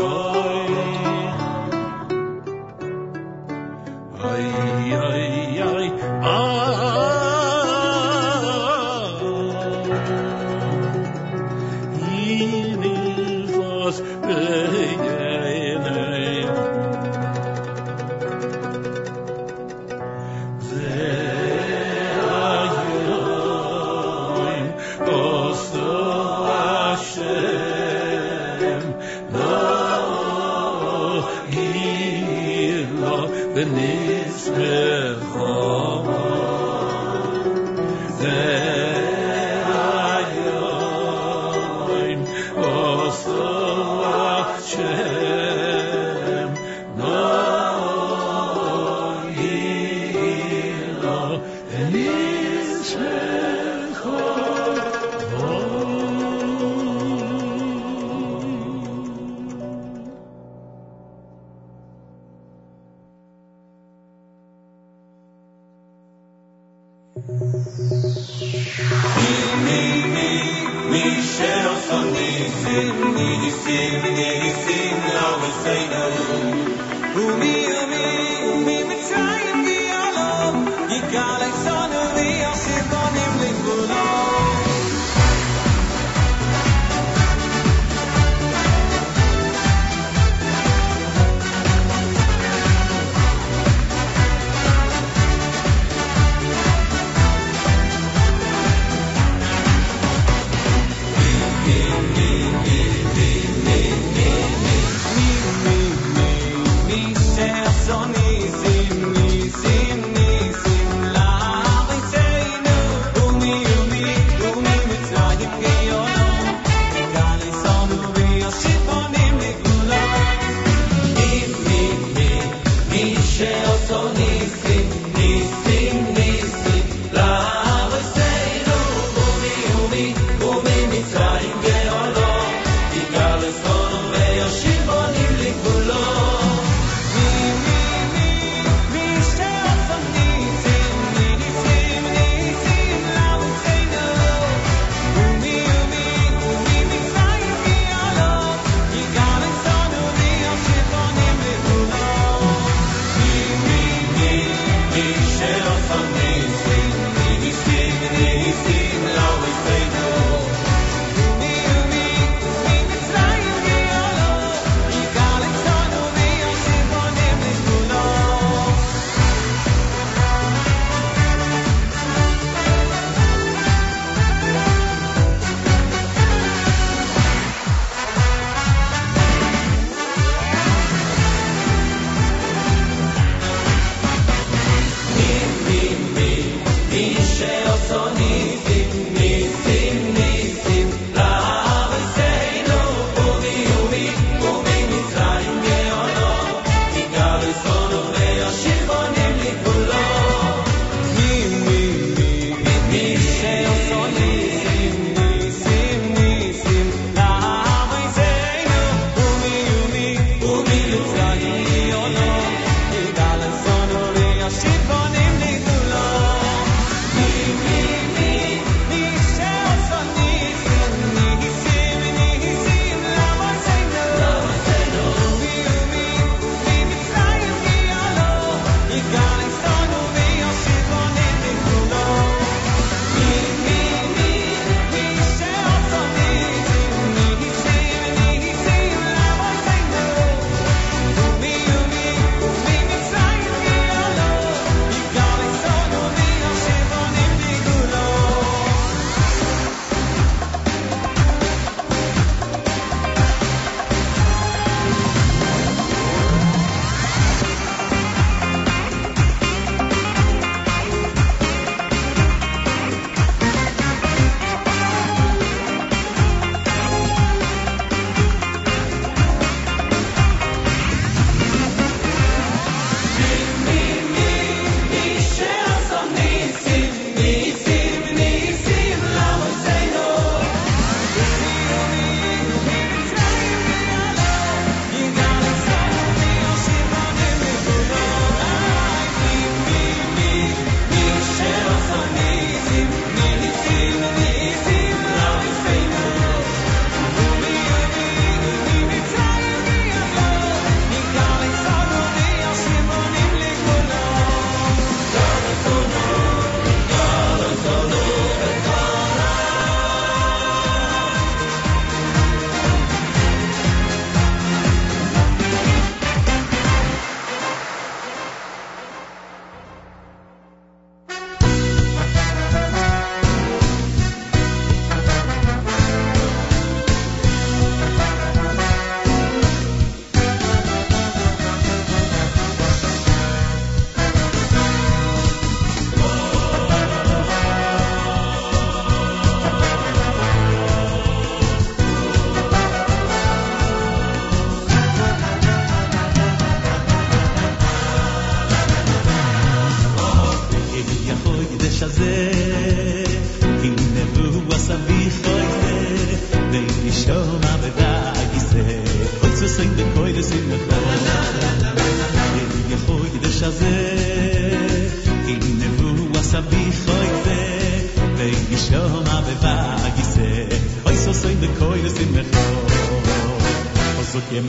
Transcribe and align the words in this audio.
Nisim, 0.00 0.29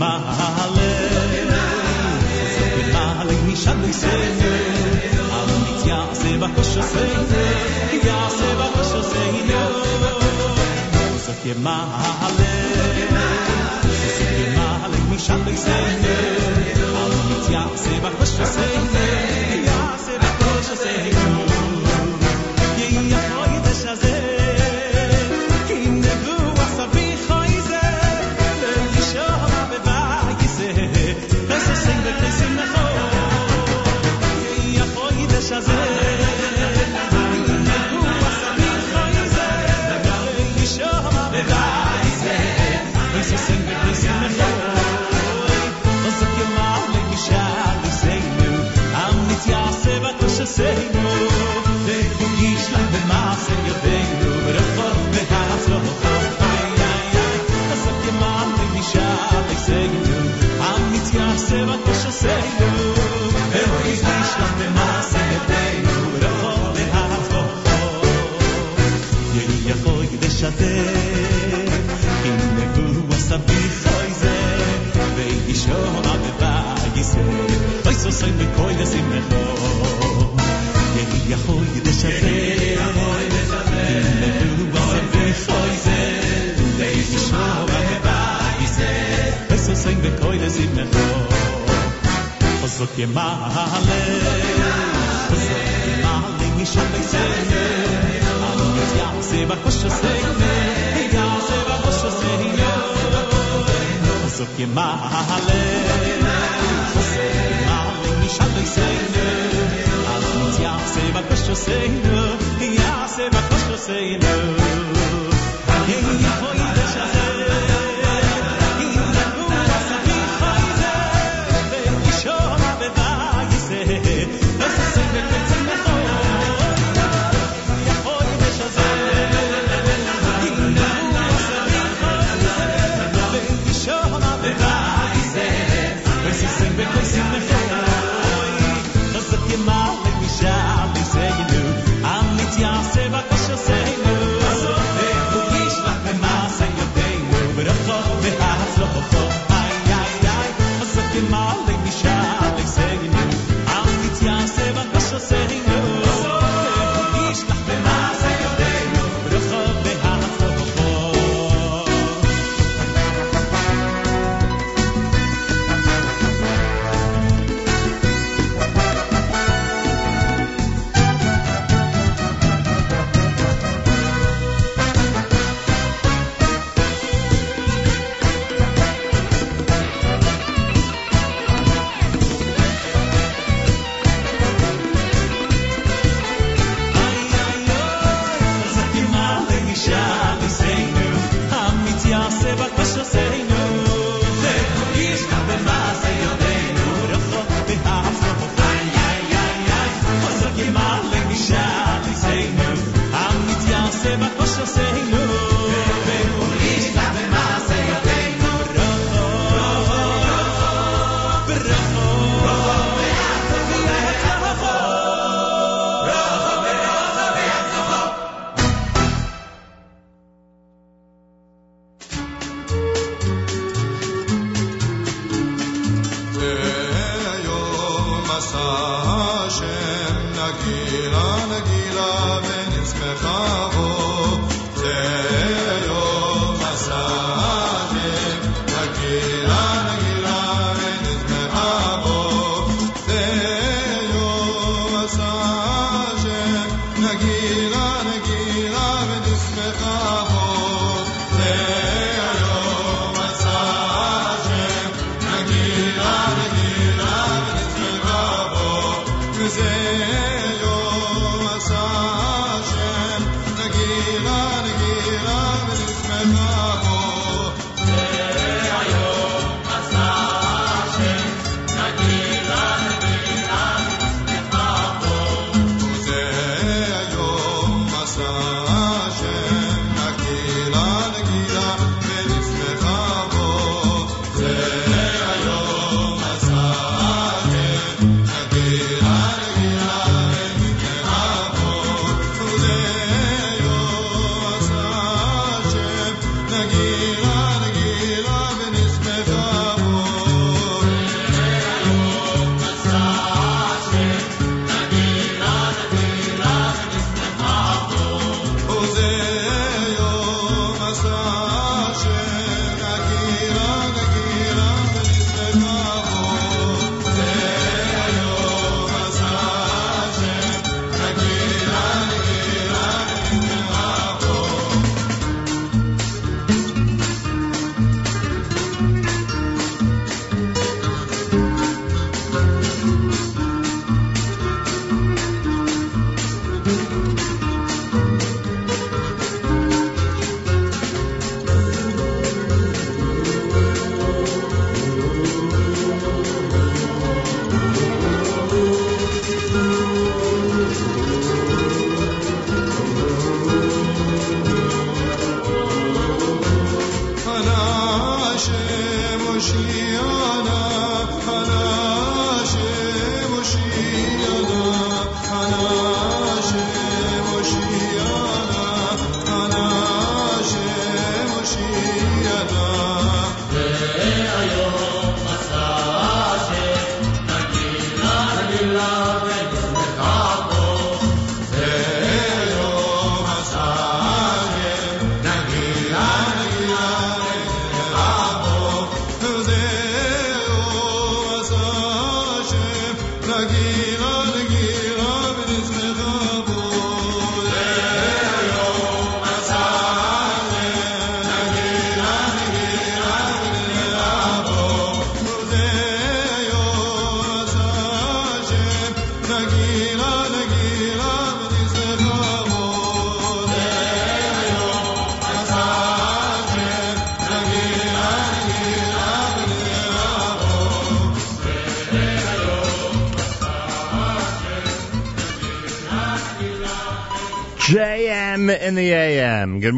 Say 0.01 0.40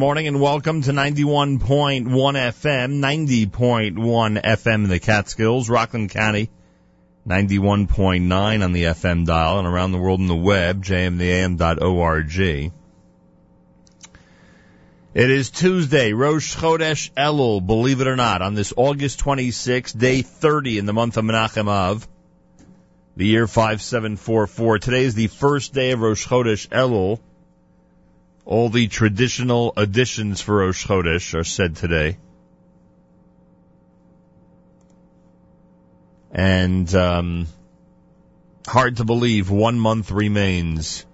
morning 0.03 0.27
and 0.27 0.41
welcome 0.41 0.81
to 0.81 0.91
91.1 0.91 2.09
FM, 2.09 2.99
90.1 2.99 4.43
FM 4.43 4.73
in 4.75 4.89
the 4.89 4.99
Catskills, 4.99 5.69
Rockland 5.69 6.09
County, 6.09 6.49
91.9 7.25 8.63
on 8.65 8.73
the 8.73 8.83
FM 8.83 9.25
dial 9.25 9.59
and 9.59 9.65
around 9.65 9.93
the 9.93 9.97
world 9.97 10.19
on 10.19 10.27
the 10.27 10.35
web, 10.35 10.83
jmtheam.org. 10.83 12.73
It 15.13 15.31
is 15.31 15.49
Tuesday, 15.51 16.11
Rosh 16.11 16.57
Chodesh 16.57 17.09
Elul, 17.13 17.65
believe 17.65 18.01
it 18.01 18.07
or 18.07 18.17
not, 18.17 18.41
on 18.41 18.55
this 18.55 18.73
August 18.75 19.21
26th, 19.21 19.97
day 19.97 20.21
30 20.21 20.79
in 20.79 20.85
the 20.85 20.91
month 20.91 21.15
of 21.15 21.23
Menachem 21.23 21.69
Av, 21.69 22.05
the 23.15 23.25
year 23.25 23.47
5744. 23.47 24.79
Today 24.79 25.05
is 25.05 25.15
the 25.15 25.27
first 25.27 25.73
day 25.73 25.91
of 25.91 26.01
Rosh 26.01 26.27
Chodesh 26.27 26.67
Elul. 26.67 27.21
All 28.45 28.69
the 28.69 28.87
traditional 28.87 29.73
additions 29.77 30.41
for 30.41 30.57
Rosh 30.57 30.85
Chodesh 30.85 31.33
are 31.33 31.43
said 31.43 31.75
today. 31.75 32.17
And 36.31 36.93
um, 36.95 37.47
hard 38.67 38.97
to 38.97 39.05
believe 39.05 39.49
one 39.49 39.79
month 39.79 40.11
remains 40.11 41.05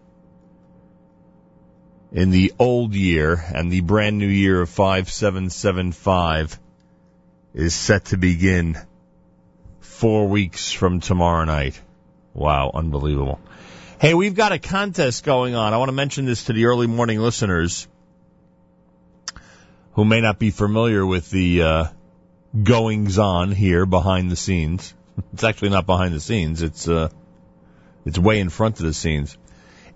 in 2.11 2.31
the 2.31 2.53
old 2.57 2.95
year 2.95 3.43
and 3.53 3.71
the 3.71 3.81
brand 3.81 4.17
new 4.17 4.27
year 4.27 4.61
of 4.61 4.69
5775 4.69 6.59
is 7.53 7.75
set 7.75 8.05
to 8.05 8.17
begin 8.17 8.77
four 9.79 10.27
weeks 10.27 10.71
from 10.71 10.99
tomorrow 10.99 11.45
night. 11.45 11.79
Wow, 12.33 12.71
unbelievable. 12.73 13.39
Hey, 13.99 14.13
we've 14.13 14.33
got 14.33 14.53
a 14.53 14.59
contest 14.59 15.25
going 15.25 15.55
on. 15.55 15.73
I 15.73 15.77
want 15.77 15.89
to 15.89 15.93
mention 15.93 16.23
this 16.23 16.45
to 16.45 16.53
the 16.53 16.67
early 16.67 16.87
morning 16.87 17.19
listeners 17.19 17.85
who 19.91 20.05
may 20.05 20.21
not 20.21 20.39
be 20.39 20.51
familiar 20.51 21.05
with 21.05 21.29
the 21.29 21.61
uh, 21.61 21.85
goings 22.63 23.19
on 23.19 23.51
here 23.51 23.85
behind 23.85 24.31
the 24.31 24.37
scenes. 24.37 24.93
It's 25.33 25.43
actually 25.43 25.71
not 25.71 25.85
behind 25.85 26.13
the 26.13 26.21
scenes. 26.21 26.61
It's 26.61 26.87
uh, 26.87 27.09
it's 28.05 28.17
way 28.17 28.39
in 28.39 28.47
front 28.47 28.79
of 28.79 28.85
the 28.85 28.93
scenes. 28.93 29.37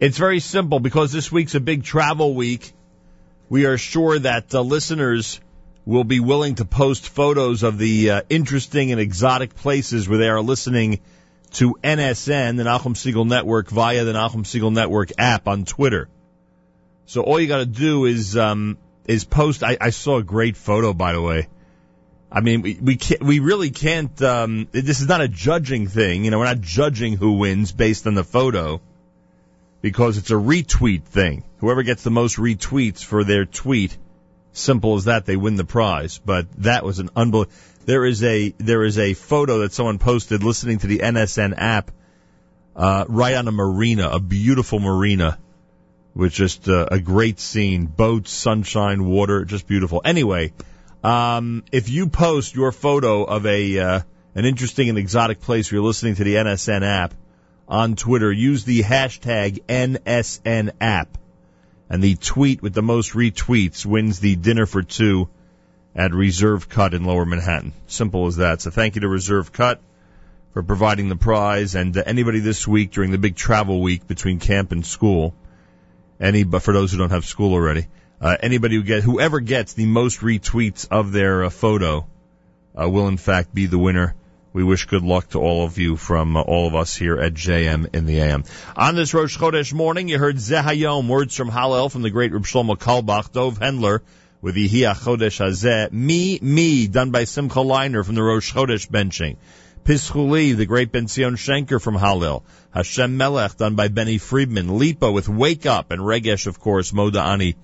It's 0.02 0.18
very 0.18 0.42
simple 0.42 0.82
because 0.82 1.14
this 1.14 1.32
week's 1.32 1.56
a 1.56 1.62
big 1.62 1.86
travel 1.86 2.36
week. 2.36 2.74
We 3.48 3.68
are 3.68 3.78
sure 3.78 4.20
that 4.20 4.54
uh, 4.54 4.64
listeners 4.64 5.40
will 5.86 6.04
be 6.04 6.20
willing 6.20 6.56
to 6.56 6.66
post 6.66 7.08
photos 7.08 7.64
of 7.64 7.78
the 7.78 8.10
uh, 8.10 8.22
interesting 8.28 8.92
and 8.92 9.00
exotic 9.00 9.56
places 9.56 10.10
where 10.10 10.18
they 10.18 10.28
are 10.28 10.42
listening 10.42 11.00
to 11.54 11.76
NSN, 11.84 12.58
the 12.58 12.64
Nachum 12.64 12.96
Segal 12.96 13.28
Network, 13.28 13.70
via 13.70 14.04
the 14.04 14.14
Nachum 14.14 14.44
Segal 14.44 14.74
Network 14.74 15.12
app 15.18 15.48
on 15.48 15.66
Twitter. 15.66 16.10
So 17.06 17.22
all 17.22 17.40
you 17.40 17.48
got 17.48 17.58
to 17.58 17.66
do 17.66 18.06
is 18.06 18.38
um, 18.38 18.78
is 19.06 19.24
post. 19.26 19.64
I, 19.64 19.78
I 19.80 19.90
saw 19.90 20.18
a 20.18 20.24
great 20.24 20.58
photo, 20.58 20.94
by 20.94 21.14
the 21.14 21.22
way. 21.22 21.48
I 22.32 22.42
mean, 22.42 22.62
we 22.62 22.80
we, 22.82 22.96
can't, 22.96 23.22
we 23.22 23.40
really 23.40 23.70
can't. 23.70 24.20
Um, 24.22 24.68
this 24.72 25.02
is 25.02 25.08
not 25.08 25.22
a 25.22 25.28
judging 25.28 25.88
thing. 25.88 26.26
You 26.26 26.32
know, 26.32 26.40
we're 26.40 26.46
not 26.46 26.62
judging 26.62 27.18
who 27.18 27.34
wins 27.34 27.72
based 27.72 28.08
on 28.08 28.16
the 28.16 28.24
photo 28.24 28.82
because 29.82 30.18
it's 30.18 30.32
a 30.32 30.36
retweet 30.36 31.04
thing. 31.04 31.44
Whoever 31.58 31.84
gets 31.84 32.04
the 32.04 32.10
most 32.10 32.38
retweets 32.38 33.04
for 33.04 33.24
their 33.24 33.46
tweet, 33.46 33.96
simple 34.54 34.96
as 34.96 35.06
that, 35.06 35.26
they 35.26 35.36
win 35.36 35.56
the 35.56 35.66
prize. 35.66 36.20
But 36.26 36.52
that 36.64 36.84
was 36.84 37.00
an 37.00 37.10
unbelievable. 37.16 37.54
There 37.86 38.06
is 38.06 38.24
a 38.24 38.54
there 38.58 38.84
is 38.84 38.98
a 38.98 39.14
photo 39.14 39.60
that 39.60 39.74
someone 39.74 40.00
posted 40.00 40.44
listening 40.44 40.80
to 40.80 40.88
the 40.88 41.00
NSN 41.00 41.54
app, 41.58 41.92
uh, 42.76 43.06
right 43.10 43.36
on 43.36 43.48
a 43.48 43.52
marina, 43.52 44.10
a 44.10 44.20
beautiful 44.22 44.80
marina, 44.80 45.38
with 46.16 46.32
just 46.32 46.70
uh, 46.70 46.88
a 46.92 47.00
great 47.00 47.42
scene, 47.42 47.86
boats, 47.86 48.32
sunshine, 48.32 49.06
water, 49.06 49.44
just 49.44 49.68
beautiful. 49.68 50.02
Anyway, 50.06 50.54
um, 51.04 51.66
if 51.74 51.90
you 51.90 52.08
post 52.08 52.56
your 52.56 52.72
photo 52.72 53.26
of 53.26 53.46
a 53.46 53.80
uh, 53.80 54.00
an 54.34 54.46
interesting 54.46 54.88
and 54.88 54.98
exotic 54.98 55.42
place 55.42 55.70
you're 55.70 55.84
listening 55.84 56.16
to 56.16 56.24
the 56.24 56.36
NSN 56.36 56.84
app 56.84 57.14
on 57.68 57.98
Twitter, 57.98 58.32
use 58.32 58.64
the 58.64 58.82
hashtag 58.82 59.62
NSN 59.66 60.72
app, 60.80 61.18
and 61.90 62.02
the 62.02 62.16
tweet 62.16 62.62
with 62.62 62.74
the 62.74 62.82
most 62.82 63.12
retweets 63.12 63.86
wins 63.86 64.22
the 64.22 64.38
dinner 64.38 64.66
for 64.66 64.84
two 64.84 65.28
at 65.96 66.14
Reserve 66.14 66.70
Cut 66.70 66.94
in 66.94 67.04
Lower 67.04 67.26
Manhattan. 67.26 67.74
Simple 67.88 68.28
as 68.28 68.38
that. 68.38 68.62
So 68.62 68.72
thank 68.72 68.96
you 68.96 69.02
to 69.02 69.08
Reserve 69.08 69.52
Cut 69.52 69.80
for 70.54 70.64
providing 70.64 71.10
the 71.10 71.16
prize, 71.16 71.76
and 71.76 71.98
uh, 71.98 72.04
anybody 72.06 72.40
this 72.40 72.68
week 72.68 72.92
during 72.92 73.12
the 73.12 73.18
big 73.18 73.36
travel 73.36 73.82
week 73.82 74.08
between 74.08 74.40
camp 74.40 74.72
and 74.72 74.86
school. 74.86 75.34
Any, 76.20 76.44
but 76.44 76.62
for 76.62 76.74
those 76.74 76.92
who 76.92 77.00
don't 77.00 77.10
have 77.10 77.26
school 77.26 77.54
already, 77.54 77.88
uh, 78.22 78.38
anybody 78.40 78.76
who 78.76 78.84
get 78.84 79.04
whoever 79.04 79.40
gets 79.40 79.74
the 79.74 79.86
most 79.86 80.20
retweets 80.20 80.88
of 80.90 81.12
their 81.12 81.46
uh, 81.46 81.50
photo 81.50 82.06
uh, 82.80 82.88
will 82.88 83.08
in 83.08 83.18
fact 83.18 83.54
be 83.54 83.66
the 83.66 83.80
winner. 83.80 84.16
We 84.54 84.64
wish 84.64 84.86
good 84.86 85.02
luck 85.02 85.30
to 85.30 85.40
all 85.40 85.66
of 85.66 85.80
you 85.80 85.96
from 85.96 86.38
uh, 86.38 86.42
all 86.42 86.68
of 86.68 86.76
us 86.76 86.96
here 86.96 87.18
at 87.18 87.34
JM 87.34 87.96
in 87.96 88.06
the 88.06 88.20
AM. 88.20 88.44
On 88.76 88.96
this 88.96 89.14
Rosh 89.14 89.36
Chodesh 89.36 89.74
morning, 89.74 90.08
you 90.08 90.20
heard 90.20 90.36
Zehayom, 90.36 91.08
words 91.08 91.36
from 91.36 91.50
Hallel 91.50 91.92
from 91.92 92.04
the 92.04 92.12
great 92.12 92.32
Reb 92.32 92.44
Shlomo 92.44 92.78
Carlebach, 92.78 93.32
Dov 93.32 93.60
Hendler, 93.60 94.02
with 94.44 94.56
Hiya 94.56 94.94
Chodesh 94.94 95.40
Hazeh. 95.40 95.90
Me, 95.94 96.38
me, 96.42 96.88
done 96.88 97.12
by 97.12 97.24
Simcha 97.24 97.60
Leiner 97.60 98.06
from 98.06 98.16
the 98.16 98.22
Rosh 98.22 98.54
Chodesh 98.54 98.90
benching. 98.90 99.38
Pischuli, 99.86 100.56
the 100.56 100.66
great 100.66 100.92
Ben 100.92 101.08
Zion 101.08 101.36
Shenker 101.36 101.82
from 101.82 101.96
Hallel. 101.96 102.44
Hashem 102.72 103.16
Melech, 103.16 103.56
done 103.56 103.76
by 103.76 103.88
Benny 103.88 104.18
Friedman. 104.18 104.78
Lipa 104.78 105.10
with 105.10 105.30
Wake 105.30 105.66
Up, 105.66 105.92
and 105.92 106.02
Regesh, 106.02 106.46
of 106.46 106.60
course, 106.60 106.92
Moda 106.92 107.24
Ani, 107.24 107.56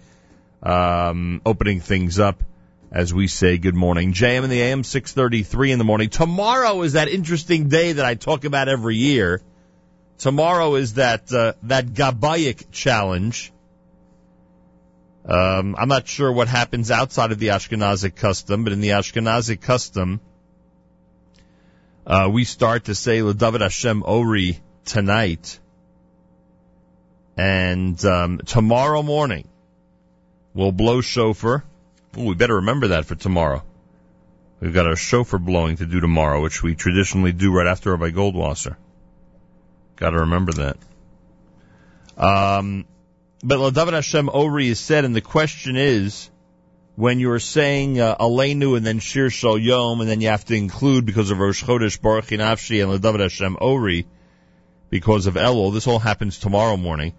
um, 0.63 1.41
opening 1.45 1.81
things 1.81 2.17
up 2.17 2.43
as 2.91 3.13
we 3.13 3.27
say 3.27 3.57
good 3.57 3.75
morning. 3.75 4.13
JM 4.13 4.45
in 4.45 4.49
the 4.49 4.61
AM, 4.61 4.85
633 4.85 5.73
in 5.73 5.79
the 5.79 5.85
morning. 5.85 6.09
Tomorrow 6.09 6.81
is 6.83 6.93
that 6.93 7.09
interesting 7.09 7.67
day 7.67 7.91
that 7.91 8.05
I 8.05 8.15
talk 8.15 8.45
about 8.45 8.69
every 8.69 8.95
year. 8.95 9.41
Tomorrow 10.17 10.75
is 10.75 10.93
that, 10.93 11.31
uh, 11.33 11.53
that 11.63 11.87
Gabayik 11.87 12.71
challenge. 12.71 13.51
Um, 15.29 15.75
I'm 15.77 15.89
not 15.89 16.07
sure 16.07 16.31
what 16.31 16.47
happens 16.47 16.89
outside 16.89 17.31
of 17.31 17.37
the 17.37 17.49
Ashkenazic 17.49 18.15
custom, 18.15 18.63
but 18.63 18.73
in 18.73 18.81
the 18.81 18.89
Ashkenazic 18.89 19.61
custom, 19.61 20.21
uh, 22.07 22.27
we 22.33 22.45
start 22.45 22.85
to 22.85 22.95
say 22.95 23.21
David 23.33 23.61
Hashem 23.61 24.01
Ori 24.03 24.59
tonight. 24.85 25.59
And 27.37 28.03
um, 28.05 28.39
tomorrow 28.43 29.03
morning, 29.03 29.47
we'll 30.55 30.71
blow 30.71 30.99
shofar. 30.99 31.63
Ooh, 32.17 32.23
we 32.23 32.33
better 32.33 32.55
remember 32.55 32.87
that 32.87 33.05
for 33.05 33.13
tomorrow. 33.13 33.61
We've 34.59 34.73
got 34.73 34.87
our 34.87 34.95
shofar 34.95 35.37
blowing 35.37 35.77
to 35.77 35.85
do 35.85 35.99
tomorrow, 35.99 36.41
which 36.41 36.63
we 36.63 36.73
traditionally 36.73 37.33
do 37.33 37.53
right 37.53 37.67
after 37.67 37.95
Rabbi 37.95 38.09
Goldwasser. 38.09 38.77
Got 39.95 40.09
to 40.09 40.21
remember 40.21 40.53
that. 40.53 40.77
Um, 42.17 42.85
but 43.43 43.71
David 43.71 43.93
Hashem 43.93 44.29
Ori 44.31 44.67
is 44.67 44.79
said, 44.79 45.05
and 45.05 45.15
the 45.15 45.21
question 45.21 45.75
is, 45.75 46.29
when 46.95 47.19
you're 47.19 47.39
saying 47.39 47.99
uh, 47.99 48.17
Aleinu 48.17 48.75
and 48.75 48.85
then 48.85 48.99
Shir 48.99 49.29
Shel 49.29 49.57
Yom, 49.57 50.01
and 50.01 50.09
then 50.09 50.19
you 50.19 50.27
have 50.27 50.43
to 50.45 50.55
include 50.55 51.05
because 51.05 51.31
of 51.31 51.39
Rosh 51.39 51.63
Chodesh 51.63 52.01
Baruch 52.01 52.25
Nafshi 52.25 52.83
and 52.83 53.01
David 53.01 53.21
Hashem 53.21 53.57
Ori, 53.61 54.05
because 54.89 55.27
of 55.27 55.35
Elul, 55.35 55.73
this 55.73 55.87
all 55.87 55.99
happens 55.99 56.39
tomorrow 56.39 56.75
morning. 56.75 57.13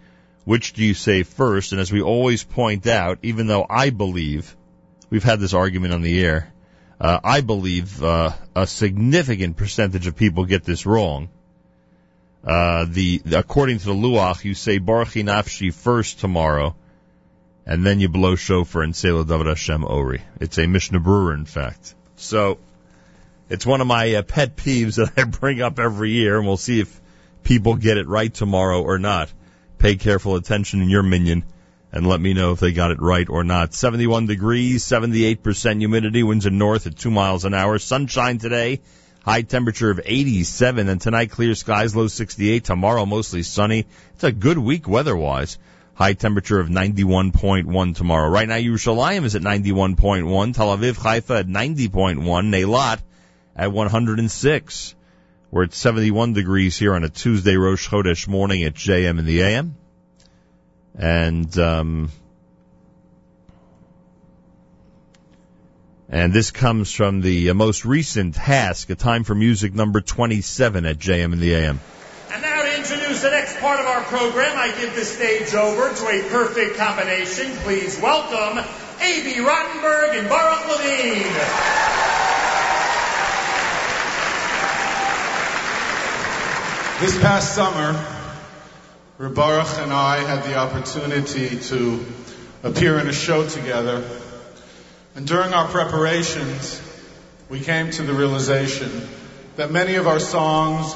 Which 0.45 0.73
do 0.73 0.85
you 0.85 0.95
say 0.95 1.23
first? 1.23 1.73
And 1.73 1.81
as 1.81 1.93
we 1.93 2.03
always 2.03 2.45
point 2.45 2.87
out, 2.87 3.21
even 3.23 3.47
though 3.47 3.65
I 3.69 3.91
believe, 3.91 4.55
we've 5.09 5.25
had 5.25 5.41
this 5.41 5.55
argument 5.55 5.95
on 5.95 6.03
the 6.03 6.23
air, 6.23 6.53
uh, 7.01 7.21
I 7.25 7.41
believe 7.41 8.03
uh, 8.03 8.33
a 8.55 8.67
significant 8.67 9.57
percentage 9.57 10.07
of 10.07 10.17
people 10.17 10.45
get 10.45 10.65
this 10.65 10.85
wrong. 10.85 11.31
Uh, 12.43 12.87
the 12.89 13.21
according 13.33 13.79
to 13.79 13.87
the 13.87 13.95
Luach, 13.95 14.45
you 14.45 14.55
say 14.55 14.79
Baruch 14.79 15.09
Nafshi 15.09 15.73
first 15.73 16.21
tomorrow, 16.21 16.75
and 17.67 17.85
then 17.85 18.01
you 18.01 18.09
blow 18.09 18.35
shofar 18.35 18.83
and 18.83 18.97
say 18.97 19.09
David 19.11 19.47
Hashem 19.47 19.85
Ori. 19.85 20.23
It's 20.41 20.59
a 20.59 20.67
Mishnah 20.67 21.01
Berurah, 21.01 21.35
in 21.35 21.45
fact. 21.45 21.95
So 22.17 22.59
it's 23.51 23.67
one 23.67 23.81
of 23.81 23.87
my 23.87 24.15
uh, 24.15 24.23
pet 24.23 24.57
peeves 24.57 24.95
that 24.97 25.13
I 25.17 25.25
bring 25.25 25.61
up 25.61 25.79
every 25.79 26.13
year, 26.13 26.39
and 26.39 26.47
we'll 26.47 26.57
see 26.57 26.81
if 26.81 27.01
people 27.43 27.75
get 27.77 27.99
it 27.99 28.09
right 28.09 28.33
tomorrow 28.33 28.83
or 28.83 28.99
not. 28.99 29.31
Pay 29.79 29.97
careful 29.97 30.37
attention 30.37 30.81
in 30.83 30.89
your 30.89 31.03
minyan. 31.03 31.45
and 31.93 32.07
let 32.07 32.21
me 32.21 32.35
know 32.35 32.53
if 32.53 32.61
they 32.61 32.73
got 32.73 32.91
it 32.91 33.01
right 33.01 33.29
or 33.29 33.43
not. 33.43 33.75
71 33.75 34.27
degrees, 34.27 34.85
78% 34.85 35.79
humidity, 35.79 36.23
winds 36.23 36.47
are 36.47 36.51
north 36.51 36.87
at 36.87 36.97
2 36.97 37.11
miles 37.11 37.45
an 37.45 37.55
hour. 37.55 37.79
Sunshine 37.79 38.39
today, 38.39 38.81
high 39.25 39.43
temperature 39.43 39.91
of 39.91 40.01
87, 40.05 40.89
and 40.89 41.01
tonight 41.01 41.31
clear 41.31 41.55
skies, 41.55 41.95
low 41.95 42.09
68. 42.09 42.65
Tomorrow 42.65 43.07
mostly 43.07 43.43
sunny. 43.43 43.87
It's 44.15 44.25
a 44.25 44.33
good 44.33 44.59
week 44.59 44.89
weather-wise. 44.89 45.59
High 45.95 46.15
temperature 46.15 46.59
of 46.59 46.69
91.1 46.69 47.97
tomorrow. 47.97 48.31
Right 48.31 48.49
now, 48.49 48.57
Yerushalayim 48.57 49.25
is 49.25 49.37
at 49.37 49.43
91.1, 49.43 50.55
Tel 50.55 50.77
Aviv, 50.77 50.97
Haifa 50.97 51.41
at 51.41 51.47
90.1, 51.47 52.19
Neilat 52.25 53.01
at 53.55 53.73
106. 53.73 54.95
We're 55.51 55.65
at 55.65 55.75
71 55.75 56.33
degrees 56.33 56.79
here 56.79 56.95
on 56.95 57.05
a 57.05 57.09
Tuesday 57.09 57.57
Rosh 57.57 57.89
Chodesh 57.89 58.29
morning 58.29 58.65
at 58.65 58.75
JM 58.75 59.19
in 59.19 59.27
the 59.27 59.43
AM. 59.43 59.77
And 60.95 61.59
um, 61.59 62.11
and 66.11 66.33
this 66.33 66.51
comes 66.51 66.93
from 66.93 67.21
the 67.21 67.51
uh, 67.51 67.55
most 67.55 67.85
recent 67.85 68.35
HASC, 68.35 68.91
a 68.91 68.97
time 68.97 69.23
for 69.23 69.33
music 69.33 69.73
number 69.73 70.01
27 70.01 70.85
at 70.85 70.99
JM 70.99 71.33
in 71.33 71.39
the 71.39 71.55
AM. 71.55 71.79
And 72.33 72.43
now 72.43 72.63
to 72.63 72.77
introduce 72.77 73.23
the 73.23 73.31
next 73.31 73.59
part 73.59 73.79
of 73.79 73.87
our 73.87 74.03
program, 74.03 74.57
I 74.57 74.75
give 74.81 74.97
the 74.97 75.05
stage 75.05 75.55
over 75.55 75.95
to 75.95 76.09
a 76.09 76.29
perfect 76.29 76.77
combination. 76.77 77.53
Please 77.59 78.01
welcome 78.01 78.59
A.B. 78.59 79.35
Rottenberg 79.37 80.19
and 80.19 80.29
Baruch 80.29 80.67
Levine. 80.67 81.23
This 87.01 87.19
past 87.21 87.55
summer, 87.55 87.93
Baruch 89.17 89.79
and 89.79 89.93
I 89.93 90.25
had 90.25 90.43
the 90.43 90.57
opportunity 90.57 91.61
to 91.61 92.05
appear 92.65 92.99
in 92.99 93.07
a 93.07 93.13
show 93.13 93.49
together. 93.49 94.05
And 95.15 95.27
during 95.27 95.53
our 95.53 95.67
preparations, 95.69 96.81
we 97.49 97.61
came 97.61 97.91
to 97.91 98.03
the 98.03 98.13
realization 98.13 98.91
that 99.57 99.71
many 99.71 99.97
of 99.97 100.07
our 100.07 100.21
songs 100.21 100.95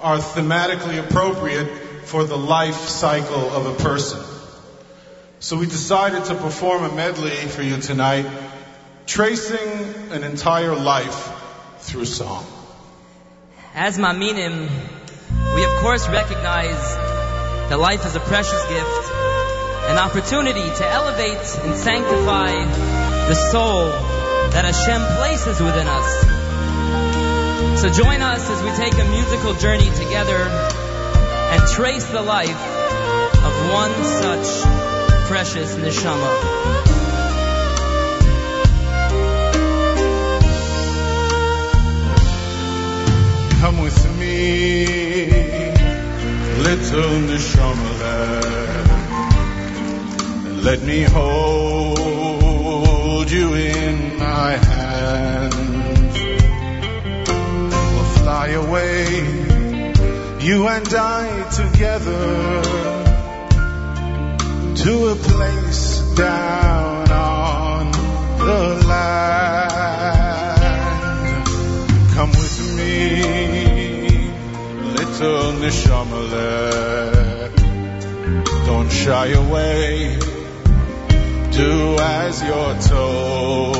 are 0.00 0.18
thematically 0.18 1.00
appropriate 1.00 1.68
for 2.04 2.24
the 2.24 2.38
life 2.38 2.76
cycle 2.76 3.50
of 3.50 3.66
a 3.66 3.82
person. 3.82 4.22
So 5.40 5.58
we 5.58 5.66
decided 5.66 6.24
to 6.26 6.34
perform 6.36 6.84
a 6.84 6.94
medley 6.94 7.30
for 7.30 7.62
you 7.62 7.80
tonight, 7.80 8.26
tracing 9.06 10.12
an 10.12 10.22
entire 10.22 10.76
life 10.76 11.32
through 11.80 12.04
song. 12.04 12.46
As 13.74 13.98
Ma'aminim, 13.98 14.70
we 15.54 15.64
of 15.64 15.76
course 15.80 16.08
recognize 16.08 16.96
that 17.68 17.78
life 17.78 18.06
is 18.06 18.14
a 18.14 18.20
precious 18.20 18.64
gift, 18.68 19.10
an 19.90 19.98
opportunity 19.98 20.62
to 20.62 20.88
elevate 20.88 21.58
and 21.64 21.76
sanctify 21.76 23.05
the 23.28 23.34
soul 23.34 23.86
that 24.54 24.64
Hashem 24.64 25.02
places 25.18 25.60
within 25.60 25.88
us. 25.88 27.80
So 27.80 27.90
join 27.90 28.22
us 28.22 28.48
as 28.48 28.62
we 28.62 28.70
take 28.70 28.94
a 28.94 29.04
musical 29.10 29.54
journey 29.54 29.90
together 29.90 30.48
and 31.52 31.68
trace 31.72 32.06
the 32.06 32.22
life 32.22 32.62
of 33.46 33.52
one 33.72 33.92
such 34.22 34.46
precious 35.26 35.74
neshama. 35.74 36.32
Come 43.60 43.78
with 43.78 44.18
me, 44.20 44.86
little 46.62 47.10
neshama, 47.26 47.92
let 50.62 50.80
me 50.82 51.02
hold 51.02 51.75
you 53.46 53.54
in 53.54 54.18
my 54.18 54.52
hands. 54.56 56.18
We'll 57.92 58.10
fly 58.20 58.48
away, 58.48 59.04
you 60.40 60.68
and 60.68 60.94
I 60.94 61.48
together, 61.50 62.62
to 64.82 65.08
a 65.08 65.16
place 65.16 66.00
down 66.14 67.10
on 67.10 67.92
the 68.38 68.84
land. 68.86 69.86
Come 72.14 72.30
with 72.30 72.58
me, 72.76 73.22
little 74.98 75.52
Neshamale. 75.62 76.66
Don't 78.66 78.90
shy 78.90 79.26
away, 79.28 80.18
do 81.56 81.96
as 81.98 82.42
you're 82.42 82.78
told. 82.92 83.76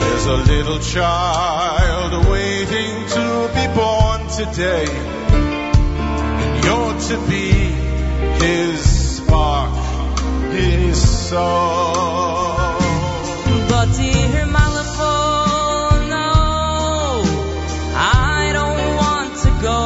There's 0.00 0.26
a 0.26 0.38
little 0.52 0.78
child 0.78 2.26
waiting 2.28 2.94
to 3.16 3.26
be 3.56 3.66
born 3.74 4.20
today, 4.40 4.88
and 6.42 6.64
you're 6.64 6.96
to 7.10 7.16
be 7.30 7.48
his 8.44 8.78
spark, 9.16 9.74
his 10.52 10.96
soul. 11.28 12.44
But 13.70 13.86
dear 13.96 14.44
Malafo, 14.56 15.16
no, 16.16 16.30
I 17.96 18.50
don't 18.58 18.96
want 19.02 19.32
to 19.44 19.50
go. 19.62 19.78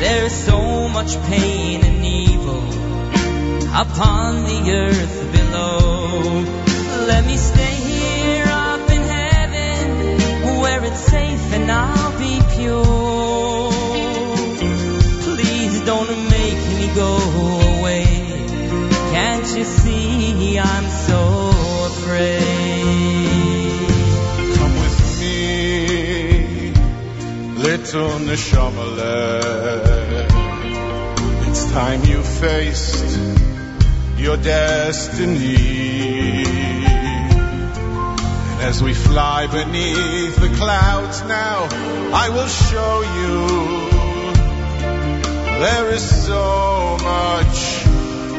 There's 0.00 0.32
so 0.32 0.88
much 0.88 1.20
pain 1.28 1.57
upon 3.80 4.42
the 4.42 4.72
earth 4.72 5.32
below. 5.32 6.42
Let 7.06 7.24
me 7.24 7.36
stay 7.36 7.76
here 7.90 8.46
up 8.48 8.90
in 8.90 9.02
heaven 9.02 10.60
where 10.60 10.84
it's 10.84 10.98
safe 10.98 11.52
and 11.52 11.70
I'll 11.70 12.18
be 12.18 12.40
pure. 12.56 13.70
Please 15.26 15.80
don't 15.82 16.10
make 16.36 16.62
me 16.78 16.86
go 17.02 17.12
away. 17.78 18.04
Can't 19.14 19.48
you 19.56 19.64
see 19.64 20.58
I'm 20.58 20.88
so 21.06 21.20
afraid? 21.92 22.42
Come 24.56 24.74
with 24.82 24.98
me, 25.20 26.72
little 27.68 28.18
Neshamale. 28.26 29.28
It's 31.48 31.64
time 31.72 32.04
you 32.04 32.22
faced 32.22 33.07
your 34.28 34.36
destiny. 34.36 36.44
And 38.52 38.60
as 38.60 38.82
we 38.82 38.92
fly 38.92 39.46
beneath 39.46 40.36
the 40.36 40.50
clouds 40.54 41.22
now, 41.22 41.66
I 42.12 42.28
will 42.28 42.46
show 42.46 43.00
you 43.16 43.48
there 45.64 45.94
is 45.94 46.04
so 46.26 46.98
much 47.00 47.58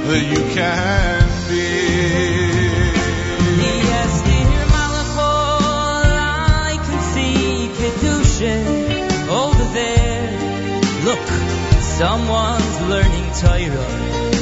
that 0.09 0.23
you 0.33 0.41
can 0.53 1.27
be. 1.49 1.65
Yes, 3.89 4.11
dear 4.27 4.63
Malachol, 4.75 6.05
I 6.69 6.71
can 6.85 6.99
see 7.13 7.41
Kedusha 7.79 8.57
over 9.41 9.65
there. 9.73 10.29
Look, 11.07 11.27
someone's 11.81 12.77
learning 12.91 13.27
Torah, 13.41 13.89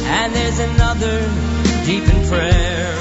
and 0.09 0.33
there's 0.33 0.59
another 0.59 1.19
deep 1.85 2.07
in 2.07 2.25
prayer. 2.27 2.93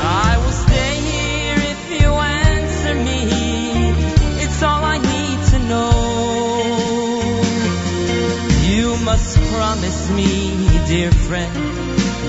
I 0.00 0.38
will 0.42 0.52
stay 0.52 0.94
here 1.10 1.58
if 1.74 1.90
you 2.00 2.08
answer 2.08 2.94
me. 2.94 3.92
It's 4.42 4.62
all 4.62 4.82
I 4.84 4.96
need 4.98 5.42
to 5.52 5.58
know. 5.70 5.92
You 8.72 8.96
must 9.04 9.38
promise 9.52 10.08
me, 10.10 10.56
dear 10.86 11.10
friend, 11.10 11.54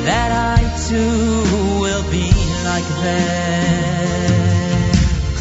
that 0.06 0.32
I 0.32 0.58
too 0.88 1.44
will 1.82 2.04
be 2.12 2.32
like 2.66 2.88
them. 3.06 4.92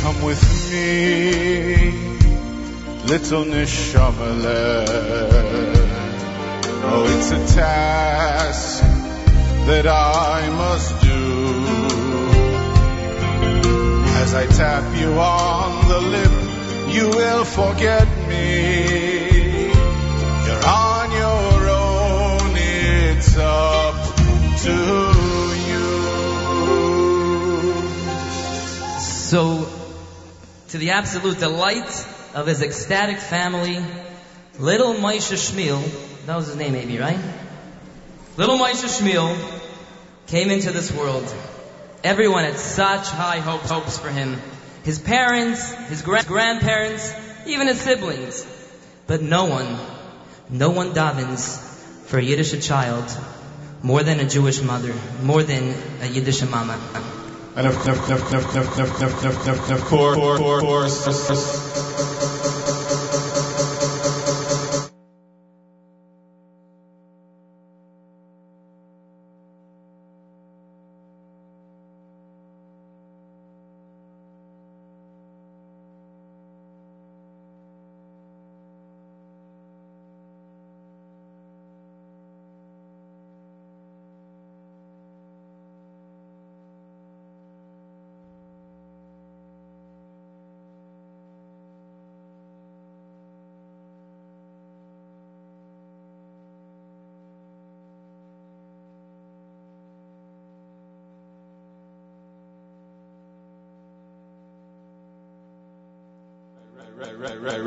Come 0.03 0.19
with 0.23 0.43
me, 0.71 1.93
little 3.07 3.45
Neshamale. 3.45 5.78
Oh, 6.91 7.05
it's 7.19 7.31
a 7.33 7.55
task 7.55 8.83
that 9.67 9.87
I 9.87 10.49
must 10.49 11.01
do. 11.03 11.19
As 14.23 14.35
I 14.35 14.47
tap 14.47 14.97
you 14.99 15.13
on 15.13 15.89
the 15.89 16.01
lip, 16.01 16.33
you 16.95 17.11
will 17.11 17.45
forget 17.45 18.09
me. 18.27 19.69
You're 20.47 20.67
on 20.67 21.13
your 21.13 21.69
own, 21.69 22.57
it's 22.57 23.37
up 23.37 24.17
to 24.65 24.77
you. 25.69 25.89
So, 28.99 29.69
to 30.69 30.79
the 30.79 30.93
absolute 30.93 31.39
delight 31.39 32.07
of 32.35 32.47
his 32.47 32.63
ecstatic 32.63 33.19
family, 33.19 33.79
little 34.59 34.95
Moshe 34.95 35.35
Shmuel, 35.35 36.08
that 36.29 36.37
was 36.37 36.49
his 36.49 36.57
name 36.57 36.75
maybe, 36.75 36.99
right? 36.99 37.19
Little 38.37 38.59
Moshe 38.59 38.85
Shmuel 38.85 39.35
came 40.27 40.51
into 40.51 40.71
this 40.73 40.93
world. 40.93 41.25
Everyone 42.05 42.45
had 42.45 42.59
such 42.59 43.09
high 43.09 43.39
hopes, 43.39 43.71
hopes 43.71 43.99
for 43.99 44.11
him. 44.11 44.37
His 44.85 44.99
parents, 44.99 45.73
his 45.89 46.03
gra- 46.03 46.25
grandparents, 46.25 47.15
even 47.47 47.67
his 47.67 47.81
siblings. 47.81 48.47
But 49.07 49.23
no 49.23 49.47
one, 49.47 49.79
no 50.51 50.69
one 50.69 50.93
davens 50.93 51.59
for 52.05 52.19
a 52.19 52.23
Yiddish 52.23 52.53
child 52.67 53.11
more 53.83 54.03
than 54.03 54.21
a 54.21 54.29
Jewish 54.29 54.61
mother, 54.61 54.95
more 55.23 55.43
than 55.43 55.75
a 56.03 56.07
Yiddish 56.09 56.43
mama. 56.43 56.79
And 57.57 57.67
of, 57.67 57.89
of, 57.89 58.11
of, 58.11 58.35
of, 58.35 58.57
of, 58.57 58.79
of, 58.79 59.03
of, 59.03 59.25
of, 59.25 59.49
of, 59.49 59.71
of 59.71 59.85
course, 59.87 60.39
course, 60.39 61.07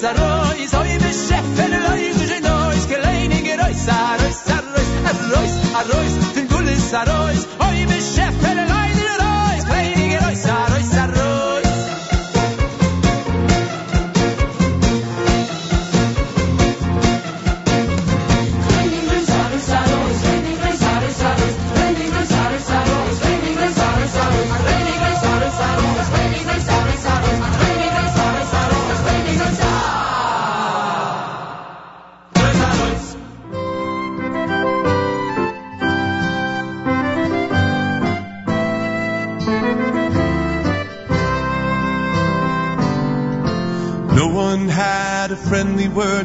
He's 0.00 0.08
a 0.08 0.14
ro, 0.14 0.44
he's 0.56 1.09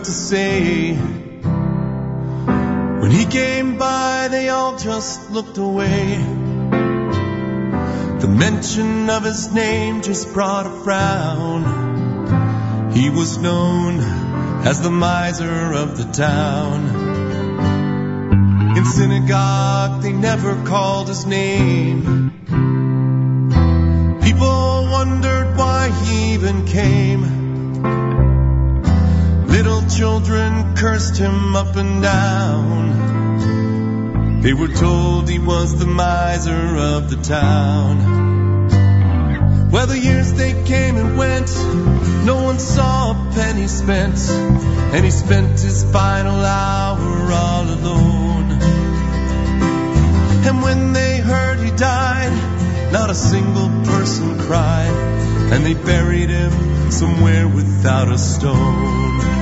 to 0.06 0.12
say. 0.12 0.93
When 3.01 3.10
he 3.10 3.26
came 3.26 3.80
by, 3.80 4.28
they 4.30 4.49
all 4.49 4.78
just 4.78 5.32
looked 5.32 5.58
away. 5.58 6.18
The 8.20 8.28
mention 8.28 9.10
of 9.10 9.24
his 9.24 9.51
name 9.51 10.03
just 10.03 10.32
brought 10.32 10.68
a 10.68 10.84
frown. 10.84 11.64
He 12.93 13.10
was 13.10 13.39
known 13.39 13.99
as 14.64 14.80
the 14.82 14.91
miser 14.91 15.74
of 15.74 15.97
the 15.97 16.06
town. 16.14 16.86
In 18.78 18.86
synagogue, 18.86 20.03
they 20.03 20.14
never 20.14 20.64
called 20.66 21.08
his 21.08 21.26
name. 21.26 22.32
People 24.22 24.88
wondered 24.91 25.58
why 25.58 25.89
he 25.89 26.34
even 26.34 26.68
came 26.68 27.45
children 30.06 30.76
cursed 30.76 31.18
him 31.18 31.56
up 31.56 31.76
and 31.76 32.03
down. 32.03 32.91
They 34.43 34.53
were 34.53 34.68
told 34.68 35.28
he 35.28 35.39
was 35.39 35.80
the 35.80 35.88
miser 35.88 36.78
of 36.93 37.10
the 37.10 37.16
town. 37.24 37.95
Well, 39.72 39.88
the 39.88 39.97
years 39.97 40.32
they 40.34 40.53
came 40.64 40.97
and 40.97 41.18
went, 41.18 41.49
no 42.24 42.43
one 42.43 42.60
saw 42.60 43.14
a 43.14 43.16
penny 43.34 43.66
spent, 43.68 44.20
and 44.93 45.03
he 45.03 45.10
spent 45.10 45.60
his 45.60 45.84
final 45.91 46.39
hour 46.39 47.32
all 47.32 47.64
alone. 47.64 48.51
And 50.47 50.62
when 50.62 50.93
they 50.93 51.18
heard 51.18 51.58
he 51.62 51.72
died, 51.72 52.91
not 52.91 53.10
a 53.10 53.16
single 53.16 53.70
person 53.86 54.38
cried, 54.38 54.95
and 55.51 55.66
they 55.66 55.74
buried 55.74 56.30
him 56.30 56.91
somewhere 56.91 57.47
without 57.47 58.08
a 58.10 58.20
stone. 58.20 59.35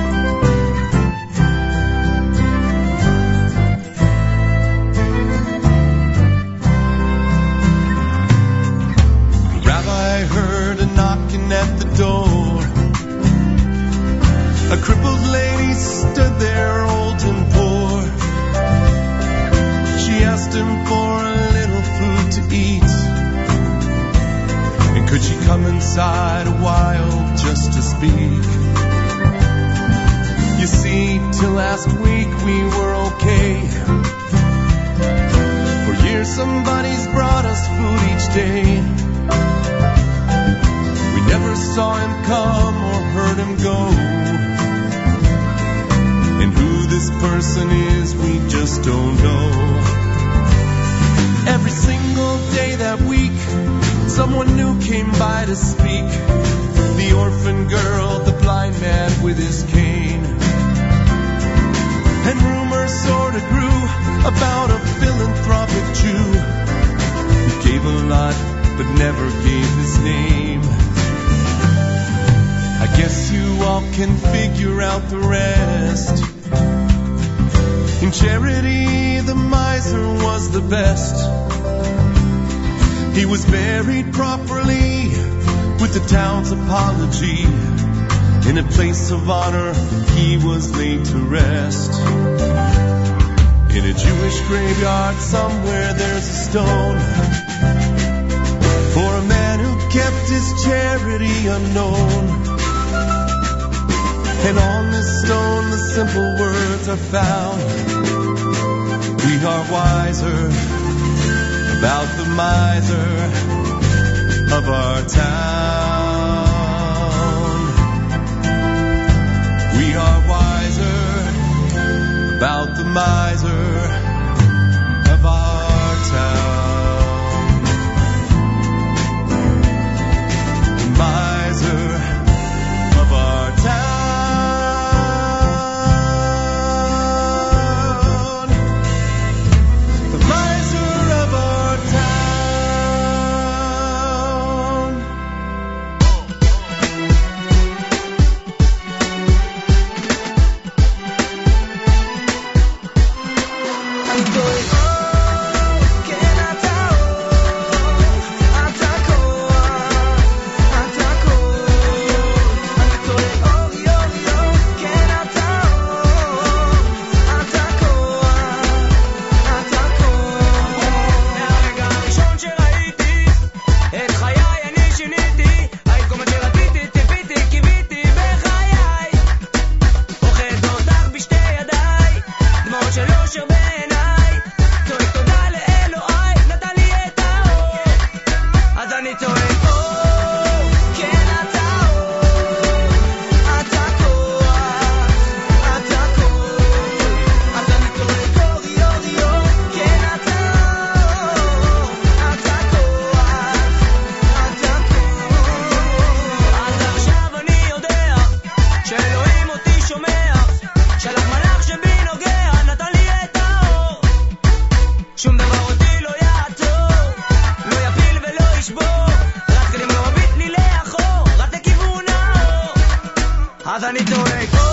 Juanito 223.94 224.24
it. 224.24 224.63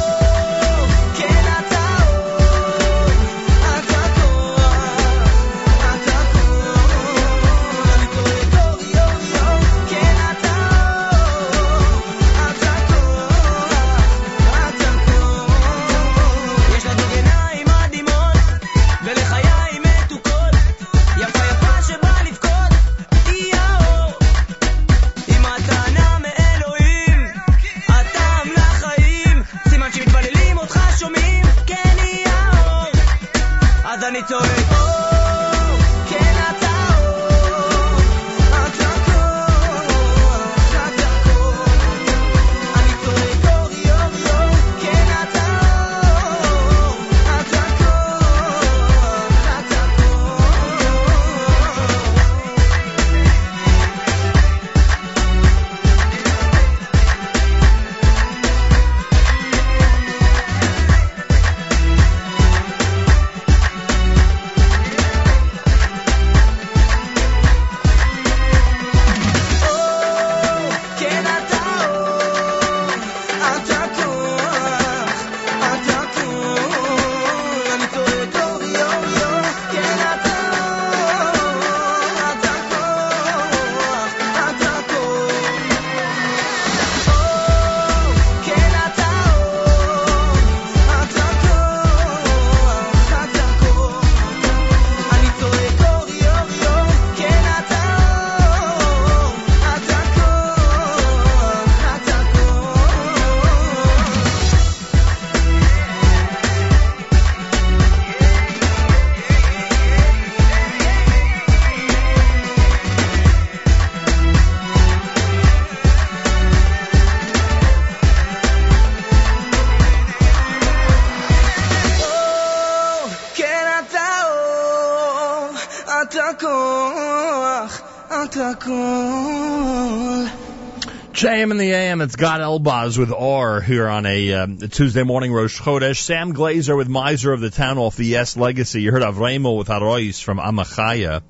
It's 132.02 132.16
Gad 132.16 132.41
Elbaz 132.41 132.97
with 132.97 133.14
R 133.14 133.62
here 133.62 133.88
on 133.88 134.08
a 134.08 134.34
um, 134.34 134.58
Tuesday 134.58 135.04
morning, 135.04 135.32
Rosh 135.32 135.62
Chodesh. 135.62 135.97
Sam 135.97 136.34
Glaser 136.34 136.76
with 136.76 136.89
Miser 136.89 137.32
of 137.32 137.41
the 137.41 137.52
Town 137.52 137.78
off 137.78 137.95
the 137.95 138.06
Yes 138.06 138.36
Legacy. 138.36 138.82
You 138.82 138.91
heard 138.91 139.04
of 139.04 139.20
Remo 139.20 139.52
with 139.52 139.68
Arois 139.68 140.20
from 140.20 140.39
Amachaya. 140.39 141.22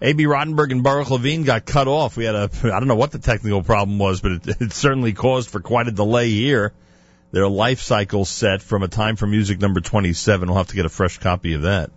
A.B. 0.00 0.26
Rottenberg 0.26 0.70
and 0.70 0.84
Baruch 0.84 1.10
Levine 1.10 1.42
got 1.42 1.66
cut 1.66 1.88
off. 1.88 2.16
We 2.16 2.26
had 2.26 2.36
a, 2.36 2.48
I 2.62 2.78
don't 2.78 2.86
know 2.86 2.94
what 2.94 3.10
the 3.10 3.18
technical 3.18 3.64
problem 3.64 3.98
was, 3.98 4.20
but 4.20 4.32
it, 4.32 4.46
it 4.60 4.72
certainly 4.72 5.12
caused 5.12 5.50
for 5.50 5.58
quite 5.58 5.88
a 5.88 5.92
delay 5.92 6.30
here. 6.30 6.72
Their 7.32 7.48
life 7.48 7.80
cycle 7.80 8.24
set 8.24 8.62
from 8.62 8.84
a 8.84 8.88
time 8.88 9.16
for 9.16 9.26
music 9.26 9.60
number 9.60 9.80
27. 9.80 10.48
We'll 10.48 10.58
have 10.58 10.68
to 10.68 10.76
get 10.76 10.86
a 10.86 10.90
fresh 10.90 11.18
copy 11.18 11.54
of 11.54 11.62
that. 11.62 11.90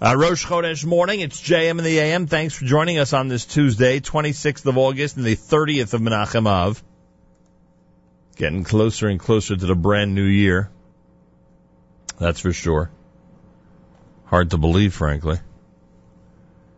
Uh, 0.00 0.14
Rosh 0.16 0.46
Chodesh 0.46 0.84
morning. 0.84 1.18
It's 1.18 1.40
JM 1.40 1.78
in 1.78 1.82
the 1.82 1.98
AM. 1.98 2.28
Thanks 2.28 2.54
for 2.54 2.64
joining 2.64 3.00
us 3.00 3.12
on 3.12 3.26
this 3.26 3.44
Tuesday, 3.44 3.98
26th 3.98 4.64
of 4.66 4.78
August 4.78 5.16
and 5.16 5.26
the 5.26 5.34
30th 5.34 5.92
of 5.92 6.00
Menachem 6.00 6.46
Av. 6.46 6.80
Getting 8.36 8.62
closer 8.62 9.08
and 9.08 9.18
closer 9.18 9.56
to 9.56 9.66
the 9.66 9.74
brand 9.74 10.14
new 10.14 10.22
year. 10.22 10.70
That's 12.16 12.38
for 12.38 12.52
sure. 12.52 12.92
Hard 14.26 14.50
to 14.50 14.56
believe, 14.56 14.94
frankly. 14.94 15.40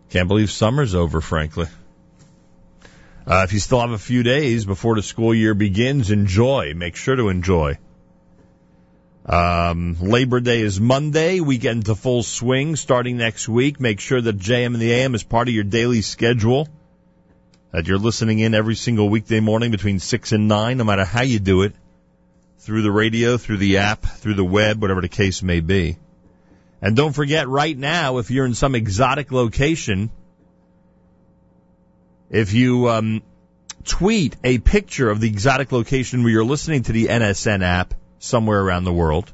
Can't 0.08 0.26
believe 0.26 0.50
summer's 0.50 0.94
over, 0.94 1.20
frankly. 1.20 1.66
Uh, 3.26 3.42
if 3.44 3.52
you 3.52 3.58
still 3.58 3.82
have 3.82 3.90
a 3.90 3.98
few 3.98 4.22
days 4.22 4.64
before 4.64 4.94
the 4.94 5.02
school 5.02 5.34
year 5.34 5.52
begins, 5.52 6.10
enjoy. 6.10 6.72
Make 6.74 6.96
sure 6.96 7.16
to 7.16 7.28
enjoy. 7.28 7.76
Um, 9.30 9.96
Labor 10.00 10.40
Day 10.40 10.60
is 10.60 10.80
Monday. 10.80 11.38
We 11.38 11.56
get 11.58 11.76
into 11.76 11.94
full 11.94 12.24
swing 12.24 12.74
starting 12.74 13.16
next 13.16 13.48
week. 13.48 13.78
Make 13.78 14.00
sure 14.00 14.20
that 14.20 14.36
JM 14.36 14.66
and 14.66 14.80
the 14.80 14.92
AM 14.92 15.14
is 15.14 15.22
part 15.22 15.46
of 15.46 15.54
your 15.54 15.62
daily 15.62 16.02
schedule. 16.02 16.68
That 17.70 17.86
you're 17.86 17.98
listening 17.98 18.40
in 18.40 18.54
every 18.54 18.74
single 18.74 19.08
weekday 19.08 19.38
morning 19.38 19.70
between 19.70 20.00
6 20.00 20.32
and 20.32 20.48
9, 20.48 20.78
no 20.78 20.82
matter 20.82 21.04
how 21.04 21.22
you 21.22 21.38
do 21.38 21.62
it. 21.62 21.74
Through 22.58 22.82
the 22.82 22.90
radio, 22.90 23.36
through 23.36 23.58
the 23.58 23.76
app, 23.76 24.02
through 24.02 24.34
the 24.34 24.44
web, 24.44 24.82
whatever 24.82 25.00
the 25.00 25.08
case 25.08 25.44
may 25.44 25.60
be. 25.60 25.96
And 26.82 26.96
don't 26.96 27.12
forget, 27.12 27.46
right 27.46 27.78
now, 27.78 28.18
if 28.18 28.32
you're 28.32 28.46
in 28.46 28.54
some 28.54 28.74
exotic 28.74 29.30
location, 29.30 30.10
if 32.30 32.52
you 32.52 32.88
um, 32.88 33.22
tweet 33.84 34.34
a 34.42 34.58
picture 34.58 35.08
of 35.08 35.20
the 35.20 35.28
exotic 35.28 35.70
location 35.70 36.24
where 36.24 36.32
you're 36.32 36.44
listening 36.44 36.82
to 36.82 36.92
the 36.92 37.06
NSN 37.06 37.62
app 37.62 37.94
somewhere 38.20 38.60
around 38.60 38.84
the 38.84 38.92
world, 38.92 39.32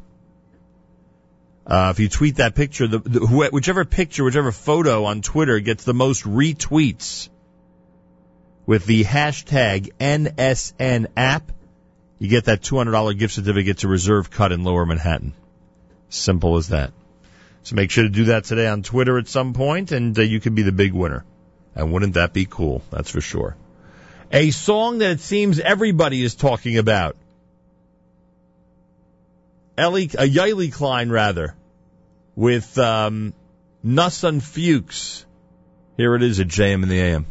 uh, 1.67 1.89
if 1.91 1.99
you 2.01 2.09
tweet 2.09 2.37
that 2.37 2.55
picture, 2.55 2.87
the, 2.87 3.01
the, 3.01 3.49
whichever 3.53 3.85
picture, 3.85 4.25
whichever 4.25 4.53
photo 4.53 5.05
on 5.05 5.21
Twitter 5.21 5.59
gets 5.59 5.85
the 5.85 5.95
most 5.95 6.23
retweets 6.25 7.29
with 8.67 8.87
the 8.87 9.05
hashtag 9.05 9.93
NSN 9.99 11.07
app, 11.17 11.51
you 12.19 12.29
get 12.29 12.45
that 12.45 12.63
$200 12.63 13.19
gift 13.19 13.35
certificate 13.35 13.79
to 13.79 13.89
Reserve 13.89 14.31
Cut 14.31 14.53
in 14.53 14.63
Lower 14.63 14.87
Manhattan. 14.87 15.33
Simple 16.09 16.57
as 16.57 16.69
that. 16.69 16.93
So 17.65 17.75
make 17.75 17.91
sure 17.91 18.05
to 18.05 18.11
do 18.11 18.27
that 18.27 18.45
today 18.45 18.69
on 18.69 18.85
Twitter 18.85 19.19
at 19.19 19.27
some 19.27 19.53
point, 19.53 19.91
and 19.91 20.17
uh, 20.17 20.23
you 20.23 20.39
could 20.39 20.55
be 20.55 20.63
the 20.63 20.73
big 20.73 20.93
winner. 20.93 21.25
And 21.75 21.93
wouldn't 21.93 22.15
that 22.15 22.33
be 22.33 22.47
cool? 22.47 22.83
That's 22.91 23.11
for 23.11 23.21
sure. 23.21 23.57
A 24.31 24.53
song 24.53 24.99
that 24.99 25.11
it 25.11 25.21
seems 25.21 25.59
everybody 25.59 26.23
is 26.23 26.37
talking 26.37 26.79
about. 26.79 27.17
Ellie, 29.77 30.11
uh, 30.17 30.23
Yaeli 30.23 30.73
Klein, 30.73 31.11
rather, 31.11 31.55
with 32.35 32.79
um, 32.79 33.35
Fuchs. 34.41 35.25
Here 35.97 36.15
it 36.15 36.23
is 36.23 36.41
at 36.41 36.49
JM 36.49 36.83
in 36.83 36.89
the 36.89 37.01
AM. 37.01 37.27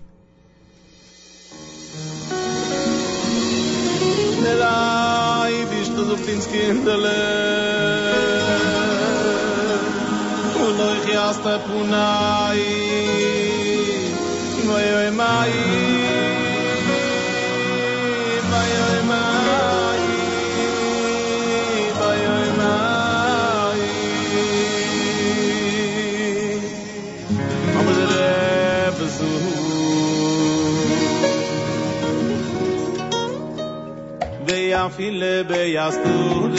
ויפעיל 34.86 35.24
ביסטורה, 35.48 36.50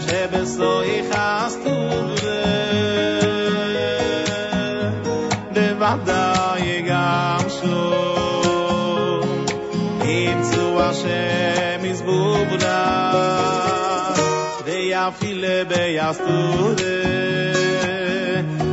שבסוי 0.00 1.02
חסטורה, 1.10 2.44
בוודאי 5.54 6.82
גם 6.88 7.38
שום, 7.60 9.44
ימצאו 10.04 10.80
השם 10.80 11.84
יזבובנה, 11.84 13.12
ויפעיל 14.64 15.44
ביסטורה, 15.68 16.74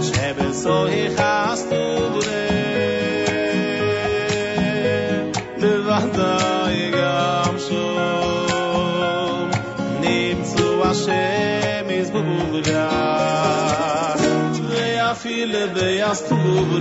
שבסוי 0.01 1.07
חסטורה, 1.17 2.45
בוודאי 5.61 6.91
נמצאו 11.04 11.04
השם 11.04 11.90
יזבורה 11.90 13.34
ויפיל 14.68 15.56
ויסתורה 15.74 16.80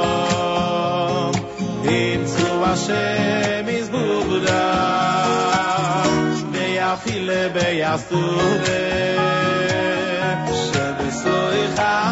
Hashem 2.73 3.69
is 3.69 3.87
bubra 3.93 4.65
Beyafile 6.51 7.41
beyasture 7.53 8.65
Shebesoy 10.63 11.61
chasture 11.77 12.06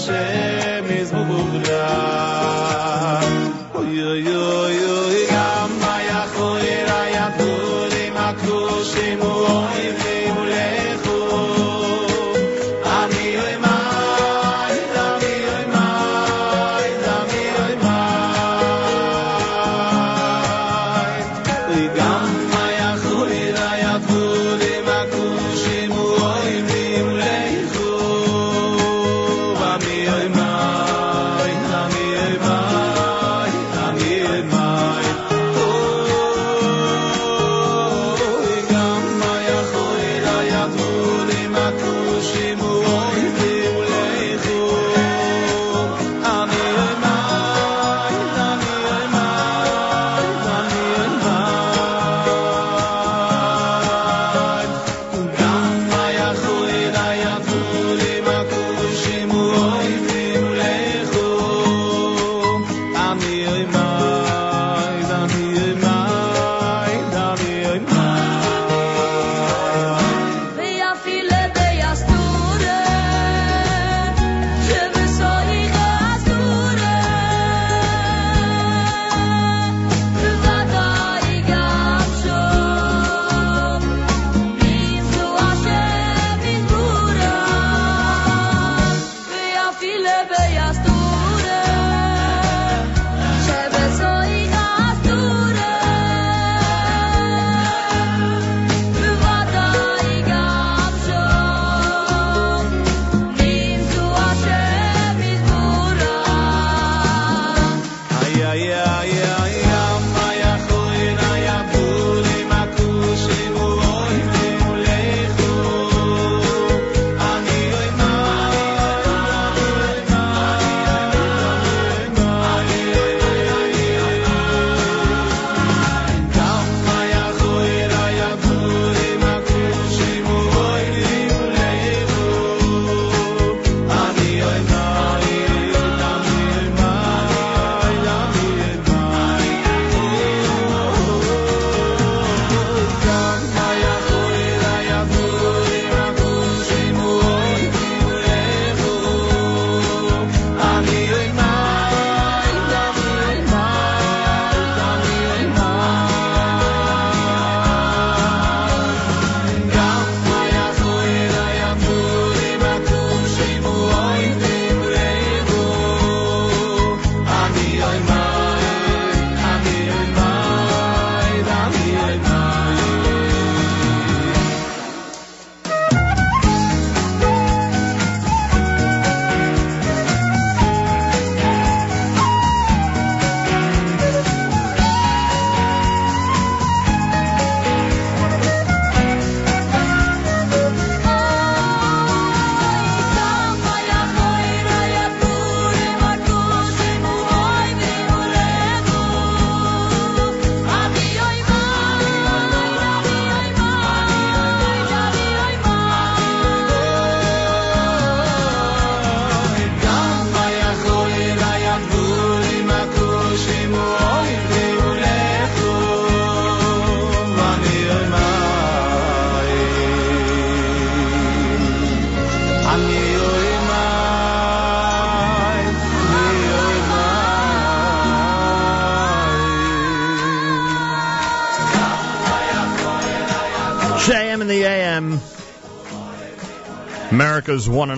naše 0.00 0.49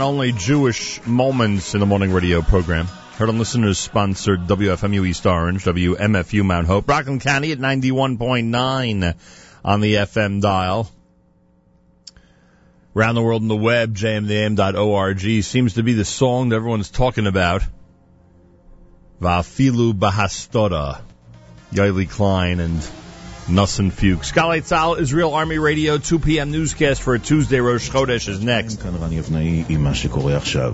only 0.03 0.33
Jewish 0.33 1.05
Moments 1.07 1.75
in 1.75 1.81
the 1.81 1.87
Morning 1.87 2.13
radio 2.13 2.43
program. 2.43 2.87
Heard 3.17 3.29
on 3.29 3.39
listeners 3.39 3.79
sponsored 3.79 4.41
WFMU 4.49 5.07
East 5.07 5.25
Orange, 5.25 5.65
WMFU 5.65 6.45
Mount 6.45 6.67
Hope, 6.67 6.89
Rockland 6.89 7.21
County 7.21 7.53
at 7.53 7.59
91.9 7.59 9.15
on 9.65 9.81
the 9.81 9.95
FM 9.95 10.41
dial. 10.43 10.91
Around 12.95 13.15
the 13.15 13.23
world 13.23 13.43
in 13.43 13.49
the 13.49 13.57
web, 13.57 13.95
jmtheam.org 13.95 15.43
seems 15.43 15.75
to 15.75 15.83
be 15.83 15.95
the 15.95 16.05
song 16.05 16.51
that 16.51 16.57
everyone's 16.57 16.91
talking 16.91 17.27
about. 17.27 17.63
Vafilu 19.21 19.93
Bahastora. 19.95 21.01
Yaeli 21.73 22.11
Klein 22.11 22.61
and 22.61 22.87
Nussin 23.48 23.92
Fuchs. 23.92 24.34
Galei 24.34 24.62
Tzal, 24.62 25.00
Israel 25.00 25.34
Army 25.34 25.58
Radio, 25.58 25.98
2 25.98 26.20
p.m. 26.20 26.52
newscast 26.52 27.02
for 27.02 27.16
a 27.16 27.20
Tuesday. 27.20 27.60
Rosh 27.60 27.90
Chodesh 27.90 28.28
is 28.28 28.42
next. 28.42 28.82
כאן 28.84 28.96
רני 29.02 29.20
אבנאי 29.20 29.64
עם 29.70 29.84
מה 29.84 29.96
שקורה 29.96 30.38
עכשיו. 30.38 30.74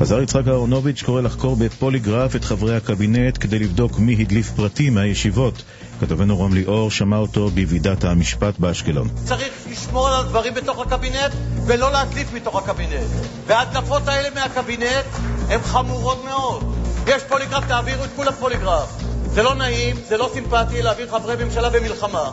השר 0.00 0.22
יצחק 0.22 0.48
אהרונוביץ' 0.48 1.02
קורא 1.02 1.20
לחקור 1.20 1.56
בפוליגרף 1.56 2.36
את 2.36 2.44
חברי 2.44 2.76
הקבינט 2.76 3.38
כדי 3.40 3.58
לבדוק 3.58 3.98
מי 3.98 4.16
הדליף 4.20 4.50
פרטים 4.50 4.94
מהישיבות. 4.94 5.62
כתבנו 6.00 6.36
רום 6.36 6.54
ליאור 6.54 6.90
שמע 6.90 7.16
אותו 7.16 7.50
בוועידת 7.50 8.04
המשפט 8.04 8.58
באשקלון. 8.58 9.08
צריך 9.24 9.52
לשמור 9.70 10.08
על 10.08 10.20
הדברים 10.20 10.54
בתוך 10.54 10.80
הקבינט 10.80 11.32
ולא 11.66 11.92
להדליף 11.92 12.32
מתוך 12.32 12.56
הקבינט. 12.56 13.10
וההדלפות 13.46 14.08
האלה 14.08 14.28
מהקבינט 14.34 15.06
הן 15.48 15.60
חמורות 15.62 16.24
מאוד. 16.24 16.74
יש 17.06 17.22
פוליגרף, 17.22 17.64
תעבירו 17.68 18.04
את 18.04 18.10
כולם 18.16 18.32
פוליגרף. 18.40 19.02
זה 19.35 19.43
לא 19.43 19.55
נעים, 19.55 19.95
זה 20.07 20.17
לא 20.17 20.29
סימפטי 20.33 20.81
להעביר 20.81 21.07
חברי 21.07 21.45
ממשלה 21.45 21.69
במלחמה. 21.69 22.31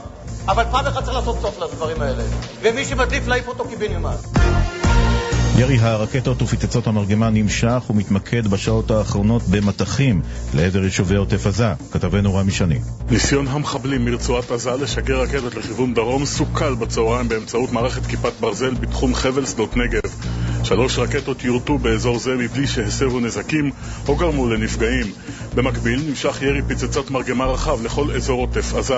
אבל 0.48 0.64
פעם 0.70 0.86
אחת 0.86 1.04
צריך 1.04 1.16
לעשות 1.16 1.36
סוף 1.40 1.58
לדברים 1.58 2.02
האלה. 2.02 2.22
ומי 2.60 2.84
שמדליף, 2.84 3.26
להעיף 3.26 3.48
אותו 3.48 3.64
קיבינימט. 3.68 4.18
ירי 5.58 5.78
הרקטות 5.78 6.42
ופצצות 6.42 6.86
המרגמה 6.86 7.30
נמשך 7.30 7.82
ומתמקד 7.90 8.46
בשעות 8.46 8.90
האחרונות 8.90 9.42
במטחים 9.50 10.20
לעבר 10.54 10.84
יישובי 10.84 11.16
עוטף 11.16 11.46
עזה. 11.46 11.72
כתבנו 11.92 12.34
רמי 12.34 12.52
שני. 12.52 12.78
ניסיון 13.10 13.48
המחבלים 13.48 14.04
מרצועת 14.04 14.50
עזה 14.50 14.70
לשגר 14.70 15.20
רקטות 15.20 15.54
לכיוון 15.54 15.94
דרום 15.94 16.24
סוכל 16.24 16.74
בצהריים 16.74 17.28
באמצעות 17.28 17.72
מערכת 17.72 18.06
כיפת 18.06 18.32
ברזל 18.40 18.74
בתחום 18.74 19.14
חבל 19.14 19.46
שדות 19.46 19.76
נגב. 19.76 20.00
שלוש 20.64 20.98
רקטות 20.98 21.44
יורטו 21.44 21.78
באזור 21.78 22.18
זה 22.18 22.34
מבלי 22.34 22.66
שהסבו 22.66 23.20
נזקים 23.20 23.70
או 24.08 24.16
גרמו 24.16 24.48
לנפגעים. 24.48 25.06
במקביל 25.54 26.02
נמשך 26.08 26.42
ירי 26.42 26.62
פצצות 26.68 27.10
מרגמה 27.10 27.44
רחב 27.44 27.82
לכל 27.82 28.10
אזור 28.10 28.40
עוטף 28.40 28.74
עזה. 28.74 28.94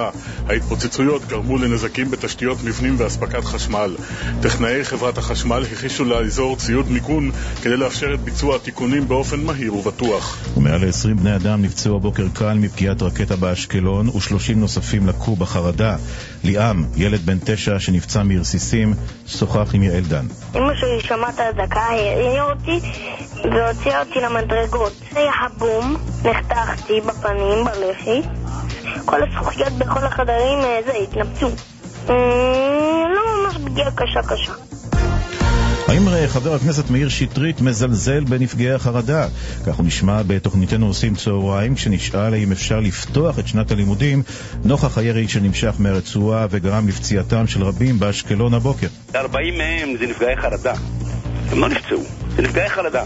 ההתפוצצויות 0.48 1.22
גרמו 1.28 1.59
לנזקים 1.59 2.11
בתשתיות 2.11 2.59
מבנים 2.64 2.94
ואספקת 2.98 3.44
חשמל. 3.44 3.96
טכנאי 4.42 4.84
חברת 4.84 5.18
החשמל 5.18 5.64
הכישו 5.72 6.05
לאזור 6.05 6.43
ציוד 6.59 6.90
מיגון 6.90 7.30
כדי 7.62 7.76
לאפשר 7.76 8.14
את 8.14 8.20
ביצוע 8.20 8.57
התיקונים 8.57 9.09
באופן 9.09 9.40
מהיר 9.40 9.74
ובטוח. 9.74 10.38
ומעל 10.57 10.84
ל-20 10.84 11.14
בני 11.14 11.36
אדם 11.36 11.62
נפצעו 11.62 11.97
הבוקר 11.97 12.26
קל 12.32 12.55
מפגיעת 12.55 13.03
רקטה 13.03 13.36
באשקלון 13.36 14.09
ו-30 14.09 14.57
נוספים 14.57 15.07
לקו 15.07 15.36
בחרדה. 15.36 15.97
ליאם, 16.45 16.84
ילד 16.97 17.26
בן 17.26 17.38
תשע 17.45 17.78
שנפצע 17.78 18.22
מרסיסים, 18.22 18.95
שוחח 19.26 19.74
עם 19.74 19.82
יעל 19.82 20.05
דן. 20.05 20.26
אמא 20.55 20.74
שלי 20.74 21.01
שמעה 21.01 21.30
את 21.30 21.38
האזעקה, 21.38 21.80
העירה 21.80 22.51
אותי 22.51 22.80
והוציאה 23.45 24.01
אותי 24.01 24.20
למדרגות. 24.20 24.92
היה 25.14 25.32
הבום, 25.47 25.97
נחתכתי 26.24 27.01
בפנים, 27.01 27.64
בלחי. 27.64 28.22
כל 29.05 29.22
הזכוכיות 29.22 29.72
בכל 29.72 30.05
החדרים 30.05 30.59
אה, 30.59 30.80
זה 30.86 30.92
התנפצו. 30.92 31.51
אה, 32.09 33.05
לא 33.14 33.22
ממש 33.42 33.57
פגיעה 33.64 33.90
קשה 33.90 34.22
קשה. 34.22 34.74
האם 35.95 36.09
אה, 36.09 36.28
חבר 36.28 36.55
הכנסת 36.55 36.90
מאיר 36.90 37.09
שטרית 37.09 37.61
מזלזל 37.61 38.24
בנפגעי 38.24 38.72
החרדה? 38.72 39.28
כך 39.66 39.74
הוא 39.74 39.86
נשמע 39.86 40.22
בתוכניתנו 40.26 40.86
עושים 40.86 41.14
צהריים, 41.14 41.74
כשנשאל 41.74 42.34
האם 42.34 42.53
אפשר 42.53 42.80
לפתוח 42.80 43.38
את 43.38 43.49
שנת 43.49 43.70
הלימודים 43.70 44.22
נוכח 44.64 44.99
הירי 44.99 45.28
שנמשך 45.28 45.74
מהרצועה 45.78 46.47
וגרם 46.51 46.88
לפציעתם 46.88 47.47
של 47.47 47.62
רבים 47.62 47.99
באשקלון 47.99 48.55
הבוקר. 48.55 48.86
40 49.14 49.59
מהם 49.59 49.97
זה 49.99 50.07
נפגעי 50.07 50.36
חרדה. 50.36 50.74
הם 51.51 51.59
לא 51.59 51.68
נפצעו, 51.68 52.03
זה 52.36 52.42
נפגעי 52.42 52.68
חרדה. 52.68 53.05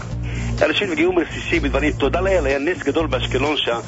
אנשים 0.61 0.91
נפגעו 0.91 1.13
מרסיסים 1.13 1.61
בדברים, 1.61 1.93
תודה 1.93 2.21
לאל, 2.21 2.45
היה 2.45 2.59
נס 2.59 2.77
גדול 2.77 3.07
באשקלון 3.07 3.55
שם. 3.57 3.79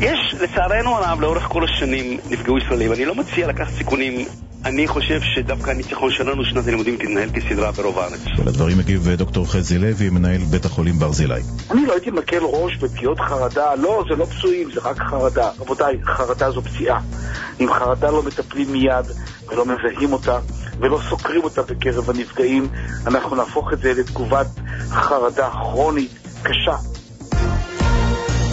יש, 0.00 0.34
לצערנו 0.40 0.96
הרב, 0.96 1.20
לאורך 1.20 1.42
כל 1.42 1.64
השנים 1.64 2.18
נפגעו 2.30 2.58
ישראלים. 2.58 2.92
אני 2.92 3.04
לא 3.04 3.14
מציע 3.14 3.46
לקחת 3.46 3.72
סיכונים. 3.78 4.26
אני 4.64 4.88
חושב 4.88 5.20
שדווקא 5.34 5.70
הניצחון 5.70 6.10
שלנו, 6.10 6.44
שנת 6.44 6.66
הלימודים 6.66 6.96
תתנהל 6.96 7.30
כסדרה 7.30 7.72
ברוב 7.72 7.98
הארץ. 7.98 8.20
לדברים 8.46 8.78
מגיב 8.78 9.08
אה, 9.08 9.16
דוקטור 9.16 9.52
חזי 9.52 9.78
לוי, 9.78 10.10
מנהל 10.10 10.40
בית 10.50 10.64
החולים 10.64 10.98
ברזילי. 10.98 11.42
אני 11.70 11.86
לא 11.86 11.92
הייתי 11.92 12.10
מקל 12.10 12.42
ראש 12.42 12.76
בפגיעות 12.76 13.20
חרדה, 13.20 13.74
לא, 13.74 14.04
זה 14.08 14.16
לא 14.16 14.24
פצועים, 14.24 14.70
זה 14.74 14.80
רק 14.84 14.98
חרדה. 14.98 15.50
רבותיי, 15.60 15.98
חרדה 16.04 16.50
זו 16.50 16.62
פציעה. 16.62 17.00
אם 17.60 17.72
חרדה 17.72 18.10
לא 18.10 18.22
מטפלים 18.22 18.72
מיד 18.72 19.06
ולא 19.48 19.64
מזהים 19.66 20.12
אותה 20.12 20.38
ולא 20.80 21.00
סוקרים 21.08 21.44
אותה 21.44 21.62
בקרב 21.62 22.10
הנפגעים, 22.10 22.68
אנחנו 23.06 23.36
נהפוך 23.36 23.72
את 23.72 23.78
זה 23.78 23.92
לתגובת 23.94 24.46
חרדה 24.88 25.50
כרונית 25.50 26.10
קשה. 26.42 26.93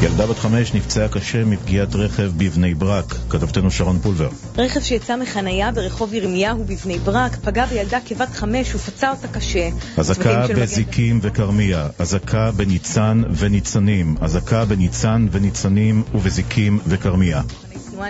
ילדה 0.02 0.28
בת 0.28 0.40
חמש 0.40 0.74
נפצעה 0.74 1.08
קשה 1.10 1.46
מפגיעת 1.46 1.96
רכב 1.96 2.32
בבני 2.38 2.74
ברק. 2.74 3.16
כתבתנו 3.30 3.72
שרון 3.72 4.00
פולבר. 4.00 4.30
רכב 4.58 4.80
שיצא 4.80 5.16
מחנייה 5.18 5.72
ברחוב 5.72 6.14
ירמיהו 6.14 6.64
בבני 6.64 7.00
ברק 7.00 7.36
פגע 7.36 7.66
בילדה 7.66 7.98
כבת 8.06 8.30
חמש 8.30 8.76
ופצע 8.76 9.12
אותה 9.12 9.28
קשה. 9.28 9.70
אזעקה 9.98 10.44
מגן- 10.46 10.62
בזיקים 10.62 11.20
וכרמיה, 11.22 11.88
אזעקה 12.00 12.52
בניצן 12.52 13.22
וניצנים, 13.38 14.16
אזעקה 14.22 14.66
בניצן 14.66 15.28
וניצנים 15.32 16.04
ובזיקים 16.14 16.80
וכרמיה. 16.88 17.42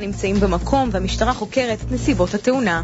נמצאים 0.02 0.40
במקום 0.40 0.90
והמשטרה 0.92 1.34
חוקרת 1.34 1.82
את 1.82 1.92
נסיבות 1.92 2.34
התאונה. 2.34 2.82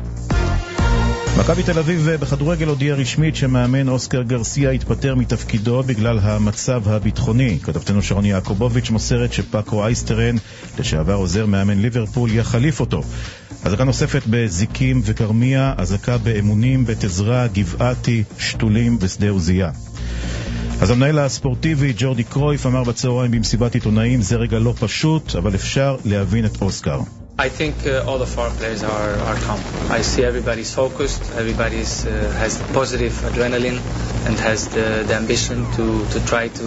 מכבי 1.37 1.63
תל 1.63 1.79
אביב 1.79 2.09
בכדורגל 2.09 2.67
הודיעה 2.67 2.97
רשמית 2.97 3.35
שמאמן 3.35 3.89
אוסקר 3.89 4.21
גרסיה 4.21 4.71
התפטר 4.71 5.15
מתפקידו 5.15 5.83
בגלל 5.83 6.19
המצב 6.19 6.89
הביטחוני. 6.89 7.59
כתבתנו 7.63 8.01
שרון 8.01 8.25
יעקובוביץ' 8.25 8.89
מוסרת 8.89 9.33
שפאקו 9.33 9.85
אייסטרן, 9.85 10.35
לשעבר 10.79 11.13
עוזר 11.13 11.45
מאמן 11.45 11.79
ליברפול, 11.79 12.31
יחליף 12.31 12.79
אותו. 12.79 13.01
אזעקה 13.63 13.83
נוספת 13.83 14.21
בזיקים 14.27 15.01
וכרמיה, 15.03 15.73
אזעקה 15.77 16.17
באמונים, 16.17 16.85
בית 16.85 17.03
עזרא, 17.03 17.47
גבעתי, 17.47 18.23
שתולים 18.39 18.97
ושדה 19.01 19.29
עוזייה. 19.29 19.71
אז 20.81 20.89
המנהל 20.89 21.19
הספורטיבי 21.19 21.93
ג'ורדי 21.97 22.23
קרויף 22.23 22.65
אמר 22.65 22.83
בצהריים 22.83 23.31
במסיבת 23.31 23.73
עיתונאים 23.75 24.21
זה 24.21 24.35
רגע 24.35 24.59
לא 24.59 24.73
פשוט, 24.79 25.35
אבל 25.35 25.55
אפשר 25.55 25.97
להבין 26.05 26.45
את 26.45 26.61
אוסקר. 26.61 26.99
I 27.38 27.48
think 27.48 27.86
uh, 27.86 28.04
all 28.06 28.20
of 28.22 28.38
our 28.38 28.50
players 28.50 28.82
are, 28.82 29.12
are 29.28 29.36
calm. 29.36 29.60
I 29.90 30.02
see 30.02 30.22
everybody's 30.22 30.72
focused, 30.74 31.22
everybody's 31.34 32.06
uh, 32.06 32.10
has 32.38 32.60
positive 32.72 33.12
adrenaline 33.28 33.80
and 34.26 34.38
has 34.38 34.68
the, 34.68 35.04
the 35.08 35.14
ambition 35.14 35.64
to, 35.76 36.06
to 36.12 36.26
try 36.26 36.48
to 36.48 36.66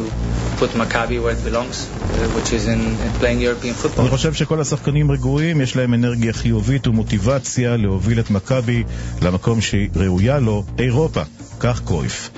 put 0.58 0.72
Maccabi 0.72 1.22
where 1.24 1.34
it 1.34 1.44
belongs, 1.44 1.88
uh, 1.88 2.28
which 2.36 2.52
is 2.52 2.68
in, 2.68 2.82
in 3.06 3.12
playing 3.22 3.40
European 3.42 3.74
football. 3.74 4.06
אני 4.06 4.10
חושב 4.10 4.34
שכל 4.34 4.62
השחקנים 4.62 5.12
רגועים, 5.12 5.62
יש 5.62 5.76
להם 5.76 5.94
אנרגיה 5.94 6.34
חיובית 6.34 6.88
ומוטיבציה 6.88 7.78
להוביל 7.78 8.20
את 8.20 8.30
מכבי 8.30 8.84
למקום 9.22 9.62
שהיא 9.62 9.90
ראויה 9.96 10.40
לו, 10.40 10.64
אירופה. 10.80 11.22
כך 11.60 11.82
קרויף. 11.86 12.30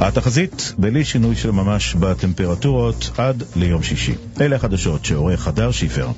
התחזית 0.00 0.74
בלי 0.78 1.04
שינוי 1.04 1.36
של 1.36 1.50
ממש 1.50 1.94
בטמפרטורות 1.94 3.10
עד 3.18 3.42
ליום 3.56 3.82
שישי. 3.82 4.14
אלה 4.40 4.56
החדשות 4.56 5.04
שעורך 5.04 5.48
הדר 5.48 5.70
שיפר. 5.70 6.08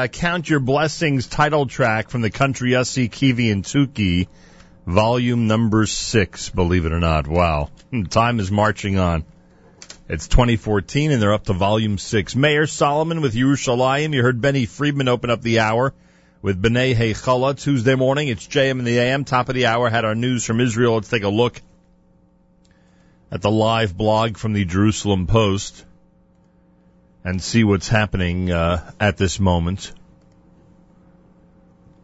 Uh, 0.00 0.06
Count 0.08 0.48
Your 0.48 0.60
Blessings 0.60 1.26
title 1.26 1.66
track 1.66 2.08
from 2.08 2.22
the 2.22 2.30
country 2.30 2.70
Yossi 2.70 3.10
Kivi 3.10 3.52
and 3.52 3.62
Tuki, 3.62 4.28
volume 4.86 5.46
number 5.46 5.84
six, 5.84 6.48
believe 6.48 6.86
it 6.86 6.92
or 6.92 7.00
not. 7.00 7.26
Wow. 7.26 7.68
Time 8.08 8.40
is 8.40 8.50
marching 8.50 8.98
on. 8.98 9.26
It's 10.08 10.26
2014 10.26 11.12
and 11.12 11.20
they're 11.20 11.34
up 11.34 11.44
to 11.44 11.52
volume 11.52 11.98
six. 11.98 12.34
Mayor 12.34 12.66
Solomon 12.66 13.20
with 13.20 13.34
Yerushalayim. 13.34 14.14
You 14.14 14.22
heard 14.22 14.40
Benny 14.40 14.64
Friedman 14.64 15.08
open 15.08 15.28
up 15.28 15.42
the 15.42 15.60
hour 15.60 15.92
with 16.40 16.62
B'nai 16.62 16.94
Heichala 16.94 17.60
Tuesday 17.60 17.94
morning. 17.94 18.28
It's 18.28 18.46
JM 18.46 18.78
and 18.78 18.86
the 18.86 18.98
AM. 18.98 19.24
Top 19.24 19.50
of 19.50 19.54
the 19.54 19.66
hour 19.66 19.90
had 19.90 20.06
our 20.06 20.14
news 20.14 20.46
from 20.46 20.60
Israel. 20.60 20.94
Let's 20.94 21.10
take 21.10 21.24
a 21.24 21.28
look 21.28 21.60
at 23.30 23.42
the 23.42 23.50
live 23.50 23.94
blog 23.94 24.38
from 24.38 24.54
the 24.54 24.64
Jerusalem 24.64 25.26
Post 25.26 25.84
and 27.24 27.42
see 27.42 27.64
what's 27.64 27.88
happening 27.88 28.50
uh, 28.50 28.92
at 28.98 29.16
this 29.16 29.38
moment. 29.38 29.92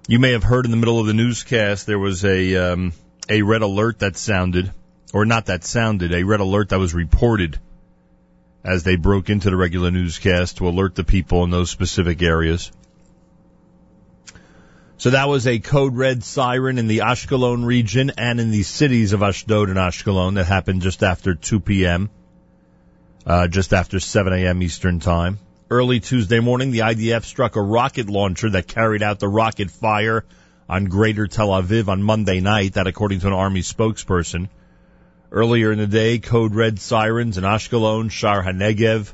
You 0.08 0.18
may 0.18 0.32
have 0.32 0.44
heard 0.44 0.64
in 0.64 0.70
the 0.70 0.76
middle 0.76 1.00
of 1.00 1.06
the 1.06 1.14
newscast 1.14 1.86
there 1.86 1.98
was 1.98 2.24
a 2.24 2.72
um, 2.72 2.92
a 3.28 3.42
red 3.42 3.62
alert 3.62 4.00
that 4.00 4.16
sounded, 4.16 4.72
or 5.12 5.24
not 5.24 5.46
that 5.46 5.64
sounded, 5.64 6.12
a 6.12 6.22
red 6.22 6.40
alert 6.40 6.68
that 6.68 6.78
was 6.78 6.94
reported 6.94 7.58
as 8.62 8.82
they 8.82 8.96
broke 8.96 9.30
into 9.30 9.50
the 9.50 9.56
regular 9.56 9.90
newscast 9.90 10.58
to 10.58 10.68
alert 10.68 10.94
the 10.94 11.04
people 11.04 11.44
in 11.44 11.50
those 11.50 11.70
specific 11.70 12.22
areas. 12.22 12.70
So 14.98 15.10
that 15.10 15.28
was 15.28 15.46
a 15.46 15.58
code 15.58 15.94
red 15.94 16.24
siren 16.24 16.78
in 16.78 16.86
the 16.86 16.98
Ashkelon 16.98 17.66
region 17.66 18.12
and 18.16 18.40
in 18.40 18.50
the 18.50 18.62
cities 18.62 19.12
of 19.12 19.22
Ashdod 19.22 19.68
and 19.68 19.78
Ashkelon 19.78 20.34
that 20.34 20.44
happened 20.44 20.82
just 20.82 21.02
after 21.02 21.34
2 21.34 21.60
p.m 21.60 22.10
uh, 23.26 23.48
just 23.48 23.74
after 23.74 23.98
7 23.98 24.32
a.m. 24.32 24.62
Eastern 24.62 25.00
Time. 25.00 25.38
Early 25.68 25.98
Tuesday 25.98 26.38
morning, 26.38 26.70
the 26.70 26.80
IDF 26.80 27.24
struck 27.24 27.56
a 27.56 27.62
rocket 27.62 28.08
launcher 28.08 28.48
that 28.50 28.68
carried 28.68 29.02
out 29.02 29.18
the 29.18 29.28
rocket 29.28 29.70
fire 29.70 30.24
on 30.68 30.84
Greater 30.84 31.26
Tel 31.26 31.48
Aviv 31.48 31.88
on 31.88 32.02
Monday 32.02 32.40
night, 32.40 32.74
that 32.74 32.86
according 32.86 33.20
to 33.20 33.26
an 33.26 33.32
Army 33.32 33.62
spokesperson. 33.62 34.48
Earlier 35.32 35.72
in 35.72 35.78
the 35.78 35.88
day, 35.88 36.20
code 36.20 36.54
red 36.54 36.78
sirens 36.78 37.36
in 37.36 37.42
Ashkelon, 37.42 38.12
Shar 38.12 38.44
HaNegev. 38.44 39.12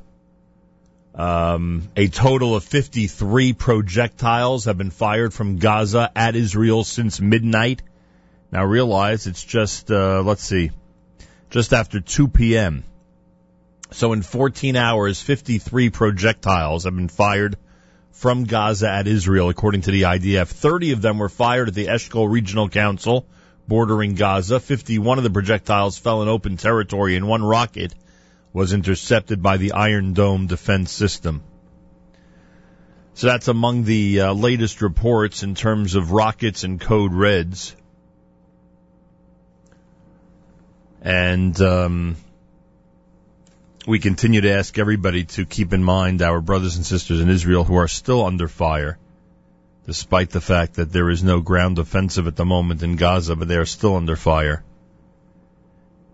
Um, 1.14 1.88
a 1.96 2.08
total 2.08 2.54
of 2.54 2.64
53 2.64 3.54
projectiles 3.54 4.66
have 4.66 4.76
been 4.76 4.90
fired 4.90 5.32
from 5.32 5.56
Gaza 5.56 6.10
at 6.14 6.36
Israel 6.36 6.84
since 6.84 7.20
midnight. 7.20 7.82
Now 8.50 8.64
realize 8.64 9.26
it's 9.26 9.42
just, 9.42 9.90
uh, 9.90 10.22
let's 10.22 10.44
see, 10.44 10.70
just 11.48 11.72
after 11.72 12.00
2 12.00 12.28
p.m. 12.28 12.84
So 13.92 14.12
in 14.12 14.22
14 14.22 14.76
hours, 14.76 15.20
53 15.20 15.90
projectiles 15.90 16.84
have 16.84 16.94
been 16.94 17.08
fired 17.08 17.56
from 18.10 18.44
Gaza 18.44 18.88
at 18.88 19.06
Israel, 19.06 19.48
according 19.48 19.82
to 19.82 19.90
the 19.90 20.02
IDF. 20.02 20.48
30 20.48 20.92
of 20.92 21.02
them 21.02 21.18
were 21.18 21.28
fired 21.28 21.68
at 21.68 21.74
the 21.74 21.86
Eshkol 21.86 22.30
Regional 22.30 22.68
Council 22.68 23.26
bordering 23.68 24.14
Gaza. 24.14 24.60
51 24.60 25.18
of 25.18 25.24
the 25.24 25.30
projectiles 25.30 25.98
fell 25.98 26.22
in 26.22 26.28
open 26.28 26.56
territory 26.56 27.16
and 27.16 27.26
one 27.26 27.42
rocket 27.42 27.94
was 28.52 28.72
intercepted 28.72 29.42
by 29.42 29.56
the 29.56 29.72
Iron 29.72 30.12
Dome 30.12 30.46
defense 30.46 30.92
system. 30.92 31.42
So 33.14 33.26
that's 33.26 33.48
among 33.48 33.84
the 33.84 34.20
uh, 34.20 34.32
latest 34.32 34.82
reports 34.82 35.42
in 35.42 35.54
terms 35.54 35.94
of 35.94 36.12
rockets 36.12 36.64
and 36.64 36.80
code 36.80 37.12
reds. 37.12 37.76
And, 41.02 41.60
um, 41.60 42.16
we 43.86 43.98
continue 43.98 44.40
to 44.40 44.52
ask 44.52 44.78
everybody 44.78 45.24
to 45.24 45.44
keep 45.44 45.72
in 45.72 45.82
mind 45.82 46.22
our 46.22 46.40
brothers 46.40 46.76
and 46.76 46.86
sisters 46.86 47.20
in 47.20 47.28
Israel 47.28 47.64
who 47.64 47.74
are 47.74 47.88
still 47.88 48.24
under 48.24 48.46
fire, 48.46 48.98
despite 49.86 50.30
the 50.30 50.40
fact 50.40 50.74
that 50.74 50.92
there 50.92 51.10
is 51.10 51.24
no 51.24 51.40
ground 51.40 51.78
offensive 51.78 52.26
at 52.26 52.36
the 52.36 52.44
moment 52.44 52.82
in 52.82 52.96
Gaza, 52.96 53.34
but 53.34 53.48
they 53.48 53.56
are 53.56 53.66
still 53.66 53.96
under 53.96 54.14
fire. 54.14 54.62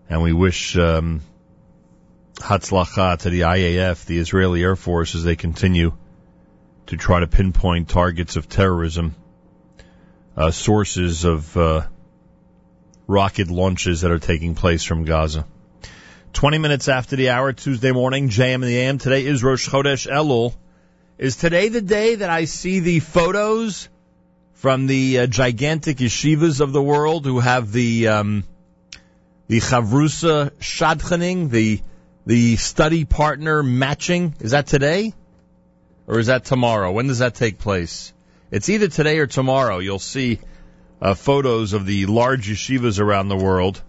And 0.09 0.23
we 0.23 0.33
wish 0.33 0.75
um, 0.77 1.21
Hatzlacha 2.37 3.19
to 3.19 3.29
the 3.29 3.41
IAF, 3.41 4.05
the 4.05 4.17
Israeli 4.17 4.63
Air 4.63 4.75
Force, 4.75 5.13
as 5.13 5.23
they 5.23 5.35
continue 5.35 5.93
to 6.87 6.97
try 6.97 7.19
to 7.19 7.27
pinpoint 7.27 7.89
targets 7.89 8.35
of 8.35 8.49
terrorism, 8.49 9.13
uh, 10.35 10.49
sources 10.49 11.23
of 11.23 11.55
uh, 11.55 11.83
rocket 13.05 13.51
launches 13.51 14.01
that 14.01 14.09
are 14.09 14.17
taking 14.17 14.55
place 14.55 14.83
from 14.83 15.05
Gaza. 15.05 15.45
20 16.33 16.57
minutes 16.59 16.87
after 16.87 17.15
the 17.15 17.29
hour, 17.29 17.53
Tuesday 17.53 17.91
morning, 17.91 18.29
JM 18.29 18.55
and 18.55 18.63
the 18.63 18.77
AM. 18.77 18.97
Today 18.97 19.25
is 19.25 19.43
Rosh 19.43 19.67
Chodesh 19.67 20.09
Elul. 20.09 20.53
Is 21.17 21.35
today 21.35 21.69
the 21.69 21.81
day 21.81 22.15
that 22.15 22.29
I 22.29 22.45
see 22.45 22.79
the 22.79 22.99
photos 22.99 23.89
from 24.53 24.87
the 24.87 25.19
uh, 25.19 25.27
gigantic 25.27 25.97
yeshivas 25.97 26.61
of 26.61 26.71
the 26.71 26.81
world 26.81 27.25
who 27.25 27.39
have 27.39 27.71
the 27.71 28.07
um, 28.07 28.43
the 29.47 29.59
chavrusa 29.59 30.51
shadchaning, 30.59 31.49
the 31.49 31.81
the 32.25 32.55
study 32.55 33.05
partner 33.05 33.63
matching? 33.63 34.35
Is 34.39 34.51
that 34.51 34.67
today, 34.67 35.13
or 36.07 36.19
is 36.19 36.27
that 36.27 36.45
tomorrow? 36.45 36.91
When 36.91 37.07
does 37.07 37.19
that 37.19 37.35
take 37.35 37.57
place? 37.57 38.13
It's 38.51 38.69
either 38.69 38.87
today 38.87 39.17
or 39.19 39.27
tomorrow. 39.27 39.79
You'll 39.79 39.99
see 39.99 40.39
uh, 41.01 41.15
photos 41.15 41.73
of 41.73 41.85
the 41.85 42.05
large 42.05 42.49
yeshivas 42.49 42.99
around 42.99 43.29
the 43.29 43.37
world 43.37 43.81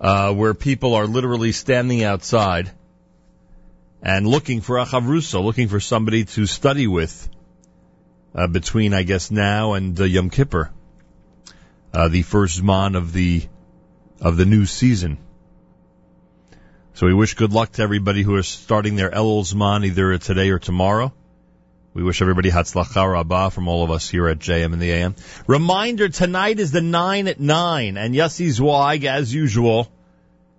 uh, 0.00 0.32
where 0.32 0.54
people 0.54 0.94
are 0.94 1.06
literally 1.06 1.52
standing 1.52 2.02
outside 2.02 2.70
and 4.02 4.26
looking 4.26 4.60
for 4.60 4.78
a 4.78 4.84
chavrusa, 4.84 5.42
looking 5.42 5.68
for 5.68 5.80
somebody 5.80 6.24
to 6.24 6.46
study 6.46 6.86
with 6.86 7.28
uh, 8.34 8.46
between, 8.46 8.92
I 8.92 9.02
guess, 9.02 9.30
now 9.30 9.72
and 9.74 9.98
uh, 9.98 10.04
Yom 10.04 10.30
Kippur, 10.30 10.70
uh, 11.92 12.08
the 12.08 12.22
first 12.22 12.60
Zman 12.60 12.96
of 12.96 13.12
the 13.12 13.46
of 14.20 14.36
the 14.36 14.44
new 14.44 14.66
season. 14.66 15.18
So 16.94 17.06
we 17.06 17.14
wish 17.14 17.34
good 17.34 17.52
luck 17.52 17.72
to 17.72 17.82
everybody 17.82 18.22
who 18.22 18.36
is 18.36 18.46
starting 18.46 18.96
their 18.96 19.10
Elul 19.10 19.42
Zman 19.42 19.84
either 19.84 20.16
today 20.18 20.50
or 20.50 20.58
tomorrow. 20.58 21.12
We 21.94 22.02
wish 22.02 22.20
everybody 22.20 22.50
Hatzlacha 22.50 23.08
Rabbah 23.08 23.50
from 23.50 23.68
all 23.68 23.84
of 23.84 23.92
us 23.92 24.10
here 24.10 24.26
at 24.26 24.40
JM 24.40 24.72
and 24.72 24.82
the 24.82 24.90
AM. 24.90 25.14
Reminder, 25.46 26.08
tonight 26.08 26.58
is 26.58 26.72
the 26.72 26.80
9 26.80 27.28
at 27.28 27.38
9, 27.38 27.96
and 27.96 28.12
Yossi 28.12 28.50
Zweig, 28.50 29.04
as 29.04 29.32
usual, 29.32 29.88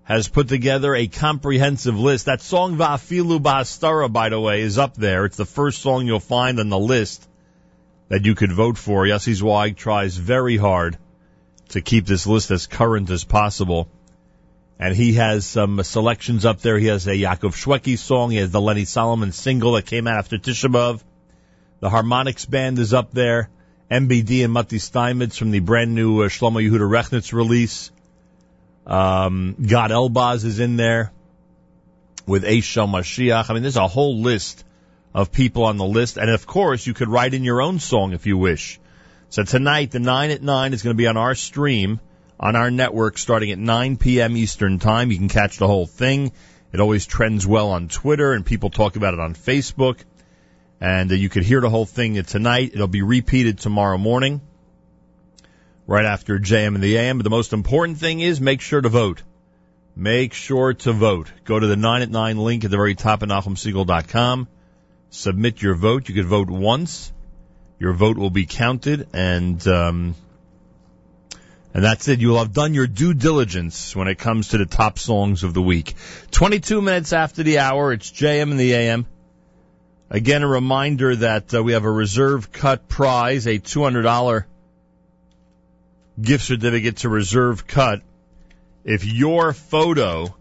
has 0.04 0.30
put 0.30 0.48
together 0.48 0.96
a 0.96 1.08
comprehensive 1.08 2.00
list. 2.00 2.28
That 2.28 2.42
song 2.42 2.78
Va'afilu 2.78 3.42
Ba'astara, 3.42 4.10
by 4.10 4.30
the 4.30 4.40
way, 4.40 4.62
is 4.62 4.78
up 4.78 4.96
there. 4.96 5.26
It's 5.26 5.36
the 5.36 5.44
first 5.44 5.82
song 5.82 6.08
you'll 6.08 6.22
find 6.22 6.58
on 6.58 6.70
the 6.70 6.80
list 6.80 7.28
that 8.08 8.24
you 8.24 8.34
could 8.34 8.54
vote 8.54 8.78
for. 8.78 9.04
Yossi 9.04 9.34
Zweig 9.34 9.76
tries 9.76 10.16
very 10.16 10.56
hard 10.56 10.98
to 11.70 11.82
keep 11.82 12.06
this 12.06 12.26
list 12.26 12.50
as 12.50 12.66
current 12.66 13.10
as 13.10 13.26
possible. 13.26 13.90
And 14.80 14.96
he 14.96 15.16
has 15.16 15.46
some 15.46 15.84
selections 15.84 16.46
up 16.46 16.62
there. 16.62 16.80
He 16.80 16.88
has 16.88 17.06
a 17.08 17.12
Yaakov 17.12 17.62
Shweki 17.62 17.98
song. 17.98 18.32
He 18.32 18.38
has 18.38 18.52
the 18.52 18.62
Lenny 18.62 18.86
Solomon 18.86 19.34
single 19.34 19.74
that 19.74 19.86
came 19.86 20.08
out 20.08 20.20
after 20.20 20.38
Tisha 20.38 20.72
B'Av. 20.72 21.02
The 21.86 21.92
Harmonics 21.92 22.46
Band 22.46 22.80
is 22.80 22.96
up 22.96 23.12
there. 23.12 23.48
MBD 23.92 24.44
and 24.44 24.52
Matti 24.52 24.80
Steinmetz 24.80 25.38
from 25.38 25.52
the 25.52 25.60
brand 25.60 25.94
new 25.94 26.24
uh, 26.24 26.30
Shlomo 26.30 26.60
Yehuda 26.60 26.80
Rechnitz 26.80 27.32
release. 27.32 27.92
Um, 28.88 29.56
Gad 29.62 29.92
Elbaz 29.92 30.46
is 30.46 30.60
in 30.60 30.78
there 30.78 31.12
with 32.26 32.44
Eishel 32.44 32.90
Mashiach. 32.90 33.52
I 33.52 33.54
mean, 33.54 33.62
there's 33.62 33.76
a 33.76 33.88
whole 33.88 34.18
list 34.20 34.66
of 35.14 35.32
people 35.32 35.66
on 35.66 35.78
the 35.78 35.86
list. 35.86 36.18
And 36.18 36.32
of 36.32 36.48
course, 36.48 36.88
you 36.88 36.96
could 36.96 37.08
write 37.08 37.36
in 37.36 37.44
your 37.44 37.62
own 37.62 37.78
song 37.78 38.14
if 38.14 38.26
you 38.26 38.36
wish. 38.36 38.80
So 39.30 39.44
tonight, 39.44 39.92
the 39.92 40.00
9 40.00 40.32
at 40.32 40.42
9 40.42 40.74
is 40.74 40.82
going 40.82 40.96
to 40.96 40.98
be 40.98 41.06
on 41.06 41.18
our 41.18 41.36
stream, 41.36 42.00
on 42.40 42.56
our 42.56 42.72
network, 42.72 43.20
starting 43.20 43.52
at 43.52 43.60
9 43.60 43.98
p.m. 43.98 44.36
Eastern 44.36 44.80
Time. 44.80 45.12
You 45.12 45.20
can 45.20 45.30
catch 45.30 45.58
the 45.58 45.68
whole 45.68 45.86
thing. 45.86 46.32
It 46.74 46.80
always 46.80 47.06
trends 47.06 47.46
well 47.46 47.70
on 47.70 47.90
Twitter, 47.90 48.34
and 48.34 48.44
people 48.44 48.72
talk 48.72 48.96
about 48.96 49.14
it 49.14 49.20
on 49.20 49.36
Facebook. 49.36 50.00
And 50.86 51.12
uh, 51.12 51.16
you 51.16 51.30
could 51.30 51.42
hear 51.42 51.62
the 51.62 51.70
whole 51.72 51.88
thing 51.88 52.22
tonight. 52.22 52.70
It'll 52.76 52.88
be 52.88 53.02
repeated 53.02 53.58
tomorrow 53.58 53.98
morning. 53.98 54.40
right 55.88 56.06
after 56.06 56.38
JM 56.38 56.76
and 56.76 56.84
the 56.84 56.98
AM. 56.98 57.18
But 57.18 57.24
the 57.24 57.32
most 57.32 57.54
important 57.54 57.98
thing 57.98 58.20
is 58.20 58.40
make 58.40 58.62
sure 58.62 58.82
to 58.82 58.90
vote. 58.90 59.24
Make 59.96 60.34
sure 60.34 60.76
to 60.76 60.94
vote. 60.94 61.32
Go 61.44 61.60
to 61.60 61.66
the 61.66 61.76
9 61.76 62.04
at 62.04 62.12
9 62.12 62.38
link 62.38 62.66
at 62.66 62.70
the 62.70 62.78
very 62.78 62.94
top 62.94 63.24
of 63.24 63.30
NachumSegal.com. 63.30 64.48
Submit 65.10 65.60
your 65.60 65.74
vote. 65.74 66.08
You 66.08 66.14
could 66.14 66.28
vote 66.28 66.52
once. 66.52 67.12
Your 67.80 67.94
vote 67.94 68.20
will 68.20 68.30
be 68.30 68.46
counted 68.46 69.08
and, 69.12 69.68
um, 69.68 70.14
and 71.74 71.84
that's 71.84 72.08
it. 72.08 72.20
You 72.20 72.30
will 72.30 72.38
have 72.38 72.54
done 72.54 72.76
your 72.76 72.86
due 72.86 73.16
diligence 73.16 73.96
when 73.96 74.08
it 74.08 74.20
comes 74.20 74.50
to 74.50 74.60
the 74.60 74.68
top 74.68 75.00
songs 75.00 75.44
of 75.44 75.56
the 75.56 75.64
week. 75.64 75.96
22 76.30 76.80
minutes 76.80 77.12
after 77.12 77.42
the 77.42 77.58
hour, 77.58 77.92
it's 77.92 78.12
JM 78.12 78.52
and 78.52 78.60
the 78.60 78.74
AM. 78.76 79.08
Again, 80.10 80.44
a 80.44 80.48
reminder 80.48 81.16
that 81.16 81.54
uh, 81.54 81.64
we 81.64 81.74
have 81.74 81.84
a 81.84 81.92
reserve 81.92 82.52
cut 82.52 82.88
prize, 82.88 83.48
a 83.48 83.58
$200 83.58 84.46
gift 86.22 86.44
certificate 86.46 86.98
to 86.98 87.10
reserve 87.10 87.66
cut. 87.66 88.02
If 88.84 89.04
your 89.04 89.52
photo 89.52 90.36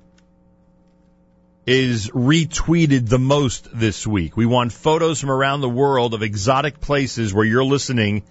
is 1.66 2.10
retweeted 2.10 3.08
the 3.08 3.18
most 3.18 3.68
this 3.72 4.06
week, 4.06 4.36
we 4.36 4.44
want 4.44 4.72
photos 4.72 5.20
from 5.20 5.30
around 5.30 5.62
the 5.62 5.68
world 5.68 6.12
of 6.12 6.22
exotic 6.22 6.80
places 6.80 7.32
where 7.32 7.44
you're 7.44 7.64
listening 7.64 8.22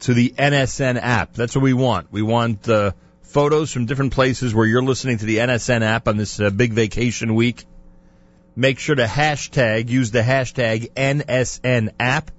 to 0.00 0.14
the 0.14 0.30
NSN 0.30 0.98
app. 1.00 1.34
That's 1.34 1.54
what 1.54 1.62
we 1.62 1.74
want. 1.74 2.10
We 2.10 2.22
want 2.22 2.66
uh, 2.66 2.92
photos 3.22 3.70
from 3.70 3.84
different 3.84 4.14
places 4.14 4.54
where 4.54 4.66
you're 4.66 4.82
listening 4.82 5.18
to 5.18 5.26
the 5.26 5.36
NSN 5.36 5.82
app 5.82 6.08
on 6.08 6.16
this 6.16 6.40
uh, 6.40 6.48
big 6.48 6.72
vacation 6.72 7.34
week. 7.34 7.64
Make 8.58 8.80
sure 8.80 8.96
to 8.96 9.04
hashtag, 9.04 9.88
use 9.88 10.10
the 10.10 10.20
hashtag 10.20 10.92
NSN 10.94 11.90
app, 12.00 12.32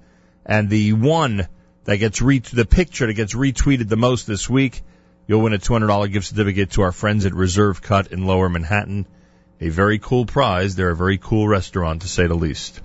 and 0.45 0.69
the 0.69 0.91
one 0.91 1.47
that 1.85 1.95
gets 1.95 2.21
re- 2.21 2.39
the 2.39 2.65
picture 2.65 3.07
that 3.07 3.13
gets 3.13 3.33
retweeted 3.33 3.87
the 3.87 3.95
most 3.95 4.27
this 4.27 4.49
week, 4.49 4.81
you'll 5.27 5.39
win 5.39 5.53
a 5.53 5.59
$200 5.59 6.11
gift 6.11 6.27
certificate 6.27 6.71
to 6.71 6.81
our 6.81 6.91
friends 6.91 7.25
at 7.25 7.33
Reserve 7.33 7.81
Cut 7.81 8.11
in 8.11 8.25
Lower 8.25 8.49
Manhattan. 8.49 9.05
A 9.61 9.69
very 9.69 9.97
cool 9.97 10.25
prize. 10.25 10.75
They're 10.75 10.89
a 10.89 10.95
very 10.95 11.19
cool 11.19 11.47
restaurant, 11.47 12.01
to 12.01 12.09
say 12.09 12.27
the 12.27 12.35
least. 12.35 12.81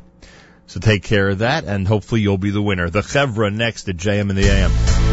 So 0.69 0.78
take 0.78 1.02
care 1.02 1.31
of 1.31 1.39
that, 1.39 1.65
and 1.65 1.89
hopefully 1.89 2.20
you'll 2.20 2.39
be 2.39 2.51
the 2.51 2.62
winner. 2.62 2.89
The 2.89 3.01
Chevra 3.01 3.52
next 3.52 3.89
at 3.89 3.97
JM 3.97 4.31
and 4.31 4.39
the 4.39 4.48
AM. 4.48 5.03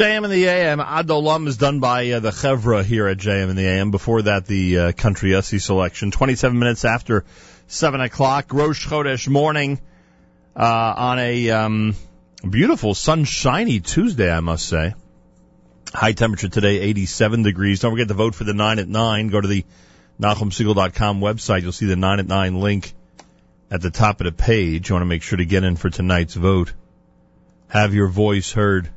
JM 0.00 0.24
in 0.24 0.30
the 0.30 0.46
AM. 0.46 0.78
Adolam 0.78 1.46
is 1.46 1.58
done 1.58 1.78
by 1.78 2.10
uh, 2.12 2.20
the 2.20 2.30
Chevra 2.30 2.82
here 2.82 3.06
at 3.06 3.18
JM 3.18 3.50
in 3.50 3.56
the 3.56 3.66
AM. 3.66 3.90
Before 3.90 4.22
that, 4.22 4.46
the 4.46 4.78
uh, 4.78 4.92
Country 4.92 5.32
Yossi 5.32 5.60
selection. 5.60 6.10
27 6.10 6.58
minutes 6.58 6.86
after 6.86 7.26
7 7.66 8.00
o'clock. 8.00 8.54
Rosh 8.54 8.88
Chodesh 8.88 9.28
morning 9.28 9.78
uh, 10.56 10.94
on 10.96 11.18
a 11.18 11.50
um, 11.50 11.94
beautiful, 12.48 12.94
sunshiny 12.94 13.80
Tuesday, 13.80 14.32
I 14.32 14.40
must 14.40 14.66
say. 14.66 14.94
High 15.92 16.12
temperature 16.12 16.48
today, 16.48 16.80
87 16.80 17.42
degrees. 17.42 17.80
Don't 17.80 17.92
forget 17.92 18.08
to 18.08 18.14
vote 18.14 18.34
for 18.34 18.44
the 18.44 18.54
9 18.54 18.78
at 18.78 18.88
9. 18.88 19.28
Go 19.28 19.42
to 19.42 19.48
the 19.48 19.66
NachumSegal.com 20.18 21.20
website. 21.20 21.60
You'll 21.60 21.72
see 21.72 21.84
the 21.84 21.96
9 21.96 22.20
at 22.20 22.26
9 22.26 22.58
link 22.58 22.94
at 23.70 23.82
the 23.82 23.90
top 23.90 24.22
of 24.22 24.24
the 24.24 24.32
page. 24.32 24.88
You 24.88 24.94
want 24.94 25.02
to 25.02 25.08
make 25.08 25.22
sure 25.22 25.36
to 25.36 25.44
get 25.44 25.62
in 25.62 25.76
for 25.76 25.90
tonight's 25.90 26.32
vote. 26.32 26.72
Have 27.68 27.92
your 27.92 28.08
voice 28.08 28.50
heard 28.50 28.88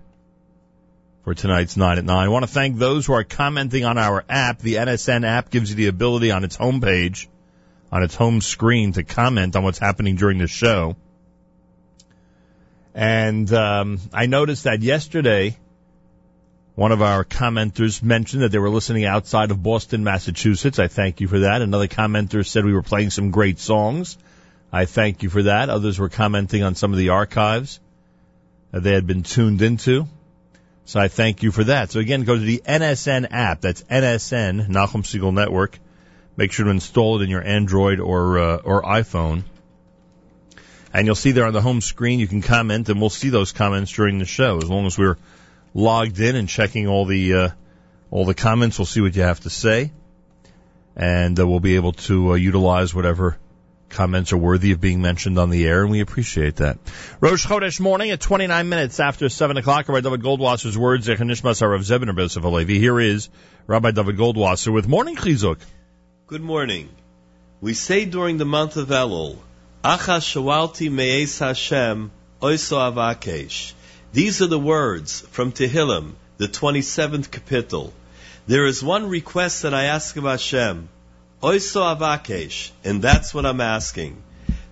for 1.24 1.34
tonight's 1.34 1.78
9 1.78 1.98
at 1.98 2.06
9. 2.06 2.18
I 2.18 2.28
want 2.28 2.44
to 2.44 2.52
thank 2.52 2.78
those 2.78 3.06
who 3.06 3.14
are 3.14 3.24
commenting 3.24 3.86
on 3.86 3.98
our 3.98 4.26
app. 4.28 4.60
The 4.60 4.76
NSN 4.76 5.26
app 5.26 5.50
gives 5.50 5.70
you 5.70 5.76
the 5.76 5.88
ability 5.88 6.32
on 6.32 6.44
its 6.44 6.58
homepage, 6.58 7.28
on 7.92 8.04
its 8.04 8.16
home 8.16 8.42
screen, 8.42 8.94
to 8.94 9.04
comment 9.04 9.56
on 9.56 9.64
what's 9.64 9.80
happening 9.80 10.18
during 10.18 10.38
the 10.38 10.48
show. 10.48 10.96
And 12.94 13.52
um, 13.54 14.00
I 14.14 14.26
noticed 14.26 14.66
that 14.66 14.82
yesterday, 14.82 15.58
one 16.76 16.92
of 16.92 17.02
our 17.02 17.24
commenters 17.24 18.04
mentioned 18.04 18.44
that 18.44 18.52
they 18.52 18.60
were 18.60 18.70
listening 18.70 19.06
outside 19.06 19.52
of 19.52 19.64
Boston, 19.64 20.04
Massachusetts. 20.04 20.78
I 20.78 20.88
thank 20.88 21.22
you 21.22 21.28
for 21.28 21.40
that. 21.40 21.62
Another 21.62 21.88
commenter 21.88 22.46
said 22.46 22.66
we 22.66 22.74
were 22.74 22.84
playing 22.84 23.12
some 23.12 23.32
great 23.32 23.60
songs. 23.60 24.18
I 24.72 24.86
thank 24.86 25.24
you 25.24 25.30
for 25.30 25.44
that. 25.44 25.70
Others 25.70 26.00
were 26.00 26.10
commenting 26.10 26.64
on 26.64 26.76
some 26.76 26.92
of 26.92 26.98
the 26.98 27.10
archives 27.10 27.80
that 28.72 28.84
they 28.84 28.94
had 28.94 29.08
been 29.08 29.24
tuned 29.24 29.62
into. 29.62 30.08
So 30.86 31.00
I 31.00 31.08
thank 31.08 31.44
you 31.44 31.52
for 31.52 31.64
that. 31.66 31.92
So 31.92 32.00
again, 32.00 32.24
go 32.24 32.36
to 32.36 32.42
the 32.42 32.62
NSN 32.66 33.28
app. 33.32 33.62
That's 33.62 33.84
NSN, 33.84 34.68
Nachum 34.68 35.04
Segal 35.04 35.34
Network. 35.34 35.80
Make 36.36 36.52
sure 36.52 36.66
to 36.66 36.72
install 36.72 37.20
it 37.20 37.24
in 37.24 37.30
your 37.30 37.44
Android 37.44 38.00
or 38.00 38.40
uh, 38.40 38.58
or 38.58 38.82
iPhone. 38.82 39.44
And 40.94 41.06
you'll 41.06 41.16
see 41.16 41.32
there 41.32 41.46
on 41.46 41.54
the 41.54 41.62
home 41.62 41.82
screen, 41.82 42.20
you 42.20 42.28
can 42.28 42.42
comment, 42.42 42.90
and 42.90 43.00
we'll 43.00 43.10
see 43.10 43.30
those 43.30 43.52
comments 43.52 43.92
during 43.92 44.20
the 44.20 44.26
show. 44.26 44.58
As 44.58 44.70
long 44.70 44.86
as 44.86 44.98
we're 44.98 45.18
logged 45.74 46.20
in 46.20 46.36
and 46.36 46.48
checking 46.50 46.88
all 46.88 47.06
the 47.06 47.34
uh, 47.34 47.50
all 48.12 48.26
the 48.26 48.34
comments, 48.34 48.78
we'll 48.78 48.86
see 48.86 49.02
what 49.02 49.16
you 49.16 49.22
have 49.22 49.40
to 49.42 49.50
say, 49.50 49.92
and 50.96 51.40
uh, 51.40 51.48
we'll 51.48 51.60
be 51.60 51.76
able 51.76 51.94
to 51.94 52.32
uh, 52.32 52.36
utilize 52.36 52.94
whatever 52.94 53.38
comments 53.94 54.34
are 54.34 54.38
worthy 54.38 54.72
of 54.72 54.82
being 54.82 55.02
mentioned 55.02 55.40
on 55.40 55.50
the 55.50 55.66
air, 55.66 55.84
and 55.84 55.92
we 55.92 56.02
appreciate 56.02 56.58
that. 56.58 56.78
Rosh 57.22 57.46
Chodesh 57.46 57.80
morning 57.80 58.12
at 58.12 58.20
29 58.20 58.68
minutes 58.68 59.00
after 59.00 59.30
7 59.30 59.58
o'clock. 59.58 59.88
Rabbi 59.88 60.02
David 60.02 60.22
Goldwasser's 60.22 60.78
words, 60.78 61.08
Zechanishmas 61.08 61.62
of 61.62 61.82
Zebin 61.82 62.08
Rebbe 62.08 62.28
Alevi. 62.28 62.78
Here 62.78 63.00
is 63.00 63.30
Rabbi 63.68 63.92
David 63.92 64.18
Goldwasser 64.18 64.74
with 64.74 64.88
Morning 64.88 65.16
Chizuk. 65.16 65.60
Good 66.28 66.42
morning. 66.42 66.90
We 67.62 67.74
say 67.74 68.06
during 68.06 68.38
the 68.38 68.46
month 68.46 68.76
of 68.76 68.90
Elul, 68.90 69.38
Acha 69.84 70.20
shawalti 70.20 70.92
me'es 70.92 71.40
Hashem, 71.40 72.12
oiso 72.42 72.94
avakesh. 72.94 73.74
These 74.12 74.42
are 74.42 74.48
the 74.48 74.60
words 74.60 75.22
from 75.32 75.52
Tehillim, 75.52 76.14
the 76.38 76.48
27th 76.48 77.30
kapitel. 77.30 77.92
There 78.48 78.66
is 78.66 78.84
one 78.84 79.08
request 79.08 79.62
that 79.62 79.74
I 79.74 79.86
ask 79.86 80.18
of 80.18 80.26
Hashem, 80.26 80.90
oiso 81.44 81.82
avakesh, 81.94 82.72
and 82.86 83.02
that's 83.02 83.34
what 83.34 83.46
I'm 83.46 83.60
asking. 83.60 84.16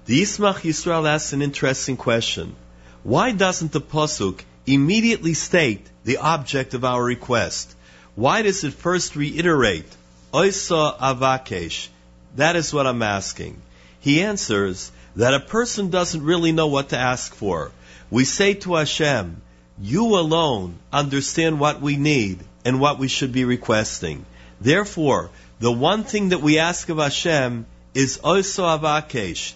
The 0.05 0.21
Yismach 0.21 0.61
Yisrael 0.61 1.05
asks 1.05 1.33
an 1.33 1.41
interesting 1.41 1.97
question. 1.97 2.55
Why 3.03 3.33
doesn't 3.33 3.73
the 3.73 3.81
Pasuk 3.81 4.39
immediately 4.65 5.33
state 5.33 5.85
the 6.05 6.17
object 6.17 6.73
of 6.73 6.85
our 6.85 7.03
request? 7.03 7.75
Why 8.15 8.41
does 8.41 8.63
it 8.63 8.73
first 8.73 9.17
reiterate, 9.17 9.89
oiso 10.33 10.97
avakesh? 10.97 11.89
That 12.37 12.55
is 12.55 12.73
what 12.73 12.87
I'm 12.87 13.03
asking. 13.03 13.61
He 13.99 14.21
answers 14.23 14.93
that 15.17 15.33
a 15.33 15.41
person 15.41 15.89
doesn't 15.89 16.23
really 16.23 16.53
know 16.53 16.67
what 16.67 16.89
to 16.89 16.97
ask 16.97 17.35
for. 17.35 17.71
We 18.09 18.23
say 18.23 18.53
to 18.53 18.75
Hashem, 18.75 19.41
you 19.81 20.15
alone 20.15 20.79
understand 20.93 21.59
what 21.59 21.81
we 21.81 21.97
need 21.97 22.39
and 22.63 22.79
what 22.79 22.97
we 22.97 23.09
should 23.09 23.33
be 23.33 23.43
requesting. 23.43 24.25
Therefore, 24.61 25.31
the 25.61 25.71
one 25.71 26.03
thing 26.03 26.29
that 26.29 26.41
we 26.41 26.57
ask 26.57 26.89
of 26.89 26.97
Hashem 26.97 27.67
is 27.93 28.17
oiso 28.23 28.79
avakesh. 28.79 29.53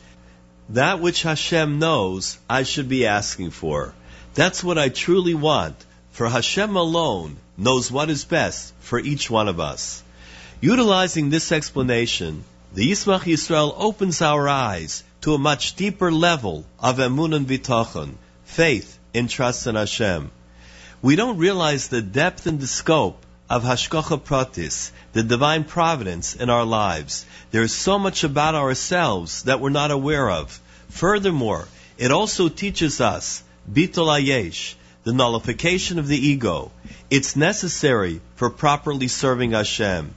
That 0.70 1.00
which 1.00 1.24
Hashem 1.24 1.80
knows, 1.80 2.38
I 2.48 2.62
should 2.62 2.88
be 2.88 3.08
asking 3.08 3.50
for. 3.50 3.96
That's 4.36 4.64
what 4.64 4.78
I 4.78 4.90
truly 4.90 5.34
want, 5.34 5.76
for 6.12 6.30
Hashem 6.30 6.76
alone 6.76 7.38
knows 7.58 7.92
what 7.92 8.12
is 8.12 8.24
best 8.24 8.72
for 8.82 9.00
each 9.00 9.32
one 9.32 9.48
of 9.48 9.60
us. 9.60 10.04
Utilizing 10.62 11.32
this 11.32 11.52
explanation, 11.52 12.44
the 12.72 12.92
Yismach 12.92 13.22
Yisrael 13.22 13.74
opens 13.76 14.22
our 14.22 14.48
eyes 14.48 15.04
to 15.22 15.34
a 15.34 15.40
much 15.40 15.76
deeper 15.76 16.12
level 16.12 16.66
of 16.80 16.98
emun 16.98 17.36
and 17.36 17.48
bitachon, 17.48 18.14
faith 18.44 19.00
and 19.16 19.28
trust 19.28 19.66
in 19.66 19.74
Hashem. 19.74 20.30
We 21.02 21.16
don't 21.16 21.40
realize 21.40 21.88
the 21.88 22.04
depth 22.04 22.46
and 22.46 22.60
the 22.60 22.68
scope 22.68 23.25
of 23.50 23.64
hashgacha 23.64 24.20
pratis, 24.22 24.92
the 25.14 25.24
divine 25.24 25.64
providence 25.64 26.36
in 26.36 26.50
our 26.50 26.66
lives. 26.66 27.26
There 27.52 27.62
is 27.62 27.74
so 27.74 28.00
much 28.00 28.24
about 28.24 28.56
ourselves 28.56 29.44
that 29.44 29.60
we're 29.60 29.70
not 29.70 29.92
aware 29.92 30.30
of. 30.30 30.60
Furthermore, 30.90 31.68
it 31.98 32.12
also 32.12 32.50
teaches 32.50 33.02
us 33.02 33.44
bitol 33.72 34.08
ayesh, 34.08 34.74
the 35.04 35.14
nullification 35.14 36.00
of 36.00 36.08
the 36.08 36.18
ego. 36.18 36.72
It's 37.12 37.36
necessary 37.36 38.20
for 38.36 38.50
properly 38.50 39.08
serving 39.08 39.52
Hashem. 39.52 40.16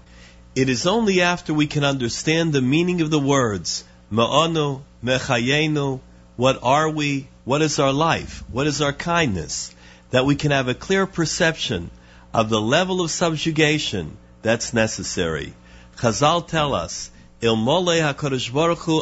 It 0.54 0.70
is 0.70 0.86
only 0.86 1.20
after 1.20 1.52
we 1.52 1.66
can 1.66 1.84
understand 1.84 2.52
the 2.52 2.62
meaning 2.62 3.02
of 3.02 3.10
the 3.10 3.18
words 3.18 3.84
ma'anu, 4.10 4.80
mechayenu, 5.04 6.00
what 6.36 6.58
are 6.62 6.88
we, 6.88 7.28
what 7.44 7.60
is 7.60 7.78
our 7.78 7.92
life, 7.92 8.42
what 8.50 8.66
is 8.66 8.80
our 8.80 8.92
kindness, 8.92 9.74
that 10.10 10.24
we 10.24 10.34
can 10.34 10.50
have 10.50 10.68
a 10.68 10.74
clear 10.74 11.06
perception 11.06 11.90
of 12.32 12.48
the 12.48 12.60
level 12.60 13.00
of 13.00 13.10
subjugation 13.10 14.16
that's 14.42 14.74
necessary. 14.74 15.54
Chazal 15.96 16.46
tell 16.46 16.74
us, 16.74 17.10
HaKadosh 17.40 18.52
Baruch 18.52 18.78
Hu 18.78 19.00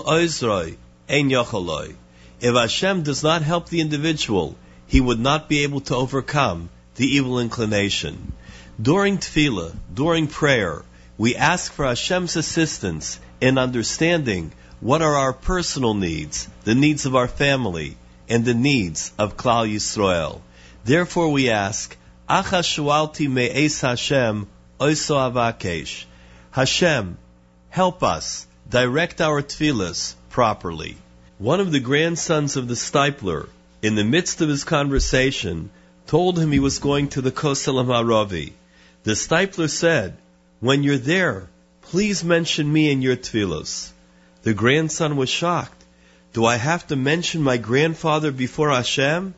ein 1.08 1.30
yocholoi. 1.30 1.94
If 2.40 2.54
Hashem 2.54 3.02
does 3.02 3.22
not 3.22 3.42
help 3.42 3.68
the 3.68 3.80
individual, 3.80 4.56
he 4.86 5.00
would 5.00 5.20
not 5.20 5.48
be 5.48 5.62
able 5.62 5.80
to 5.80 5.96
overcome 5.96 6.68
the 6.96 7.06
evil 7.06 7.40
inclination. 7.40 8.32
During 8.80 9.18
tefillah, 9.18 9.74
during 9.92 10.26
prayer, 10.26 10.84
we 11.18 11.34
ask 11.34 11.72
for 11.72 11.86
Hashem's 11.86 12.36
assistance 12.36 13.18
in 13.40 13.58
understanding 13.58 14.52
what 14.80 15.02
are 15.02 15.16
our 15.16 15.32
personal 15.32 15.94
needs, 15.94 16.48
the 16.64 16.74
needs 16.74 17.06
of 17.06 17.16
our 17.16 17.28
family, 17.28 17.96
and 18.28 18.44
the 18.44 18.54
needs 18.54 19.12
of 19.18 19.36
Klal 19.36 19.66
Yisrael. 19.66 20.40
Therefore 20.84 21.30
we 21.30 21.50
ask, 21.50 21.96
Acha 22.28 22.60
shualti 22.60 23.30
me'es 23.30 23.82
Hashem, 23.82 24.48
oiso 24.80 25.16
avakesh. 25.30 26.06
Hashem, 26.50 27.18
help 27.68 28.02
us, 28.02 28.48
direct 28.68 29.20
our 29.20 29.42
tefillahs 29.42 30.14
properly. 30.28 30.96
One 31.38 31.60
of 31.60 31.70
the 31.70 31.78
grandsons 31.78 32.56
of 32.56 32.66
the 32.66 32.74
Stipler, 32.74 33.48
in 33.80 33.94
the 33.94 34.02
midst 34.02 34.40
of 34.40 34.48
his 34.48 34.64
conversation, 34.64 35.70
told 36.08 36.36
him 36.36 36.50
he 36.50 36.58
was 36.58 36.80
going 36.80 37.10
to 37.10 37.20
the 37.20 37.30
Kosel 37.30 37.84
Haravi. 37.84 38.54
The 39.04 39.12
Stipler 39.12 39.70
said, 39.70 40.16
when 40.58 40.82
you're 40.82 40.98
there, 40.98 41.48
please 41.82 42.24
mention 42.24 42.72
me 42.72 42.90
in 42.90 43.02
your 43.02 43.14
tefillos. 43.14 43.92
The 44.42 44.52
grandson 44.52 45.14
was 45.14 45.28
shocked. 45.28 45.84
Do 46.32 46.44
I 46.44 46.56
have 46.56 46.88
to 46.88 46.96
mention 46.96 47.42
my 47.42 47.56
grandfather 47.56 48.32
before 48.32 48.70
Hashem? 48.70 49.34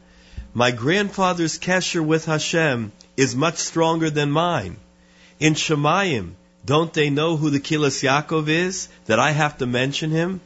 My 0.59 0.73
grandfather's 0.73 1.57
kesher 1.57 2.05
with 2.05 2.25
Hashem 2.25 2.91
is 3.17 3.37
much 3.37 3.59
stronger 3.59 4.11
than 4.11 4.33
mine. 4.33 4.77
In 5.39 5.55
Shemayim, 5.55 6.33
don't 6.67 6.93
they 6.93 7.11
know 7.11 7.37
who 7.37 7.51
the 7.51 7.61
Kehillas 7.61 8.03
Yaakov 8.03 8.49
is, 8.49 8.89
that 9.07 9.21
I 9.21 9.31
have 9.31 9.59
to 9.59 9.69
mention 9.69 10.11
him? 10.11 10.41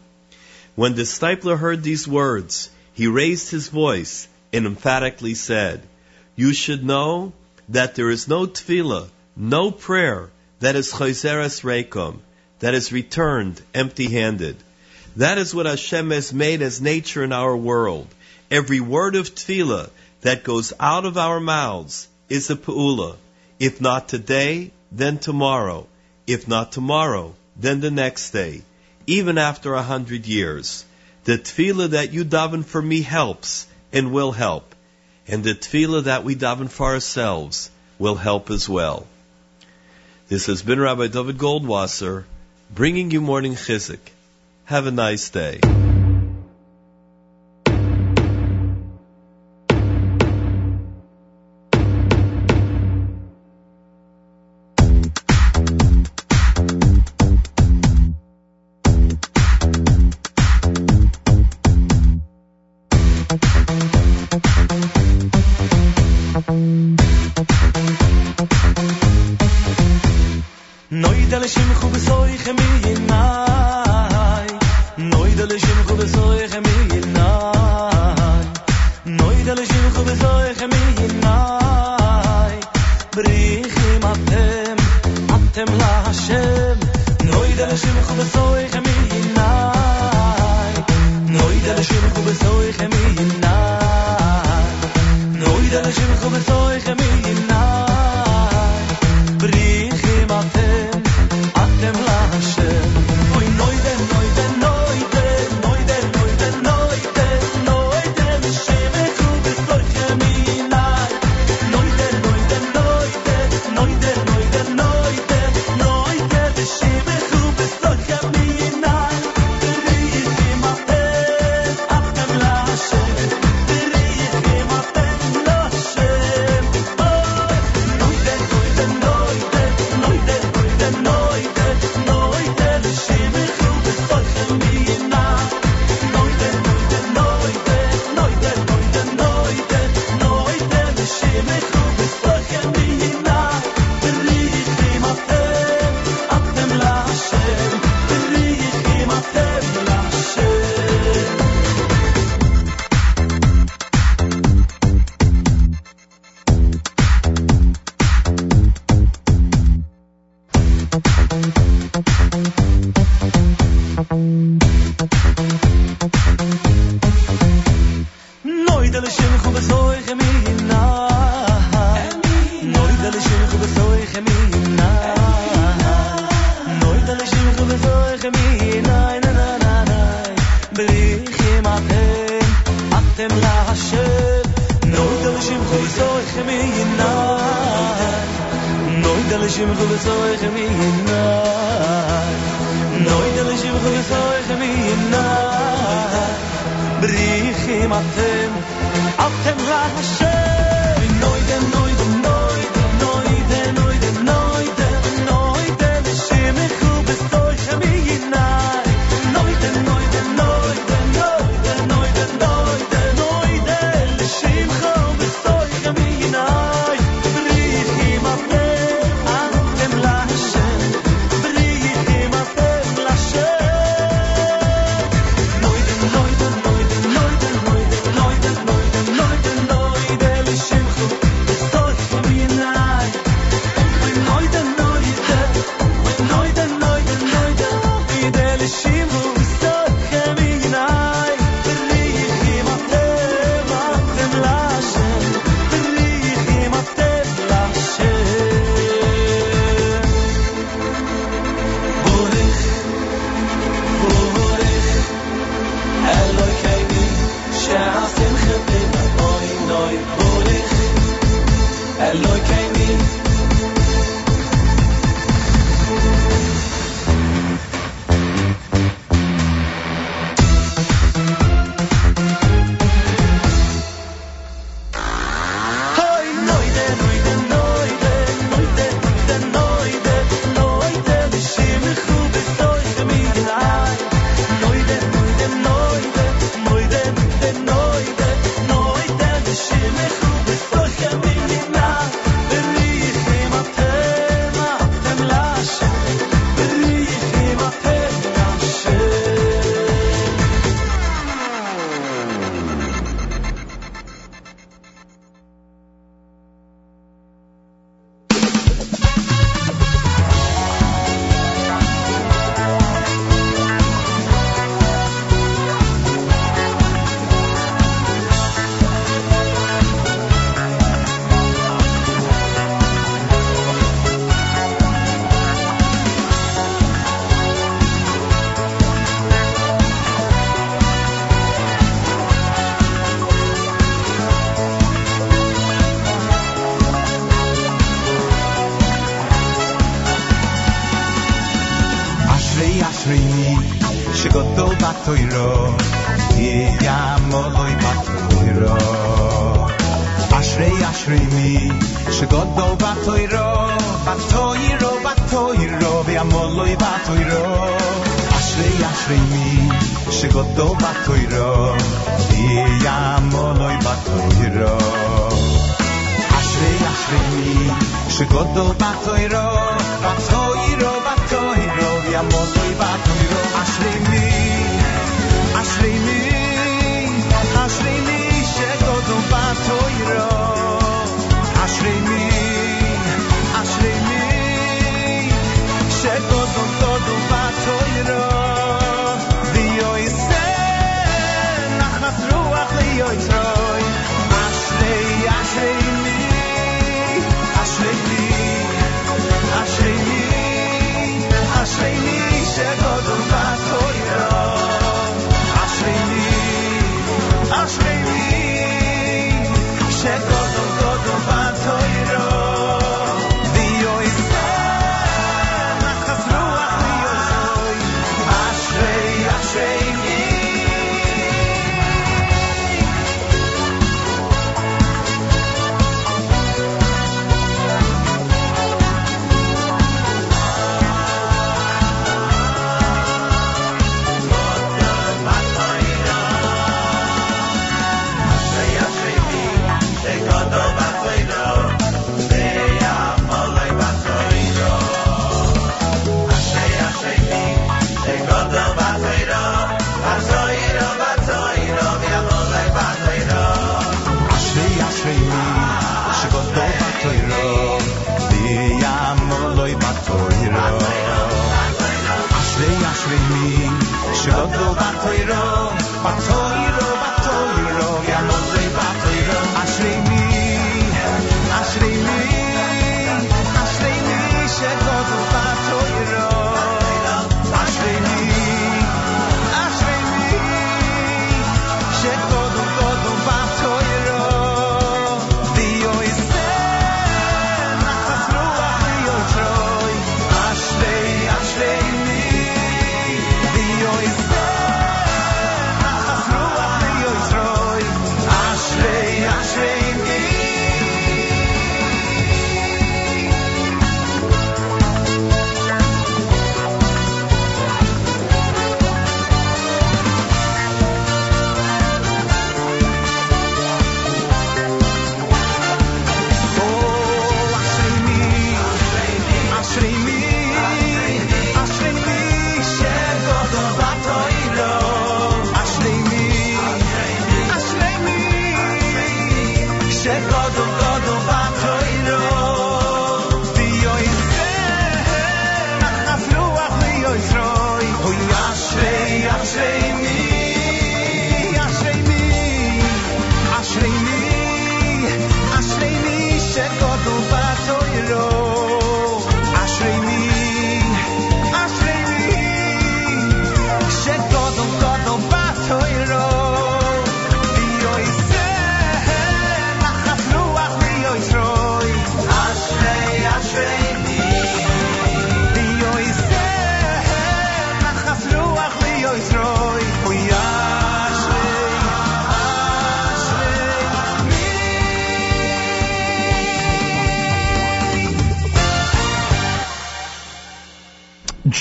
When 0.75 0.97
the 0.97 1.07
Stipler 1.07 1.57
heard 1.57 1.83
these 1.83 2.07
words, 2.07 2.69
he 2.93 3.07
raised 3.07 3.51
his 3.51 3.69
voice 3.69 4.29
and 4.53 4.67
emphatically 4.67 5.33
said, 5.33 5.81
You 6.37 6.53
should 6.53 6.85
know 6.85 7.33
that 7.71 7.95
there 7.95 8.11
is 8.11 8.29
no 8.29 8.47
tefillah, 8.47 9.09
no 9.35 9.71
prayer 9.71 10.29
that 10.61 10.77
is 10.77 10.93
chayzeres 10.93 11.63
rekom, 11.63 12.19
that 12.59 12.75
is 12.75 12.93
returned 12.93 13.63
empty-handed. 13.73 14.57
That 15.17 15.39
is 15.39 15.55
what 15.55 15.65
Hashem 15.65 16.11
has 16.11 16.35
made 16.35 16.61
as 16.61 16.83
nature 16.83 17.25
in 17.25 17.33
our 17.33 17.57
world. 17.57 18.09
Every 18.51 18.81
word 18.81 19.17
of 19.17 19.35
tefillah 19.35 19.89
that 20.23 20.43
goes 20.43 20.73
out 20.81 21.05
of 21.05 21.17
our 21.19 21.39
mouths 21.39 22.09
is 22.29 22.51
a 22.51 22.57
pe'ula. 22.57 23.17
If 23.59 23.81
not 23.81 24.09
today, 24.09 24.73
then 24.91 25.19
tomorrow. 25.19 25.87
If 26.27 26.49
not 26.49 26.73
tomorrow, 26.73 27.35
then 27.57 27.81
the 27.81 27.91
next 27.91 28.31
day. 28.31 28.63
Even 29.07 29.39
after 29.39 29.75
a 29.75 29.83
hundred 29.83 30.27
years. 30.27 30.85
The 31.25 31.39
tefillah 31.39 31.91
that 31.91 32.13
you 32.13 32.25
daven 32.25 32.65
for 32.65 32.83
me 32.83 33.03
helps 33.03 33.67
and 33.93 34.13
will 34.13 34.33
help. 34.33 34.75
and 35.29 35.45
the 35.45 35.55
tefillah 35.55 36.05
that 36.05 36.25
we 36.25 36.35
daven 36.35 36.69
for 36.69 36.87
ourselves 36.87 37.71
will 37.99 38.17
help 38.17 38.51
as 38.51 38.69
well. 38.69 39.07
This 40.29 40.47
has 40.47 40.63
been 40.63 40.81
Rabbi 40.81 41.09
David 41.09 41.39
Goldwasser 41.39 42.25
bringing 42.75 43.11
you 43.11 43.21
morning 43.21 43.55
chizuk. 43.55 44.01
Have 44.65 44.87
a 44.87 44.91
nice 44.91 45.31
day. 45.31 45.61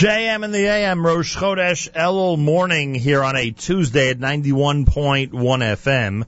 JM 0.02 0.44
in 0.44 0.52
the 0.52 0.65
AM, 0.65 1.06
Rosh 1.06 1.38
Chodesh 1.38 1.88
Elul 1.91 2.40
morning 2.40 2.95
here 2.95 3.23
on 3.23 3.36
a 3.36 3.52
Tuesday 3.52 4.10
at 4.10 4.18
91.1 4.18 5.30
FM, 5.30 6.23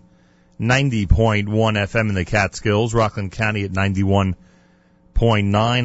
90.1 0.62 1.48
FM 1.48 2.10
in 2.10 2.14
the 2.14 2.24
Catskills, 2.24 2.94
Rockland 2.94 3.32
County 3.32 3.64
at 3.64 3.72
91.9 3.72 4.36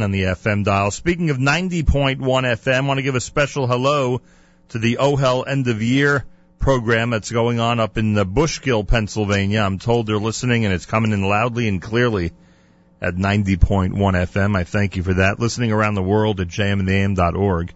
on 0.04 0.10
the 0.10 0.22
FM 0.24 0.64
dial. 0.64 0.90
Speaking 0.90 1.30
of 1.30 1.38
90.1 1.38 2.18
FM, 2.18 2.74
I 2.74 2.80
want 2.82 2.98
to 2.98 3.02
give 3.02 3.14
a 3.14 3.22
special 3.22 3.66
hello 3.66 4.20
to 4.68 4.78
the 4.78 4.98
OHEL 5.00 5.48
end 5.48 5.66
of 5.68 5.80
year 5.80 6.26
program 6.58 7.08
that's 7.08 7.32
going 7.32 7.58
on 7.58 7.80
up 7.80 7.96
in 7.96 8.12
the 8.12 8.26
Bushkill, 8.26 8.86
Pennsylvania. 8.86 9.60
I'm 9.60 9.78
told 9.78 10.06
they're 10.06 10.18
listening 10.18 10.66
and 10.66 10.74
it's 10.74 10.84
coming 10.84 11.12
in 11.12 11.22
loudly 11.22 11.66
and 11.68 11.80
clearly 11.80 12.32
at 13.00 13.14
90.1 13.14 13.92
FM. 13.92 14.56
I 14.56 14.64
thank 14.64 14.96
you 14.96 15.02
for 15.02 15.14
that. 15.14 15.38
Listening 15.38 15.72
around 15.72 15.94
the 15.94 16.02
world 16.02 16.40
at 16.40 16.48
JMintheAM.org. 16.48 17.72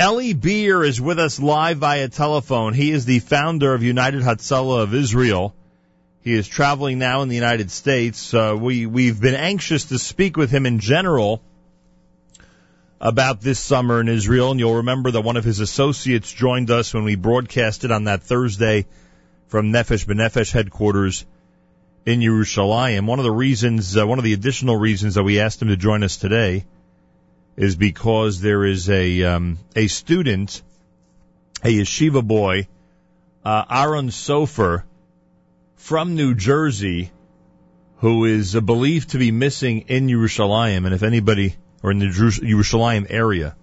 Eli 0.00 0.32
Beer 0.32 0.82
is 0.82 1.00
with 1.00 1.18
us 1.18 1.40
live 1.40 1.78
via 1.78 2.08
telephone. 2.08 2.72
He 2.72 2.90
is 2.90 3.04
the 3.04 3.18
founder 3.18 3.74
of 3.74 3.82
United 3.82 4.22
Hatzalah 4.22 4.82
of 4.82 4.94
Israel. 4.94 5.54
He 6.22 6.34
is 6.34 6.48
traveling 6.48 6.98
now 6.98 7.22
in 7.22 7.28
the 7.28 7.34
United 7.34 7.70
States. 7.70 8.32
Uh, 8.32 8.56
we 8.58 8.86
we've 8.86 9.20
been 9.20 9.34
anxious 9.34 9.86
to 9.86 9.98
speak 9.98 10.36
with 10.36 10.50
him 10.50 10.64
in 10.64 10.78
general 10.78 11.42
about 13.00 13.40
this 13.40 13.58
summer 13.58 14.00
in 14.00 14.08
Israel, 14.08 14.50
and 14.50 14.60
you'll 14.60 14.76
remember 14.76 15.10
that 15.10 15.22
one 15.22 15.38
of 15.38 15.44
his 15.44 15.60
associates 15.60 16.30
joined 16.32 16.70
us 16.70 16.92
when 16.92 17.04
we 17.04 17.14
broadcasted 17.14 17.90
on 17.90 18.04
that 18.04 18.22
Thursday 18.22 18.86
from 19.48 19.72
Nefesh 19.72 20.06
B'Nefesh 20.06 20.52
headquarters 20.52 21.24
in 22.06 22.20
Yerushalayim. 22.20 23.06
One 23.06 23.18
of 23.18 23.24
the 23.24 23.30
reasons, 23.30 23.96
uh, 23.96 24.06
one 24.06 24.18
of 24.18 24.24
the 24.24 24.32
additional 24.32 24.76
reasons 24.76 25.14
that 25.14 25.22
we 25.22 25.40
asked 25.40 25.60
him 25.60 25.68
to 25.68 25.76
join 25.76 26.02
us 26.02 26.16
today 26.16 26.64
is 27.56 27.76
because 27.76 28.40
there 28.40 28.64
is 28.64 28.88
a 28.88 29.22
um, 29.24 29.58
a 29.76 29.86
student 29.86 30.62
a 31.62 31.68
yeshiva 31.68 32.26
boy, 32.26 32.66
uh, 33.44 33.64
Aaron 33.70 34.08
Sofer, 34.08 34.84
from 35.76 36.14
New 36.14 36.34
Jersey, 36.34 37.10
who 37.98 38.24
is 38.24 38.56
uh, 38.56 38.60
believed 38.60 39.10
to 39.10 39.18
be 39.18 39.30
missing 39.30 39.80
in 39.88 40.06
Yerushalayim, 40.06 40.86
and 40.86 40.94
if 40.94 41.02
anybody, 41.02 41.56
or 41.82 41.90
in 41.90 41.98
the 41.98 42.06
Yerushalayim 42.06 43.06
area, 43.10 43.56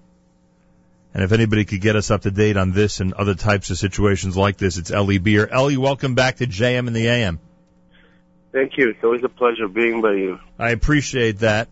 and 1.13 1.23
if 1.23 1.31
anybody 1.31 1.65
could 1.65 1.81
get 1.81 1.95
us 1.95 2.11
up 2.11 2.21
to 2.21 2.31
date 2.31 2.57
on 2.57 2.71
this 2.71 2.99
and 2.99 3.13
other 3.13 3.33
types 3.33 3.71
of 3.71 3.77
situations 3.77 4.37
like 4.37 4.57
this, 4.57 4.77
it's 4.77 4.91
Eli 4.91 5.17
Beer. 5.17 5.49
Eli, 5.51 5.77
welcome 5.77 6.13
back 6.13 6.37
to 6.37 6.45
JM 6.45 6.87
in 6.87 6.93
the 6.93 7.07
AM. 7.07 7.39
Thank 8.57 8.75
you. 8.75 8.89
It's 8.89 9.03
always 9.03 9.23
a 9.23 9.29
pleasure 9.29 9.67
being 9.67 10.01
by 10.01 10.13
you. 10.13 10.39
I 10.57 10.71
appreciate 10.71 11.39
that. 11.39 11.67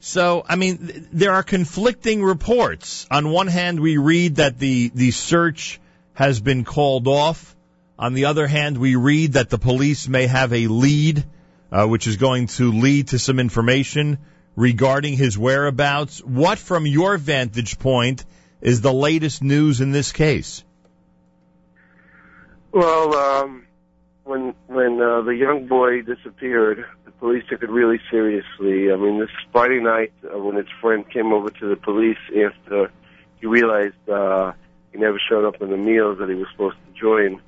So, 0.00 0.44
I 0.48 0.56
mean, 0.56 0.78
th- 0.78 1.02
there 1.12 1.30
are 1.30 1.44
conflicting 1.44 2.24
reports. 2.24 3.06
On 3.08 3.30
one 3.30 3.46
hand, 3.46 3.78
we 3.78 3.98
read 3.98 4.36
that 4.36 4.58
the, 4.58 4.90
the 4.92 5.12
search 5.12 5.78
has 6.14 6.40
been 6.40 6.64
called 6.64 7.06
off. 7.06 7.54
On 8.00 8.14
the 8.14 8.24
other 8.24 8.48
hand, 8.48 8.78
we 8.78 8.96
read 8.96 9.34
that 9.34 9.48
the 9.48 9.58
police 9.58 10.08
may 10.08 10.26
have 10.26 10.52
a 10.52 10.66
lead, 10.66 11.24
uh, 11.70 11.86
which 11.86 12.08
is 12.08 12.16
going 12.16 12.48
to 12.48 12.72
lead 12.72 13.08
to 13.08 13.20
some 13.20 13.38
information 13.38 14.18
regarding 14.56 15.16
his 15.16 15.38
whereabouts. 15.38 16.18
What, 16.24 16.58
from 16.58 16.84
your 16.84 17.16
vantage 17.16 17.78
point, 17.78 18.24
is 18.60 18.80
the 18.80 18.92
latest 18.92 19.40
news 19.40 19.80
in 19.80 19.92
this 19.92 20.10
case? 20.10 20.64
Well, 22.72 23.14
um, 23.14 23.67
when 24.28 24.54
when 24.66 25.00
uh, 25.00 25.22
the 25.22 25.34
young 25.34 25.66
boy 25.66 26.02
disappeared, 26.02 26.84
the 27.06 27.10
police 27.12 27.44
took 27.48 27.62
it 27.62 27.70
really 27.70 27.98
seriously. 28.10 28.92
I 28.92 28.96
mean, 28.96 29.18
this 29.18 29.30
Friday 29.52 29.80
night, 29.80 30.12
uh, 30.22 30.38
when 30.38 30.56
his 30.56 30.66
friend 30.80 31.08
came 31.10 31.32
over 31.32 31.48
to 31.48 31.68
the 31.68 31.76
police 31.76 32.18
after 32.30 32.92
he 33.40 33.46
realized 33.46 34.08
uh, 34.08 34.52
he 34.92 34.98
never 34.98 35.18
showed 35.18 35.46
up 35.46 35.62
in 35.62 35.70
the 35.70 35.78
meals 35.78 36.18
that 36.18 36.28
he 36.28 36.34
was 36.34 36.46
supposed 36.52 36.76
to 36.86 37.00
join 37.00 37.40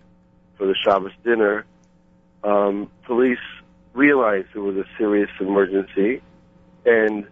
for 0.57 0.67
the 0.67 0.75
Shabbos 0.75 1.13
dinner, 1.23 1.67
um, 2.45 2.91
police 3.05 3.39
realized 3.93 4.49
it 4.55 4.61
was 4.61 4.77
a 4.77 4.85
serious 4.97 5.31
emergency, 5.39 6.23
and 6.87 7.27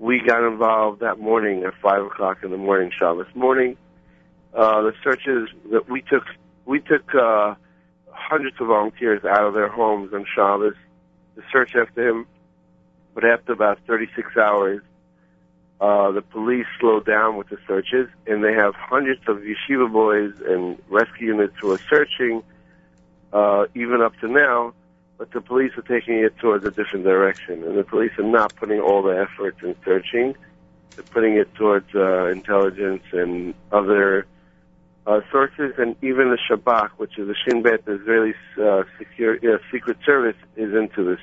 we 0.00 0.20
got 0.20 0.44
involved 0.44 1.00
that 1.00 1.20
morning 1.20 1.62
at 1.62 1.74
five 1.80 2.04
o'clock 2.04 2.38
in 2.42 2.50
the 2.50 2.56
morning, 2.56 2.90
Shabbos 2.98 3.26
morning. 3.36 3.76
Uh, 4.52 4.82
the 4.82 4.94
searches 5.04 5.48
that 5.70 5.88
we 5.88 6.02
took, 6.02 6.24
we 6.64 6.80
took 6.80 7.14
uh, 7.14 7.54
hundreds 8.30 8.60
of 8.60 8.68
volunteers 8.68 9.24
out 9.24 9.42
of 9.42 9.54
their 9.54 9.68
homes 9.68 10.14
on 10.14 10.24
Shabbos 10.34 10.76
to 11.34 11.42
search 11.50 11.74
after 11.74 12.08
him. 12.08 12.26
But 13.12 13.24
after 13.24 13.52
about 13.52 13.80
36 13.88 14.36
hours, 14.36 14.82
uh, 15.80 16.12
the 16.12 16.22
police 16.22 16.66
slowed 16.78 17.06
down 17.06 17.36
with 17.36 17.48
the 17.48 17.58
searches, 17.66 18.08
and 18.28 18.44
they 18.44 18.52
have 18.52 18.76
hundreds 18.76 19.20
of 19.26 19.38
yeshiva 19.38 19.90
boys 19.90 20.32
and 20.46 20.78
rescue 20.88 21.28
units 21.28 21.54
who 21.60 21.72
are 21.72 21.80
searching, 21.90 22.44
uh, 23.32 23.66
even 23.74 24.00
up 24.00 24.16
to 24.20 24.28
now. 24.28 24.74
But 25.18 25.32
the 25.32 25.40
police 25.40 25.72
are 25.76 25.82
taking 25.82 26.18
it 26.20 26.38
towards 26.38 26.64
a 26.64 26.70
different 26.70 27.04
direction, 27.04 27.64
and 27.64 27.76
the 27.76 27.84
police 27.84 28.12
are 28.16 28.22
not 28.22 28.54
putting 28.54 28.78
all 28.78 29.02
the 29.02 29.18
efforts 29.18 29.58
in 29.62 29.74
searching. 29.84 30.36
They're 30.94 31.04
putting 31.04 31.34
it 31.34 31.52
towards 31.56 31.92
uh, 31.94 32.26
intelligence 32.26 33.02
and 33.12 33.54
other 33.72 34.26
uh, 35.06 35.20
sources, 35.30 35.74
and 35.78 35.96
even 36.02 36.30
the 36.30 36.38
Shabak, 36.50 36.90
which 36.96 37.18
is 37.18 37.26
the 37.26 37.34
Shin 37.44 37.62
Bet, 37.62 37.84
the 37.84 38.00
Israeli 38.00 38.34
uh, 38.60 38.82
secure, 38.98 39.36
uh, 39.36 39.58
Secret 39.72 39.98
Service, 40.04 40.36
is 40.56 40.74
into 40.74 41.04
this 41.04 41.20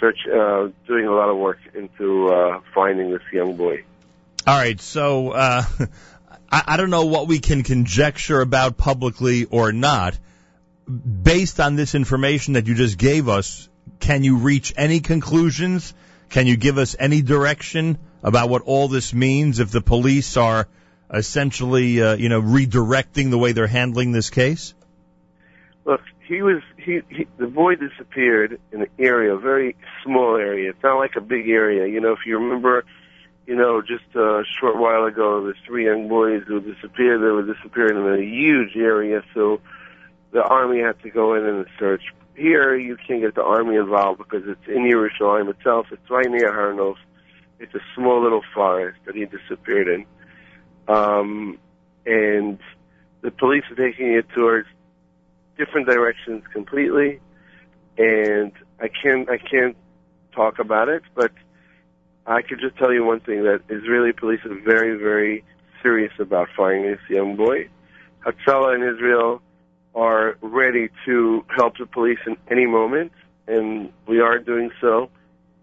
search, 0.00 0.18
uh, 0.26 0.68
doing 0.86 1.06
a 1.06 1.12
lot 1.12 1.28
of 1.28 1.36
work 1.36 1.58
into 1.74 2.28
uh, 2.28 2.60
finding 2.74 3.10
this 3.10 3.22
young 3.32 3.56
boy. 3.56 3.84
All 4.46 4.56
right, 4.56 4.80
so 4.80 5.30
uh, 5.30 5.62
I, 6.50 6.62
I 6.66 6.76
don't 6.76 6.90
know 6.90 7.06
what 7.06 7.28
we 7.28 7.38
can 7.38 7.62
conjecture 7.62 8.40
about 8.40 8.76
publicly 8.76 9.44
or 9.44 9.72
not. 9.72 10.18
Based 10.86 11.60
on 11.60 11.76
this 11.76 11.94
information 11.94 12.54
that 12.54 12.66
you 12.66 12.74
just 12.74 12.98
gave 12.98 13.28
us, 13.28 13.68
can 14.00 14.22
you 14.22 14.36
reach 14.36 14.74
any 14.76 15.00
conclusions? 15.00 15.94
Can 16.28 16.46
you 16.46 16.56
give 16.56 16.76
us 16.76 16.94
any 16.98 17.22
direction 17.22 17.98
about 18.22 18.50
what 18.50 18.62
all 18.62 18.88
this 18.88 19.14
means 19.14 19.60
if 19.60 19.70
the 19.70 19.80
police 19.80 20.36
are 20.36 20.68
essentially, 21.12 22.02
uh, 22.02 22.16
you 22.16 22.28
know, 22.28 22.40
redirecting 22.40 23.30
the 23.30 23.38
way 23.38 23.52
they're 23.52 23.66
handling 23.66 24.12
this 24.12 24.30
case? 24.30 24.74
Look, 25.84 26.00
he 26.26 26.42
was 26.42 26.62
he, 26.78 27.00
he 27.08 27.26
the 27.36 27.46
boy 27.46 27.74
disappeared 27.76 28.58
in 28.72 28.82
an 28.82 28.88
area, 28.98 29.34
a 29.34 29.38
very 29.38 29.76
small 30.02 30.36
area. 30.36 30.70
It's 30.70 30.82
not 30.82 30.98
like 30.98 31.16
a 31.16 31.20
big 31.20 31.48
area. 31.48 31.86
You 31.86 32.00
know, 32.00 32.12
if 32.12 32.20
you 32.26 32.38
remember, 32.38 32.84
you 33.46 33.54
know, 33.54 33.82
just 33.82 34.04
a 34.14 34.42
short 34.58 34.78
while 34.78 35.04
ago, 35.04 35.44
there's 35.44 35.56
three 35.66 35.86
young 35.86 36.08
boys 36.08 36.42
who 36.46 36.60
disappeared. 36.60 37.20
They 37.20 37.26
were 37.26 37.54
disappearing 37.54 37.98
in 37.98 38.20
a 38.20 38.24
huge 38.24 38.76
area, 38.76 39.22
so 39.34 39.60
the 40.32 40.42
army 40.42 40.80
had 40.80 41.00
to 41.02 41.10
go 41.10 41.34
in 41.34 41.44
and 41.44 41.66
search. 41.78 42.02
Here, 42.34 42.74
you 42.76 42.96
can't 42.96 43.20
get 43.20 43.34
the 43.34 43.44
army 43.44 43.76
involved 43.76 44.18
because 44.18 44.42
it's 44.48 44.66
in 44.66 44.90
Yerushalayim 44.90 45.48
itself. 45.50 45.86
It's 45.92 46.10
right 46.10 46.28
near 46.28 46.52
Har 46.52 46.72
Nof. 46.72 46.96
It's 47.60 47.74
a 47.74 47.80
small 47.94 48.22
little 48.22 48.42
forest 48.52 48.98
that 49.06 49.14
he 49.14 49.26
disappeared 49.26 49.88
in. 49.88 50.06
Um, 50.88 51.58
and 52.06 52.58
the 53.22 53.30
police 53.30 53.64
are 53.70 53.76
taking 53.76 54.12
it 54.12 54.26
towards 54.34 54.68
different 55.56 55.86
directions 55.86 56.42
completely. 56.52 57.20
And 57.96 58.52
I 58.80 58.88
can't, 58.88 59.28
I 59.30 59.38
can't 59.38 59.76
talk 60.32 60.58
about 60.58 60.88
it, 60.88 61.02
but 61.14 61.32
I 62.26 62.42
could 62.42 62.60
just 62.60 62.76
tell 62.76 62.92
you 62.92 63.04
one 63.04 63.20
thing 63.20 63.44
that 63.44 63.62
Israeli 63.68 64.12
police 64.12 64.40
are 64.44 64.60
very, 64.60 64.96
very 64.96 65.44
serious 65.82 66.12
about 66.18 66.48
finding 66.56 66.90
this 66.90 67.00
young 67.08 67.36
boy. 67.36 67.68
Hatzalah 68.26 68.74
in 68.76 68.82
Israel 68.82 69.42
are 69.94 70.36
ready 70.40 70.88
to 71.04 71.44
help 71.54 71.76
the 71.78 71.86
police 71.86 72.18
in 72.26 72.36
any 72.50 72.66
moment, 72.66 73.12
and 73.46 73.92
we 74.08 74.20
are 74.20 74.38
doing 74.38 74.70
so. 74.80 75.10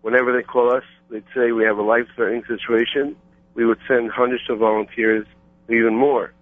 Whenever 0.02 0.32
they 0.32 0.44
call 0.44 0.74
us, 0.74 0.84
they'd 1.10 1.24
say 1.36 1.52
we 1.52 1.64
have 1.66 1.78
a 1.78 1.82
life-threatening 1.82 2.44
situation. 2.48 3.16
We 3.54 3.66
would 3.66 3.80
send 3.88 4.12
hundreds 4.12 4.44
of 4.50 4.60
volunteers, 4.60 5.26
even 5.70 5.96
more, 5.96 6.34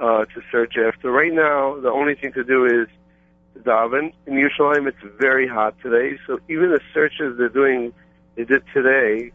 uh, 0.00 0.24
to 0.26 0.42
search 0.52 0.74
after. 0.76 1.10
Right 1.10 1.32
now, 1.32 1.80
the 1.80 1.90
only 1.90 2.14
thing 2.14 2.32
to 2.34 2.44
do 2.44 2.64
is 2.66 2.88
daven. 3.62 4.12
In 4.26 4.34
Yerushalayim, 4.34 4.86
it's 4.86 4.98
very 5.18 5.48
hot 5.48 5.74
today, 5.82 6.18
so 6.26 6.38
even 6.48 6.70
the 6.70 6.80
searches 6.92 7.38
they're 7.38 7.48
doing, 7.48 7.92
they 8.36 8.44
did 8.44 8.62
today, 8.74 9.32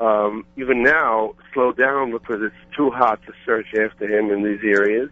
um, 0.00 0.46
even 0.56 0.82
now, 0.82 1.34
slow 1.52 1.72
down 1.72 2.10
because 2.10 2.40
it's 2.42 2.76
too 2.76 2.90
hot 2.90 3.20
to 3.26 3.32
search 3.44 3.66
after 3.74 4.06
him 4.06 4.30
in 4.30 4.42
these 4.42 4.60
areas. 4.64 5.10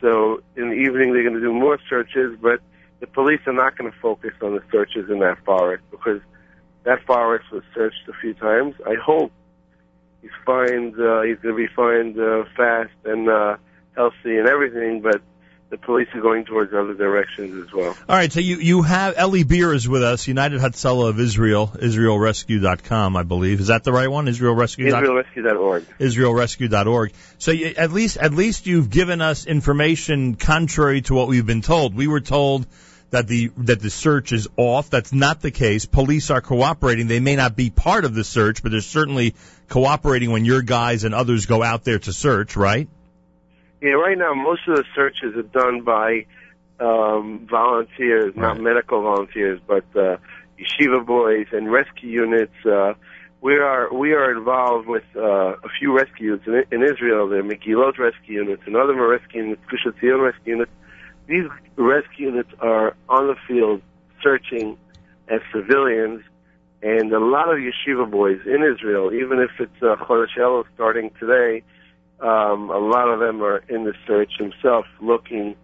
So 0.00 0.42
in 0.56 0.70
the 0.70 0.76
evening, 0.76 1.12
they're 1.12 1.24
going 1.24 1.34
to 1.34 1.40
do 1.40 1.52
more 1.52 1.78
searches, 1.88 2.38
but 2.40 2.60
the 3.00 3.08
police 3.08 3.40
are 3.46 3.52
not 3.52 3.76
going 3.76 3.90
to 3.90 3.98
focus 3.98 4.32
on 4.42 4.54
the 4.54 4.62
searches 4.70 5.10
in 5.10 5.18
that 5.20 5.44
forest 5.44 5.82
because 5.90 6.20
that 6.84 7.04
forest 7.04 7.50
was 7.50 7.62
searched 7.74 8.08
a 8.08 8.12
few 8.20 8.32
times. 8.34 8.74
I 8.86 8.94
hope 8.94 9.32
he's 10.26 10.44
fine. 10.44 10.94
uh, 11.00 11.22
he's 11.22 11.38
going 11.38 11.54
to 11.54 11.66
be 11.66 11.68
fine, 11.68 12.18
uh, 12.18 12.44
fast 12.56 12.92
and 13.04 13.28
uh, 13.28 13.56
healthy 13.94 14.36
and 14.36 14.48
everything, 14.48 15.00
but 15.00 15.22
the 15.68 15.78
police 15.78 16.08
are 16.14 16.20
going 16.20 16.44
towards 16.44 16.72
other 16.72 16.94
directions 16.94 17.66
as 17.66 17.72
well. 17.72 17.96
All 18.08 18.16
right, 18.16 18.32
so 18.32 18.40
you, 18.40 18.56
you 18.56 18.82
have 18.82 19.18
Eli 19.18 19.42
Beer 19.42 19.72
is 19.72 19.88
with 19.88 20.02
us, 20.02 20.28
United 20.28 20.60
Hatzalah 20.60 21.08
of 21.08 21.18
Israel, 21.18 21.68
IsraelRescue.com, 21.74 23.16
I 23.16 23.22
believe. 23.24 23.60
Is 23.60 23.66
that 23.68 23.82
the 23.82 23.92
right 23.92 24.08
one? 24.08 24.26
IsraelRescue. 24.26 24.90
IsraelRescue.org. 24.90 25.86
IsraelRescue.org. 25.98 27.12
So 27.38 27.50
you, 27.50 27.74
at 27.76 27.92
least 27.92 28.16
at 28.16 28.32
least 28.32 28.66
you've 28.66 28.90
given 28.90 29.20
us 29.20 29.46
information 29.46 30.36
contrary 30.36 31.02
to 31.02 31.14
what 31.14 31.28
we've 31.28 31.46
been 31.46 31.62
told. 31.62 31.94
We 31.94 32.06
were 32.06 32.20
told 32.20 32.66
that 33.10 33.28
the 33.28 33.50
that 33.58 33.80
the 33.80 33.90
search 33.90 34.32
is 34.32 34.48
off. 34.56 34.90
That's 34.90 35.12
not 35.12 35.40
the 35.40 35.50
case. 35.50 35.86
Police 35.86 36.30
are 36.30 36.40
cooperating. 36.40 37.06
They 37.06 37.20
may 37.20 37.36
not 37.36 37.56
be 37.56 37.70
part 37.70 38.04
of 38.04 38.14
the 38.14 38.24
search, 38.24 38.62
but 38.62 38.72
they're 38.72 38.80
certainly 38.80 39.34
cooperating 39.68 40.30
when 40.30 40.44
your 40.44 40.62
guys 40.62 41.04
and 41.04 41.14
others 41.14 41.46
go 41.46 41.62
out 41.62 41.84
there 41.84 41.98
to 41.98 42.12
search, 42.12 42.56
right? 42.56 42.88
Yeah, 43.80 43.92
right 43.92 44.18
now 44.18 44.34
most 44.34 44.66
of 44.68 44.76
the 44.76 44.84
searches 44.94 45.36
are 45.36 45.42
done 45.42 45.82
by 45.82 46.26
um, 46.80 47.46
volunteers, 47.48 48.34
not 48.36 48.60
medical 48.60 49.02
volunteers, 49.02 49.60
but 49.66 49.84
uh, 49.94 50.16
yeshiva 50.58 51.04
boys 51.04 51.46
and 51.52 51.70
rescue 51.70 52.10
units. 52.10 52.54
Uh, 52.64 52.94
we 53.40 53.54
are 53.56 53.92
we 53.92 54.12
are 54.12 54.36
involved 54.36 54.88
with 54.88 55.04
uh, 55.14 55.20
a 55.20 55.68
few 55.78 55.96
rescue 55.96 56.38
units 56.44 56.46
in, 56.46 56.80
in 56.80 56.82
Israel. 56.82 57.28
The 57.28 57.36
Megillot 57.36 57.98
rescue 57.98 58.42
units 58.42 58.62
and 58.66 58.76
other 58.76 58.94
rescue 58.94 59.42
units, 59.42 59.62
Etzion 59.70 60.22
rescue 60.24 60.54
units. 60.54 60.72
These 61.28 61.44
rescue 61.76 62.26
units 62.26 62.50
are 62.60 62.94
on 63.08 63.26
the 63.26 63.36
field 63.48 63.82
searching 64.22 64.78
as 65.28 65.40
civilians, 65.52 66.22
and 66.82 67.12
a 67.12 67.18
lot 67.18 67.48
of 67.50 67.58
yeshiva 67.58 68.10
boys 68.10 68.40
in 68.46 68.62
Israel, 68.62 69.12
even 69.12 69.40
if 69.40 69.50
it's 69.58 69.82
uh, 69.82 69.96
Chodesh 70.04 70.36
Elul 70.38 70.64
starting 70.74 71.10
today, 71.18 71.62
um, 72.20 72.70
a 72.70 72.78
lot 72.78 73.08
of 73.08 73.20
them 73.20 73.42
are 73.42 73.58
in 73.68 73.84
the 73.84 73.94
search 74.06 74.32
himself 74.38 74.86
looking. 75.00 75.56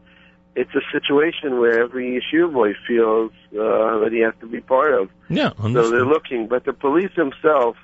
It's 0.55 0.75
a 0.75 0.83
situation 0.93 1.61
where 1.61 1.83
every 1.83 2.21
yeshiva 2.21 2.53
boy 2.53 2.73
feels 2.87 3.31
uh, 3.53 4.01
that 4.01 4.11
he 4.11 4.21
has 4.21 4.35
to 4.41 4.47
be 4.47 4.61
part 4.61 4.95
of. 4.95 5.11
Yeah, 5.29 5.53
So 5.61 5.91
they're 5.91 6.05
looking, 6.05 6.49
but 6.49 6.65
the 6.65 6.73
police 6.73 7.11
themselves 7.17 7.79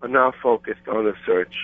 are 0.00 0.08
not 0.08 0.34
focused 0.42 0.86
on 0.88 1.04
the 1.04 1.14
search. 1.26 1.54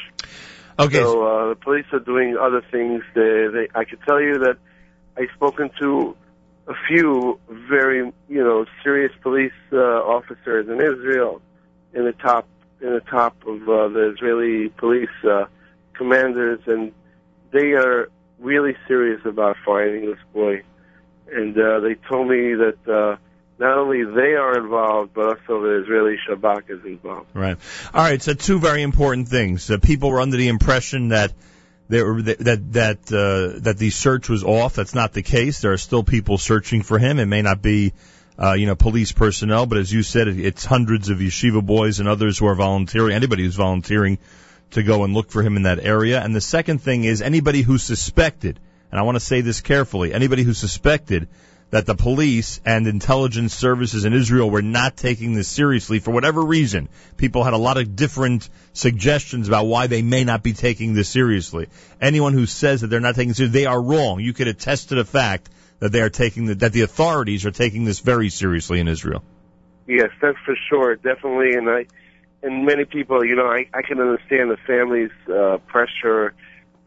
Okay. 0.78 0.98
So 0.98 1.22
uh, 1.22 1.48
the 1.50 1.56
police 1.56 1.86
are 1.92 2.00
doing 2.00 2.36
other 2.36 2.62
things. 2.70 3.02
They, 3.14 3.46
they, 3.52 3.68
I 3.74 3.84
can 3.84 3.98
tell 4.06 4.20
you 4.20 4.38
that 4.40 4.58
I've 5.16 5.30
spoken 5.34 5.70
to 5.80 6.16
a 6.66 6.74
few 6.88 7.38
very, 7.48 8.12
you 8.28 8.44
know, 8.44 8.66
serious 8.82 9.12
police 9.22 9.52
uh, 9.72 9.76
officers 9.76 10.68
in 10.68 10.80
Israel, 10.80 11.40
in 11.92 12.04
the 12.04 12.12
top, 12.12 12.48
in 12.80 12.92
the 12.92 13.00
top 13.00 13.36
of 13.46 13.68
uh, 13.68 13.88
the 13.88 14.12
Israeli 14.14 14.70
police 14.70 15.08
uh, 15.24 15.44
commanders, 15.92 16.60
and 16.66 16.92
they 17.52 17.72
are 17.72 18.08
really 18.38 18.76
serious 18.88 19.20
about 19.24 19.56
finding 19.64 20.06
this 20.06 20.18
boy. 20.32 20.62
And 21.30 21.56
uh, 21.58 21.80
they 21.80 21.94
told 21.94 22.28
me 22.28 22.54
that 22.54 22.88
uh, 22.88 23.16
not 23.58 23.78
only 23.78 24.04
they 24.04 24.34
are 24.34 24.58
involved, 24.58 25.14
but 25.14 25.26
also 25.26 25.62
the 25.62 25.82
Israeli 25.82 26.16
Shabak 26.28 26.70
is 26.70 26.84
involved. 26.84 27.28
Right. 27.34 27.56
All 27.92 28.02
right. 28.02 28.20
So 28.20 28.34
two 28.34 28.58
very 28.58 28.82
important 28.82 29.28
things. 29.28 29.70
Uh, 29.70 29.78
people 29.78 30.10
were 30.10 30.20
under 30.20 30.36
the 30.36 30.48
impression 30.48 31.08
that 31.08 31.32
there 31.88 32.22
that 32.22 32.72
that 32.72 33.12
uh, 33.12 33.60
that 33.60 33.76
the 33.78 33.90
search 33.90 34.28
was 34.28 34.44
off. 34.44 34.74
That's 34.74 34.94
not 34.94 35.12
the 35.12 35.22
case. 35.22 35.60
There 35.60 35.72
are 35.72 35.78
still 35.78 36.02
people 36.02 36.38
searching 36.38 36.82
for 36.82 36.98
him. 36.98 37.18
It 37.18 37.26
may 37.26 37.42
not 37.42 37.62
be. 37.62 37.92
Uh, 38.36 38.54
you 38.54 38.66
know, 38.66 38.74
police 38.74 39.12
personnel, 39.12 39.64
but 39.64 39.78
as 39.78 39.92
you 39.92 40.02
said, 40.02 40.26
it's 40.26 40.64
hundreds 40.64 41.08
of 41.08 41.18
yeshiva 41.18 41.64
boys 41.64 42.00
and 42.00 42.08
others 42.08 42.36
who 42.36 42.46
are 42.48 42.56
volunteering. 42.56 43.14
Anybody 43.14 43.44
who's 43.44 43.54
volunteering 43.54 44.18
to 44.72 44.82
go 44.82 45.04
and 45.04 45.14
look 45.14 45.30
for 45.30 45.42
him 45.42 45.56
in 45.56 45.62
that 45.62 45.78
area. 45.78 46.20
And 46.20 46.34
the 46.34 46.40
second 46.40 46.82
thing 46.82 47.04
is 47.04 47.22
anybody 47.22 47.62
who 47.62 47.78
suspected, 47.78 48.58
and 48.90 48.98
I 48.98 49.04
want 49.04 49.16
to 49.16 49.20
say 49.20 49.40
this 49.40 49.60
carefully, 49.60 50.12
anybody 50.12 50.42
who 50.42 50.52
suspected 50.52 51.28
that 51.74 51.86
the 51.86 51.94
police 51.96 52.60
and 52.64 52.86
intelligence 52.86 53.52
services 53.52 54.04
in 54.04 54.12
Israel 54.12 54.48
were 54.48 54.62
not 54.62 54.96
taking 54.96 55.34
this 55.34 55.48
seriously 55.48 55.98
for 55.98 56.12
whatever 56.12 56.40
reason. 56.40 56.88
People 57.16 57.42
had 57.42 57.52
a 57.52 57.56
lot 57.58 57.78
of 57.78 57.96
different 57.96 58.48
suggestions 58.74 59.48
about 59.48 59.66
why 59.66 59.88
they 59.88 60.00
may 60.00 60.22
not 60.22 60.44
be 60.44 60.52
taking 60.52 60.94
this 60.94 61.08
seriously. 61.08 61.66
Anyone 62.00 62.32
who 62.32 62.46
says 62.46 62.82
that 62.82 62.86
they're 62.86 63.00
not 63.00 63.16
taking 63.16 63.30
it 63.30 63.34
seriously, 63.34 63.60
they 63.62 63.66
are 63.66 63.82
wrong. 63.82 64.20
You 64.20 64.32
could 64.32 64.46
attest 64.46 64.90
to 64.90 64.94
the 64.94 65.04
fact 65.04 65.50
that 65.80 65.90
they 65.90 66.00
are 66.00 66.10
taking 66.10 66.46
the, 66.46 66.54
that 66.54 66.72
the 66.72 66.82
authorities 66.82 67.44
are 67.44 67.50
taking 67.50 67.84
this 67.84 67.98
very 67.98 68.30
seriously 68.30 68.78
in 68.78 68.86
Israel. 68.86 69.24
Yes, 69.88 70.10
that's 70.22 70.38
for 70.46 70.54
sure, 70.68 70.94
definitely. 70.94 71.54
And 71.56 71.68
I, 71.68 71.86
and 72.44 72.64
many 72.64 72.84
people, 72.84 73.24
you 73.24 73.34
know, 73.34 73.48
I, 73.48 73.66
I 73.74 73.82
can 73.82 73.98
understand 73.98 74.48
the 74.48 74.58
family's 74.68 75.10
uh, 75.28 75.58
pressure 75.66 76.34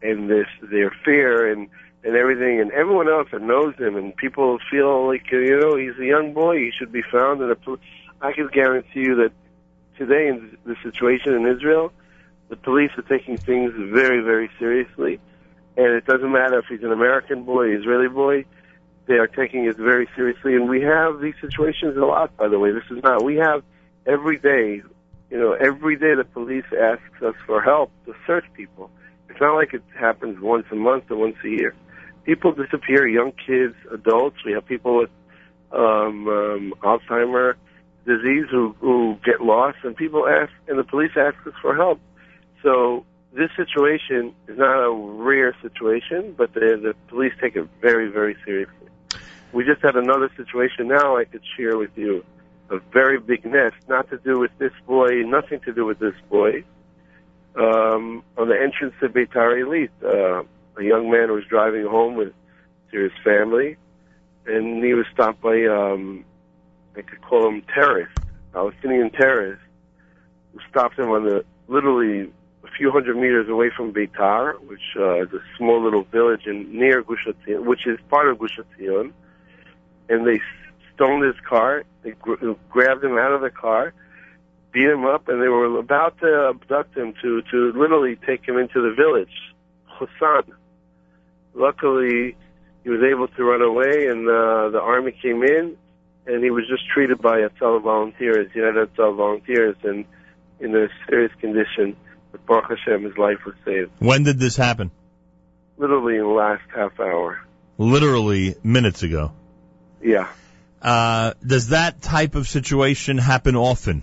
and 0.00 0.30
this 0.30 0.46
their 0.62 0.90
fear 1.04 1.52
and 1.52 1.68
and 2.04 2.14
everything, 2.14 2.60
and 2.60 2.70
everyone 2.72 3.08
else 3.08 3.28
that 3.32 3.42
knows 3.42 3.74
him, 3.76 3.96
and 3.96 4.16
people 4.16 4.58
feel 4.70 5.06
like 5.06 5.30
you 5.32 5.58
know 5.58 5.76
he's 5.76 5.98
a 6.00 6.06
young 6.06 6.32
boy, 6.32 6.56
he 6.56 6.70
should 6.78 6.92
be 6.92 7.02
found. 7.02 7.42
And 7.42 7.54
I 8.20 8.32
can 8.32 8.48
guarantee 8.48 9.00
you 9.00 9.16
that 9.16 9.32
today 9.96 10.28
in 10.28 10.56
the 10.64 10.76
situation 10.82 11.34
in 11.34 11.46
Israel, 11.46 11.92
the 12.48 12.56
police 12.56 12.90
are 12.96 13.02
taking 13.02 13.36
things 13.36 13.72
very, 13.76 14.20
very 14.20 14.48
seriously, 14.58 15.20
and 15.76 15.86
it 15.86 16.06
doesn't 16.06 16.32
matter 16.32 16.60
if 16.60 16.66
he's 16.66 16.82
an 16.82 16.92
American 16.92 17.42
boy, 17.42 17.74
Israeli 17.74 18.08
boy. 18.08 18.44
They 19.06 19.14
are 19.14 19.26
taking 19.26 19.64
it 19.64 19.76
very 19.76 20.06
seriously, 20.14 20.54
and 20.54 20.68
we 20.68 20.82
have 20.82 21.20
these 21.20 21.34
situations 21.40 21.96
a 21.96 22.04
lot. 22.04 22.36
By 22.36 22.48
the 22.48 22.58
way, 22.58 22.72
this 22.72 22.84
is 22.90 23.02
not. 23.02 23.24
We 23.24 23.36
have 23.36 23.62
every 24.06 24.38
day, 24.38 24.82
you 25.30 25.38
know, 25.38 25.52
every 25.52 25.96
day 25.96 26.14
the 26.14 26.24
police 26.24 26.66
asks 26.78 27.22
us 27.22 27.34
for 27.46 27.62
help 27.62 27.90
to 28.06 28.14
search 28.26 28.44
people. 28.54 28.90
It's 29.30 29.40
not 29.40 29.54
like 29.54 29.72
it 29.72 29.82
happens 29.98 30.40
once 30.40 30.66
a 30.70 30.74
month 30.74 31.10
or 31.10 31.16
once 31.16 31.36
a 31.44 31.48
year. 31.48 31.74
People 32.28 32.52
disappear, 32.52 33.08
young 33.08 33.32
kids, 33.32 33.74
adults. 33.90 34.36
We 34.44 34.52
have 34.52 34.66
people 34.66 34.98
with 34.98 35.08
um, 35.72 36.28
um, 36.28 36.74
Alzheimer 36.82 37.54
disease 38.04 38.44
who, 38.50 38.76
who 38.80 39.16
get 39.24 39.40
lost, 39.40 39.78
and 39.82 39.96
people 39.96 40.28
ask, 40.28 40.52
and 40.68 40.78
the 40.78 40.84
police 40.84 41.12
ask 41.16 41.34
us 41.46 41.54
for 41.62 41.74
help. 41.74 41.98
So 42.62 43.06
this 43.32 43.48
situation 43.56 44.34
is 44.46 44.58
not 44.58 44.76
a 44.76 44.92
rare 44.92 45.56
situation, 45.62 46.34
but 46.36 46.52
the, 46.52 46.78
the 46.82 46.94
police 47.08 47.32
take 47.40 47.56
it 47.56 47.66
very, 47.80 48.10
very 48.10 48.36
seriously. 48.44 48.88
We 49.54 49.64
just 49.64 49.80
had 49.80 49.96
another 49.96 50.30
situation 50.36 50.86
now 50.88 51.16
I 51.16 51.24
could 51.24 51.42
share 51.56 51.78
with 51.78 51.96
you. 51.96 52.26
A 52.68 52.78
very 52.92 53.18
big 53.18 53.46
nest, 53.46 53.76
not 53.88 54.10
to 54.10 54.18
do 54.18 54.38
with 54.38 54.50
this 54.58 54.72
boy, 54.86 55.22
nothing 55.22 55.60
to 55.60 55.72
do 55.72 55.86
with 55.86 55.98
this 55.98 56.14
boy. 56.28 56.62
Um, 57.56 58.22
on 58.36 58.48
the 58.50 58.60
entrance 58.60 58.92
to 59.00 59.08
Beitar 59.08 59.56
Illit, 59.56 59.88
uh, 60.04 60.44
a 60.78 60.84
young 60.84 61.10
man 61.10 61.32
was 61.32 61.44
driving 61.44 61.86
home 61.86 62.14
with 62.14 62.32
to 62.92 62.98
his 62.98 63.12
family, 63.22 63.76
and 64.46 64.82
he 64.82 64.94
was 64.94 65.06
stopped 65.12 65.42
by, 65.42 65.64
um, 65.66 66.24
I 66.96 67.02
could 67.02 67.20
call 67.20 67.42
them 67.42 67.62
terrorists, 67.74 68.14
Palestinian 68.52 69.10
terrorists, 69.10 69.64
who 70.52 70.60
stopped 70.70 70.98
him 70.98 71.10
on 71.10 71.24
the 71.24 71.44
literally 71.66 72.30
a 72.64 72.70
few 72.76 72.90
hundred 72.90 73.16
meters 73.16 73.48
away 73.48 73.70
from 73.76 73.92
Beitar, 73.92 74.58
which 74.62 74.96
uh, 74.96 75.22
is 75.22 75.32
a 75.32 75.42
small 75.56 75.82
little 75.82 76.04
village 76.04 76.46
in 76.46 76.72
near 76.72 77.02
Gush 77.02 77.26
Etzion, 77.26 77.64
which 77.64 77.86
is 77.86 77.98
part 78.08 78.28
of 78.28 78.38
Gush 78.38 78.58
Etzion, 78.58 79.12
and 80.08 80.26
they 80.26 80.40
stoned 80.94 81.24
his 81.24 81.36
car. 81.46 81.84
They 82.02 82.12
gr- 82.12 82.52
grabbed 82.70 83.04
him 83.04 83.18
out 83.18 83.32
of 83.32 83.42
the 83.42 83.50
car, 83.50 83.92
beat 84.72 84.88
him 84.88 85.04
up, 85.04 85.28
and 85.28 85.42
they 85.42 85.48
were 85.48 85.78
about 85.78 86.18
to 86.20 86.48
abduct 86.50 86.96
him 86.96 87.14
to 87.22 87.42
to 87.50 87.72
literally 87.72 88.16
take 88.16 88.46
him 88.46 88.56
into 88.56 88.80
the 88.80 88.94
village, 88.94 89.54
Husan. 89.98 90.54
Luckily, 91.54 92.36
he 92.84 92.90
was 92.90 93.00
able 93.02 93.28
to 93.28 93.44
run 93.44 93.62
away, 93.62 94.06
and 94.06 94.28
uh, 94.28 94.70
the 94.70 94.80
army 94.80 95.12
came 95.12 95.42
in, 95.42 95.76
and 96.26 96.42
he 96.42 96.50
was 96.50 96.64
just 96.68 96.86
treated 96.88 97.20
by 97.20 97.40
Hatzalah 97.40 97.82
volunteers, 97.82 98.50
United 98.54 98.94
Hatzalah 98.94 99.16
volunteers, 99.16 99.76
and 99.82 100.04
in 100.60 100.74
a 100.74 100.88
serious 101.08 101.32
condition. 101.40 101.96
But 102.32 102.44
Baruch 102.46 102.78
Hashem, 102.78 103.04
his 103.04 103.16
life 103.16 103.38
was 103.46 103.54
saved. 103.64 103.90
When 103.98 104.22
did 104.22 104.38
this 104.38 104.56
happen? 104.56 104.90
Literally 105.76 106.16
in 106.16 106.22
the 106.22 106.28
last 106.28 106.62
half 106.74 106.98
hour. 107.00 107.40
Literally 107.78 108.56
minutes 108.62 109.02
ago. 109.02 109.32
Yeah. 110.02 110.28
Uh, 110.82 111.34
does 111.44 111.68
that 111.68 112.02
type 112.02 112.34
of 112.34 112.48
situation 112.48 113.18
happen 113.18 113.56
often? 113.56 114.02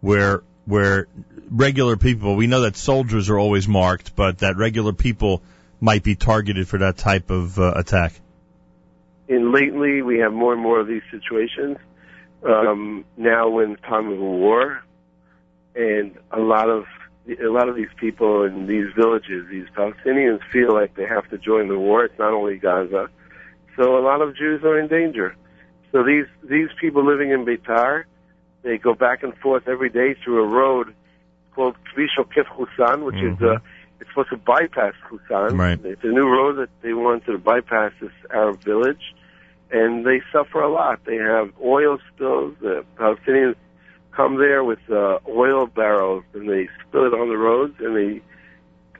Where 0.00 0.42
where 0.66 1.08
regular 1.50 1.96
people, 1.96 2.36
we 2.36 2.46
know 2.46 2.62
that 2.62 2.76
soldiers 2.76 3.28
are 3.28 3.38
always 3.38 3.66
marked, 3.66 4.14
but 4.14 4.38
that 4.38 4.56
regular 4.56 4.92
people 4.92 5.42
might 5.80 6.02
be 6.02 6.14
targeted 6.14 6.68
for 6.68 6.78
that 6.78 6.96
type 6.96 7.30
of 7.30 7.58
uh, 7.58 7.72
attack. 7.76 8.12
And 9.28 9.52
lately, 9.52 10.02
we 10.02 10.18
have 10.18 10.32
more 10.32 10.52
and 10.52 10.60
more 10.60 10.80
of 10.80 10.86
these 10.86 11.02
situations. 11.10 11.78
Um, 12.44 13.04
now, 13.16 13.58
in 13.60 13.76
time 13.76 14.10
of 14.10 14.18
a 14.18 14.22
war, 14.22 14.82
and 15.74 16.16
a 16.30 16.40
lot 16.40 16.68
of 16.68 16.84
a 17.28 17.48
lot 17.48 17.68
of 17.68 17.76
these 17.76 17.92
people 17.96 18.44
in 18.44 18.66
these 18.66 18.86
villages, 18.96 19.46
these 19.50 19.66
Palestinians, 19.76 20.40
feel 20.52 20.72
like 20.72 20.94
they 20.94 21.06
have 21.06 21.28
to 21.30 21.38
join 21.38 21.68
the 21.68 21.78
war. 21.78 22.04
It's 22.04 22.18
not 22.18 22.32
only 22.32 22.56
Gaza, 22.56 23.08
so 23.76 23.96
a 23.96 24.02
lot 24.02 24.20
of 24.20 24.36
Jews 24.36 24.62
are 24.64 24.78
in 24.78 24.88
danger. 24.88 25.36
So 25.92 26.02
these 26.02 26.26
these 26.42 26.68
people 26.80 27.04
living 27.04 27.30
in 27.30 27.44
Beitar, 27.44 28.04
they 28.62 28.78
go 28.78 28.94
back 28.94 29.22
and 29.22 29.36
forth 29.36 29.68
every 29.68 29.90
day 29.90 30.14
through 30.24 30.42
a 30.42 30.46
road 30.46 30.94
called 31.54 31.76
Kvish 31.94 32.18
Okef 32.18 32.46
Husan, 32.46 33.04
which 33.04 33.16
is 33.16 33.40
uh, 33.42 33.58
it's 34.00 34.08
supposed 34.10 34.30
to 34.30 34.36
bypass 34.36 34.94
Husan. 35.10 35.58
Right. 35.58 35.78
It's 35.84 36.04
a 36.04 36.08
new 36.08 36.28
road 36.28 36.56
that 36.56 36.70
they 36.82 36.94
want 36.94 37.26
to 37.26 37.38
bypass 37.38 37.92
this 38.00 38.12
Arab 38.30 38.62
village, 38.62 39.14
and 39.70 40.06
they 40.06 40.22
suffer 40.32 40.60
a 40.60 40.72
lot. 40.72 41.04
They 41.04 41.16
have 41.16 41.52
oil 41.62 41.98
spills. 42.12 42.54
The 42.60 42.84
Palestinians 42.96 43.56
come 44.12 44.38
there 44.38 44.64
with 44.64 44.80
uh, 44.90 45.18
oil 45.28 45.66
barrels 45.66 46.24
and 46.34 46.48
they 46.48 46.68
spill 46.86 47.06
it 47.06 47.14
on 47.14 47.28
the 47.28 47.36
roads, 47.36 47.74
and 47.80 47.96
they 47.96 48.22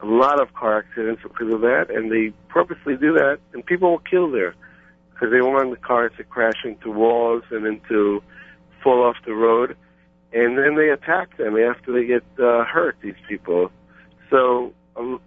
a 0.03 0.07
lot 0.07 0.41
of 0.41 0.55
car 0.55 0.79
accidents 0.79 1.23
because 1.23 1.53
of 1.53 1.61
that, 1.61 1.91
and 1.91 2.11
they 2.11 2.33
purposely 2.49 2.97
do 2.97 3.13
that, 3.13 3.39
and 3.53 3.65
people 3.65 3.91
will 3.91 3.99
kill 3.99 4.31
there 4.31 4.55
because 5.13 5.31
they 5.31 5.43
want 5.43 5.71
the 5.71 5.77
cars 5.77 6.11
to 6.17 6.25
crash 6.25 6.65
into 6.65 6.91
walls 6.91 7.43
and 7.51 7.67
into 7.67 8.23
fall 8.83 9.03
off 9.05 9.17
the 9.27 9.35
road, 9.35 9.77
and 10.33 10.57
then 10.57 10.77
they 10.77 10.89
attack 10.89 11.37
them 11.37 11.59
after 11.59 11.93
they 11.93 12.07
get 12.07 12.25
uh, 12.39 12.65
hurt. 12.65 12.97
These 13.03 13.21
people, 13.29 13.71
so 14.31 14.73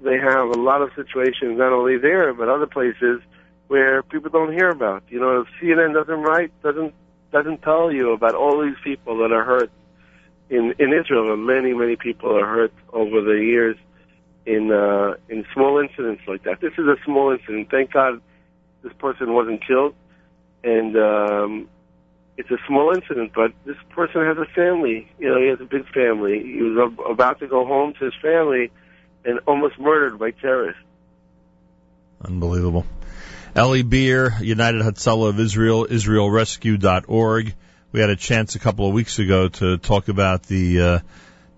they 0.01 0.17
have 0.17 0.49
a 0.49 0.59
lot 0.59 0.81
of 0.81 0.89
situations 0.95 1.57
not 1.57 1.71
only 1.73 1.97
there 1.97 2.33
but 2.33 2.49
other 2.49 2.67
places 2.67 3.21
where 3.67 4.03
people 4.03 4.29
don't 4.29 4.53
hear 4.53 4.69
about. 4.69 5.03
You 5.09 5.19
know, 5.19 5.41
if 5.41 5.47
CNN 5.59 5.93
doesn't 5.93 6.21
write, 6.21 6.51
doesn't 6.61 6.93
doesn't 7.31 7.61
tell 7.63 7.91
you 7.91 8.11
about 8.11 8.35
all 8.35 8.61
these 8.61 8.77
people 8.83 9.17
that 9.19 9.31
are 9.31 9.43
hurt 9.43 9.71
in 10.49 10.73
in 10.79 10.93
Israel. 10.93 11.33
And 11.33 11.45
many 11.45 11.73
many 11.73 11.95
people 11.95 12.37
are 12.37 12.45
hurt 12.45 12.73
over 12.91 13.21
the 13.21 13.39
years 13.43 13.77
in 14.45 14.71
uh, 14.71 15.15
in 15.29 15.45
small 15.53 15.79
incidents 15.79 16.21
like 16.27 16.43
that. 16.43 16.61
This 16.61 16.73
is 16.73 16.85
a 16.85 16.97
small 17.05 17.31
incident. 17.31 17.69
Thank 17.71 17.93
God 17.93 18.21
this 18.83 18.93
person 18.93 19.33
wasn't 19.33 19.65
killed, 19.65 19.95
and 20.63 20.95
um, 20.97 21.69
it's 22.37 22.51
a 22.51 22.57
small 22.67 22.93
incident. 22.93 23.31
But 23.33 23.53
this 23.65 23.77
person 23.89 24.21
has 24.25 24.37
a 24.37 24.45
family. 24.53 25.09
You 25.19 25.29
know, 25.29 25.41
he 25.41 25.47
has 25.47 25.61
a 25.61 25.65
big 25.65 25.87
family. 25.93 26.43
He 26.43 26.61
was 26.61 26.77
ab- 26.77 27.11
about 27.11 27.39
to 27.39 27.47
go 27.47 27.65
home 27.65 27.93
to 27.99 28.05
his 28.05 28.13
family, 28.21 28.71
and 29.25 29.39
almost 29.47 29.79
murdered 29.79 30.19
by 30.19 30.31
terrorists. 30.31 30.81
Unbelievable. 32.23 32.85
Eli 33.55 33.83
Beer, 33.83 34.33
United 34.41 34.81
Hatzalah 34.81 35.29
of 35.29 35.39
Israel, 35.39 35.85
IsraelRescue.org. 35.85 37.53
We 37.91 37.99
had 37.99 38.09
a 38.09 38.15
chance 38.15 38.55
a 38.55 38.59
couple 38.59 38.87
of 38.87 38.93
weeks 38.93 39.19
ago 39.19 39.49
to 39.49 39.77
talk 39.77 40.07
about 40.07 40.43
the 40.43 40.81
uh, 40.81 40.99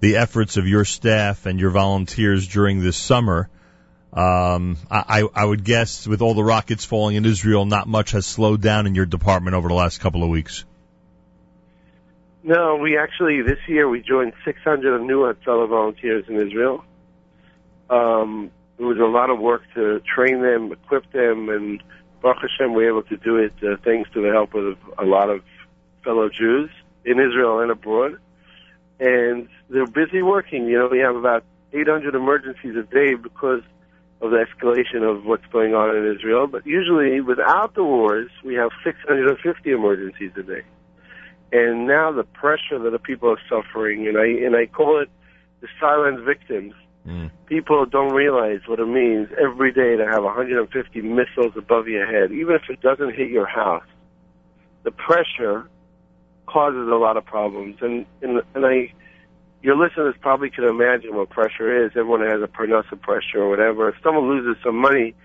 the 0.02 0.18
efforts 0.18 0.58
of 0.58 0.68
your 0.68 0.84
staff 0.84 1.46
and 1.46 1.60
your 1.60 1.70
volunteers 1.70 2.48
during 2.48 2.84
this 2.84 2.98
summer. 2.98 3.50
Um, 4.12 4.78
I, 4.90 5.28
I 5.34 5.44
would 5.44 5.64
guess 5.64 6.08
with 6.08 6.22
all 6.22 6.34
the 6.34 6.44
rockets 6.44 6.86
falling 6.86 7.16
in 7.16 7.26
Israel, 7.26 7.66
not 7.66 7.88
much 7.88 8.12
has 8.12 8.26
slowed 8.26 8.62
down 8.62 8.88
in 8.88 8.96
your 8.96 9.06
department 9.06 9.56
over 9.56 9.68
the 9.68 9.74
last 9.74 10.00
couple 10.00 10.24
of 10.24 10.30
weeks. 10.30 10.64
No, 12.44 12.78
we 12.78 12.98
actually 12.98 13.42
this 13.42 13.58
year 13.68 13.90
we 13.90 14.02
joined 14.02 14.34
600 14.46 14.96
of 14.96 15.02
new 15.02 15.34
fellow 15.44 15.68
volunteers 15.68 16.26
in 16.28 16.36
Israel. 16.48 16.84
Um, 17.90 18.52
it 18.78 18.84
was 18.84 18.98
a 18.98 19.06
lot 19.06 19.30
of 19.30 19.40
work 19.40 19.62
to 19.76 20.02
train 20.02 20.42
them, 20.42 20.72
equip 20.72 21.12
them, 21.12 21.50
and 21.50 21.82
Baruch 22.22 22.42
Hashem, 22.42 22.74
we 22.74 22.84
were 22.84 22.90
able 22.90 23.04
to 23.04 23.18
do 23.18 23.38
it 23.38 23.54
uh, 23.64 23.78
thanks 23.84 24.10
to 24.14 24.22
the 24.22 24.32
help 24.32 24.54
of 24.56 24.78
a 24.98 25.06
lot 25.06 25.30
of 25.30 25.44
fellow 26.04 26.30
Jews 26.30 26.70
in 27.06 27.20
Israel 27.20 27.60
and 27.60 27.72
abroad. 27.72 28.18
And 29.00 29.48
they're 29.70 29.88
busy 29.88 30.22
working. 30.22 30.68
You 30.68 30.80
know, 30.80 30.88
we 30.88 31.00
have 31.00 31.16
about 31.16 31.44
800 31.74 32.16
emergencies 32.16 32.76
a 32.76 32.84
day 32.84 33.16
because 33.16 33.62
of 34.22 34.32
the 34.32 34.38
escalation 34.38 35.04
of 35.04 35.26
what's 35.26 35.46
going 35.52 35.76
on 35.76 35.96
in 35.96 36.16
Israel. 36.16 36.48
But 36.48 36.66
usually, 36.66 37.22
without 37.22 37.76
the 37.76 37.84
wars, 37.84 38.32
we 38.44 38.56
have 38.56 38.72
650 38.84 39.72
emergencies 39.72 40.32
a 40.38 40.44
day. 40.44 40.64
And 41.52 41.86
now 41.86 42.12
the 42.12 42.24
pressure 42.24 42.80
that 42.80 42.90
the 42.90 43.00
people 43.00 43.30
are 43.30 43.40
suffering, 43.48 44.08
and 44.08 44.18
I 44.18 44.26
and 44.26 44.56
I 44.56 44.66
call 44.66 45.00
it 45.00 45.10
the 45.62 45.68
silent 45.80 46.26
victims. 46.26 46.74
Mm. 47.08 47.30
People 47.46 47.86
don't 47.86 48.14
realize 48.14 48.62
what 48.66 48.80
it 48.80 48.88
means 48.88 49.30
every 49.40 49.72
day 49.72 49.96
to 49.96 50.06
have 50.06 50.24
150 50.24 51.02
missiles 51.02 51.54
above 51.56 51.88
your 51.88 52.06
head, 52.06 52.32
even 52.32 52.56
if 52.56 52.64
it 52.70 52.82
doesn't 52.82 53.16
hit 53.16 53.30
your 53.30 53.46
house. 53.46 53.86
The 54.84 54.92
pressure 54.92 55.70
causes 56.48 56.88
a 56.88 56.96
lot 56.96 57.18
of 57.18 57.26
problems, 57.26 57.78
and 57.82 58.06
and, 58.22 58.42
and 58.54 58.66
I, 58.66 58.94
your 59.62 59.76
listeners 59.76 60.16
probably 60.20 60.50
can 60.50 60.64
imagine 60.64 61.16
what 61.16 61.30
pressure 61.30 61.86
is. 61.86 61.92
Everyone 61.92 62.22
has 62.22 62.42
a 62.42 62.48
parnassa 62.48 63.00
pressure 63.00 63.42
or 63.42 63.50
whatever. 63.50 63.90
If 63.90 63.96
someone 64.04 64.28
loses 64.30 64.62
some 64.64 64.76
money, 64.76 65.16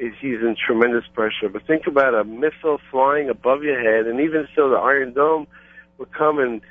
is 0.00 0.14
he's 0.20 0.40
in 0.40 0.56
tremendous 0.56 1.04
pressure. 1.12 1.48
But 1.52 1.66
think 1.66 1.86
about 1.86 2.14
a 2.14 2.24
missile 2.24 2.80
flying 2.90 3.28
above 3.28 3.62
your 3.62 3.78
head, 3.80 4.06
and 4.06 4.20
even 4.20 4.48
so, 4.56 4.70
the 4.70 4.76
Iron 4.76 5.12
Dome 5.12 5.46
would 5.98 6.12
come 6.12 6.38
and 6.38 6.62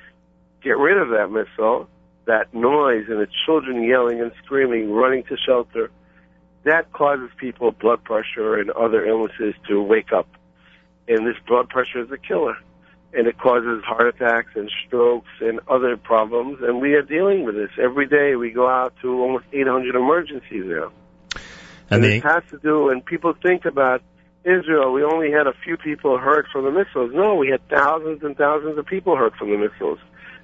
get 0.64 0.78
rid 0.78 0.98
of 0.98 1.10
that 1.10 1.32
missile, 1.32 1.88
that 2.30 2.53
noise, 2.53 3.06
and 3.10 3.19
the 3.19 3.27
children 3.45 3.84
yelling 3.84 4.22
and 4.22 4.31
screaming, 4.43 4.91
running 4.91 5.23
to 5.23 5.35
shelter. 5.35 5.89
That 6.64 6.91
causes 6.93 7.30
people 7.38 7.72
blood 7.72 8.03
pressure 8.03 8.56
and 8.56 8.69
other 8.72 9.03
illnesses 9.06 9.56
to 9.68 9.81
wake 9.81 10.14
up. 10.14 10.27
And 11.07 11.26
this 11.26 11.38
blood 11.47 11.69
pressure 11.69 12.01
is 12.01 12.11
a 12.11 12.18
killer. 12.18 12.56
And 13.14 13.26
it 13.26 13.39
causes 13.39 13.84
heart 13.84 14.07
attacks 14.07 14.51
and 14.56 14.69
strokes 14.85 15.31
and 15.41 15.60
other 15.68 15.97
problems. 15.97 16.60
And 16.61 16.80
we 16.80 16.93
are 16.93 17.01
dealing 17.01 17.43
with 17.45 17.56
this. 17.56 17.72
Every 17.81 18.07
day 18.07 18.35
we 18.35 18.51
go 18.51 18.69
out 18.69 18.93
to 19.01 19.07
almost 19.22 19.45
800 19.51 19.95
emergencies 19.95 20.65
now. 20.65 20.91
And 21.89 22.03
And 22.03 22.03
the 22.03 22.18
it 22.18 22.23
has 22.23 22.43
to 22.51 22.60
do, 22.60 22.89
and 22.89 23.03
people 23.03 23.34
think 23.41 23.65
about 23.65 24.03
Israel, 24.43 24.93
we 24.93 25.03
only 25.03 25.31
had 25.31 25.47
a 25.47 25.53
few 25.64 25.77
people 25.77 26.19
hurt 26.19 26.45
from 26.51 26.65
the 26.65 26.72
missiles. 26.72 27.11
No, 27.14 27.34
we 27.34 27.49
had 27.49 27.68
thousands 27.68 28.22
and 28.22 28.38
thousands 28.38 28.77
of 28.77 28.85
people 28.85 29.15
hurt 29.15 29.35
from 29.35 29.49
the 29.49 29.57
missiles. 29.57 29.97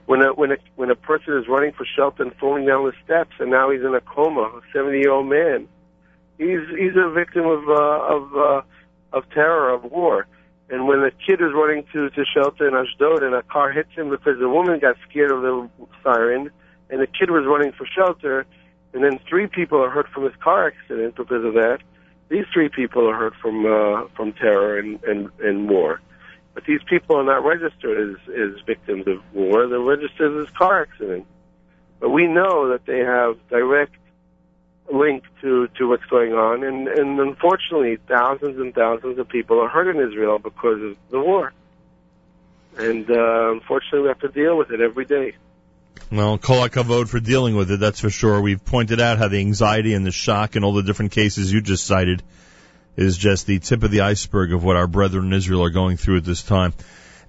When 0.06 0.22
a 0.22 0.34
when 0.34 0.52
a 0.52 0.58
when 0.76 0.92
a 0.92 0.96
person 0.96 1.38
is 1.38 1.48
running 1.48 1.72
for 1.74 1.86
shelter 1.86 2.24
and 2.24 2.34
falling 2.36 2.66
down 2.66 2.86
the 2.86 2.94
steps, 3.04 3.32
and 3.40 3.50
now 3.50 3.72
he's 3.72 3.82
in 3.82 3.96
a 3.96 4.02
coma, 4.02 4.42
a 4.42 4.62
seventy 4.72 5.00
year 5.00 5.12
old 5.12 5.28
man, 5.28 5.68
he's 6.38 6.62
he's 6.78 6.96
a 6.96 7.10
victim 7.10 7.46
of 7.46 7.68
uh, 7.68 8.16
of 8.16 8.36
uh, 8.36 8.62
of 9.14 9.30
terror 9.32 9.74
of 9.74 9.84
war. 9.86 10.28
And 10.70 10.88
when 10.88 11.02
the 11.02 11.12
kid 11.26 11.42
is 11.42 11.54
running 11.54 11.86
to 11.94 12.10
to 12.10 12.26
shelter 12.26 12.68
in 12.68 12.76
Ashdod, 12.76 13.24
and 13.24 13.34
a 13.34 13.44
car 13.44 13.72
hits 13.72 13.92
him 13.96 14.10
because 14.10 14.40
the 14.40 14.50
woman 14.50 14.80
got 14.80 14.96
scared 15.10 15.32
of 15.32 15.42
the 15.42 15.70
siren, 16.04 16.52
and 16.90 17.02
the 17.02 17.08
kid 17.08 17.32
was 17.32 17.46
running 17.46 17.72
for 17.72 17.86
shelter, 17.88 18.46
and 18.94 19.04
then 19.04 19.20
three 19.28 19.48
people 19.48 19.82
are 19.84 19.90
hurt 19.90 20.08
from 20.10 20.24
this 20.24 20.36
car 20.40 20.68
accident 20.68 21.16
because 21.16 21.44
of 21.44 21.54
that. 21.54 21.80
These 22.30 22.46
three 22.52 22.70
people 22.70 23.08
are 23.10 23.16
hurt 23.16 23.34
from 23.42 23.66
uh, 23.66 24.08
from 24.16 24.34
terror 24.34 24.78
and, 24.80 25.04
and 25.04 25.30
and 25.40 25.70
war, 25.70 26.02
but 26.56 26.64
these 26.66 26.80
people 26.90 27.18
are 27.18 27.24
not 27.24 27.46
registered 27.46 28.10
as 28.10 28.30
as 28.30 28.62
victims 28.66 29.06
of 29.08 29.22
war. 29.34 29.68
They're 29.68 29.80
registered 29.80 30.42
as 30.42 30.52
car 30.56 30.84
accidents. 30.84 31.28
But 32.00 32.10
we 32.10 32.28
know 32.28 32.70
that 32.70 32.86
they 32.86 33.00
have 33.00 33.38
direct 33.50 33.96
link 34.92 35.24
to 35.42 35.68
to 35.78 35.90
what's 35.90 36.06
going 36.06 36.34
on, 36.34 36.64
and 36.64 36.88
and 36.88 37.20
unfortunately, 37.20 37.98
thousands 38.08 38.58
and 38.58 38.74
thousands 38.74 39.20
of 39.20 39.28
people 39.28 39.60
are 39.60 39.68
hurt 39.68 39.94
in 39.94 40.02
Israel 40.02 40.40
because 40.40 40.82
of 40.82 40.98
the 41.12 41.20
war. 41.20 41.54
And 42.78 43.10
uh, 43.10 43.52
unfortunately, 43.52 44.02
we 44.02 44.08
have 44.08 44.20
to 44.20 44.30
deal 44.30 44.58
with 44.58 44.72
it 44.72 44.82
every 44.82 45.06
day. 45.06 45.36
Well, 46.12 46.38
kol 46.38 46.68
hakavod 46.68 47.10
for 47.10 47.20
dealing 47.20 47.56
with 47.56 47.72
it, 47.72 47.80
that's 47.80 48.00
for 48.00 48.10
sure. 48.10 48.40
We've 48.42 48.64
pointed 48.64 49.02
out 49.02 49.18
how 49.18 49.28
the 49.28 49.40
anxiety 49.40 49.94
and 49.94 50.06
the 50.06 50.12
shock 50.12 50.56
and 50.56 50.64
all 50.64 50.74
the 50.74 50.84
different 50.84 51.12
cases 51.12 51.52
you 51.52 51.62
just 51.62 51.86
cited 51.86 52.22
is 52.96 53.18
just 53.18 53.46
the 53.46 53.60
tip 53.60 53.84
of 53.84 53.92
the 53.92 54.02
iceberg 54.02 54.54
of 54.54 54.64
what 54.64 54.76
our 54.76 54.88
brethren 54.88 55.26
in 55.26 55.34
Israel 55.34 55.64
are 55.64 55.70
going 55.70 55.98
through 55.98 56.18
at 56.18 56.26
this 56.26 56.44
time. 56.44 56.74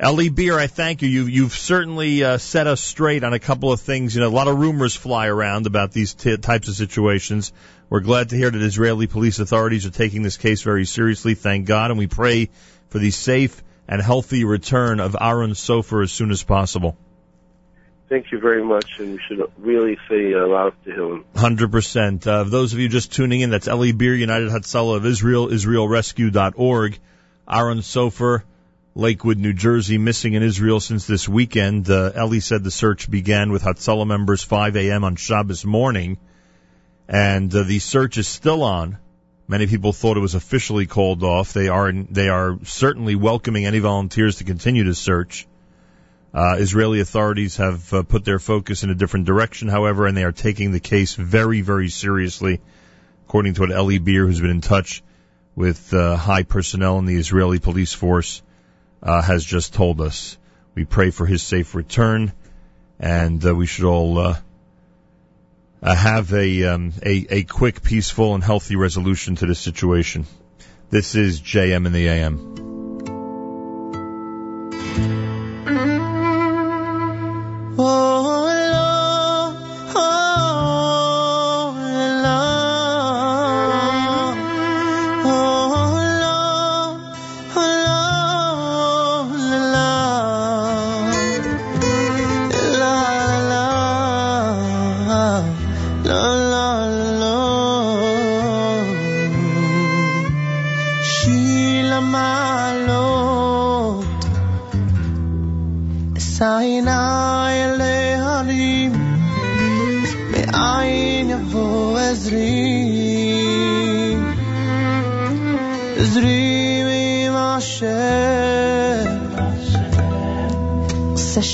Eli 0.04 0.28
Beer, 0.28 0.58
I 0.58 0.66
thank 0.66 1.00
you. 1.00 1.08
You've, 1.08 1.30
you've 1.30 1.52
certainly 1.52 2.22
uh, 2.22 2.36
set 2.36 2.66
us 2.66 2.82
straight 2.82 3.24
on 3.24 3.32
a 3.32 3.38
couple 3.38 3.72
of 3.72 3.80
things. 3.80 4.14
You 4.14 4.20
know, 4.20 4.28
a 4.28 4.28
lot 4.28 4.46
of 4.46 4.58
rumors 4.58 4.94
fly 4.94 5.28
around 5.28 5.66
about 5.66 5.92
these 5.92 6.12
t- 6.12 6.36
types 6.36 6.68
of 6.68 6.74
situations. 6.74 7.52
We're 7.88 8.00
glad 8.00 8.28
to 8.28 8.36
hear 8.36 8.50
that 8.50 8.60
Israeli 8.60 9.06
police 9.06 9.38
authorities 9.38 9.86
are 9.86 9.90
taking 9.90 10.22
this 10.22 10.36
case 10.36 10.60
very 10.60 10.84
seriously. 10.84 11.34
Thank 11.34 11.66
God, 11.66 11.90
and 11.90 11.98
we 11.98 12.08
pray 12.08 12.50
for 12.88 12.98
the 12.98 13.10
safe 13.10 13.62
and 13.88 14.02
healthy 14.02 14.44
return 14.44 15.00
of 15.00 15.16
Aaron 15.18 15.52
Sofer 15.52 16.02
as 16.02 16.12
soon 16.12 16.30
as 16.30 16.42
possible. 16.42 16.98
Thank 18.08 18.30
you 18.30 18.38
very 18.38 18.62
much, 18.64 19.00
and 19.00 19.14
we 19.14 19.20
should 19.26 19.50
really 19.58 19.98
say 20.08 20.30
a 20.32 20.46
lot 20.46 20.74
to 20.84 21.12
him. 21.12 21.24
Hundred 21.34 21.72
percent. 21.72 22.24
Uh, 22.24 22.44
those 22.44 22.72
of 22.72 22.78
you 22.78 22.88
just 22.88 23.12
tuning 23.12 23.40
in, 23.40 23.50
that's 23.50 23.66
Eli 23.66 23.90
Beer, 23.90 24.14
United 24.14 24.50
Hatzalah 24.50 24.96
of 24.96 25.06
Israel, 25.06 25.48
IsraelRescue.org. 25.48 26.98
Aaron 27.48 27.78
Sofer, 27.78 28.42
Lakewood, 28.94 29.38
New 29.38 29.52
Jersey, 29.52 29.98
missing 29.98 30.34
in 30.34 30.42
Israel 30.42 30.80
since 30.80 31.06
this 31.06 31.28
weekend. 31.28 31.90
Uh, 31.90 32.40
said 32.40 32.62
the 32.62 32.70
search 32.70 33.10
began 33.10 33.50
with 33.50 33.62
Hatzalah 33.62 34.06
members 34.06 34.42
5 34.42 34.76
a.m. 34.76 35.04
on 35.04 35.16
Shabbos 35.16 35.64
morning, 35.64 36.18
and 37.08 37.52
uh, 37.54 37.64
the 37.64 37.80
search 37.80 38.18
is 38.18 38.28
still 38.28 38.62
on. 38.62 38.98
Many 39.48 39.66
people 39.66 39.92
thought 39.92 40.16
it 40.16 40.20
was 40.20 40.34
officially 40.34 40.86
called 40.86 41.22
off. 41.22 41.52
They 41.52 41.68
are 41.68 41.92
they 41.92 42.28
are 42.28 42.58
certainly 42.64 43.16
welcoming 43.16 43.66
any 43.66 43.80
volunteers 43.80 44.36
to 44.36 44.44
continue 44.44 44.84
to 44.84 44.94
search. 44.94 45.46
Uh, 46.36 46.56
Israeli 46.58 47.00
authorities 47.00 47.56
have 47.56 47.90
uh, 47.94 48.02
put 48.02 48.26
their 48.26 48.38
focus 48.38 48.84
in 48.84 48.90
a 48.90 48.94
different 48.94 49.24
direction, 49.24 49.68
however, 49.68 50.06
and 50.06 50.14
they 50.14 50.22
are 50.22 50.32
taking 50.32 50.70
the 50.70 50.80
case 50.80 51.14
very, 51.14 51.62
very 51.62 51.88
seriously, 51.88 52.60
according 53.24 53.54
to 53.54 53.62
what 53.62 53.70
Eli 53.70 53.96
Beer, 53.96 54.26
who's 54.26 54.42
been 54.42 54.50
in 54.50 54.60
touch 54.60 55.02
with 55.54 55.94
uh, 55.94 56.14
high 56.14 56.42
personnel 56.42 56.98
in 56.98 57.06
the 57.06 57.16
Israeli 57.16 57.58
police 57.58 57.94
force, 57.94 58.42
uh, 59.02 59.22
has 59.22 59.46
just 59.46 59.72
told 59.72 60.02
us. 60.02 60.36
We 60.74 60.84
pray 60.84 61.10
for 61.10 61.24
his 61.24 61.40
safe 61.42 61.74
return, 61.74 62.34
and 63.00 63.42
uh, 63.46 63.54
we 63.54 63.64
should 63.64 63.86
all 63.86 64.18
uh, 64.18 64.36
have 65.82 66.34
a, 66.34 66.64
um, 66.64 66.92
a 67.02 67.26
a 67.30 67.42
quick, 67.44 67.82
peaceful, 67.82 68.34
and 68.34 68.44
healthy 68.44 68.76
resolution 68.76 69.36
to 69.36 69.46
this 69.46 69.58
situation. 69.58 70.26
This 70.90 71.14
is 71.14 71.40
JM 71.40 71.86
in 71.86 71.92
the 71.94 72.08
AM. 72.08 72.65
Oh, 77.78 78.15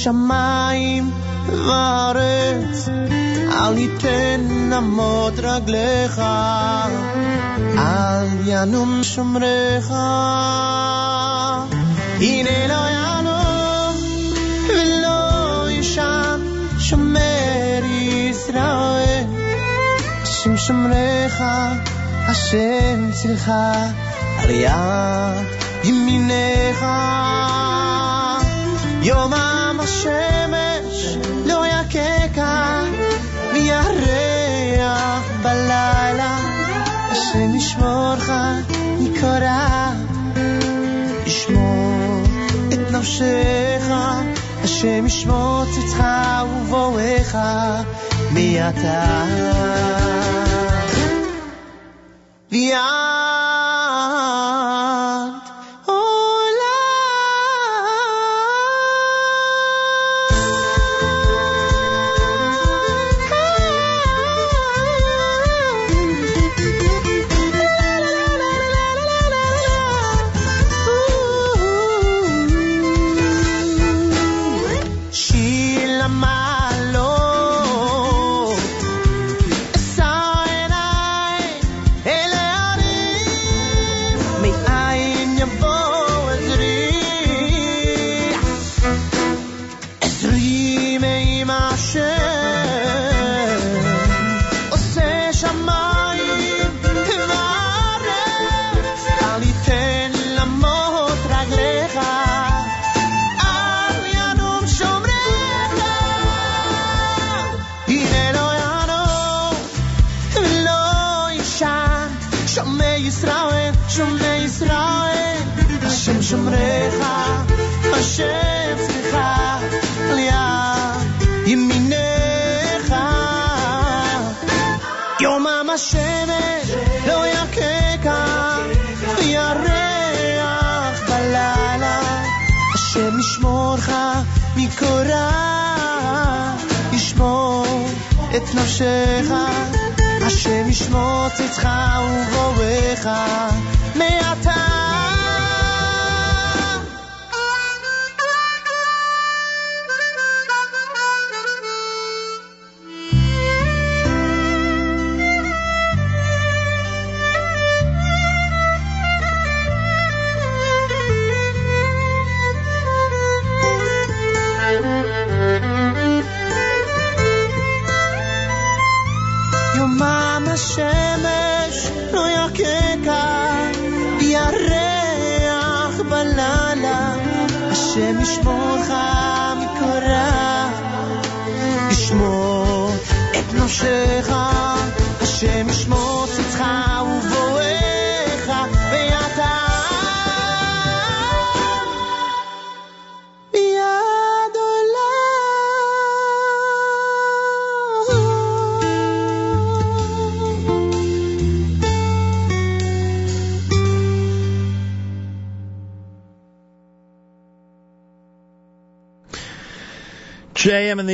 שמיים 0.02 1.12
וארץ, 1.68 2.90
אל 3.52 3.78
יתן 3.78 4.42
נמות 4.70 5.34
רגליך, 5.38 6.22
אל 7.78 8.26
ינום 8.46 9.00
שומריך. 9.04 9.92
הנה 12.20 12.68
לא 12.68 12.90
ינום 12.90 13.96
ולא 14.70 15.70
ישן 15.70 16.42
שומר 16.80 17.68
השם 20.48 20.58
שומרך, 20.58 21.42
השם 22.28 23.12
צלך, 23.12 23.52
על 24.38 24.50
יד 24.50 25.46
ימינך. 25.84 26.86
יומם 29.02 29.51
השמש 29.93 31.17
לא 31.47 31.65
יככה, 31.67 32.83
וירח 33.53 35.31
בלילה. 35.43 36.39
השם 37.11 37.55
ישמורך 37.55 38.31
מקור 39.01 39.29
רע, 39.29 39.93
ישמור 41.27 42.23
את 42.73 42.91
נפשך, 42.91 43.91
השם 44.63 45.07
ישמור 45.07 45.65
צאתך 45.65 46.05
ובואך 46.45 47.39
מעתה. 48.33 49.25
ויד 52.53 53.12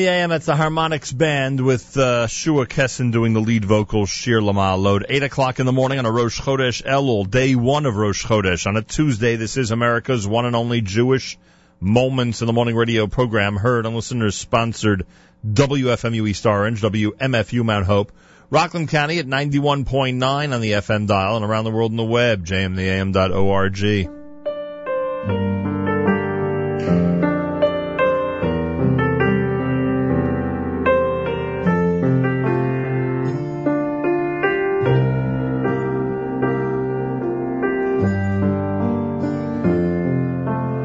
AM, 0.09 0.31
that's 0.31 0.47
the 0.47 0.57
Harmonics 0.57 1.13
Band 1.13 1.61
with 1.61 1.97
uh, 1.97 2.27
Shua 2.27 2.67
Kessin 2.67 3.13
doing 3.13 3.35
the 3.35 3.41
lead 3.41 3.65
vocals, 3.65 4.09
Shir 4.09 4.41
Lama'alot. 4.41 5.05
8 5.09 5.23
o'clock 5.25 5.61
in 5.61 5.67
the 5.67 5.73
morning 5.73 5.99
on 5.99 6.07
a 6.07 6.11
Rosh 6.11 6.41
Chodesh 6.41 6.83
Elul, 6.83 7.31
day 7.31 7.55
one 7.55 7.85
of 7.85 7.97
Rosh 7.97 8.25
Chodesh. 8.25 8.67
On 8.67 8.77
a 8.77 8.83
Tuesday, 8.83 9.37
this 9.37 9.57
is 9.57 9.71
America's 9.71 10.27
one 10.27 10.47
and 10.47 10.57
only 10.57 10.81
Jewish 10.81 11.39
Moments 11.81 12.41
in 12.41 12.47
the 12.47 12.53
Morning 12.53 12.75
radio 12.75 13.07
program, 13.07 13.57
heard 13.57 13.87
on 13.87 13.95
listeners 13.95 14.35
sponsored 14.35 15.07
WFMU 15.47 16.29
East 16.29 16.47
Orange, 16.47 16.81
WMFU 16.81 17.63
Mount 17.63 17.87
Hope, 17.87 18.11
Rockland 18.51 18.89
County 18.89 19.19
at 19.19 19.27
91.9 19.27 20.55
on 20.55 20.61
the 20.61 20.73
FM 20.73 21.07
dial 21.07 21.37
and 21.37 21.45
around 21.45 21.65
the 21.65 21.71
world 21.71 21.93
on 21.93 21.97
the 21.97 22.05
web, 22.05 22.45
JMintheAM.org. 22.47 24.09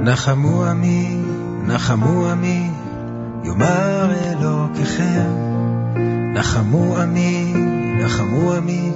נחמו 0.03 0.65
עמי, 0.65 1.21
נחמו 1.63 2.30
עמי, 2.30 2.69
יאמר 3.43 4.11
אלוקיכם. 4.25 5.30
נחמו 6.34 6.97
עמי, 6.97 7.53
נחמו 7.99 8.53
עמי, 8.53 8.91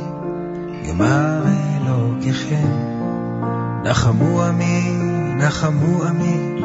יאמר 0.84 1.44
אלוקיכם. 1.76 2.68
נחמו 3.84 4.44
עמי, 4.44 4.98
נחמו 5.38 6.04
עמי, 6.04 6.62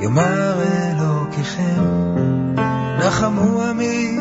יאמר 0.00 0.62
אלוקיכם. 0.62 1.82
נחמו 2.98 3.62
עמי, 3.62 4.18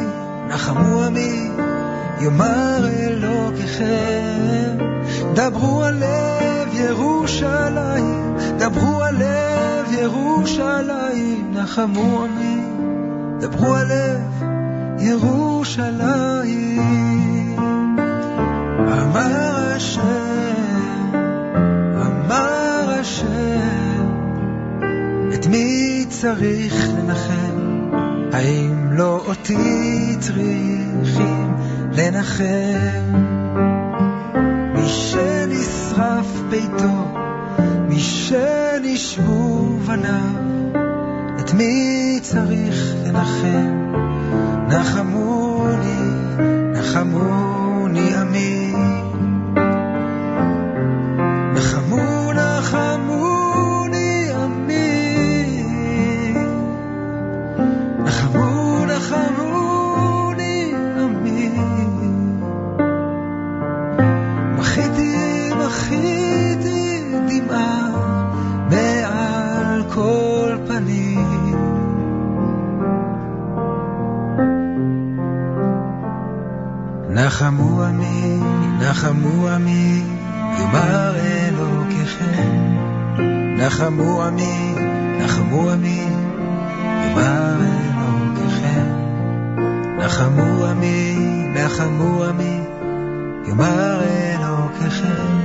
נחמו 0.47 1.03
עמי, 1.03 1.49
יאמר 2.21 2.87
אלוקיכם. 2.99 4.77
דברו 5.33 5.83
על 5.83 5.95
לב 5.95 6.73
ירושלים, 6.73 8.32
דברו 8.57 9.03
על 9.03 9.15
לב 9.15 9.91
ירושלים, 10.01 11.53
נחמו 11.53 12.23
עמי, 12.23 12.61
דברו 13.39 13.75
על 13.75 13.91
ירושלים. 14.99 16.63
אמר 18.87 19.71
השם, 19.75 21.11
אמר 21.95 22.95
השם, 22.99 24.09
את 25.33 25.47
מי 25.47 26.05
צריך 26.09 26.89
לנחם? 26.97 27.73
האם 28.33 28.91
לא 28.91 29.21
אותי 29.27 30.15
צריכים 30.19 31.55
לנחם? 31.91 33.23
מי 34.73 34.87
שנשרף 34.87 36.41
ביתו, 36.49 37.22
מי 37.89 37.99
שנשבו 37.99 39.77
בניו, 39.87 40.35
את 41.39 41.53
מי 41.53 42.19
צריך 42.21 42.95
לנחם? 43.05 43.83
נחמוני, 44.67 45.99
נחמוני, 46.73 48.09
נחמו 48.09 48.62
נחמו 83.65 84.23
עמי, 84.23 84.75
נחמו 85.19 85.71
עמי, 85.71 86.07
יאמר 87.03 87.55
אלוקיכם. 87.61 88.85
נחמו 89.97 90.65
עמי, 90.65 91.15
נחמו 91.55 92.23
עמי, 92.23 92.59
יאמר 93.47 94.01
אלוקיכם. 94.03 95.39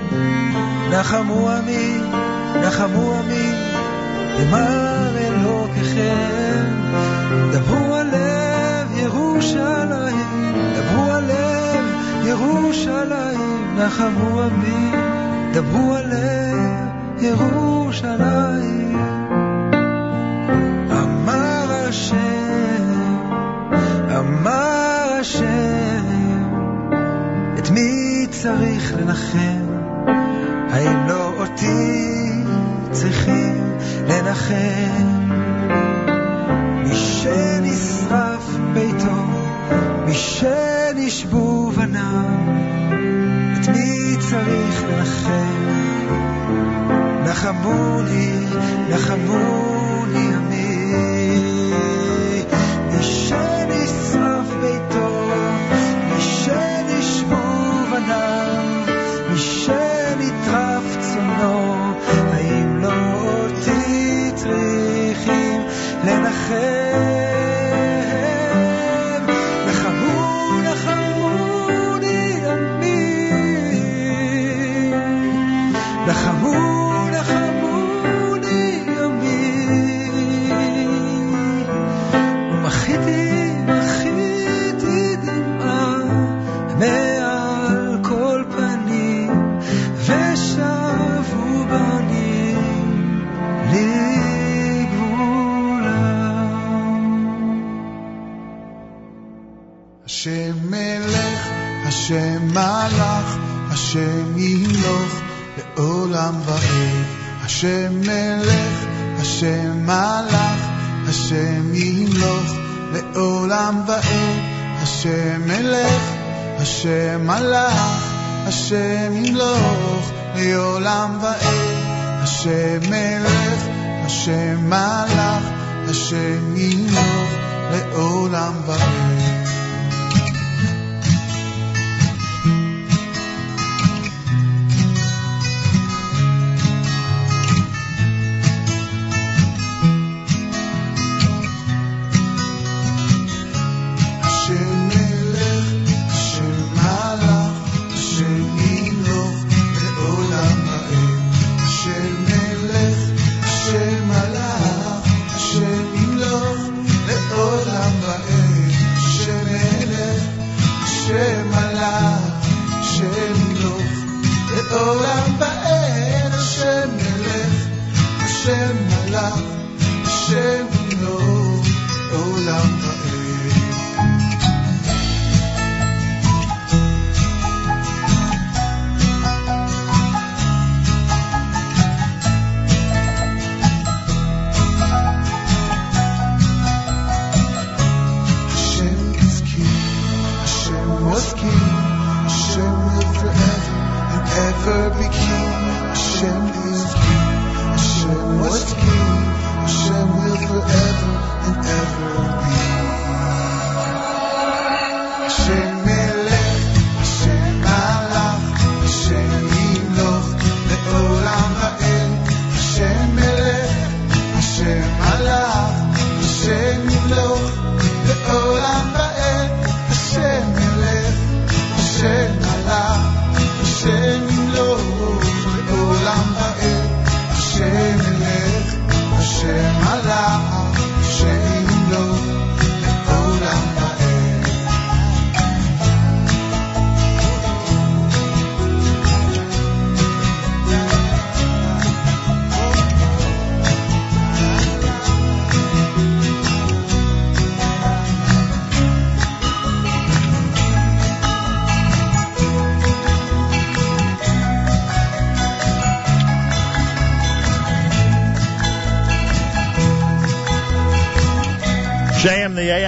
נחמו 0.90 1.50
עמי, 1.50 1.98
נחמו 2.62 3.14
עמי, 3.14 3.52
יאמר 4.38 5.16
אלוקיכם. 5.18 6.64
דברו 7.52 7.94
על 7.94 8.06
לב 8.06 8.98
ירושלים, 8.98 10.52
דברו 10.76 11.12
על 11.12 11.24
לב 11.24 11.84
ירושלים, 12.26 13.76
נחמו 13.76 14.42
עמי, 14.42 14.92
דברו 15.52 15.94
על 15.94 16.04
לב 16.06 16.88
ירושלים. 17.20 17.57
לנחם? 29.18 29.66
האם 30.70 31.06
לא 31.08 31.32
אותי 31.38 32.42
צריכים 32.90 33.76
לנחם? 34.08 35.06
מי 36.84 36.94
שנשרף 36.94 38.56
ביתו, 38.74 39.24
מי 40.06 40.14
שנשבו 40.14 41.70
בניו, 41.70 42.24
את 43.60 43.68
מי 43.68 44.16
צריך 44.18 44.84
לנחם? 44.88 45.68
נחמוני, 47.24 48.46
נחמוני 48.90 49.57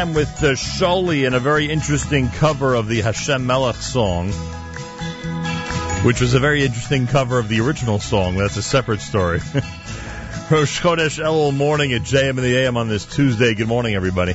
AM 0.01 0.15
with 0.15 0.43
uh, 0.43 0.53
Sholi 0.53 1.27
and 1.27 1.35
a 1.35 1.41
very 1.41 1.69
interesting 1.69 2.31
cover 2.31 2.75
of 2.75 2.89
the 2.89 3.03
Hashem 3.03 3.47
Melech 3.47 3.77
song, 3.77 4.31
which 6.05 6.23
was 6.23 6.33
a 6.33 6.41
very 6.41 6.65
interesting 6.65 7.07
cover 7.07 7.39
of 7.39 7.49
the 7.49 7.61
original 7.61 7.99
song. 7.99 8.37
That's 8.37 8.57
a 8.57 8.63
separate 8.63 9.01
story. 9.01 9.39
Rosh 10.51 10.81
Chodesh 10.81 11.23
Elul 11.23 11.55
morning 11.55 11.93
at 11.93 12.01
JM 12.03 12.31
in 12.31 12.37
the 12.37 12.57
AM 12.57 12.79
on 12.79 12.89
this 12.89 13.05
Tuesday. 13.05 13.55
Good 13.55 13.69
morning, 13.69 13.95
everybody. 13.95 14.35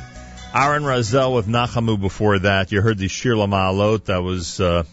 Aaron 0.54 0.84
Razel 0.84 1.34
with 1.34 1.48
Nachamu 1.48 2.00
before 2.00 2.38
that. 2.40 2.72
You 2.72 2.82
heard 2.82 3.00
the 3.00 3.08
Shir 3.08 3.34
Lama'alot. 3.34 4.06
That 4.06 4.22
was 4.22 4.60
uh, 4.60 4.84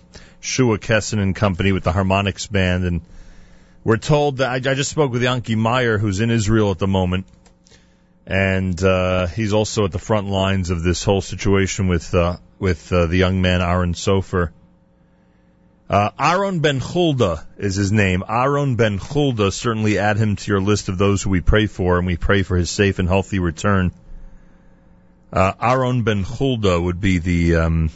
Shua 0.41 0.79
Kessen 0.79 1.19
and 1.19 1.37
Company 1.37 1.73
with 1.73 1.85
the 1.85 1.93
Harmonics 1.93 2.47
Band. 2.47 2.85
And 2.85 3.03
we're 3.85 3.99
told 3.99 4.39
that 4.39 4.49
I, 4.49 4.55
I 4.71 4.75
just 4.75 4.91
spoke 4.91 5.13
with 5.13 5.23
Yanki 5.23 5.55
Meyer, 5.55 5.99
who's 5.99 6.21
in 6.21 6.31
Israel 6.31 6.71
at 6.71 6.79
the 6.79 6.87
moment. 6.87 7.27
And 8.33 8.83
uh, 8.83 9.27
he's 9.27 9.53
also 9.53 9.85
at 9.85 9.93
the 9.93 9.99
front 9.99 10.27
lines 10.27 10.71
of 10.71 10.83
this 10.83 11.05
whole 11.05 11.21
situation 11.21 11.87
with 11.87 12.15
uh, 12.15 12.39
with 12.59 12.91
uh, 12.91 13.05
the 13.05 13.19
young 13.19 13.43
man 13.43 13.61
Aaron 13.61 13.93
Sofer. 13.93 14.53
Uh, 15.91 16.09
Aaron 16.19 16.61
Ben 16.61 16.81
Hulda 16.81 17.47
is 17.59 17.75
his 17.75 17.93
name. 17.93 18.25
Aaron 18.27 18.77
Ben 18.77 18.97
Hulda. 18.97 19.53
Certainly 19.53 19.99
add 19.99 20.17
him 20.17 20.37
to 20.37 20.51
your 20.51 20.63
list 20.63 20.89
of 20.89 20.97
those 20.97 21.23
who 21.23 21.29
we 21.29 21.43
pray 21.43 21.67
for, 21.67 21.99
and 21.99 22.07
we 22.07 22.17
pray 22.17 22.43
for 22.43 22.57
his 22.57 22.71
safe 22.71 22.99
and 22.99 23.07
healthy 23.07 23.39
return. 23.39 23.93
Uh, 25.31 25.53
Aaron 25.61 26.03
Ben 26.03 26.23
Hulda 26.23 26.81
would 26.81 27.03
be 27.03 27.19
the 27.19 27.57
um, 27.57 27.91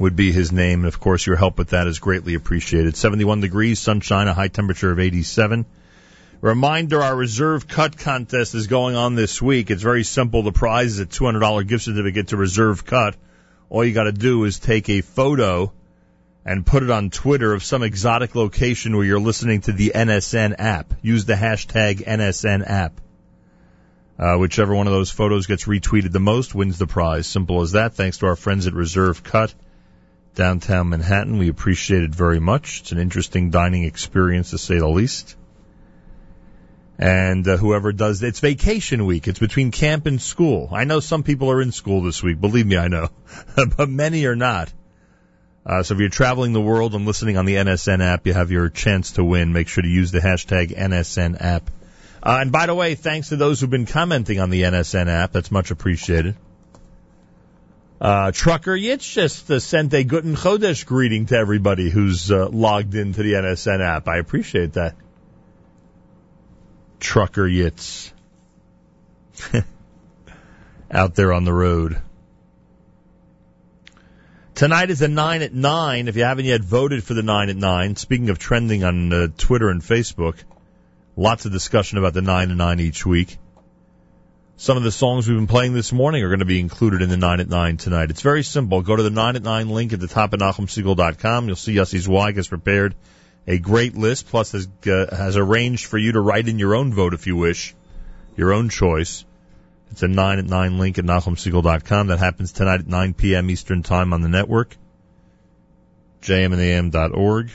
would 0.00 0.16
be 0.16 0.32
his 0.32 0.50
name, 0.50 0.80
and 0.80 0.88
of 0.88 0.98
course 0.98 1.24
your 1.24 1.36
help 1.36 1.58
with 1.58 1.68
that 1.68 1.86
is 1.86 2.00
greatly 2.00 2.34
appreciated. 2.34 2.96
71 2.96 3.40
degrees, 3.40 3.78
sunshine, 3.78 4.26
a 4.26 4.34
high 4.34 4.48
temperature 4.48 4.90
of 4.90 4.98
87. 4.98 5.64
Reminder: 6.46 7.02
Our 7.02 7.16
reserve 7.16 7.66
cut 7.66 7.98
contest 7.98 8.54
is 8.54 8.68
going 8.68 8.94
on 8.94 9.16
this 9.16 9.42
week. 9.42 9.68
It's 9.72 9.82
very 9.82 10.04
simple. 10.04 10.44
The 10.44 10.52
prize 10.52 10.92
is 10.92 11.00
a 11.00 11.06
$200 11.06 11.66
gift 11.66 11.82
certificate 11.82 12.28
to 12.28 12.36
Reserve 12.36 12.84
Cut. 12.84 13.16
All 13.68 13.84
you 13.84 13.92
got 13.92 14.04
to 14.04 14.12
do 14.12 14.44
is 14.44 14.60
take 14.60 14.88
a 14.88 15.00
photo 15.00 15.72
and 16.44 16.64
put 16.64 16.84
it 16.84 16.90
on 16.90 17.10
Twitter 17.10 17.52
of 17.52 17.64
some 17.64 17.82
exotic 17.82 18.36
location 18.36 18.96
where 18.96 19.04
you're 19.04 19.18
listening 19.18 19.62
to 19.62 19.72
the 19.72 19.90
NSN 19.92 20.54
app. 20.60 20.94
Use 21.02 21.24
the 21.24 21.34
hashtag 21.34 22.06
NSN 22.06 22.64
app. 22.64 23.00
Uh, 24.16 24.36
whichever 24.36 24.72
one 24.72 24.86
of 24.86 24.92
those 24.92 25.10
photos 25.10 25.48
gets 25.48 25.64
retweeted 25.64 26.12
the 26.12 26.20
most 26.20 26.54
wins 26.54 26.78
the 26.78 26.86
prize. 26.86 27.26
Simple 27.26 27.60
as 27.62 27.72
that. 27.72 27.94
Thanks 27.94 28.18
to 28.18 28.26
our 28.26 28.36
friends 28.36 28.68
at 28.68 28.72
Reserve 28.72 29.24
Cut, 29.24 29.52
downtown 30.36 30.90
Manhattan. 30.90 31.38
We 31.38 31.48
appreciate 31.48 32.04
it 32.04 32.14
very 32.14 32.38
much. 32.38 32.82
It's 32.82 32.92
an 32.92 32.98
interesting 32.98 33.50
dining 33.50 33.82
experience 33.82 34.50
to 34.50 34.58
say 34.58 34.78
the 34.78 34.86
least. 34.86 35.34
And 36.98 37.46
uh, 37.46 37.56
whoever 37.58 37.92
does 37.92 38.22
it's 38.22 38.40
vacation 38.40 39.04
week. 39.04 39.28
It's 39.28 39.38
between 39.38 39.70
camp 39.70 40.06
and 40.06 40.20
school. 40.20 40.70
I 40.72 40.84
know 40.84 41.00
some 41.00 41.22
people 41.22 41.50
are 41.50 41.60
in 41.60 41.72
school 41.72 42.02
this 42.02 42.22
week. 42.22 42.40
Believe 42.40 42.66
me, 42.66 42.76
I 42.76 42.88
know, 42.88 43.10
but 43.76 43.88
many 43.90 44.24
are 44.24 44.36
not. 44.36 44.72
Uh, 45.66 45.82
so 45.82 45.94
if 45.94 46.00
you're 46.00 46.08
traveling 46.08 46.52
the 46.52 46.60
world 46.60 46.94
and 46.94 47.04
listening 47.04 47.36
on 47.36 47.44
the 47.44 47.56
NSN 47.56 48.00
app, 48.00 48.26
you 48.26 48.32
have 48.32 48.50
your 48.50 48.68
chance 48.68 49.12
to 49.12 49.24
win. 49.24 49.52
Make 49.52 49.68
sure 49.68 49.82
to 49.82 49.88
use 49.88 50.12
the 50.12 50.20
hashtag 50.20 50.76
NSN 50.76 51.36
app. 51.40 51.70
Uh, 52.22 52.38
and 52.40 52.52
by 52.52 52.66
the 52.66 52.74
way, 52.74 52.94
thanks 52.94 53.28
to 53.28 53.36
those 53.36 53.60
who've 53.60 53.68
been 53.68 53.86
commenting 53.86 54.40
on 54.40 54.48
the 54.48 54.62
NSN 54.62 55.08
app. 55.08 55.32
That's 55.32 55.50
much 55.50 55.72
appreciated. 55.72 56.36
Uh, 58.00 58.30
Trucker 58.30 58.76
Yitz 58.76 59.10
just 59.10 59.50
uh, 59.50 59.58
sent 59.58 59.92
a 59.94 60.04
Guten 60.04 60.36
Chodesh 60.36 60.84
greeting 60.84 61.26
to 61.26 61.36
everybody 61.36 61.90
who's 61.90 62.30
uh, 62.30 62.48
logged 62.48 62.94
into 62.94 63.22
the 63.22 63.32
NSN 63.32 63.80
app. 63.80 64.06
I 64.06 64.18
appreciate 64.18 64.74
that. 64.74 64.94
Trucker 67.00 67.44
Yitz. 67.44 68.12
Out 70.90 71.14
there 71.14 71.32
on 71.32 71.44
the 71.44 71.52
road. 71.52 72.00
Tonight 74.54 74.88
is 74.88 75.02
a 75.02 75.08
9 75.08 75.42
at 75.42 75.52
9. 75.52 76.08
If 76.08 76.16
you 76.16 76.24
haven't 76.24 76.46
yet 76.46 76.62
voted 76.62 77.04
for 77.04 77.12
the 77.12 77.22
9 77.22 77.50
at 77.50 77.56
9, 77.56 77.96
speaking 77.96 78.30
of 78.30 78.38
trending 78.38 78.84
on 78.84 79.12
uh, 79.12 79.28
Twitter 79.36 79.68
and 79.68 79.82
Facebook, 79.82 80.36
lots 81.14 81.44
of 81.44 81.52
discussion 81.52 81.98
about 81.98 82.14
the 82.14 82.22
9 82.22 82.50
at 82.50 82.56
9 82.56 82.80
each 82.80 83.04
week. 83.04 83.36
Some 84.56 84.78
of 84.78 84.82
the 84.82 84.90
songs 84.90 85.28
we've 85.28 85.36
been 85.36 85.46
playing 85.46 85.74
this 85.74 85.92
morning 85.92 86.22
are 86.22 86.28
going 86.28 86.38
to 86.38 86.46
be 86.46 86.58
included 86.58 87.02
in 87.02 87.10
the 87.10 87.18
9 87.18 87.40
at 87.40 87.48
9 87.50 87.76
tonight. 87.76 88.08
It's 88.08 88.22
very 88.22 88.42
simple. 88.42 88.80
Go 88.80 88.96
to 88.96 89.02
the 89.02 89.10
9 89.10 89.36
at 89.36 89.42
9 89.42 89.68
link 89.68 89.92
at 89.92 90.00
the 90.00 90.06
top 90.06 90.32
of 90.32 90.40
NachumSegal.com. 90.40 91.46
You'll 91.46 91.56
see 91.56 91.74
Yossi 91.74 91.98
Zweig 91.98 92.36
has 92.36 92.48
prepared 92.48 92.94
a 93.46 93.58
great 93.58 93.96
list, 93.96 94.28
plus 94.28 94.52
has, 94.52 94.68
uh, 94.86 95.14
has 95.14 95.36
arranged 95.36 95.86
for 95.86 95.98
you 95.98 96.12
to 96.12 96.20
write 96.20 96.48
in 96.48 96.58
your 96.58 96.74
own 96.74 96.92
vote 96.92 97.14
if 97.14 97.26
you 97.26 97.36
wish, 97.36 97.74
your 98.36 98.52
own 98.52 98.68
choice. 98.68 99.24
It's 99.90 100.02
a 100.02 100.08
9 100.08 100.38
at 100.38 100.44
9 100.44 100.78
link 100.78 100.98
at 100.98 101.04
NachumSegal.com. 101.04 102.08
That 102.08 102.18
happens 102.18 102.52
tonight 102.52 102.80
at 102.80 102.86
9 102.86 103.14
p.m. 103.14 103.50
Eastern 103.50 103.82
Time 103.82 104.12
on 104.12 104.20
the 104.20 104.28
network. 104.28 104.76
JMintheAM.org. 106.22 107.50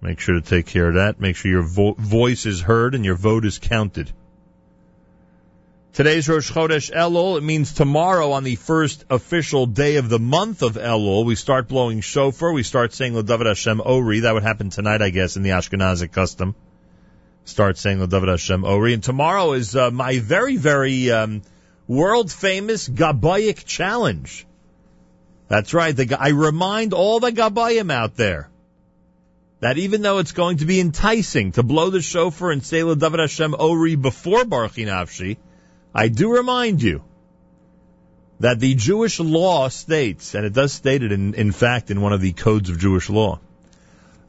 Make 0.00 0.20
sure 0.20 0.36
to 0.36 0.40
take 0.40 0.66
care 0.66 0.88
of 0.88 0.94
that. 0.94 1.20
Make 1.20 1.36
sure 1.36 1.50
your 1.50 1.62
vo- 1.62 1.94
voice 1.98 2.46
is 2.46 2.60
heard 2.60 2.94
and 2.94 3.04
your 3.04 3.16
vote 3.16 3.44
is 3.44 3.58
counted. 3.58 4.10
Today's 5.96 6.28
Rosh 6.28 6.52
Chodesh 6.52 6.92
Elul. 6.92 7.38
It 7.38 7.42
means 7.42 7.72
tomorrow 7.72 8.32
on 8.32 8.44
the 8.44 8.56
first 8.56 9.06
official 9.08 9.64
day 9.64 9.96
of 9.96 10.10
the 10.10 10.18
month 10.18 10.60
of 10.60 10.74
Elul, 10.74 11.24
we 11.24 11.36
start 11.36 11.68
blowing 11.68 12.02
shofar. 12.02 12.52
We 12.52 12.64
start 12.64 12.92
saying 12.92 13.16
L'David 13.16 13.46
Hashem 13.46 13.80
Ori. 13.82 14.20
That 14.20 14.34
would 14.34 14.42
happen 14.42 14.68
tonight, 14.68 15.00
I 15.00 15.08
guess, 15.08 15.38
in 15.38 15.42
the 15.42 15.52
Ashkenazic 15.52 16.12
custom. 16.12 16.54
Start 17.46 17.78
saying 17.78 18.02
L'David 18.02 18.28
Hashem 18.28 18.62
Ori. 18.62 18.92
And 18.92 19.02
tomorrow 19.02 19.54
is 19.54 19.74
uh, 19.74 19.90
my 19.90 20.18
very, 20.18 20.58
very 20.58 21.10
um, 21.10 21.40
world 21.88 22.30
famous 22.30 22.86
Gabayic 22.86 23.64
challenge. 23.64 24.46
That's 25.48 25.72
right. 25.72 25.96
The, 25.96 26.14
I 26.20 26.28
remind 26.28 26.92
all 26.92 27.20
the 27.20 27.32
Gabayim 27.32 27.90
out 27.90 28.16
there 28.16 28.50
that 29.60 29.78
even 29.78 30.02
though 30.02 30.18
it's 30.18 30.32
going 30.32 30.58
to 30.58 30.66
be 30.66 30.78
enticing 30.78 31.52
to 31.52 31.62
blow 31.62 31.88
the 31.88 32.02
shofar 32.02 32.50
and 32.50 32.62
say 32.62 32.82
L'David 32.82 33.20
Hashem 33.20 33.56
Ori 33.58 33.94
before 33.94 34.44
Baruch 34.44 34.74
Nafshi, 34.74 35.38
I 35.96 36.08
do 36.08 36.30
remind 36.30 36.82
you 36.82 37.02
that 38.40 38.60
the 38.60 38.74
Jewish 38.74 39.18
law 39.18 39.68
states, 39.68 40.34
and 40.34 40.44
it 40.44 40.52
does 40.52 40.74
state 40.74 41.02
it 41.02 41.10
in, 41.10 41.32
in 41.32 41.52
fact 41.52 41.90
in 41.90 42.02
one 42.02 42.12
of 42.12 42.20
the 42.20 42.32
codes 42.32 42.68
of 42.68 42.78
Jewish 42.78 43.08
law, 43.08 43.40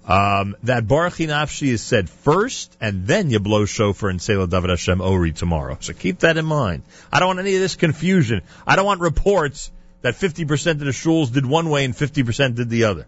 um, 0.05 0.55
that 0.63 0.87
Baruch 0.87 1.15
Nafshi 1.15 1.67
is 1.67 1.81
said 1.81 2.09
first, 2.09 2.77
and 2.79 3.05
then 3.05 3.29
you 3.29 3.41
blow 3.41 3.65
shofar 3.65 4.09
and 4.09 4.21
say 4.21 4.35
David 4.35 4.69
Hashem 4.69 5.01
Ori 5.01 5.33
tomorrow. 5.33 5.77
So 5.81 5.91
keep 5.91 6.19
that 6.19 6.37
in 6.37 6.45
mind. 6.45 6.83
I 7.11 7.19
don't 7.19 7.27
want 7.27 7.39
any 7.39 7.55
of 7.55 7.61
this 7.61 7.75
confusion. 7.75 8.43
I 8.65 8.77
don't 8.77 8.85
want 8.85 9.01
reports 9.01 9.69
that 10.03 10.15
50% 10.15 10.71
of 10.71 10.79
the 10.79 10.85
shuls 10.91 11.33
did 11.33 11.45
one 11.45 11.69
way 11.69 11.83
and 11.83 11.93
50% 11.93 12.55
did 12.55 12.69
the 12.69 12.85
other 12.85 13.07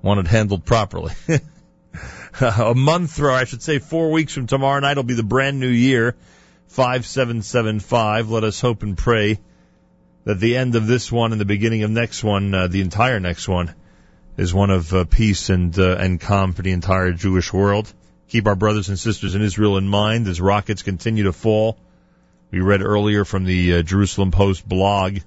want 0.00 0.20
it 0.20 0.26
handled 0.26 0.64
properly. 0.64 1.12
a 2.40 2.74
month, 2.74 3.20
or 3.20 3.30
I 3.30 3.44
should 3.44 3.62
say 3.62 3.78
four 3.78 4.10
weeks 4.10 4.32
from 4.32 4.46
tomorrow 4.46 4.80
night 4.80 4.96
will 4.96 5.04
be 5.04 5.14
the 5.14 5.22
brand 5.22 5.60
new 5.60 5.68
year, 5.68 6.16
5775. 6.72 8.30
Let 8.30 8.44
us 8.44 8.58
hope 8.58 8.82
and 8.82 8.96
pray 8.96 9.38
that 10.24 10.40
the 10.40 10.56
end 10.56 10.74
of 10.74 10.86
this 10.86 11.12
one 11.12 11.32
and 11.32 11.40
the 11.40 11.44
beginning 11.44 11.82
of 11.82 11.90
next 11.90 12.24
one, 12.24 12.54
uh, 12.54 12.66
the 12.66 12.80
entire 12.80 13.20
next 13.20 13.46
one, 13.46 13.74
is 14.38 14.54
one 14.54 14.70
of 14.70 14.94
uh, 14.94 15.04
peace 15.04 15.50
and 15.50 15.78
uh, 15.78 15.96
and 15.96 16.18
calm 16.18 16.54
for 16.54 16.62
the 16.62 16.72
entire 16.72 17.12
Jewish 17.12 17.52
world. 17.52 17.92
Keep 18.28 18.46
our 18.46 18.56
brothers 18.56 18.88
and 18.88 18.98
sisters 18.98 19.34
in 19.34 19.42
Israel 19.42 19.76
in 19.76 19.86
mind 19.86 20.26
as 20.28 20.40
rockets 20.40 20.82
continue 20.82 21.24
to 21.24 21.34
fall. 21.34 21.76
We 22.50 22.60
read 22.60 22.80
earlier 22.80 23.26
from 23.26 23.44
the 23.44 23.74
uh, 23.74 23.82
Jerusalem 23.82 24.30
Post 24.30 24.66
blog 24.66 25.18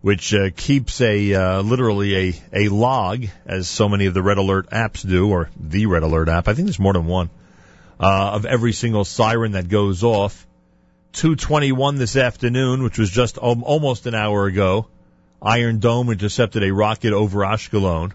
which 0.00 0.34
uh, 0.34 0.50
keeps 0.54 1.00
a 1.00 1.34
uh, 1.34 1.62
literally 1.62 2.16
a 2.16 2.34
a 2.52 2.68
log, 2.68 3.26
as 3.46 3.68
so 3.68 3.88
many 3.88 4.06
of 4.06 4.14
the 4.14 4.22
Red 4.22 4.38
Alert 4.38 4.70
apps 4.70 5.08
do, 5.08 5.30
or 5.30 5.50
the 5.56 5.86
Red 5.86 6.02
Alert 6.02 6.28
app. 6.28 6.48
I 6.48 6.54
think 6.54 6.66
there's 6.66 6.80
more 6.80 6.92
than 6.92 7.06
one 7.06 7.30
uh, 8.00 8.30
of 8.32 8.46
every 8.46 8.72
single 8.72 9.04
siren 9.04 9.52
that 9.52 9.68
goes 9.68 10.02
off. 10.02 10.46
221 11.12 11.96
this 11.96 12.16
afternoon, 12.16 12.82
which 12.82 12.98
was 12.98 13.10
just 13.10 13.38
almost 13.38 14.06
an 14.06 14.14
hour 14.14 14.46
ago. 14.46 14.88
Iron 15.40 15.78
Dome 15.78 16.10
intercepted 16.10 16.64
a 16.64 16.72
rocket 16.72 17.12
over 17.12 17.40
Ashkelon. 17.40 18.12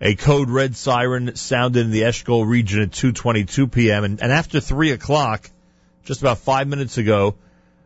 A 0.00 0.14
code 0.14 0.48
red 0.48 0.76
siren 0.76 1.36
sounded 1.36 1.84
in 1.84 1.90
the 1.90 2.02
Eshkol 2.02 2.46
region 2.46 2.80
at 2.80 2.90
2:22 2.90 3.70
p.m. 3.70 4.04
And, 4.04 4.22
and 4.22 4.32
after 4.32 4.60
three 4.60 4.92
o'clock, 4.92 5.50
just 6.04 6.22
about 6.22 6.38
five 6.38 6.68
minutes 6.68 6.96
ago, 6.96 7.34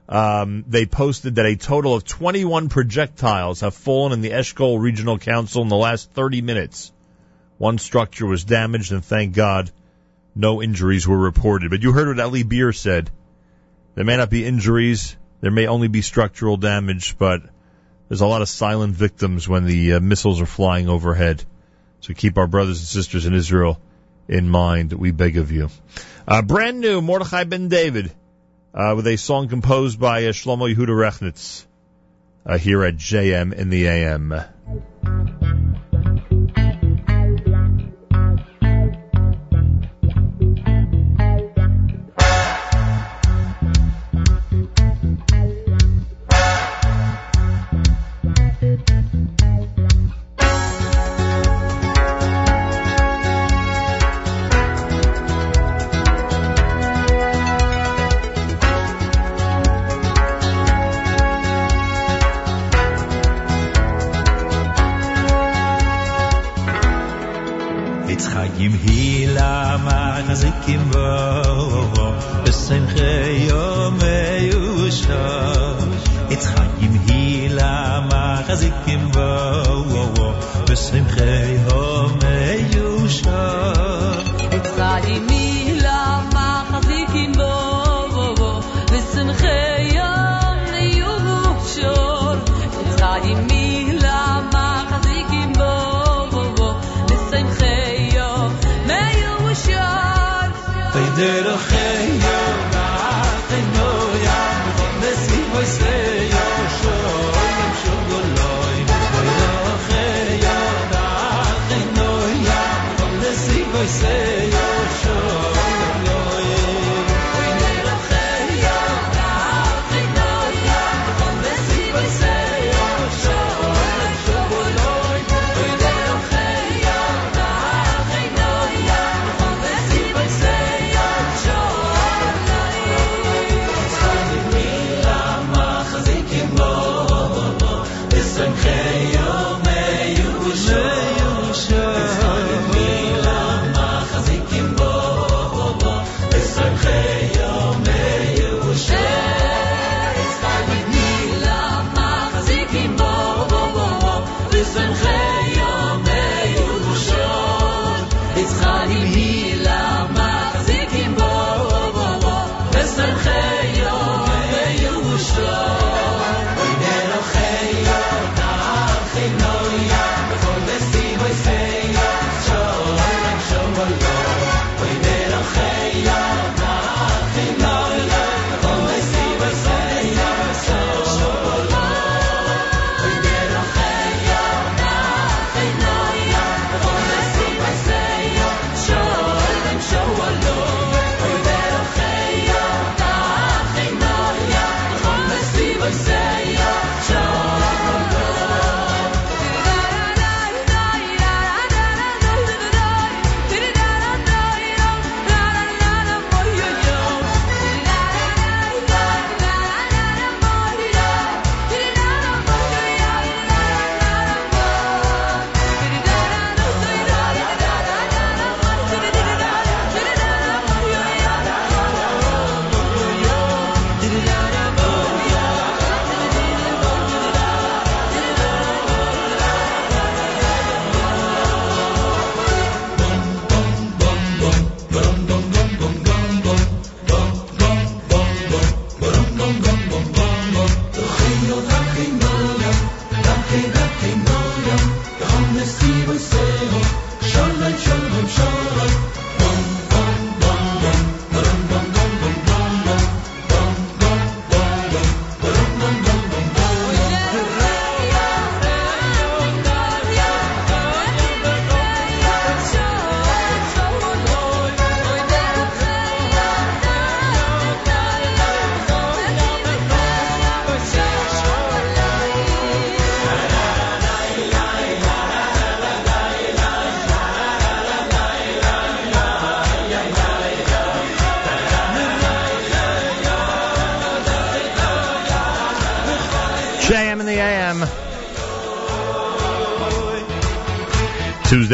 um, 0.09 0.65
they 0.69 0.87
posted 0.87 1.37
that 1.37 1.47
a 1.47 1.57
total 1.57 1.95
of 1.95 2.05
21 2.05 2.69
projectiles 2.69 3.63
have 3.63 3.75
fallen 3.75 4.13
in 4.13 4.21
the 4.21 4.31
Eshkol 4.31 4.81
Regional 4.81 5.19
Council 5.19 5.63
in 5.63 5.69
the 5.69 5.77
last 5.77 6.11
30 6.13 6.43
minutes. 6.43 6.93
One 7.59 7.79
structure 7.79 8.27
was 8.27 8.45
damaged, 8.45 8.93
and 8.93 9.05
thank 9.05 9.35
God, 9.35 9.71
no 10.35 10.63
injuries 10.63 11.07
were 11.07 11.19
reported. 11.19 11.71
But 11.71 11.83
you 11.83 11.93
heard 11.93 12.09
what 12.09 12.25
Eli 12.25 12.43
Beer 12.43 12.73
said. 12.73 13.11
There 13.95 14.05
may 14.05 14.17
not 14.17 14.31
be 14.31 14.45
injuries, 14.45 15.17
there 15.41 15.53
may 15.53 15.67
only 15.67 15.89
be 15.89 16.03
structural 16.03 16.57
damage, 16.57 17.17
but 17.17 17.43
there's 18.09 18.23
a 18.23 18.27
lot 18.27 18.43
of 18.43 18.49
silent 18.49 18.95
victims 18.95 19.49
when 19.49 19.67
the 19.67 19.95
uh, 19.95 20.01
missiles 20.01 20.41
are 20.41 20.47
flying 20.47 20.89
overhead. 20.89 21.45
So 22.01 22.13
keep 22.13 22.37
our 22.37 22.47
brothers 22.47 22.81
and 22.81 22.89
sisters 22.89 23.27
in 23.27 23.35
Israel 23.35 23.81
in 24.29 24.49
mind, 24.49 24.93
we 24.93 25.11
beg 25.11 25.37
of 25.37 25.53
you. 25.53 25.71
Uh, 26.27 26.43
brand 26.43 26.81
new 26.81 27.01
Mordechai 27.01 27.45
Ben 27.45 27.69
David 27.69 28.13
uh, 28.73 28.95
with 28.97 29.07
a 29.07 29.17
song 29.17 29.49
composed 29.49 30.01
by 30.01 30.25
uh, 30.25 30.33
Shlomo 30.33 30.75
Yehuda 30.75 30.89
Rechnitz 30.89 31.65
uh, 32.47 32.59
here 32.59 32.85
at 32.85 32.97
JM 32.97 33.53
in 33.53 33.71
the 33.71 33.87
AM. 33.87 34.35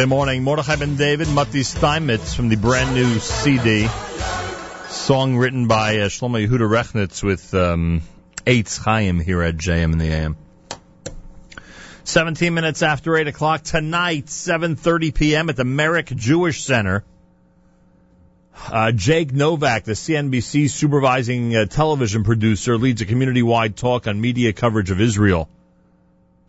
Tuesday 0.00 0.08
morning, 0.08 0.42
Mordechai 0.42 0.76
Ben 0.76 0.96
David, 0.96 1.28
Matti 1.28 1.62
Steinmetz 1.62 2.32
from 2.32 2.48
the 2.48 2.56
brand 2.56 2.94
new 2.94 3.18
CD. 3.18 3.86
Song 4.88 5.36
written 5.36 5.68
by 5.68 5.98
uh, 5.98 6.08
Shlomo 6.08 6.42
Yehuda 6.42 6.66
Rechnitz 6.70 7.22
with 7.22 7.52
um, 7.52 8.00
Eitz 8.46 8.78
Chaim 8.78 9.20
here 9.20 9.42
at 9.42 9.58
JM 9.58 9.92
in 9.92 9.98
the 9.98 10.06
AM. 10.06 10.38
17 12.04 12.54
minutes 12.54 12.80
after 12.80 13.14
8 13.14 13.28
o'clock 13.28 13.62
tonight, 13.62 14.24
7.30 14.24 15.14
p.m. 15.14 15.50
at 15.50 15.56
the 15.56 15.66
Merrick 15.66 16.06
Jewish 16.06 16.64
Center. 16.64 17.04
Uh, 18.56 18.92
Jake 18.92 19.34
Novak, 19.34 19.84
the 19.84 19.92
CNBC 19.92 20.70
supervising 20.70 21.54
uh, 21.54 21.66
television 21.66 22.24
producer, 22.24 22.78
leads 22.78 23.02
a 23.02 23.04
community-wide 23.04 23.76
talk 23.76 24.06
on 24.06 24.18
media 24.18 24.54
coverage 24.54 24.90
of 24.90 24.98
Israel 24.98 25.50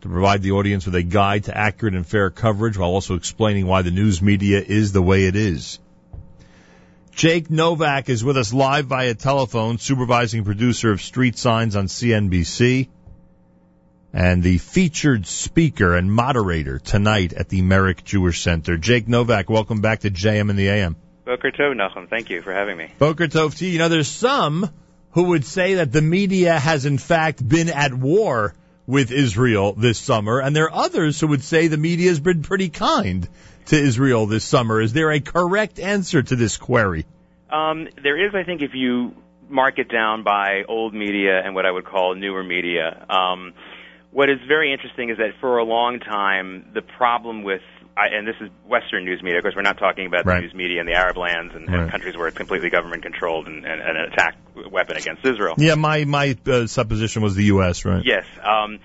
to 0.02 0.08
provide 0.08 0.42
the 0.42 0.52
audience 0.52 0.84
with 0.84 0.96
a 0.96 1.02
guide 1.02 1.44
to 1.44 1.56
accurate 1.56 1.94
and 1.94 2.06
fair 2.06 2.28
coverage 2.28 2.76
while 2.76 2.90
also 2.90 3.14
explaining 3.14 3.66
why 3.66 3.82
the 3.82 3.90
news 3.92 4.20
media 4.20 4.60
is 4.60 4.92
the 4.92 5.00
way 5.00 5.26
it 5.26 5.36
is. 5.36 5.78
Jake 7.12 7.50
Novak 7.50 8.08
is 8.08 8.24
with 8.24 8.36
us 8.36 8.52
live 8.52 8.86
via 8.86 9.14
telephone, 9.14 9.78
supervising 9.78 10.44
producer 10.44 10.90
of 10.90 11.00
Street 11.00 11.38
Signs 11.38 11.76
on 11.76 11.86
CNBC 11.86 12.88
and 14.12 14.42
the 14.42 14.58
featured 14.58 15.26
speaker 15.26 15.94
and 15.94 16.12
moderator 16.12 16.80
tonight 16.80 17.32
at 17.32 17.48
the 17.48 17.62
Merrick 17.62 18.02
Jewish 18.02 18.42
Center. 18.42 18.76
Jake 18.76 19.06
Novak, 19.06 19.48
welcome 19.48 19.80
back 19.82 20.00
to 20.00 20.10
JM 20.10 20.50
in 20.50 20.56
the 20.56 20.68
AM. 20.68 20.96
Boker 21.24 21.52
Tov, 21.52 21.76
Nachum. 21.76 22.08
Thank 22.10 22.28
you 22.28 22.42
for 22.42 22.52
having 22.52 22.76
me. 22.76 22.90
Boker 22.98 23.28
Tov 23.28 23.56
to 23.58 23.64
you. 23.64 23.72
You 23.72 23.78
know, 23.78 23.88
there's 23.88 24.08
some 24.08 24.68
who 25.12 25.24
would 25.24 25.44
say 25.44 25.74
that 25.74 25.92
the 25.92 26.02
media 26.02 26.58
has 26.58 26.86
in 26.86 26.98
fact 26.98 27.46
been 27.46 27.68
at 27.68 27.94
war 27.94 28.54
with 28.86 29.10
Israel 29.10 29.72
this 29.74 29.98
summer, 29.98 30.40
and 30.40 30.54
there 30.54 30.64
are 30.64 30.84
others 30.84 31.20
who 31.20 31.28
would 31.28 31.42
say 31.42 31.68
the 31.68 31.76
media 31.76 32.08
has 32.08 32.20
been 32.20 32.42
pretty 32.42 32.68
kind 32.68 33.28
to 33.66 33.76
Israel 33.76 34.26
this 34.26 34.44
summer. 34.44 34.80
Is 34.80 34.92
there 34.92 35.10
a 35.12 35.20
correct 35.20 35.78
answer 35.78 36.22
to 36.22 36.36
this 36.36 36.56
query? 36.56 37.06
Um, 37.50 37.88
there 38.02 38.26
is, 38.26 38.34
I 38.34 38.44
think, 38.44 38.62
if 38.62 38.74
you 38.74 39.14
mark 39.48 39.78
it 39.78 39.88
down 39.90 40.24
by 40.24 40.62
old 40.68 40.94
media 40.94 41.40
and 41.44 41.54
what 41.54 41.66
I 41.66 41.70
would 41.70 41.84
call 41.84 42.14
newer 42.14 42.42
media. 42.42 43.06
Um, 43.08 43.52
what 44.10 44.28
is 44.28 44.38
very 44.48 44.72
interesting 44.72 45.10
is 45.10 45.18
that 45.18 45.34
for 45.40 45.58
a 45.58 45.64
long 45.64 46.00
time, 46.00 46.70
the 46.74 46.82
problem 46.82 47.42
with 47.42 47.62
I, 47.96 48.16
and 48.16 48.26
this 48.26 48.36
is 48.40 48.48
Western 48.66 49.04
news 49.04 49.22
media. 49.22 49.38
Of 49.38 49.44
course, 49.44 49.54
we're 49.54 49.62
not 49.62 49.78
talking 49.78 50.06
about 50.06 50.24
Right. 50.24 50.36
the 50.36 50.42
news 50.42 50.54
media 50.54 50.80
in 50.80 50.86
the 50.86 50.94
Arab 50.94 51.16
lands 51.16 51.54
and, 51.54 51.68
Right. 51.68 51.90
countries 51.90 52.16
where 52.16 52.28
it's 52.28 52.36
completely 52.36 52.70
government 52.70 53.02
controlled 53.02 53.46
and, 53.46 53.64
and, 53.64 53.80
and 53.80 53.96
an 53.98 54.12
attack 54.12 54.36
weapon 54.70 54.96
against 54.96 55.24
Israel. 55.24 55.54
Yeah, 55.58 55.74
my 55.74 56.04
my 56.04 56.36
uh, 56.46 56.66
supposition 56.66 57.22
was 57.22 57.34
the 57.34 57.44
U.S. 57.44 57.84
Right. 57.84 58.02
Yes. 58.04 58.24
Um, 58.42 58.78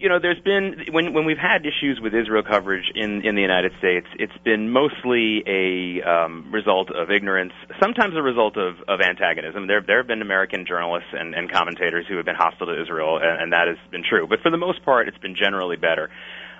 you 0.00 0.08
know, 0.08 0.18
there's 0.18 0.40
been 0.40 0.86
when 0.92 1.12
when 1.12 1.26
we've 1.26 1.36
had 1.36 1.60
issues 1.66 2.00
with 2.00 2.14
Israel 2.14 2.42
coverage 2.42 2.90
in 2.94 3.20
in 3.22 3.34
the 3.34 3.42
United 3.42 3.72
States, 3.78 4.06
it's 4.18 4.36
been 4.44 4.70
mostly 4.70 5.44
a 5.46 6.00
um, 6.00 6.50
result 6.50 6.88
of 6.90 7.10
ignorance, 7.10 7.52
sometimes 7.82 8.16
a 8.16 8.22
result 8.22 8.56
of 8.56 8.76
of 8.88 9.00
antagonism. 9.04 9.66
There 9.66 9.82
there 9.86 9.98
have 9.98 10.06
been 10.06 10.22
American 10.22 10.64
journalists 10.66 11.10
and, 11.12 11.34
and 11.34 11.52
commentators 11.52 12.06
who 12.08 12.16
have 12.16 12.24
been 12.24 12.40
hostile 12.40 12.68
to 12.68 12.80
Israel, 12.80 13.18
and, 13.20 13.42
and 13.42 13.52
that 13.52 13.68
has 13.68 13.76
been 13.90 14.02
true. 14.02 14.26
But 14.26 14.40
for 14.40 14.50
the 14.50 14.56
most 14.56 14.82
part, 14.86 15.06
it's 15.08 15.18
been 15.18 15.36
generally 15.36 15.76
better. 15.76 16.08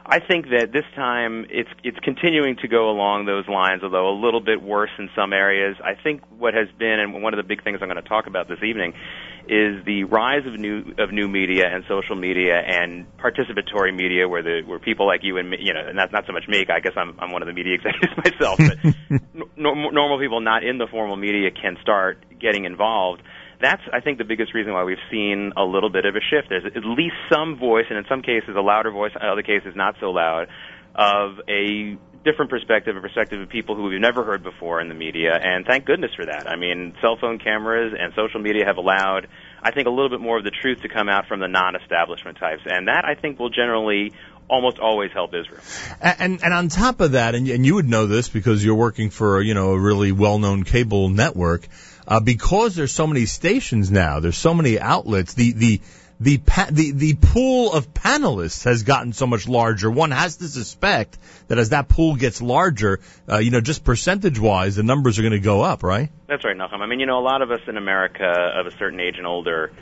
I 0.04 0.18
think 0.20 0.46
that 0.48 0.72
this 0.72 0.84
time 0.96 1.46
it's 1.50 1.68
it's 1.84 1.98
continuing 2.00 2.56
to 2.62 2.68
go 2.68 2.90
along 2.90 3.26
those 3.26 3.46
lines, 3.48 3.82
although 3.82 4.08
a 4.08 4.16
little 4.18 4.40
bit 4.40 4.62
worse 4.62 4.90
in 4.98 5.10
some 5.14 5.32
areas. 5.32 5.76
I 5.82 6.00
think 6.00 6.22
what 6.38 6.54
has 6.54 6.68
been, 6.78 6.98
and 7.00 7.22
one 7.22 7.34
of 7.34 7.38
the 7.38 7.46
big 7.46 7.62
things 7.62 7.78
I'm 7.82 7.88
going 7.88 8.02
to 8.02 8.08
talk 8.08 8.26
about 8.26 8.48
this 8.48 8.58
evening, 8.64 8.94
is 9.44 9.84
the 9.84 10.04
rise 10.04 10.46
of 10.46 10.58
new 10.58 10.94
of 10.98 11.12
new 11.12 11.28
media 11.28 11.66
and 11.68 11.84
social 11.88 12.16
media 12.16 12.58
and 12.58 13.06
participatory 13.18 13.94
media, 13.94 14.28
where 14.28 14.42
the 14.42 14.62
where 14.64 14.78
people 14.78 15.06
like 15.06 15.20
you 15.22 15.36
and 15.36 15.50
me, 15.50 15.58
you 15.60 15.74
know, 15.74 15.86
and 15.86 15.96
not 15.96 16.12
not 16.12 16.24
so 16.26 16.32
much 16.32 16.48
me. 16.48 16.64
I 16.68 16.80
guess 16.80 16.94
I'm 16.96 17.18
I'm 17.20 17.30
one 17.30 17.42
of 17.42 17.46
the 17.46 17.54
media 17.54 17.74
executives 17.78 18.16
myself, 18.16 18.58
but 18.58 18.78
n- 19.36 19.44
normal 19.56 20.18
people 20.18 20.40
not 20.40 20.64
in 20.64 20.78
the 20.78 20.86
formal 20.90 21.16
media 21.16 21.50
can 21.50 21.76
start 21.82 22.24
getting 22.40 22.64
involved. 22.64 23.22
That's, 23.60 23.82
I 23.92 24.00
think, 24.00 24.18
the 24.18 24.24
biggest 24.24 24.54
reason 24.54 24.72
why 24.72 24.84
we've 24.84 25.04
seen 25.10 25.52
a 25.56 25.64
little 25.64 25.90
bit 25.90 26.06
of 26.06 26.16
a 26.16 26.20
shift. 26.20 26.48
There's 26.48 26.64
at 26.64 26.84
least 26.84 27.16
some 27.30 27.58
voice, 27.58 27.86
and 27.90 27.98
in 27.98 28.04
some 28.08 28.22
cases 28.22 28.56
a 28.56 28.60
louder 28.60 28.90
voice, 28.90 29.12
in 29.14 29.26
other 29.26 29.42
cases 29.42 29.74
not 29.76 29.96
so 30.00 30.10
loud, 30.10 30.48
of 30.94 31.40
a 31.48 31.96
different 32.24 32.50
perspective, 32.50 32.96
a 32.96 33.00
perspective 33.00 33.40
of 33.40 33.48
people 33.48 33.74
who 33.74 33.84
we've 33.84 34.00
never 34.00 34.24
heard 34.24 34.42
before 34.42 34.80
in 34.80 34.88
the 34.88 34.94
media, 34.94 35.32
and 35.40 35.64
thank 35.66 35.84
goodness 35.86 36.10
for 36.14 36.26
that. 36.26 36.48
I 36.48 36.56
mean, 36.56 36.94
cell 37.00 37.16
phone 37.20 37.38
cameras 37.38 37.94
and 37.98 38.12
social 38.14 38.40
media 38.40 38.64
have 38.66 38.76
allowed, 38.76 39.26
I 39.62 39.70
think, 39.70 39.86
a 39.86 39.90
little 39.90 40.10
bit 40.10 40.20
more 40.20 40.38
of 40.38 40.44
the 40.44 40.50
truth 40.50 40.82
to 40.82 40.88
come 40.88 41.08
out 41.08 41.26
from 41.28 41.40
the 41.40 41.48
non-establishment 41.48 42.38
types, 42.38 42.62
and 42.66 42.88
that 42.88 43.04
I 43.04 43.14
think 43.14 43.38
will 43.38 43.50
generally 43.50 44.12
almost 44.48 44.78
always 44.78 45.12
help 45.12 45.32
Israel. 45.32 45.62
And, 46.00 46.42
and 46.42 46.52
on 46.52 46.68
top 46.68 47.00
of 47.00 47.12
that, 47.12 47.34
and, 47.34 47.48
and 47.48 47.64
you 47.64 47.76
would 47.76 47.88
know 47.88 48.06
this 48.06 48.28
because 48.28 48.64
you're 48.64 48.74
working 48.74 49.10
for 49.10 49.40
you 49.40 49.54
know 49.54 49.72
a 49.72 49.80
really 49.80 50.12
well-known 50.12 50.64
cable 50.64 51.08
network, 51.08 51.68
uh, 52.10 52.20
because 52.20 52.74
there's 52.74 52.92
so 52.92 53.06
many 53.06 53.24
stations 53.24 53.90
now, 53.90 54.20
there's 54.20 54.36
so 54.36 54.52
many 54.52 54.78
outlets. 54.78 55.34
The 55.34 55.52
the 55.52 55.80
the 56.18 56.38
pa- 56.38 56.68
the 56.70 56.90
the 56.90 57.14
pool 57.14 57.72
of 57.72 57.94
panelists 57.94 58.64
has 58.64 58.82
gotten 58.82 59.12
so 59.12 59.26
much 59.26 59.48
larger. 59.48 59.90
One 59.90 60.10
has 60.10 60.36
to 60.38 60.48
suspect 60.48 61.16
that 61.48 61.58
as 61.58 61.70
that 61.70 61.88
pool 61.88 62.16
gets 62.16 62.42
larger, 62.42 63.00
uh, 63.30 63.38
you 63.38 63.50
know, 63.50 63.60
just 63.60 63.84
percentage-wise, 63.84 64.76
the 64.76 64.82
numbers 64.82 65.18
are 65.18 65.22
going 65.22 65.32
to 65.32 65.38
go 65.38 65.62
up, 65.62 65.82
right? 65.82 66.10
That's 66.26 66.44
right, 66.44 66.56
Nachum. 66.56 66.80
I 66.80 66.86
mean, 66.86 67.00
you 67.00 67.06
know, 67.06 67.18
a 67.18 67.24
lot 67.24 67.40
of 67.40 67.50
us 67.50 67.60
in 67.66 67.76
America 67.76 68.26
of 68.26 68.66
a 68.66 68.76
certain 68.76 69.00
age 69.00 69.14
and 69.16 69.26
older 69.26 69.72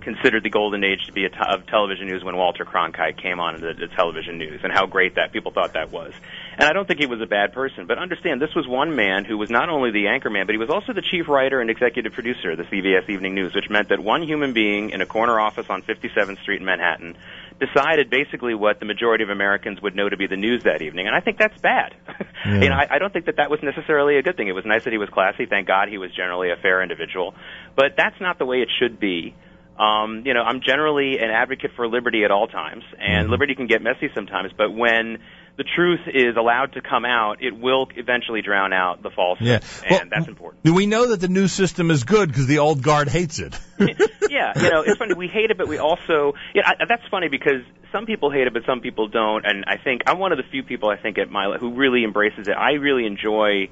considered 0.00 0.44
the 0.44 0.50
golden 0.50 0.82
age 0.84 1.04
to 1.06 1.12
be 1.12 1.24
a 1.24 1.28
t- 1.28 1.36
of 1.48 1.66
television 1.66 2.06
news 2.06 2.22
when 2.24 2.36
Walter 2.36 2.64
Cronkite 2.64 3.20
came 3.20 3.40
on 3.40 3.60
the, 3.60 3.74
the 3.74 3.88
television 3.88 4.38
news, 4.38 4.60
and 4.62 4.72
how 4.72 4.86
great 4.86 5.16
that 5.16 5.32
people 5.32 5.52
thought 5.52 5.74
that 5.74 5.90
was. 5.90 6.12
And 6.58 6.66
I 6.66 6.72
don't 6.72 6.88
think 6.88 7.00
he 7.00 7.06
was 7.06 7.20
a 7.20 7.26
bad 7.26 7.52
person, 7.52 7.86
but 7.86 7.98
understand 7.98 8.40
this 8.40 8.54
was 8.56 8.66
one 8.66 8.96
man 8.96 9.26
who 9.26 9.36
was 9.36 9.50
not 9.50 9.68
only 9.68 9.90
the 9.90 10.04
anchorman, 10.04 10.46
but 10.46 10.52
he 10.52 10.58
was 10.58 10.70
also 10.70 10.94
the 10.94 11.02
chief 11.02 11.28
writer 11.28 11.60
and 11.60 11.68
executive 11.68 12.14
producer 12.14 12.52
of 12.52 12.58
the 12.58 12.64
CBS 12.64 13.10
Evening 13.10 13.34
News, 13.34 13.54
which 13.54 13.68
meant 13.68 13.90
that 13.90 14.00
one 14.00 14.22
human 14.22 14.54
being 14.54 14.90
in 14.90 15.02
a 15.02 15.06
corner 15.06 15.38
office 15.38 15.66
on 15.68 15.82
57th 15.82 16.40
Street 16.40 16.60
in 16.60 16.64
Manhattan 16.64 17.16
decided 17.60 18.08
basically 18.08 18.54
what 18.54 18.80
the 18.80 18.86
majority 18.86 19.24
of 19.24 19.30
Americans 19.30 19.80
would 19.82 19.94
know 19.94 20.08
to 20.08 20.16
be 20.16 20.26
the 20.26 20.36
news 20.36 20.62
that 20.64 20.80
evening, 20.80 21.06
and 21.06 21.14
I 21.14 21.20
think 21.20 21.38
that's 21.38 21.58
bad. 21.60 21.94
You 22.46 22.68
know, 22.68 22.76
I, 22.76 22.86
I 22.94 22.98
don't 23.00 23.12
think 23.12 23.26
that 23.26 23.38
that 23.38 23.50
was 23.50 23.58
necessarily 23.60 24.18
a 24.18 24.22
good 24.22 24.36
thing. 24.36 24.46
It 24.46 24.52
was 24.52 24.64
nice 24.64 24.84
that 24.84 24.92
he 24.92 24.98
was 24.98 25.08
classy. 25.08 25.46
Thank 25.46 25.66
God 25.66 25.88
he 25.88 25.98
was 25.98 26.14
generally 26.14 26.52
a 26.52 26.56
fair 26.56 26.80
individual, 26.80 27.34
but 27.74 27.96
that's 27.96 28.20
not 28.20 28.38
the 28.38 28.46
way 28.46 28.58
it 28.58 28.68
should 28.78 29.00
be. 29.00 29.34
Um, 29.76 30.22
you 30.24 30.32
know, 30.32 30.42
I'm 30.42 30.60
generally 30.60 31.18
an 31.18 31.28
advocate 31.28 31.72
for 31.74 31.88
liberty 31.88 32.22
at 32.24 32.30
all 32.30 32.46
times, 32.46 32.84
and 33.00 33.30
liberty 33.30 33.56
can 33.56 33.66
get 33.66 33.82
messy 33.82 34.10
sometimes. 34.14 34.52
But 34.56 34.72
when 34.72 35.18
the 35.56 35.64
truth 35.64 36.00
is 36.06 36.36
allowed 36.36 36.74
to 36.74 36.82
come 36.82 37.04
out, 37.04 37.42
it 37.42 37.58
will 37.58 37.88
eventually 37.96 38.42
drown 38.42 38.72
out 38.74 39.02
the 39.02 39.10
falsehood, 39.10 39.46
Yeah. 39.48 39.60
and 40.00 40.10
that's 40.10 40.28
important. 40.28 40.62
Do 40.64 40.74
we 40.74 40.86
know 40.86 41.08
that 41.08 41.20
the 41.20 41.28
new 41.28 41.48
system 41.48 41.90
is 41.90 42.04
good 42.04 42.28
because 42.28 42.46
the 42.46 42.58
old 42.58 42.82
guard 42.82 43.08
hates 43.08 43.38
it. 43.38 43.58
yeah, 43.78 44.52
you 44.54 44.70
know, 44.70 44.82
it's 44.82 44.98
funny. 44.98 45.14
We 45.14 45.28
hate 45.28 45.50
it, 45.50 45.56
but 45.56 45.66
we 45.68 45.78
also, 45.78 46.34
yeah, 46.54 46.62
I, 46.66 46.84
that's 46.86 47.06
funny 47.10 47.28
because 47.28 47.62
some 47.90 48.04
people 48.04 48.30
hate 48.30 48.46
it, 48.46 48.52
but 48.52 48.64
some 48.66 48.80
people 48.80 49.08
don't. 49.08 49.46
And 49.46 49.64
I 49.66 49.78
think 49.78 50.02
I'm 50.06 50.18
one 50.18 50.32
of 50.32 50.38
the 50.38 50.44
few 50.44 50.62
people 50.62 50.90
I 50.90 50.96
think 50.96 51.16
at 51.18 51.30
my 51.30 51.56
who 51.58 51.72
really 51.74 52.04
embraces 52.04 52.48
it. 52.48 52.54
I 52.56 52.72
really 52.72 53.06
enjoy 53.06 53.68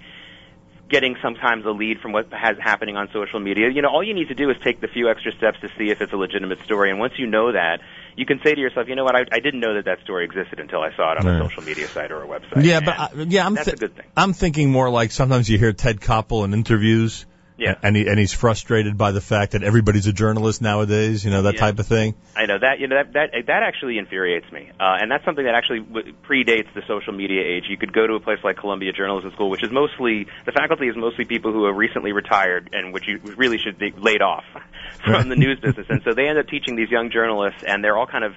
getting 0.88 1.16
sometimes 1.22 1.64
a 1.64 1.70
lead 1.70 2.00
from 2.00 2.12
what 2.12 2.32
has 2.32 2.56
happening 2.58 2.96
on 2.96 3.08
social 3.12 3.40
media. 3.40 3.68
You 3.70 3.82
know, 3.82 3.88
all 3.88 4.02
you 4.02 4.14
need 4.14 4.28
to 4.28 4.34
do 4.34 4.50
is 4.50 4.56
take 4.62 4.80
the 4.80 4.88
few 4.88 5.10
extra 5.10 5.32
steps 5.32 5.58
to 5.60 5.68
see 5.76 5.90
if 5.90 6.00
it's 6.00 6.12
a 6.12 6.16
legitimate 6.16 6.62
story. 6.62 6.90
And 6.90 6.98
once 6.98 7.14
you 7.18 7.26
know 7.26 7.52
that, 7.52 7.80
you 8.17 8.26
can 8.26 8.41
say 8.44 8.55
to 8.55 8.60
yourself, 8.60 8.89
you 8.89 8.94
know 8.97 9.05
what, 9.05 9.17
I, 9.17 9.25
I 9.33 9.41
didn't 9.41 9.60
know 9.60 9.75
that 9.75 9.84
that 9.86 10.01
story 10.05 10.25
existed 10.25 10.60
until 10.60 10.81
I 10.81 10.94
saw 10.97 11.12
it 11.12 11.18
on 11.18 11.26
a 11.26 11.41
Right. 11.41 11.51
social 11.51 11.62
media 11.65 11.89
site 11.93 12.12
or 12.12 12.23
a 12.23 12.26
website. 12.26 12.65
Yeah, 12.65 12.81
but 12.81 12.99
uh, 12.99 13.09
yeah, 13.28 13.44
I'm 13.47 13.55
that's 13.55 13.68
thi- 13.68 13.75
a 13.75 13.76
good 13.76 13.97
thing. 13.97 14.07
I'm 14.17 14.33
thinking 14.33 14.70
more 14.70 14.89
like 14.91 15.10
sometimes 15.12 15.49
you 15.49 15.59
hear 15.59 15.73
Ted 15.73 16.01
Koppel 16.01 16.44
in 16.44 16.52
interviews. 16.55 17.26
Yeah. 17.57 17.76
And 17.84 17.94
he 17.94 18.08
and 18.08 18.18
he's 18.18 18.33
frustrated 18.33 18.99
by 18.99 19.12
the 19.12 19.20
fact 19.20 19.52
that 19.52 19.62
everybody's 19.62 20.08
a 20.08 20.12
journalist 20.12 20.60
nowadays, 20.60 21.24
you 21.24 21.31
know, 21.31 21.42
that 21.42 21.55
Yeah. 21.55 21.60
type 21.60 21.78
of 21.78 21.86
thing. 21.86 22.15
I 22.34 22.47
know 22.47 22.58
that 22.58 22.81
you 22.81 22.89
know 22.89 22.97
that 22.97 23.12
that 23.12 23.31
that 23.47 23.62
actually 23.62 23.99
infuriates 23.99 24.50
me, 24.50 24.70
uh, 24.81 24.99
and 25.00 25.08
that's 25.08 25.24
something 25.24 25.44
that 25.44 25.55
actually 25.55 25.81
w- 25.81 26.12
predates 26.28 26.66
the 26.74 26.83
social 26.89 27.12
media 27.12 27.42
age. 27.44 27.66
You 27.68 27.76
could 27.76 27.92
go 27.92 28.07
to 28.08 28.15
a 28.15 28.20
place 28.20 28.41
like 28.42 28.57
Columbia 28.57 28.92
Journalism 28.92 29.31
School, 29.33 29.50
which 29.50 29.62
is 29.62 29.70
mostly 29.70 30.26
the 30.47 30.52
faculty 30.52 30.89
is 30.89 30.97
mostly 30.97 31.24
people 31.26 31.52
who 31.52 31.66
have 31.66 31.76
recently 31.76 32.10
retired 32.10 32.70
and 32.73 32.92
which 32.92 33.07
you 33.07 33.20
really 33.36 33.58
should 33.58 33.78
be 33.78 33.92
laid 33.97 34.20
off 34.20 34.44
from 35.05 35.28
the 35.28 35.36
news 35.36 35.60
business, 35.60 35.86
and 35.89 36.02
so 36.02 36.12
they 36.12 36.26
end 36.28 36.39
up 36.39 36.49
teaching 36.49 36.74
these 36.74 36.91
young 36.91 37.10
journalists, 37.10 37.62
and 37.62 37.84
they're 37.84 37.97
all 37.97 38.07
kind 38.08 38.24
of 38.24 38.34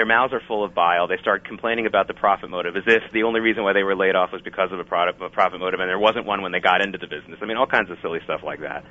their 0.00 0.06
mouths 0.06 0.32
are 0.32 0.40
full 0.48 0.64
of 0.64 0.72
bile. 0.72 1.08
They 1.08 1.18
start 1.20 1.44
complaining 1.44 1.84
about 1.84 2.08
the 2.08 2.14
profit 2.14 2.48
motive, 2.48 2.74
as 2.74 2.84
if 2.86 3.12
the 3.12 3.24
only 3.24 3.40
reason 3.40 3.64
why 3.64 3.74
they 3.74 3.82
were 3.82 3.94
laid 3.94 4.16
off 4.16 4.32
was 4.32 4.40
because 4.40 4.72
of 4.72 4.80
a, 4.80 4.84
product, 4.84 5.20
a 5.20 5.28
profit 5.28 5.60
motive, 5.60 5.78
and 5.78 5.90
there 5.90 5.98
wasn't 5.98 6.24
one 6.24 6.40
when 6.40 6.52
they 6.52 6.60
got 6.60 6.80
into 6.80 6.96
the 6.96 7.06
business. 7.06 7.38
I 7.42 7.44
mean, 7.44 7.58
all 7.58 7.66
kinds 7.66 7.90
of 7.90 7.98
silly 8.00 8.20
stuff 8.24 8.40
like 8.42 8.60
that. 8.60 8.82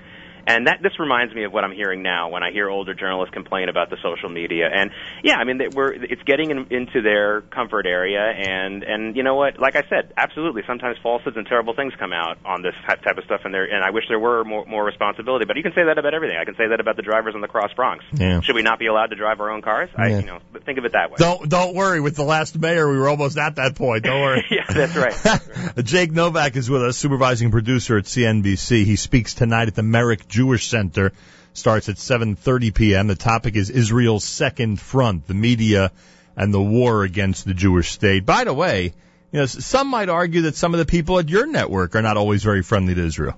And 0.50 0.66
that 0.66 0.82
this 0.82 0.98
reminds 0.98 1.34
me 1.36 1.44
of 1.44 1.54
what 1.54 1.64
I'm 1.64 1.72
hearing 1.72 2.02
now 2.02 2.30
when 2.30 2.42
I 2.42 2.52
hear 2.52 2.70
older 2.70 2.96
journalists 2.96 3.32
complain 3.32 3.70
about 3.70 3.92
the 3.92 3.98
social 4.02 4.30
media. 4.30 4.68
And 4.74 4.90
yeah, 5.24 5.36
I 5.36 5.44
mean, 5.44 5.62
we're 5.76 5.94
it's 5.94 6.24
getting 6.24 6.50
in, 6.50 6.66
into 6.72 7.04
their 7.04 7.42
comfort 7.42 7.86
area. 7.86 8.20
And 8.20 8.84
and 8.84 9.16
you 9.16 9.22
know 9.22 9.36
what? 9.36 9.60
Like 9.60 9.76
I 9.76 9.84
said, 9.88 10.12
absolutely. 10.18 10.64
Sometimes 10.66 10.98
falsehoods 11.04 11.38
and 11.38 11.46
terrible 11.46 11.76
things 11.76 11.94
come 12.00 12.12
out 12.14 12.40
on 12.46 12.64
this 12.64 12.74
type 12.88 13.04
type 13.04 13.20
of 13.20 13.26
stuff. 13.26 13.42
And 13.46 13.54
there, 13.54 13.66
and 13.66 13.84
I 13.84 13.92
wish 13.92 14.06
there 14.10 14.18
were 14.18 14.44
more 14.44 14.66
more 14.66 14.84
responsibility. 14.84 15.46
But 15.46 15.56
you 15.56 15.62
can 15.62 15.74
say 15.74 15.84
that 15.86 16.00
about 16.00 16.16
everything. 16.16 16.38
I 16.42 16.46
can 16.46 16.56
say 16.56 16.68
that 16.68 16.80
about 16.80 16.96
the 16.96 17.04
drivers 17.04 17.36
on 17.36 17.42
the 17.42 17.48
Cross 17.48 17.74
Bronx. 17.76 18.04
Yeah. 18.14 18.42
Should 18.42 18.56
we 18.56 18.64
not 18.64 18.80
be 18.80 18.88
allowed 18.88 19.12
to 19.12 19.16
drive 19.16 19.40
our 19.42 19.52
own 19.52 19.62
cars? 19.62 19.92
I, 19.96 20.18
you 20.18 20.26
know, 20.26 20.40
but 20.52 20.66
think 20.66 20.80
of 20.80 20.86
it 20.86 20.94
that 20.94 21.12
way. 21.12 21.18
Don't 21.20 21.48
don't 21.48 21.76
worry. 21.76 22.02
With 22.02 22.16
the 22.16 22.24
last 22.24 22.58
mayor, 22.58 22.90
we 22.90 22.98
were 22.98 23.08
almost 23.08 23.38
at 23.38 23.58
that 23.58 23.76
point. 23.76 24.04
Don't 24.04 24.20
worry. 24.20 24.46
yeah, 24.50 24.66
that's 24.68 24.96
right. 24.96 25.86
Jake 25.86 26.12
Novak 26.12 26.56
is 26.56 26.72
with 26.72 26.82
us, 26.82 26.98
supervising 26.98 27.52
producer 27.52 28.00
at 28.00 28.06
CNBC. 28.06 28.84
He 28.86 28.96
speaks 28.96 29.36
tonight 29.36 29.68
at 29.68 29.76
the 29.76 29.84
Merrick 29.84 30.28
Jewish 30.40 30.70
Center. 30.70 31.12
Starts 31.54 31.90
at 31.90 31.96
7:30 31.96 32.74
p.m. 32.74 33.08
The 33.08 33.16
topic 33.16 33.56
is 33.58 33.70
Israel's 33.70 34.24
second 34.24 34.80
front, 34.80 35.28
the 35.28 35.34
media 35.34 35.92
and 36.38 36.54
the 36.54 36.62
war 36.62 37.04
against 37.04 37.46
the 37.46 37.54
Jewish 37.54 37.90
state. 37.90 38.26
By 38.26 38.46
the 38.46 38.54
way, 38.54 38.94
you 39.32 39.40
know, 39.40 39.46
some 39.46 39.88
might 39.90 40.08
argue 40.08 40.44
that 40.44 40.56
some 40.56 40.74
of 40.74 40.78
the 40.78 40.86
people 40.86 41.20
at 41.20 41.28
your 41.28 41.46
network 41.46 41.96
are 41.96 42.02
not 42.02 42.16
always 42.16 42.44
very 42.44 42.62
friendly 42.62 42.96
to 42.96 43.06
Israel. 43.06 43.36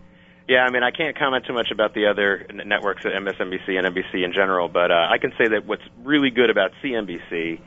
Yeah, 0.48 0.64
I 0.68 0.70
mean, 0.72 0.84
I 0.84 0.92
can't 0.92 1.18
comment 1.18 1.46
too 1.48 1.54
much 1.54 1.70
about 1.72 1.96
the 1.96 2.08
other 2.08 2.46
networks 2.54 3.02
at 3.06 3.14
MSNBC 3.14 3.70
and 3.78 3.88
NBC 3.88 4.24
in 4.24 4.34
general, 4.34 4.68
but 4.68 4.92
uh, 4.92 5.08
I 5.10 5.18
can 5.18 5.32
say 5.40 5.48
that 5.54 5.66
what's 5.66 5.88
really 6.04 6.30
good 6.30 6.50
about 6.52 6.72
CNBC, 6.84 7.60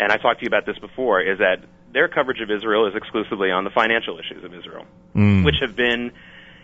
and 0.00 0.10
I 0.10 0.16
talked 0.16 0.40
to 0.40 0.44
you 0.44 0.48
about 0.48 0.66
this 0.66 0.78
before, 0.78 1.20
is 1.20 1.38
that 1.38 1.58
their 1.92 2.08
coverage 2.08 2.40
of 2.40 2.50
Israel 2.50 2.88
is 2.88 2.94
exclusively 2.96 3.50
on 3.52 3.64
the 3.64 3.70
financial 3.70 4.18
issues 4.18 4.42
of 4.42 4.52
Israel, 4.54 4.86
Mm. 5.14 5.44
which 5.44 5.56
have 5.60 5.76
been, 5.76 6.12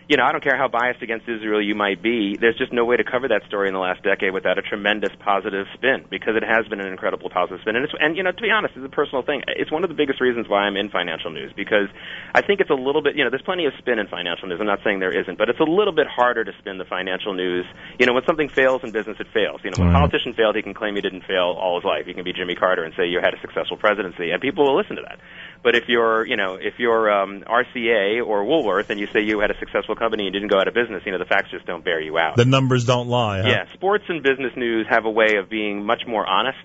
you 0.09 0.17
know, 0.17 0.25
I 0.25 0.33
don't 0.33 0.41
care 0.41 0.57
how 0.57 0.67
biased 0.67 1.05
against 1.05 1.29
Israel 1.29 1.61
you 1.61 1.77
might 1.77 2.01
be, 2.01 2.33
there's 2.33 2.57
just 2.57 2.73
no 2.73 2.83
way 2.83 2.97
to 2.97 3.05
cover 3.05 3.29
that 3.29 3.45
story 3.45 3.69
in 3.69 3.77
the 3.77 3.79
last 3.79 4.01
decade 4.01 4.33
without 4.33 4.57
a 4.57 4.65
tremendous 4.65 5.13
positive 5.21 5.69
spin, 5.77 6.09
because 6.09 6.33
it 6.33 6.41
has 6.41 6.65
been 6.65 6.81
an 6.81 6.89
incredible 6.89 7.29
positive 7.29 7.61
spin. 7.61 7.77
And, 7.77 7.85
it's, 7.85 7.93
and 7.93 8.17
you 8.17 8.25
know, 8.25 8.33
to 8.33 8.41
be 8.41 8.49
honest, 8.49 8.73
it's 8.73 8.81
a 8.81 8.89
personal 8.89 9.21
thing. 9.21 9.45
It's 9.45 9.69
one 9.69 9.85
of 9.85 9.89
the 9.93 9.93
biggest 9.93 10.17
reasons 10.17 10.49
why 10.49 10.65
I'm 10.65 10.73
in 10.81 10.89
financial 10.89 11.29
news, 11.29 11.53
because 11.53 11.93
I 12.33 12.41
think 12.41 12.57
it's 12.57 12.73
a 12.73 12.79
little 12.81 13.05
bit, 13.05 13.21
you 13.21 13.23
know, 13.23 13.29
there's 13.29 13.45
plenty 13.45 13.69
of 13.69 13.73
spin 13.77 14.01
in 14.01 14.09
financial 14.09 14.49
news. 14.49 14.57
I'm 14.57 14.65
not 14.65 14.81
saying 14.81 14.97
there 14.97 15.13
isn't, 15.13 15.37
but 15.37 15.45
it's 15.45 15.61
a 15.61 15.69
little 15.69 15.93
bit 15.93 16.09
harder 16.09 16.41
to 16.43 16.53
spin 16.57 16.81
the 16.81 16.89
financial 16.89 17.37
news. 17.37 17.69
You 18.01 18.09
know, 18.09 18.17
when 18.17 18.25
something 18.25 18.49
fails 18.49 18.81
in 18.81 18.89
business, 18.89 19.21
it 19.21 19.29
fails. 19.29 19.61
You 19.61 19.69
know, 19.69 19.85
when 19.85 19.93
a 19.93 19.93
politician 19.93 20.33
failed, 20.33 20.57
he 20.57 20.65
can 20.65 20.73
claim 20.73 20.97
he 20.97 21.05
didn't 21.05 21.29
fail 21.29 21.53
all 21.53 21.77
his 21.77 21.85
life. 21.85 22.09
He 22.09 22.17
can 22.17 22.25
be 22.25 22.33
Jimmy 22.33 22.57
Carter 22.57 22.81
and 22.81 22.97
say 22.97 23.05
you 23.05 23.21
had 23.21 23.37
a 23.37 23.41
successful 23.45 23.77
presidency, 23.77 24.33
and 24.33 24.41
people 24.41 24.65
will 24.65 24.77
listen 24.77 24.97
to 24.97 25.05
that. 25.05 25.21
But 25.61 25.75
if 25.75 25.83
you're, 25.87 26.25
you 26.25 26.37
know, 26.37 26.55
if 26.55 26.75
you're 26.77 27.11
um, 27.11 27.43
RCA 27.45 28.25
or 28.25 28.45
Woolworth 28.45 28.89
and 28.89 28.99
you 28.99 29.07
say 29.07 29.21
you 29.21 29.39
had 29.41 29.51
a 29.51 29.59
successful 29.59 29.95
company 29.95 30.25
and 30.25 30.33
didn't 30.33 30.47
go 30.47 30.57
out 30.57 30.67
of 30.67 30.73
business, 30.73 31.03
you 31.05 31.11
know, 31.11 31.17
the 31.17 31.25
facts 31.25 31.51
just 31.51 31.65
don't 31.65 31.83
bear 31.83 31.99
you 31.99 32.17
out. 32.17 32.37
The 32.37 32.45
numbers 32.45 32.85
don't 32.85 33.09
lie. 33.09 33.41
Huh? 33.41 33.49
Yeah, 33.49 33.73
sports 33.73 34.05
and 34.07 34.23
business 34.23 34.53
news 34.55 34.87
have 34.89 35.05
a 35.05 35.09
way 35.09 35.35
of 35.35 35.49
being 35.49 35.85
much 35.85 36.03
more 36.07 36.25
honest 36.25 36.63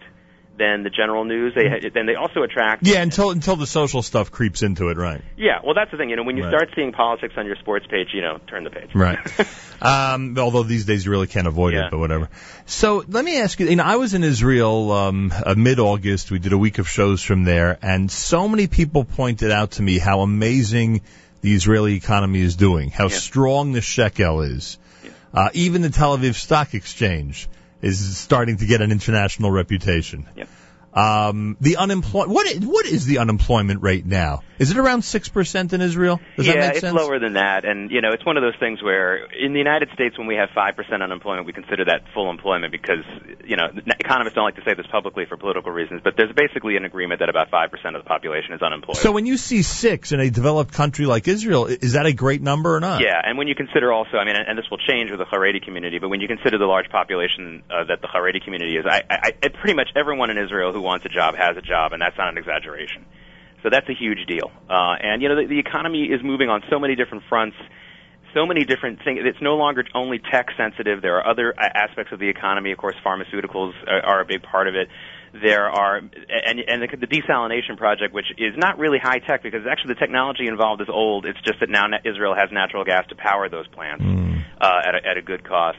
than 0.57 0.83
the 0.85 0.91
general 0.91 1.25
news. 1.25 1.53
They 1.55 1.91
then 1.93 2.07
they 2.07 2.15
also 2.15 2.43
attract. 2.43 2.87
Yeah, 2.87 3.03
until 3.03 3.31
until 3.31 3.57
the 3.57 3.67
social 3.67 4.03
stuff 4.03 4.31
creeps 4.31 4.63
into 4.63 4.89
it, 4.89 4.97
right? 4.97 5.21
Yeah, 5.37 5.59
well, 5.65 5.75
that's 5.75 5.91
the 5.91 5.97
thing. 5.97 6.11
You 6.11 6.17
know, 6.17 6.23
when 6.23 6.37
you 6.37 6.45
Right. 6.45 6.51
start 6.51 6.71
seeing 6.77 6.93
politics 6.93 7.35
on 7.37 7.47
your 7.47 7.57
sports 7.57 7.87
page, 7.89 8.09
you 8.13 8.21
know, 8.21 8.39
turn 8.47 8.65
the 8.65 8.71
page. 8.71 8.91
Right. 8.95 9.19
um, 9.83 10.37
although 10.39 10.63
these 10.63 10.85
days 10.85 11.05
you 11.05 11.11
really 11.11 11.27
can't 11.27 11.47
avoid 11.47 11.75
Yeah. 11.75 11.87
it, 11.87 11.91
but 11.91 11.99
whatever. 11.99 12.29
So 12.67 13.05
let 13.09 13.25
me 13.25 13.41
ask 13.41 13.59
you. 13.59 13.67
You 13.67 13.77
know, 13.77 13.85
I 13.85 13.97
was 13.97 14.15
in 14.15 14.23
Israel 14.25 14.93
um, 14.93 15.33
uh, 15.45 15.55
mid-August. 15.57 16.31
We 16.31 16.39
did 16.39 16.53
a 16.53 16.59
week 16.59 16.79
of 16.79 16.89
shows 16.89 17.23
from 17.23 17.45
there, 17.45 17.79
and 17.83 18.11
so 18.11 18.49
many 18.49 18.67
people 18.67 19.05
pointed 19.05 19.51
out 19.51 19.73
to 19.73 19.83
me 19.83 19.99
how 19.99 20.21
amazing 20.21 21.01
the 21.41 21.53
Israeli 21.55 21.95
economy 21.97 22.41
is 22.41 22.57
doing, 22.57 22.91
how 22.91 23.09
strong 23.09 23.73
the 23.73 23.81
shekel 23.83 24.43
is. 24.43 24.79
Uh, 25.35 25.49
even 25.53 25.83
the 25.83 25.91
Tel 25.91 26.17
Aviv 26.17 26.35
Stock 26.35 26.75
Exchange 26.75 27.49
is 27.85 28.17
starting 28.17 28.57
to 28.57 28.67
get 28.67 28.81
an 28.81 28.91
international 28.91 29.51
reputation. 29.51 30.27
Yep. 30.37 30.49
Um, 30.95 31.57
the 31.61 31.77
unemployment. 31.77 32.33
What 32.33 32.55
what 32.65 32.87
is 32.87 33.05
the 33.05 33.19
unemployment 33.19 33.83
rate 33.83 34.07
now? 34.07 34.43
Is 34.59 34.71
it 34.71 34.79
around 34.79 35.03
six 35.03 35.29
percent 35.29 35.73
in 35.73 35.81
Israel? 35.81 36.21
Does 36.37 36.47
yeah, 36.47 36.55
that 36.55 36.75
make 36.75 36.85
it's 36.85 36.95
lower 36.95 37.19
than 37.19 37.33
that, 37.33 37.65
and 37.65 37.91
you 37.91 38.01
know, 38.01 38.11
it's 38.13 38.25
one 38.25 38.37
of 38.37 38.43
those 38.43 38.55
things 38.61 38.81
where 38.81 39.25
in 39.35 39.53
the 39.53 39.59
United 39.59 39.91
States, 39.95 40.17
when 40.17 40.29
we 40.29 40.37
have 40.37 40.51
five 40.55 40.77
percent 40.77 41.03
unemployment, 41.03 41.47
we 41.47 41.53
consider 41.53 41.87
that 41.87 42.03
full 42.15 42.31
employment 42.31 42.71
because 42.71 43.05
you 43.45 43.57
know 43.57 43.67
economists 43.99 44.35
don't 44.35 44.45
like 44.45 44.55
to 44.55 44.65
say 44.65 44.75
this 44.75 44.87
publicly 44.87 45.25
for 45.27 45.37
political 45.37 45.73
reasons, 45.73 46.01
but 46.05 46.15
there's 46.17 46.33
basically 46.33 46.77
an 46.77 46.85
agreement 46.85 47.19
that 47.19 47.29
about 47.29 47.51
five 47.51 47.73
percent 47.73 47.97
of 47.97 48.05
the 48.05 48.09
population 48.09 48.55
is 48.55 48.63
unemployed. 48.63 48.99
So 48.99 49.11
when 49.11 49.27
you 49.27 49.37
see 49.37 49.63
six 49.63 50.13
in 50.13 50.21
a 50.21 50.31
developed 50.31 50.73
country 50.73 51.07
like 51.07 51.27
Israel, 51.27 51.67
is 51.67 51.95
that 51.95 52.07
a 52.07 52.13
great 52.13 52.41
number 52.41 52.77
or 52.77 52.81
not? 52.81 53.01
Yeah, 53.01 53.21
and 53.23 53.37
when 53.37 53.49
you 53.49 53.57
consider 53.57 53.93
also, 53.93 54.17
I 54.17 54.25
mean, 54.25 54.37
and 54.37 54.57
this 54.57 54.67
will 54.71 54.79
change 54.79 55.11
with 55.11 55.19
the 55.19 55.27
Haredi 55.27 55.65
community, 55.65 55.99
but 55.99 56.09
when 56.09 56.21
you 56.21 56.29
consider 56.29 56.59
the 56.59 56.67
large 56.67 56.89
population 56.91 57.65
uh, 57.71 57.85
that 57.89 58.01
the 58.01 58.09
Haredi 58.09 58.43
community 58.43 58.77
is, 58.77 58.85
I, 58.89 59.03
I, 59.11 59.33
I, 59.43 59.49
pretty 59.49 59.75
much 59.75 59.89
everyone 59.97 60.31
in 60.31 60.39
Israel 60.39 60.73
who 60.73 60.84
wants 60.85 61.05
a 61.05 61.09
job 61.09 61.35
has 61.35 61.57
a 61.57 61.63
job, 61.63 61.93
and 61.93 62.01
that's 62.01 62.17
not 62.17 62.29
an 62.29 62.39
exaggeration. 62.39 63.05
So 63.65 63.71
that's 63.71 63.89
a 63.89 63.95
huge 63.95 64.27
deal. 64.29 64.53
Uh, 64.69 64.95
and 65.01 65.23
you 65.23 65.29
know, 65.29 65.37
the, 65.41 65.47
the 65.49 65.59
economy 65.59 66.05
is 66.05 66.21
moving 66.23 66.51
on 66.51 66.63
so 66.71 66.79
many 66.79 66.95
different 66.95 67.25
fronts. 67.29 67.57
So 68.35 68.47
many 68.47 68.65
different 68.65 68.99
things. 69.05 69.21
It's 69.23 69.41
no 69.41 69.55
longer 69.55 69.85
only 69.95 70.19
tech 70.19 70.49
sensitive. 70.57 71.01
There 71.01 71.17
are 71.19 71.27
other 71.27 71.55
aspects 71.57 72.13
of 72.13 72.19
the 72.19 72.29
economy. 72.29 72.73
Of 72.73 72.79
course, 72.79 72.97
pharmaceuticals 73.07 73.73
are, 73.87 74.01
are 74.01 74.21
a 74.21 74.25
big 74.25 74.43
part 74.43 74.67
of 74.67 74.75
it. 74.75 74.89
There 75.33 75.71
are, 75.71 75.99
and, 75.99 76.61
and 76.67 76.83
the, 76.83 76.97
the 76.97 77.07
desalination 77.07 77.79
project, 77.79 78.13
which 78.13 78.27
is 78.37 78.55
not 78.57 78.79
really 78.79 78.99
high 78.99 79.21
tech 79.21 79.43
because 79.43 79.63
actually 79.71 79.95
the 79.95 80.01
technology 80.01 80.47
involved 80.49 80.83
is 80.83 80.89
old. 80.91 81.27
It's 81.27 81.41
just 81.43 81.61
that 81.61 81.71
now 81.71 81.87
Israel 82.05 82.35
has 82.35 82.51
natural 82.51 82.85
gas 82.85 83.07
to 83.09 83.15
power 83.15 83.49
those 83.49 83.69
plants 83.69 84.05
uh, 84.61 84.81
at, 84.85 84.95
a, 84.97 85.09
at 85.11 85.17
a 85.17 85.23
good 85.23 85.45
cost. 85.47 85.79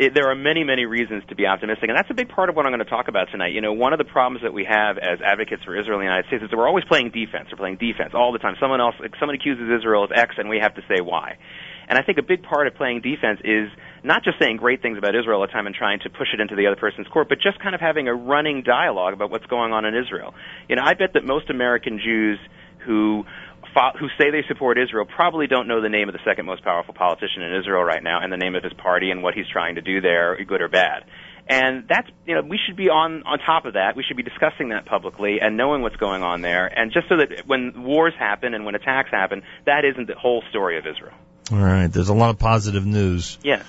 It, 0.00 0.16
there 0.16 0.32
are 0.32 0.34
many, 0.34 0.64
many 0.64 0.86
reasons 0.86 1.22
to 1.28 1.36
be 1.36 1.44
optimistic, 1.44 1.90
and 1.90 1.92
that's 1.92 2.08
a 2.08 2.16
big 2.16 2.30
part 2.30 2.48
of 2.48 2.56
what 2.56 2.64
I'm 2.64 2.72
going 2.72 2.80
to 2.80 2.88
talk 2.88 3.08
about 3.08 3.28
tonight. 3.30 3.52
You 3.52 3.60
know, 3.60 3.74
one 3.74 3.92
of 3.92 3.98
the 3.98 4.08
problems 4.08 4.40
that 4.42 4.54
we 4.56 4.64
have 4.64 4.96
as 4.96 5.20
advocates 5.20 5.62
for 5.62 5.76
Israel 5.76 6.00
in 6.00 6.06
the 6.06 6.08
United 6.08 6.24
States 6.32 6.42
is 6.42 6.48
that 6.48 6.56
we're 6.56 6.66
always 6.66 6.88
playing 6.88 7.12
defense. 7.12 7.52
We're 7.52 7.60
playing 7.60 7.76
defense 7.76 8.16
all 8.16 8.32
the 8.32 8.40
time. 8.40 8.56
Someone 8.58 8.80
else, 8.80 8.96
someone 9.20 9.36
accuses 9.36 9.68
Israel 9.68 10.02
of 10.02 10.08
X, 10.08 10.40
and 10.40 10.48
we 10.48 10.56
have 10.56 10.72
to 10.76 10.82
say 10.88 11.04
why. 11.04 11.36
And 11.86 11.98
I 11.98 12.02
think 12.02 12.16
a 12.16 12.22
big 12.22 12.42
part 12.42 12.66
of 12.66 12.80
playing 12.80 13.02
defense 13.04 13.44
is 13.44 13.68
not 14.02 14.24
just 14.24 14.40
saying 14.40 14.56
great 14.56 14.80
things 14.80 14.96
about 14.96 15.12
Israel 15.12 15.42
all 15.42 15.46
the 15.46 15.52
time 15.52 15.66
and 15.66 15.76
trying 15.76 16.00
to 16.00 16.08
push 16.08 16.32
it 16.32 16.40
into 16.40 16.56
the 16.56 16.64
other 16.64 16.80
person's 16.80 17.08
court, 17.12 17.28
but 17.28 17.36
just 17.36 17.60
kind 17.60 17.74
of 17.74 17.82
having 17.82 18.08
a 18.08 18.14
running 18.14 18.62
dialogue 18.64 19.12
about 19.12 19.30
what's 19.30 19.46
going 19.52 19.74
on 19.76 19.84
in 19.84 19.92
Israel. 19.92 20.32
You 20.66 20.76
know, 20.76 20.82
I 20.82 20.94
bet 20.94 21.12
that 21.12 21.28
most 21.28 21.50
American 21.50 22.00
Jews 22.00 22.38
who 22.86 23.24
fo- 23.74 23.98
who 23.98 24.08
say 24.18 24.30
they 24.30 24.44
support 24.48 24.78
Israel 24.78 25.06
probably 25.06 25.46
don't 25.46 25.68
know 25.68 25.80
the 25.80 25.88
name 25.88 26.08
of 26.08 26.12
the 26.12 26.20
second 26.24 26.46
most 26.46 26.62
powerful 26.62 26.94
politician 26.94 27.42
in 27.42 27.54
Israel 27.60 27.82
right 27.82 28.02
now 28.02 28.20
and 28.22 28.32
the 28.32 28.36
name 28.36 28.54
of 28.54 28.62
his 28.62 28.72
party 28.74 29.10
and 29.10 29.22
what 29.22 29.34
he's 29.34 29.48
trying 29.52 29.76
to 29.76 29.82
do 29.82 30.00
there, 30.00 30.36
good 30.44 30.60
or 30.60 30.68
bad. 30.68 31.04
And 31.48 31.88
that's, 31.88 32.08
you 32.26 32.36
know, 32.36 32.42
we 32.42 32.58
should 32.64 32.76
be 32.76 32.88
on, 32.88 33.24
on 33.24 33.38
top 33.40 33.64
of 33.64 33.74
that. 33.74 33.96
We 33.96 34.04
should 34.06 34.16
be 34.16 34.22
discussing 34.22 34.68
that 34.68 34.86
publicly 34.86 35.38
and 35.40 35.56
knowing 35.56 35.82
what's 35.82 35.96
going 35.96 36.22
on 36.22 36.42
there. 36.42 36.66
And 36.66 36.92
just 36.92 37.08
so 37.08 37.16
that 37.16 37.46
when 37.46 37.82
wars 37.82 38.14
happen 38.16 38.54
and 38.54 38.64
when 38.64 38.76
attacks 38.76 39.10
happen, 39.10 39.42
that 39.66 39.84
isn't 39.84 40.06
the 40.06 40.14
whole 40.14 40.44
story 40.50 40.78
of 40.78 40.86
Israel. 40.86 41.14
All 41.50 41.58
right. 41.58 41.88
There's 41.88 42.08
a 42.08 42.14
lot 42.14 42.30
of 42.30 42.38
positive 42.38 42.86
news. 42.86 43.36
Yeah. 43.42 43.64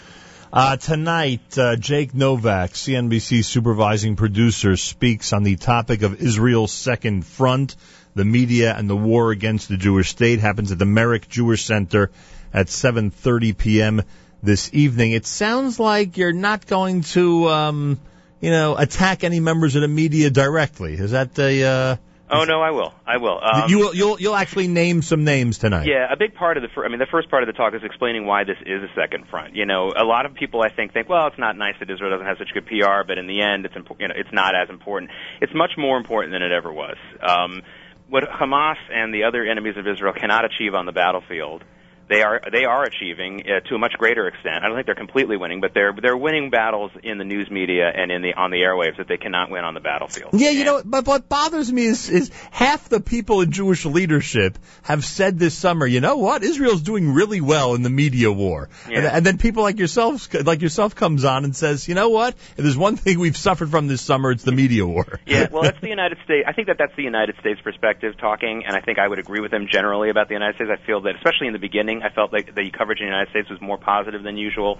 Uh, 0.53 0.75
tonight, 0.75 1.57
uh, 1.57 1.77
Jake 1.77 2.13
Novak, 2.13 2.71
CNBC 2.71 3.43
supervising 3.45 4.17
producer, 4.17 4.75
speaks 4.75 5.31
on 5.33 5.43
the 5.43 5.55
topic 5.55 6.01
of 6.01 6.21
Israel's 6.21 6.73
second 6.73 7.25
front, 7.25 7.77
the 8.15 8.25
media 8.25 8.75
and 8.75 8.89
the 8.89 8.95
war 8.95 9.31
against 9.31 9.69
the 9.69 9.77
Jewish 9.77 10.09
state. 10.09 10.39
Happens 10.39 10.71
at 10.71 10.79
the 10.79 10.85
Merrick 10.85 11.27
Jewish 11.29 11.65
Center 11.65 12.11
at 12.53 12.67
7:30 12.67 13.57
p.m. 13.57 14.01
this 14.43 14.69
evening. 14.73 15.11
It 15.11 15.25
sounds 15.25 15.79
like 15.79 16.17
you're 16.17 16.33
not 16.33 16.67
going 16.67 17.01
to, 17.15 17.49
um, 17.49 17.99
you 18.39 18.51
know, 18.51 18.75
attack 18.75 19.23
any 19.23 19.39
members 19.39 19.75
of 19.75 19.81
the 19.81 19.87
media 19.87 20.29
directly. 20.29 20.93
Is 20.93 21.11
that 21.11 21.33
the? 21.35 21.63
Uh, 21.63 21.95
Oh 22.33 22.45
no, 22.45 22.61
I 22.61 22.71
will. 22.71 22.93
I 23.05 23.17
will. 23.17 23.41
Um, 23.43 23.69
you 23.69 23.79
will. 23.79 23.93
You'll. 23.93 24.17
You'll 24.17 24.35
actually 24.35 24.69
name 24.69 25.01
some 25.01 25.25
names 25.25 25.57
tonight. 25.57 25.85
Yeah, 25.85 26.07
a 26.09 26.15
big 26.15 26.33
part 26.33 26.55
of 26.55 26.63
the 26.63 26.69
fir- 26.69 26.85
I 26.85 26.87
mean 26.87 26.99
the 26.99 27.11
first 27.11 27.29
part 27.29 27.43
of 27.43 27.47
the 27.47 27.53
talk 27.53 27.73
is 27.73 27.81
explaining 27.83 28.25
why 28.25 28.45
this 28.45 28.55
is 28.65 28.81
a 28.81 28.87
second 28.95 29.27
front. 29.27 29.53
You 29.53 29.65
know, 29.65 29.91
a 29.93 30.05
lot 30.05 30.25
of 30.25 30.33
people 30.33 30.61
I 30.61 30.69
think 30.69 30.93
think, 30.93 31.09
well, 31.09 31.27
it's 31.27 31.37
not 31.37 31.57
nice 31.57 31.75
that 31.81 31.91
Israel 31.91 32.11
doesn't 32.11 32.25
have 32.25 32.37
such 32.37 32.53
good 32.53 32.65
PR, 32.67 33.03
but 33.05 33.17
in 33.17 33.27
the 33.27 33.41
end 33.41 33.65
it's 33.65 33.75
impo- 33.75 33.99
you 33.99 34.07
know, 34.07 34.13
it's 34.15 34.31
not 34.31 34.55
as 34.55 34.69
important. 34.69 35.11
It's 35.41 35.53
much 35.53 35.71
more 35.77 35.97
important 35.97 36.31
than 36.31 36.41
it 36.41 36.53
ever 36.53 36.71
was. 36.71 36.95
Um 37.21 37.63
what 38.11 38.25
Hamas 38.25 38.75
and 38.93 39.13
the 39.13 39.23
other 39.23 39.45
enemies 39.45 39.77
of 39.77 39.87
Israel 39.87 40.11
cannot 40.11 40.43
achieve 40.43 40.75
on 40.75 40.85
the 40.85 40.91
battlefield, 40.91 41.63
they 42.11 42.21
are 42.21 42.41
they 42.51 42.65
are 42.65 42.83
achieving 42.83 43.41
uh, 43.41 43.61
to 43.69 43.75
a 43.75 43.79
much 43.79 43.93
greater 43.97 44.27
extent. 44.27 44.63
I 44.63 44.67
don't 44.67 44.75
think 44.75 44.85
they're 44.85 44.95
completely 44.95 45.37
winning, 45.37 45.61
but 45.61 45.73
they're 45.73 45.93
they're 45.99 46.17
winning 46.17 46.49
battles 46.49 46.91
in 47.01 47.17
the 47.17 47.23
news 47.23 47.49
media 47.49 47.89
and 47.93 48.11
in 48.11 48.21
the 48.21 48.33
on 48.33 48.51
the 48.51 48.57
airwaves 48.57 48.97
that 48.97 49.07
they 49.07 49.17
cannot 49.17 49.49
win 49.49 49.63
on 49.63 49.73
the 49.73 49.79
battlefield. 49.79 50.31
Yeah, 50.33 50.49
you 50.49 50.65
know, 50.65 50.81
but 50.83 51.07
what 51.07 51.29
bothers 51.29 51.71
me 51.71 51.85
is, 51.85 52.09
is 52.09 52.31
half 52.51 52.89
the 52.89 52.99
people 52.99 53.41
in 53.41 53.51
Jewish 53.51 53.85
leadership 53.85 54.59
have 54.83 55.05
said 55.05 55.39
this 55.39 55.53
summer, 55.53 55.87
you 55.87 56.01
know 56.01 56.17
what, 56.17 56.43
Israel's 56.43 56.81
doing 56.81 57.13
really 57.13 57.39
well 57.39 57.75
in 57.75 57.81
the 57.81 57.89
media 57.89 58.31
war. 58.31 58.69
And, 58.85 59.05
and 59.05 59.25
then 59.25 59.37
people 59.37 59.63
like 59.63 59.79
yourself, 59.79 60.33
like 60.33 60.61
yourself 60.61 60.95
comes 60.95 61.23
on 61.23 61.45
and 61.45 61.55
says, 61.55 61.87
you 61.87 61.95
know 61.95 62.09
what, 62.09 62.33
if 62.33 62.57
there's 62.57 62.77
one 62.77 62.97
thing 62.97 63.19
we've 63.19 63.37
suffered 63.37 63.71
from 63.71 63.87
this 63.87 64.01
summer, 64.01 64.31
it's 64.31 64.43
the 64.43 64.51
media 64.51 64.85
war. 64.85 65.19
Yeah, 65.25 65.47
well, 65.51 65.63
that's 65.63 65.79
the 65.79 65.89
United 65.89 66.17
States. 66.25 66.45
I 66.47 66.53
think 66.53 66.67
that 66.67 66.77
that's 66.77 66.95
the 66.95 67.03
United 67.03 67.35
States 67.39 67.61
perspective 67.61 68.17
talking, 68.17 68.63
and 68.65 68.75
I 68.75 68.81
think 68.81 68.99
I 68.99 69.07
would 69.07 69.19
agree 69.19 69.39
with 69.39 69.51
them 69.51 69.67
generally 69.71 70.09
about 70.09 70.27
the 70.27 70.33
United 70.33 70.55
States. 70.55 70.71
I 70.71 70.85
feel 70.85 71.01
that, 71.01 71.15
especially 71.15 71.47
in 71.47 71.53
the 71.53 71.59
beginning, 71.59 72.00
I 72.03 72.09
felt 72.13 72.33
like 72.33 72.53
the 72.53 72.71
coverage 72.77 72.99
in 72.99 73.05
the 73.05 73.11
United 73.11 73.29
States 73.31 73.49
was 73.49 73.61
more 73.61 73.77
positive 73.77 74.23
than 74.23 74.37
usual. 74.37 74.79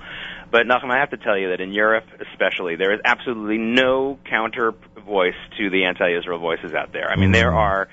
But 0.51 0.63
Nachum, 0.63 0.91
I 0.91 0.99
have 0.99 1.11
to 1.11 1.17
tell 1.17 1.37
you 1.37 1.49
that 1.49 1.61
in 1.61 1.71
Europe, 1.71 2.05
especially, 2.31 2.75
there 2.75 2.93
is 2.93 2.99
absolutely 3.05 3.57
no 3.57 4.19
counter 4.29 4.73
voice 5.05 5.39
to 5.57 5.69
the 5.69 5.85
anti-Israel 5.85 6.39
voices 6.39 6.73
out 6.73 6.93
there. 6.93 7.09
I 7.09 7.15
mean, 7.15 7.31
there 7.31 7.49
mm-hmm. 7.49 7.57
are 7.57 7.89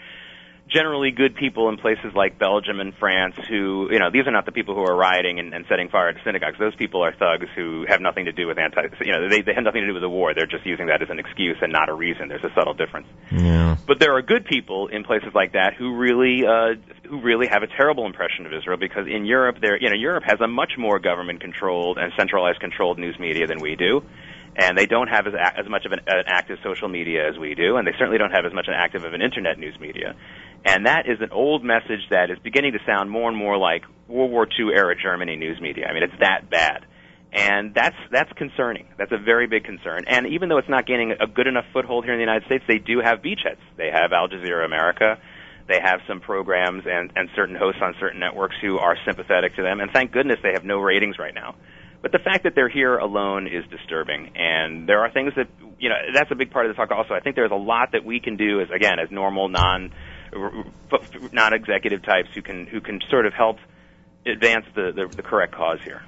generally 0.68 1.10
good 1.10 1.34
people 1.34 1.68
in 1.68 1.76
places 1.76 2.12
like 2.14 2.38
Belgium 2.38 2.80
and 2.80 2.92
France 2.94 3.34
who, 3.48 3.88
you 3.90 3.98
know, 3.98 4.10
these 4.12 4.26
are 4.26 4.30
not 4.30 4.46
the 4.46 4.52
people 4.52 4.74
who 4.74 4.82
are 4.82 4.96
rioting 4.96 5.38
and, 5.38 5.54
and 5.54 5.64
setting 5.68 5.88
fire 5.88 6.12
to 6.12 6.18
synagogues. 6.24 6.58
Those 6.58 6.76
people 6.76 7.02
are 7.02 7.12
thugs 7.12 7.48
who 7.56 7.84
have 7.88 8.00
nothing 8.00 8.26
to 8.26 8.32
do 8.32 8.46
with 8.46 8.58
anti, 8.58 8.82
you 9.04 9.12
know, 9.12 9.28
they, 9.28 9.42
they 9.42 9.54
have 9.54 9.64
nothing 9.64 9.82
to 9.82 9.86
do 9.86 9.94
with 9.94 10.02
the 10.02 10.08
war. 10.08 10.34
They're 10.34 10.46
just 10.46 10.66
using 10.66 10.86
that 10.86 11.02
as 11.02 11.08
an 11.10 11.18
excuse 11.18 11.56
and 11.60 11.72
not 11.72 11.88
a 11.88 11.94
reason. 11.94 12.28
There's 12.28 12.44
a 12.44 12.52
subtle 12.54 12.74
difference. 12.74 13.06
Yeah. 13.32 13.76
But 13.86 14.00
there 14.00 14.16
are 14.16 14.22
good 14.22 14.44
people 14.44 14.88
in 14.88 15.04
places 15.04 15.30
like 15.34 15.52
that 15.52 15.74
who 15.78 15.96
really, 15.96 16.44
uh, 16.46 16.76
who 17.08 17.20
really 17.20 17.46
have 17.48 17.62
a 17.62 17.68
terrible 17.68 18.06
impression 18.06 18.46
of 18.46 18.52
Israel 18.52 18.78
because 18.78 19.06
in 19.06 19.24
Europe, 19.24 19.56
there, 19.60 19.80
you 19.80 19.88
know, 19.88 19.96
Europe 19.96 20.24
has 20.26 20.40
a 20.40 20.48
much 20.48 20.72
more 20.78 20.98
government-controlled 20.98 21.98
and 21.98 22.12
centralized 22.16 22.60
controlled 22.60 22.98
news 22.98 23.18
media 23.18 23.46
than 23.46 23.58
we 23.60 23.76
do. 23.76 24.02
And 24.60 24.76
they 24.76 24.86
don't 24.86 25.06
have 25.06 25.28
as, 25.28 25.34
as 25.34 25.68
much 25.68 25.86
of 25.86 25.92
an, 25.92 26.00
an 26.08 26.24
active 26.26 26.58
social 26.64 26.88
media 26.88 27.28
as 27.28 27.38
we 27.38 27.54
do, 27.54 27.76
and 27.76 27.86
they 27.86 27.92
certainly 27.92 28.18
don't 28.18 28.32
have 28.32 28.44
as 28.44 28.52
much 28.52 28.66
an 28.66 28.74
active 28.74 29.04
of 29.04 29.14
an 29.14 29.22
internet 29.22 29.56
news 29.56 29.78
media. 29.78 30.16
And 30.64 30.86
that 30.86 31.06
is 31.06 31.18
an 31.20 31.30
old 31.32 31.64
message 31.64 32.02
that 32.10 32.30
is 32.30 32.38
beginning 32.42 32.72
to 32.72 32.78
sound 32.86 33.10
more 33.10 33.28
and 33.28 33.36
more 33.36 33.56
like 33.56 33.84
World 34.08 34.30
War 34.30 34.46
II 34.46 34.74
era 34.74 34.94
Germany 35.00 35.36
news 35.36 35.60
media. 35.60 35.86
I 35.86 35.94
mean, 35.94 36.02
it's 36.02 36.18
that 36.20 36.50
bad. 36.50 36.84
And 37.32 37.74
that's 37.74 37.96
that's 38.10 38.32
concerning. 38.32 38.86
That's 38.96 39.12
a 39.12 39.18
very 39.18 39.46
big 39.46 39.64
concern. 39.64 40.04
And 40.06 40.26
even 40.28 40.48
though 40.48 40.56
it's 40.56 40.68
not 40.68 40.86
gaining 40.86 41.12
a 41.20 41.26
good 41.26 41.46
enough 41.46 41.66
foothold 41.72 42.04
here 42.04 42.14
in 42.14 42.18
the 42.18 42.24
United 42.24 42.46
States, 42.46 42.64
they 42.66 42.78
do 42.78 43.00
have 43.04 43.18
beachheads. 43.20 43.60
They 43.76 43.90
have 43.92 44.12
Al 44.12 44.28
Jazeera 44.28 44.64
America. 44.64 45.18
They 45.68 45.78
have 45.82 46.00
some 46.08 46.20
programs 46.20 46.84
and, 46.86 47.12
and 47.14 47.28
certain 47.36 47.54
hosts 47.54 47.82
on 47.82 47.94
certain 48.00 48.18
networks 48.18 48.56
who 48.62 48.78
are 48.78 48.96
sympathetic 49.06 49.56
to 49.56 49.62
them. 49.62 49.80
And 49.80 49.90
thank 49.92 50.12
goodness 50.12 50.38
they 50.42 50.52
have 50.54 50.64
no 50.64 50.78
ratings 50.78 51.18
right 51.18 51.34
now. 51.34 51.56
But 52.00 52.12
the 52.12 52.18
fact 52.18 52.44
that 52.44 52.54
they're 52.54 52.70
here 52.70 52.96
alone 52.96 53.46
is 53.46 53.64
disturbing. 53.70 54.32
And 54.34 54.88
there 54.88 55.00
are 55.00 55.10
things 55.10 55.34
that, 55.36 55.48
you 55.78 55.90
know, 55.90 55.96
that's 56.14 56.30
a 56.30 56.36
big 56.36 56.50
part 56.50 56.64
of 56.64 56.74
the 56.74 56.76
talk 56.76 56.90
also. 56.90 57.12
I 57.12 57.20
think 57.20 57.36
there's 57.36 57.50
a 57.50 57.56
lot 57.56 57.90
that 57.92 58.04
we 58.04 58.20
can 58.20 58.36
do 58.36 58.60
as, 58.62 58.68
again, 58.74 58.98
as 58.98 59.10
normal, 59.10 59.48
non, 59.48 59.92
Uh, 60.32 60.98
non-executive 61.32 62.02
types 62.02 62.28
who 62.34 62.42
can, 62.42 62.66
who 62.66 62.80
can 62.80 63.00
sort 63.10 63.26
of 63.26 63.32
help 63.32 63.58
advance 64.26 64.66
the, 64.74 64.92
the, 64.92 65.06
the 65.16 65.22
correct 65.22 65.52
cause 65.52 65.80
here. 65.82 66.02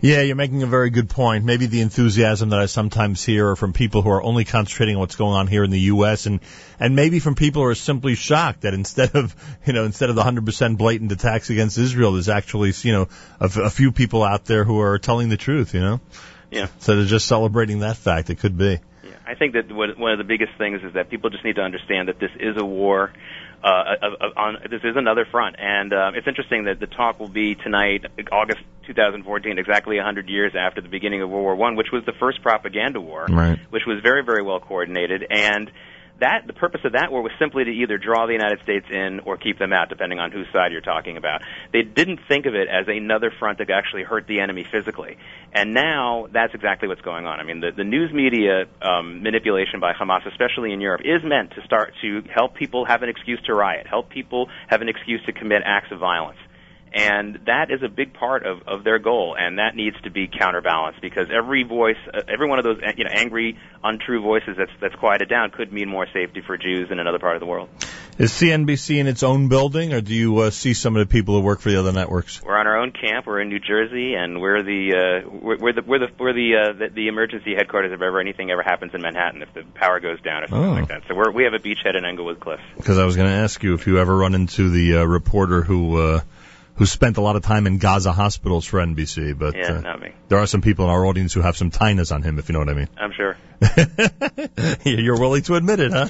Yeah, 0.00 0.22
you're 0.22 0.34
making 0.34 0.64
a 0.64 0.66
very 0.66 0.90
good 0.90 1.08
point. 1.08 1.44
Maybe 1.44 1.66
the 1.66 1.80
enthusiasm 1.80 2.48
that 2.48 2.58
I 2.58 2.66
sometimes 2.66 3.22
hear 3.24 3.50
are 3.50 3.56
from 3.56 3.72
people 3.72 4.02
who 4.02 4.10
are 4.10 4.20
only 4.20 4.44
concentrating 4.44 4.96
on 4.96 5.00
what's 5.00 5.14
going 5.14 5.34
on 5.34 5.46
here 5.46 5.62
in 5.62 5.70
the 5.70 5.78
U.S. 5.80 6.26
and 6.26 6.40
and 6.80 6.96
maybe 6.96 7.20
from 7.20 7.36
people 7.36 7.62
who 7.62 7.68
are 7.68 7.76
simply 7.76 8.16
shocked 8.16 8.62
that 8.62 8.74
instead 8.74 9.14
of 9.14 9.36
you 9.66 9.72
know 9.72 9.84
instead 9.84 10.10
of 10.10 10.16
the 10.16 10.22
100% 10.22 10.76
blatant 10.76 11.12
attacks 11.12 11.50
against 11.50 11.78
Israel, 11.78 12.14
there's 12.14 12.28
actually 12.28 12.72
you 12.82 12.90
know 12.90 13.08
a, 13.38 13.44
a 13.44 13.70
few 13.70 13.92
people 13.92 14.24
out 14.24 14.44
there 14.44 14.64
who 14.64 14.80
are 14.80 14.98
telling 14.98 15.28
the 15.28 15.36
truth. 15.36 15.72
You 15.72 15.80
know, 15.80 16.00
Yeah. 16.50 16.66
so 16.80 16.96
they're 16.96 17.04
just 17.04 17.28
celebrating 17.28 17.78
that 17.80 17.96
fact. 17.96 18.28
It 18.28 18.40
could 18.40 18.58
be. 18.58 18.80
I 19.24 19.36
think 19.36 19.52
that 19.52 19.70
one 19.70 20.10
of 20.10 20.18
the 20.18 20.24
biggest 20.24 20.52
things 20.58 20.82
is 20.82 20.94
that 20.94 21.10
people 21.10 21.30
just 21.30 21.44
need 21.44 21.54
to 21.56 21.62
understand 21.62 22.08
that 22.08 22.18
this 22.18 22.32
is 22.40 22.56
a 22.58 22.64
war. 22.64 23.12
Uh, 23.62 23.94
on 24.36 24.56
this 24.68 24.80
is 24.82 24.96
another 24.96 25.24
front, 25.30 25.54
and 25.58 25.92
uh, 25.92 26.10
it's 26.14 26.26
interesting 26.26 26.64
that 26.64 26.80
the 26.80 26.88
talk 26.88 27.20
will 27.20 27.28
be 27.28 27.54
tonight, 27.54 28.04
August 28.32 28.58
2014, 28.88 29.56
exactly 29.56 29.96
100 29.96 30.28
years 30.28 30.52
after 30.58 30.80
the 30.80 30.88
beginning 30.88 31.22
of 31.22 31.30
World 31.30 31.44
War 31.44 31.54
One, 31.54 31.76
which 31.76 31.92
was 31.92 32.04
the 32.04 32.12
first 32.18 32.42
propaganda 32.42 33.00
war, 33.00 33.26
Right. 33.30 33.58
which 33.70 33.84
was 33.86 34.00
very, 34.02 34.24
very 34.24 34.42
well 34.42 34.58
coordinated, 34.58 35.24
and 35.30 35.70
that 36.20 36.46
the 36.46 36.52
purpose 36.52 36.80
of 36.84 36.92
that 36.92 37.10
war 37.10 37.22
was 37.22 37.32
simply 37.38 37.64
to 37.64 37.70
either 37.70 37.98
draw 37.98 38.26
the 38.26 38.32
United 38.32 38.60
States 38.62 38.86
in 38.90 39.20
or 39.24 39.36
keep 39.36 39.58
them 39.58 39.72
out, 39.72 39.88
depending 39.88 40.18
on 40.18 40.30
whose 40.30 40.46
side 40.52 40.72
you're 40.72 40.80
talking 40.80 41.16
about. 41.16 41.42
They 41.72 41.82
didn't 41.82 42.20
think 42.28 42.46
of 42.46 42.54
it 42.54 42.68
as 42.68 42.86
another 42.86 43.32
front 43.38 43.58
that 43.58 43.70
actually 43.70 44.04
hurt 44.04 44.26
the 44.26 44.40
enemy 44.40 44.64
physically, 44.70 45.16
and 45.52 45.74
now 45.74 46.28
that's 46.32 46.54
exactly 46.54 46.88
what's 46.88 47.00
going 47.02 47.26
on. 47.26 47.40
I 47.40 47.44
mean, 47.44 47.60
the, 47.60 47.70
the 47.76 47.84
news 47.84 48.12
media 48.12 48.64
um, 48.80 49.22
manipulation 49.22 49.80
by 49.80 49.92
Hamas, 49.92 50.26
especially 50.26 50.72
in 50.72 50.80
Europe, 50.80 51.02
is 51.04 51.22
meant 51.24 51.50
to 51.52 51.62
start 51.64 51.92
to 52.02 52.22
help 52.32 52.54
people 52.54 52.84
have 52.86 53.02
an 53.02 53.08
excuse 53.08 53.40
to 53.46 53.54
riot, 53.54 53.86
help 53.86 54.10
people 54.10 54.48
have 54.68 54.80
an 54.80 54.88
excuse 54.88 55.20
to 55.26 55.32
commit 55.32 55.62
acts 55.64 55.90
of 55.90 55.98
violence. 55.98 56.38
And 56.94 57.40
that 57.46 57.70
is 57.70 57.82
a 57.82 57.88
big 57.88 58.12
part 58.12 58.44
of, 58.44 58.60
of 58.66 58.84
their 58.84 58.98
goal, 58.98 59.34
and 59.38 59.58
that 59.58 59.74
needs 59.74 59.96
to 60.02 60.10
be 60.10 60.28
counterbalanced 60.28 61.00
because 61.00 61.28
every 61.34 61.62
voice, 61.62 61.96
uh, 62.12 62.20
every 62.32 62.48
one 62.48 62.58
of 62.58 62.64
those 62.64 62.78
you 62.96 63.04
know 63.04 63.10
angry, 63.12 63.58
untrue 63.82 64.20
voices 64.20 64.56
that's 64.58 64.70
that's 64.80 64.94
quieted 64.96 65.28
down 65.28 65.50
could 65.50 65.72
mean 65.72 65.88
more 65.88 66.06
safety 66.12 66.42
for 66.46 66.56
Jews 66.58 66.88
in 66.90 66.98
another 66.98 67.18
part 67.18 67.36
of 67.36 67.40
the 67.40 67.46
world. 67.46 67.68
Is 68.18 68.30
CNBC 68.32 68.98
in 68.98 69.06
its 69.06 69.22
own 69.22 69.48
building, 69.48 69.94
or 69.94 70.02
do 70.02 70.14
you 70.14 70.36
uh, 70.40 70.50
see 70.50 70.74
some 70.74 70.94
of 70.96 71.00
the 71.08 71.10
people 71.10 71.34
who 71.34 71.40
work 71.40 71.60
for 71.60 71.70
the 71.70 71.78
other 71.78 71.92
networks? 71.92 72.42
We're 72.42 72.58
on 72.58 72.66
our 72.66 72.76
own 72.76 72.92
camp. 72.92 73.26
We're 73.26 73.40
in 73.40 73.48
New 73.48 73.58
Jersey, 73.58 74.12
and 74.14 74.38
we're 74.38 74.62
the 74.62 75.22
uh, 75.24 75.30
we're, 75.30 75.56
we're 75.58 75.72
the 75.72 75.82
we're 75.82 75.98
the 75.98 76.08
we're 76.20 76.34
the, 76.34 76.56
uh, 76.56 76.72
the 76.74 76.88
the 76.94 77.08
emergency 77.08 77.54
headquarters 77.56 77.90
if 77.90 78.02
ever 78.02 78.20
anything 78.20 78.50
ever 78.50 78.62
happens 78.62 78.92
in 78.94 79.00
Manhattan 79.00 79.40
if 79.40 79.54
the 79.54 79.62
power 79.74 79.98
goes 79.98 80.20
down 80.20 80.44
or 80.44 80.48
something 80.48 80.68
Oh. 80.68 80.74
like 80.74 80.88
that. 80.88 81.02
So 81.08 81.14
we're 81.14 81.30
we 81.32 81.44
have 81.44 81.54
a 81.54 81.58
beachhead 81.58 81.96
in 81.96 82.04
Englewood 82.04 82.38
Cliffs. 82.38 82.62
Because 82.76 82.98
I 82.98 83.06
was 83.06 83.16
going 83.16 83.28
to 83.28 83.34
ask 83.34 83.62
you 83.62 83.72
if 83.72 83.86
you 83.86 83.98
ever 83.98 84.14
run 84.14 84.34
into 84.34 84.68
the 84.68 84.98
uh, 84.98 85.04
reporter 85.04 85.62
who 85.62 85.96
uh, 85.96 86.20
who 86.76 86.86
spent 86.86 87.16
a 87.18 87.20
lot 87.20 87.36
of 87.36 87.42
time 87.42 87.66
in 87.66 87.78
Gaza 87.78 88.12
hospitals 88.12 88.64
for 88.64 88.78
NBC, 88.80 89.38
but 89.38 89.54
Yeah, 89.54 89.72
uh, 89.72 89.80
not 89.80 90.00
me. 90.00 90.12
there 90.28 90.38
are 90.38 90.46
some 90.46 90.62
people 90.62 90.86
in 90.86 90.90
our 90.90 91.04
audience 91.06 91.32
who 91.34 91.40
have 91.40 91.56
some 91.56 91.70
tinus 91.70 92.10
on 92.12 92.22
him, 92.22 92.38
if 92.38 92.48
you 92.48 92.54
know 92.54 92.60
what 92.60 92.68
I 92.70 92.74
mean. 92.74 92.88
I'm 92.96 93.12
sure. 93.12 93.36
You're 94.84 95.18
willing 95.20 95.42
to 95.42 95.54
admit 95.56 95.80
it, 95.80 95.92
huh? 95.92 96.08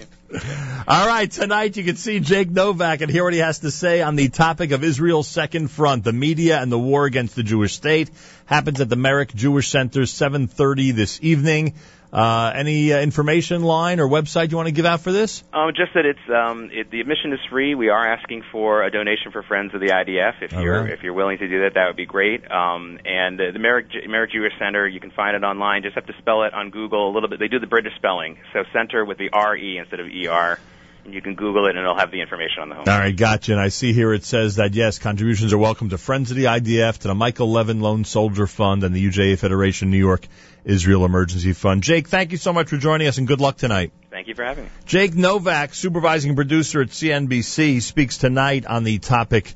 All 0.89 1.07
right, 1.07 1.31
tonight 1.31 1.77
you 1.77 1.85
can 1.85 1.97
see 1.97 2.21
Jake 2.21 2.51
Novak 2.51 3.03
and 3.03 3.11
hear 3.11 3.25
what 3.25 3.35
he 3.35 3.41
has 3.41 3.59
to 3.61 3.71
say 3.71 4.01
on 4.03 4.17
the 4.17 4.29
topic 4.29 4.71
of 4.71 4.83
Israel's 4.83 5.29
second 5.29 5.69
front, 5.69 6.05
the 6.05 6.13
media 6.13 6.59
and 6.61 6.73
the 6.73 6.79
war 6.79 7.05
against 7.05 7.35
the 7.37 7.43
Jewish 7.43 7.75
state. 7.75 8.11
Happens 8.47 8.81
at 8.81 8.89
the 8.89 8.97
Merrick 8.97 9.35
Jewish 9.35 9.69
Center, 9.69 10.03
7:30 10.07 10.93
this 10.95 11.19
evening. 11.23 11.75
Uh, 12.13 12.53
any 12.55 12.93
uh, 12.93 13.01
information 13.01 13.63
line 13.63 13.99
or 13.99 14.07
website 14.07 14.51
you 14.51 14.57
want 14.59 14.67
to 14.67 14.73
give 14.73 14.85
out 14.85 15.01
for 15.01 15.13
this? 15.13 15.43
Um, 15.53 15.71
just 15.75 15.95
that 15.95 16.05
it's 16.05 16.21
um, 16.29 16.69
it, 16.71 16.91
the 16.91 17.01
admission 17.01 17.33
is 17.33 17.41
free. 17.49 17.75
We 17.75 17.89
are 17.89 18.07
asking 18.07 18.43
for 18.53 18.83
a 18.83 18.91
donation 18.91 19.33
for 19.33 19.43
Friends 19.43 19.73
of 19.75 19.81
the 19.81 19.89
IDF. 19.89 20.43
If 20.43 20.55
All 20.55 20.63
you're 20.63 20.83
right. 20.83 20.93
if 20.93 21.03
you're 21.03 21.15
willing 21.15 21.39
to 21.39 21.49
do 21.49 21.63
that, 21.63 21.75
that 21.75 21.87
would 21.87 21.97
be 21.97 22.05
great. 22.05 22.45
Um, 22.51 22.99
and 23.07 23.41
uh, 23.41 23.45
the 23.53 23.59
Merrick, 23.59 23.87
Merrick 24.07 24.33
Jewish 24.33 24.53
Center, 24.59 24.87
you 24.87 25.01
can 25.01 25.11
find 25.11 25.35
it 25.35 25.43
online. 25.43 25.83
Just 25.85 25.95
have 25.95 26.07
to 26.07 26.15
spell 26.19 26.43
it 26.43 26.53
on 26.53 26.69
Google 26.69 27.11
a 27.11 27.13
little 27.13 27.31
bit. 27.31 27.39
They 27.39 27.49
do 27.49 27.59
the 27.59 27.67
British 27.67 27.95
spelling, 27.97 28.37
so 28.53 28.65
center 28.75 29.07
with 29.07 29.17
the 29.17 29.31
R 29.33 29.57
E 29.57 29.79
instead 29.79 30.01
of 30.01 30.09
E 30.09 30.27
R. 30.27 30.59
And 31.05 31.13
you 31.13 31.21
can 31.21 31.35
Google 31.35 31.67
it, 31.67 31.71
and 31.71 31.81
it'll 31.81 31.99
have 31.99 32.13
the 32.13 32.21
information 32.21 32.63
on 32.63 32.69
the 32.69 32.75
home. 32.77 32.85
All 32.87 32.99
right, 32.99 33.15
gotcha. 33.15 33.53
And 33.53 33.61
I 33.61 33.69
see 33.69 33.93
here 33.93 34.13
it 34.15 34.25
says 34.25 34.57
that 34.57 34.75
yes, 34.75 35.01
contributions 35.01 35.53
are 35.53 35.59
welcome 35.59 35.89
to 35.89 35.99
Friends 35.99 36.31
of 36.31 36.37
the 36.37 36.45
IDF, 36.45 36.99
to 36.99 37.09
the 37.09 37.15
Michael 37.15 37.51
Levin 37.51 37.81
Lone 37.81 38.05
Soldier 38.05 38.47
Fund, 38.47 38.85
and 38.85 38.95
the 38.95 39.05
UJA 39.05 39.39
Federation 39.39 39.91
New 39.91 39.99
York 39.99 40.29
Israel 40.65 41.05
Emergency 41.05 41.55
Fund. 41.55 41.83
Jake, 41.83 42.09
thank 42.09 42.31
you 42.31 42.39
so 42.39 42.53
much 42.53 42.69
for 42.69 42.77
joining 42.77 43.09
us, 43.09 43.19
and 43.19 43.27
good 43.27 43.41
luck 43.41 43.57
tonight. 43.57 43.93
Thank 44.11 44.29
you 44.29 44.35
for 44.35 44.45
having 44.45 44.65
me. 44.65 44.71
Jake 44.87 45.15
Novak, 45.15 45.75
supervising 45.75 46.37
producer 46.37 46.83
at 46.83 46.89
CNBC, 46.89 47.83
speaks 47.83 48.19
tonight 48.19 48.65
on 48.67 48.85
the 48.85 48.99
topic 49.01 49.55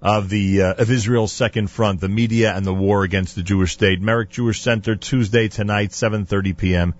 of 0.00 0.28
the 0.28 0.62
uh, 0.62 0.74
of 0.74 0.90
Israel's 0.90 1.32
second 1.32 1.70
front, 1.70 2.00
the 2.00 2.08
media 2.08 2.54
and 2.54 2.64
the 2.64 2.72
war 2.72 3.02
against 3.02 3.34
the 3.34 3.42
Jewish 3.42 3.72
state. 3.72 4.00
Merrick 4.00 4.30
Jewish 4.30 4.60
Center, 4.62 4.96
Tuesday 4.96 5.48
tonight, 5.48 5.90
7:30 5.90 6.56
p.m. 6.56 6.94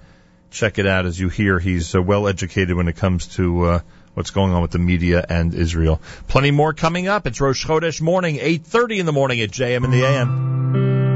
Check 0.50 0.78
it 0.78 0.86
out. 0.86 1.06
As 1.06 1.18
you 1.18 1.28
hear, 1.28 1.58
he's 1.58 1.94
uh, 1.94 2.02
well 2.02 2.26
educated 2.26 2.76
when 2.76 2.88
it 2.88 2.96
comes 2.96 3.26
to 3.36 3.64
uh, 3.64 3.80
what's 4.14 4.30
going 4.30 4.52
on 4.52 4.62
with 4.62 4.70
the 4.70 4.78
media 4.78 5.24
and 5.28 5.54
Israel. 5.54 6.00
Plenty 6.26 6.50
more 6.50 6.72
coming 6.72 7.06
up. 7.06 7.26
It's 7.26 7.40
Rosh 7.40 7.64
Chodesh 7.64 8.00
morning, 8.00 8.36
8:30 8.36 8.98
in 8.98 9.06
the 9.06 9.12
morning 9.12 9.40
at 9.40 9.50
JM 9.50 9.84
in 9.84 9.90
the 9.90 10.04
AM. 10.04 11.07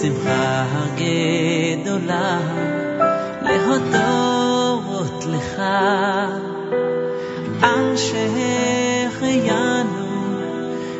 בשמחה 0.00 0.64
גדולה 0.96 2.40
להודות 3.42 5.24
לך. 5.26 5.62
על 7.62 7.96
שהחיינו 7.96 9.30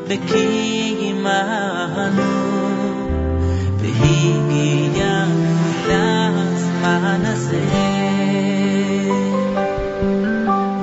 וקיימנו 0.07 1.21
והגיענו 3.79 5.55
לזמן 5.89 7.23
הזה. 7.25 7.65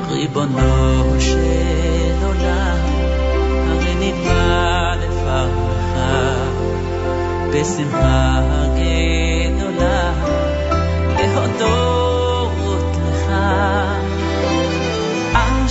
ריבונו 0.09 1.15
של 1.19 1.66
בשמחה 7.56 8.40
גדולה 8.76 10.12
להודות 11.18 12.96
לך 13.08 13.32
על 15.34 15.68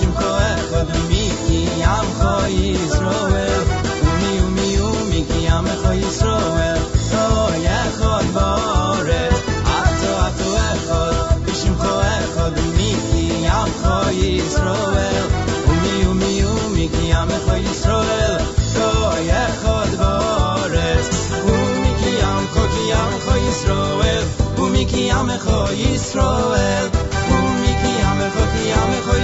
Našim 0.00 0.12
koechod 0.16 0.88
umiki 0.96 1.80
yam 1.80 2.06
cho 2.18 2.32
Yisroel 2.48 3.64
Umi 4.08 4.32
umi 4.46 4.68
umiki 4.80 5.44
yam 5.44 5.66
cho 5.82 5.92
Yisroel 5.92 6.80
Koechod 7.10 8.26
baaret 8.36 9.36
Ato 9.76 10.12
ato 10.26 10.48
echod 10.70 11.44
Bishim 11.44 11.74
koechod 11.82 12.56
umiki 12.64 13.44
yam 13.44 13.68
cho 13.82 13.98
Yisroel 14.20 15.26
Umi 15.72 15.94
umi 16.10 16.32
umiki 16.48 17.08
yam 17.12 17.28
cho 17.44 17.54
Yisroel 17.66 18.40
Koechod 18.72 19.92
baaret 20.00 21.06
Umiki 21.52 22.12
yam 22.22 22.42
cho 22.54 22.64
ki 22.72 22.88
yam 22.88 23.12
cho 23.24 23.34
Yisroel 23.44 24.24
Umiki 24.64 25.06
yam 25.12 25.28
cho 25.44 25.60
Yisroel 25.82 27.09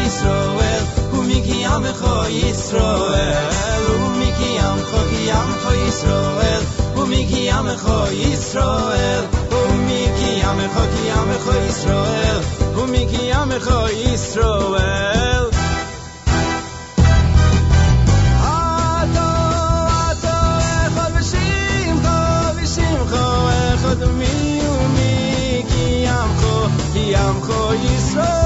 Yisroel 0.06 0.84
hu 1.10 1.22
miki 1.28 1.56
amcho 1.74 2.14
Yisroel 2.30 3.86
hu 3.86 4.10
miki 4.18 4.50
amcho 4.66 5.00
ki 5.10 5.22
amcho 5.38 5.72
Yisroel 5.82 6.62
hu 6.94 7.06
miki 7.10 7.42
amcho 7.56 7.96
Yisroel 8.20 9.24
hu 9.50 9.60
miki 9.88 10.30
amcho 10.50 10.84
ki 10.92 11.04
amcho 11.18 11.54
Yisroel 11.64 12.40
hu 12.76 12.86
miki 12.86 13.22
amcho 13.40 13.80
Yisroel. 14.02 15.44
Yamcho 27.06 27.60
Yisrael 27.84 28.45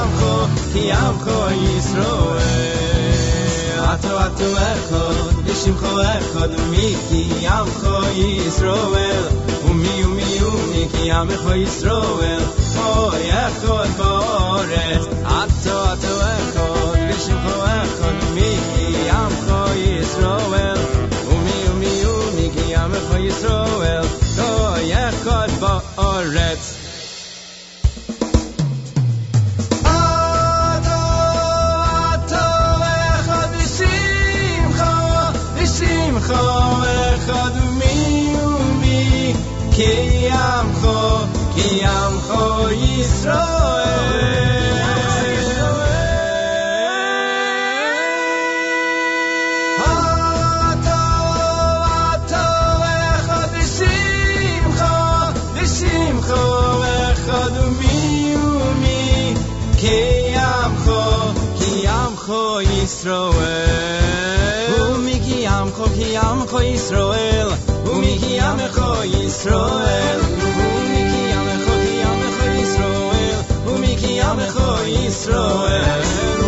amcho, 0.00 0.32
ki 0.72 0.82
amcho 0.90 1.38
Yisroel. 1.62 3.00
Ato 3.90 4.12
ato 4.26 4.48
echod, 4.70 5.16
lishimcho 5.46 5.92
echod, 6.14 6.52
umi 6.62 6.86
ki 7.08 7.22
amcho 7.56 7.94
Yisroel. 8.20 9.24
Umi 9.68 9.94
umi 10.08 10.30
umi 10.50 10.82
ki 10.92 11.04
amcho 11.18 11.52
Yisroel. 11.62 12.44
Oy 12.86 13.24
echod 13.44 13.90
booret, 13.98 15.04
ato 15.38 15.76
ato 15.92 16.12
echod, 16.34 16.98
lishimcho 17.08 17.56
echod, 17.78 18.16
umi 18.28 18.50
ki 18.70 18.86
amcho 19.20 19.60
Yisroel. 19.84 20.80
Umi 21.34 21.56
umi 21.72 21.94
umi 22.16 22.46
ki 22.54 22.66
amcho 22.82 23.16
Yisroel. 23.26 24.06
Oy 24.48 24.92
echod 25.06 25.50
booret. 25.62 26.79
Yisroel 63.00 64.92
Umiki 64.92 65.46
Amcho 65.48 65.86
ki 65.94 66.16
Israel, 66.16 66.60
Yisroel 66.60 67.48
Umiki 67.88 68.36
Amcho 68.38 68.88
Yisroel 69.08 70.20
Israel. 70.20 70.20
Amcho 71.32 71.74
ki 71.80 71.94
Amcho 72.10 72.44
Yisroel 72.60 73.40
Umiki 73.72 74.12
Amcho 74.20 74.68
Yisroel 74.84 75.96
Israel. 75.96 76.44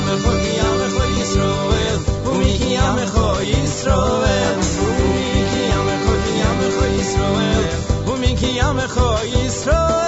Amcho 0.00 0.32
ki 0.40 0.54
Amcho 0.66 1.04
Yisroel 1.18 1.98
Israel. 2.32 2.76
Amcho 2.88 3.28
Yisroel 3.50 4.58
Umiki 5.04 5.64
Amcho 5.76 6.14
ki 6.24 6.34
Amcho 6.48 6.84
Yisroel 6.96 7.74
Umiki 8.12 8.50
Amcho 8.60 9.08
Israel. 9.44 10.05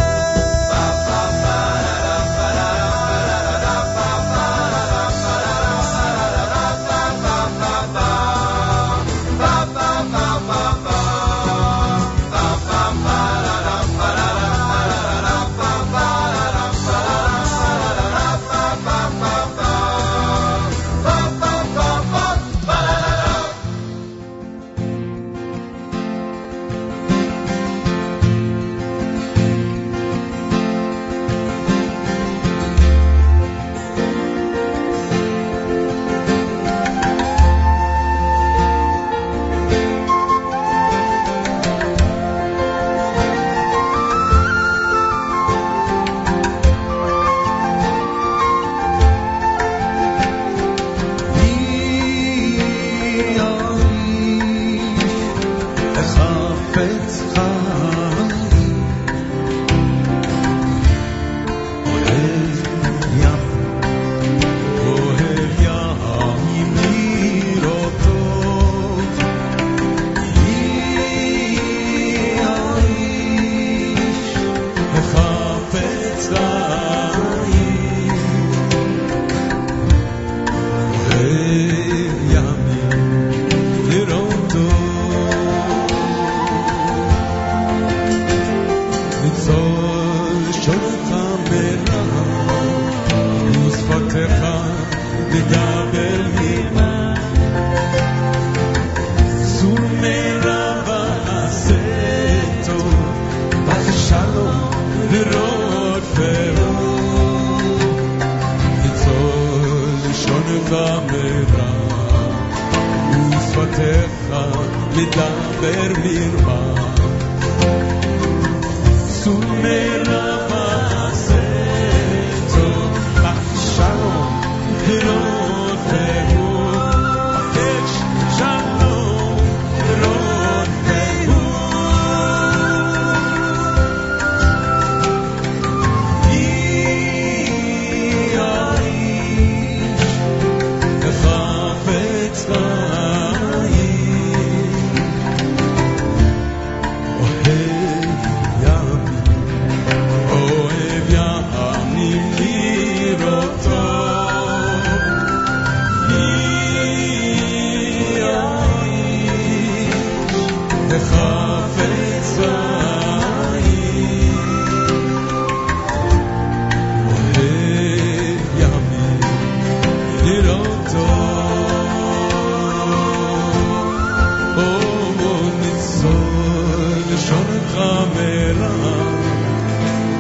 מלח 178.15 178.85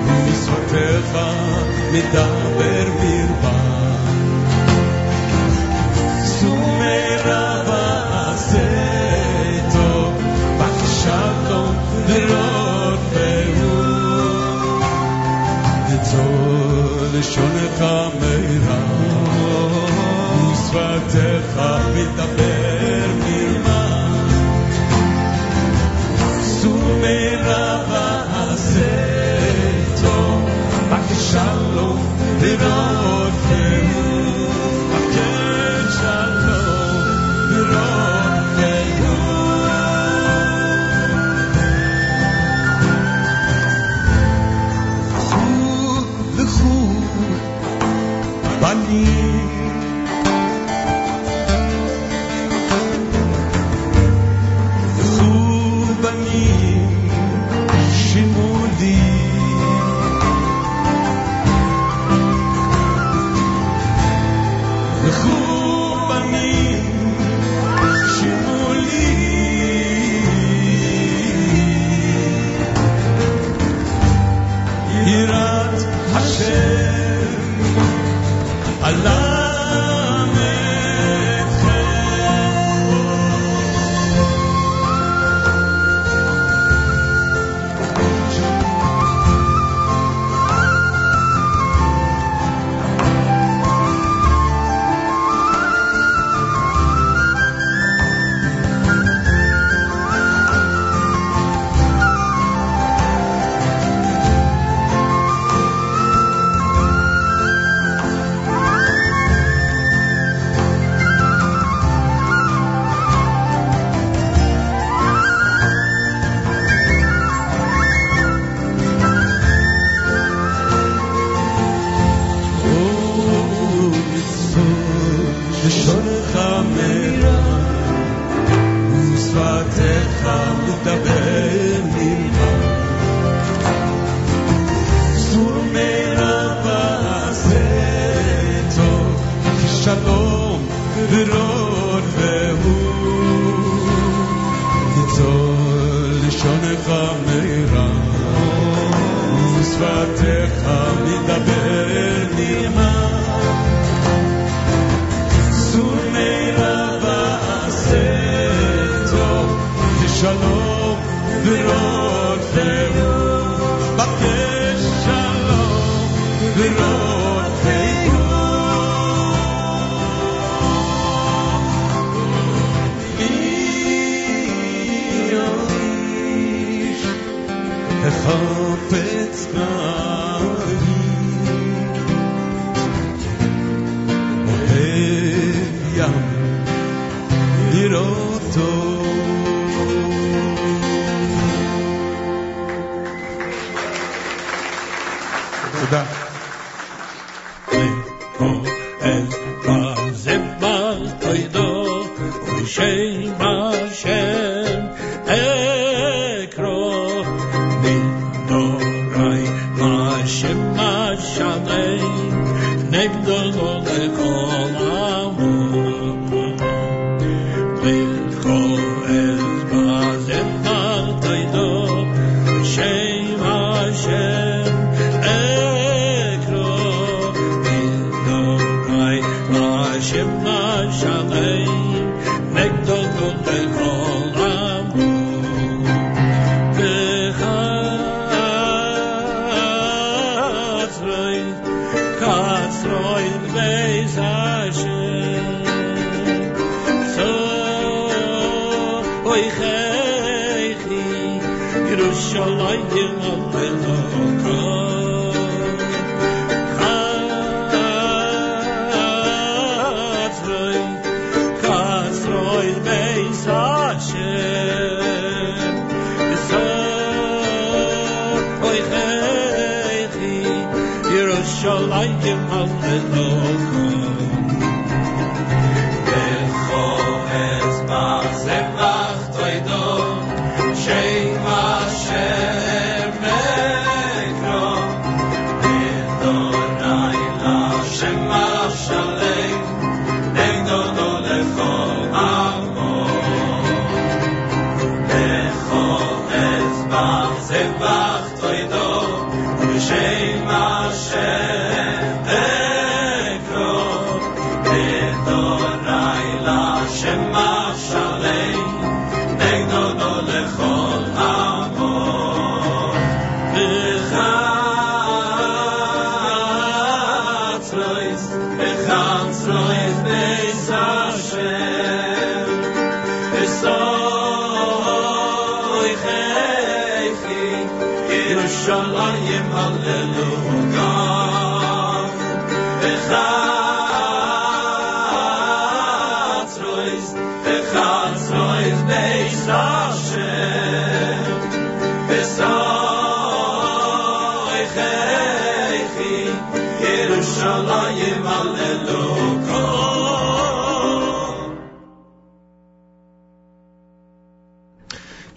ובשפתיך 0.06 1.18
מדבר 1.92 2.84
מרבה 3.00 3.67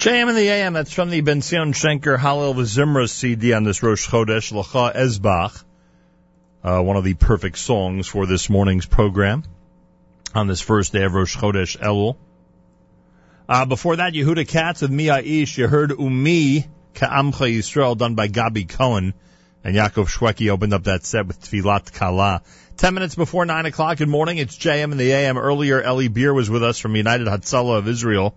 JM 0.02 0.30
in 0.30 0.36
the 0.36 0.48
AM, 0.48 0.74
that's 0.74 0.92
from 0.92 1.12
the 1.12 1.22
Ben 1.22 1.42
Zion 1.42 1.74
Shenker 1.74 2.18
Hallel 2.18 2.56
V'Zimra 2.56 3.08
CD 3.08 3.54
on 3.54 3.64
this 3.64 3.84
Rosh 3.84 4.08
Chodesh, 4.08 4.52
Lacha 4.52 4.96
Ezbach, 4.96 5.64
uh, 6.64 6.82
one 6.82 6.98
of 6.98 7.04
the 7.04 7.14
perfect 7.14 7.58
songs 7.58 8.08
for 8.08 8.26
this 8.26 8.50
morning's 8.50 8.86
program 8.86 9.44
on 10.34 10.48
this 10.48 10.62
first 10.62 10.94
day 10.94 11.04
of 11.04 11.14
Rosh 11.14 11.36
Chodesh 11.36 11.78
Elul. 11.78 12.16
Uh, 13.50 13.66
before 13.66 13.98
that, 13.98 14.14
Yehuda 14.14 14.48
Katz 14.48 14.82
with 14.82 14.92
Mi 14.92 15.08
Aish, 15.08 15.58
you 15.58 15.68
heard 15.68 15.92
Umi 15.92 16.68
Ka'amcha 16.94 17.52
Yisrael 17.52 17.98
done 17.98 18.16
by 18.16 18.28
Gabi 18.28 18.68
Cohen, 18.68 19.14
and 19.64 19.76
Yaakov 19.76 20.08
Shweki 20.08 20.50
opened 20.50 20.74
up 20.74 20.86
that 20.86 21.06
set 21.06 21.28
with 21.28 21.42
Tfilat 21.42 21.94
Kala. 21.94 22.42
Ten 22.78 22.94
minutes 22.94 23.16
before 23.16 23.46
nine 23.46 23.66
o'clock, 23.66 23.98
good 23.98 24.10
morning, 24.10 24.38
it's 24.38 24.58
JM 24.58 24.92
in 24.92 24.98
the 24.98 25.12
AM. 25.12 25.38
Earlier, 25.38 25.82
Eli 25.82 26.08
Beer 26.08 26.34
was 26.34 26.50
with 26.50 26.64
us 26.64 26.80
from 26.80 26.96
United 26.96 27.28
Hatzalah 27.28 27.78
of 27.78 27.88
Israel 27.88 28.34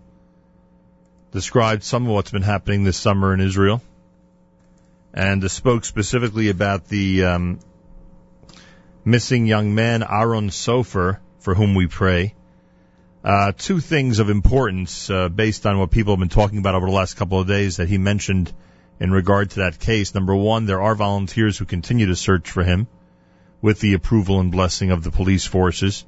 described 1.35 1.83
some 1.83 2.05
of 2.05 2.11
what's 2.13 2.31
been 2.31 2.41
happening 2.41 2.85
this 2.85 2.95
summer 2.95 3.33
in 3.33 3.41
Israel, 3.41 3.81
and 5.13 5.51
spoke 5.51 5.83
specifically 5.83 6.47
about 6.47 6.87
the 6.87 7.25
um, 7.25 7.59
missing 9.05 9.45
young 9.45 9.75
man 9.75 10.03
Aaron 10.03 10.49
Sofer, 10.49 11.19
for 11.39 11.53
whom 11.53 11.75
we 11.75 11.85
pray. 11.87 12.33
Uh, 13.23 13.51
two 13.57 13.79
things 13.79 14.19
of 14.19 14.29
importance 14.29 15.09
uh, 15.09 15.29
based 15.29 15.65
on 15.65 15.79
what 15.79 15.91
people 15.91 16.13
have 16.13 16.19
been 16.19 16.29
talking 16.29 16.57
about 16.57 16.75
over 16.75 16.87
the 16.87 16.91
last 16.91 17.15
couple 17.15 17.39
of 17.39 17.47
days 17.47 17.77
that 17.77 17.87
he 17.87 17.97
mentioned 17.97 18.51
in 18.99 19.11
regard 19.11 19.51
to 19.51 19.59
that 19.59 19.79
case. 19.79 20.13
Number 20.13 20.35
one, 20.35 20.65
there 20.65 20.81
are 20.81 20.95
volunteers 20.95 21.57
who 21.57 21.65
continue 21.65 22.07
to 22.07 22.15
search 22.15 22.49
for 22.49 22.63
him 22.63 22.87
with 23.61 23.79
the 23.79 23.93
approval 23.93 24.39
and 24.39 24.51
blessing 24.51 24.91
of 24.91 25.03
the 25.03 25.11
police 25.11 25.45
forces. 25.45 26.05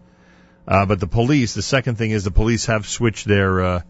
Uh, 0.67 0.85
but 0.85 0.99
the 0.99 1.07
police, 1.07 1.53
the 1.53 1.61
second 1.61 1.97
thing 1.97 2.11
is 2.11 2.23
the 2.23 2.31
police 2.31 2.65
have 2.65 2.87
switched 2.87 3.27
their 3.27 3.61
uh, 3.61 3.81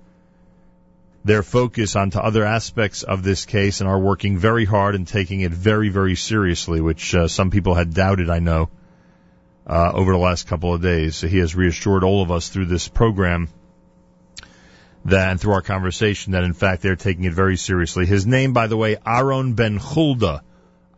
their 1.25 1.43
focus 1.43 1.95
onto 1.97 2.19
other 2.19 2.45
aspects 2.45 3.03
of 3.03 3.23
this 3.23 3.45
case 3.45 3.81
and 3.81 3.89
are 3.89 3.99
working 3.99 4.37
very 4.37 4.63
hard 4.63 4.95
and 4.95 5.05
taking 5.05 5.41
it 5.41 5.51
very, 5.51 5.89
very 5.89 6.15
seriously, 6.15 6.79
which 6.79 7.13
uh, 7.13 7.27
some 7.27 7.51
people 7.51 7.73
had 7.73 7.93
doubted, 7.93 8.29
I 8.29 8.39
know, 8.39 8.69
uh, 9.67 9.91
over 9.93 10.13
the 10.13 10.17
last 10.17 10.47
couple 10.47 10.73
of 10.73 10.81
days. 10.81 11.17
So 11.17 11.27
he 11.27 11.39
has 11.39 11.55
reassured 11.55 12.03
all 12.03 12.21
of 12.21 12.31
us 12.31 12.49
through 12.49 12.65
this 12.65 12.87
program 12.87 13.49
that, 15.05 15.31
and 15.31 15.39
through 15.39 15.53
our 15.53 15.61
conversation, 15.61 16.33
that 16.33 16.43
in 16.43 16.53
fact 16.53 16.81
they're 16.81 16.95
taking 16.95 17.25
it 17.25 17.33
very 17.33 17.57
seriously. 17.57 18.05
His 18.05 18.25
name, 18.25 18.53
by 18.53 18.67
the 18.67 18.77
way, 18.77 18.97
Aaron 19.05 19.53
Ben 19.53 19.77
Hulda. 19.77 20.41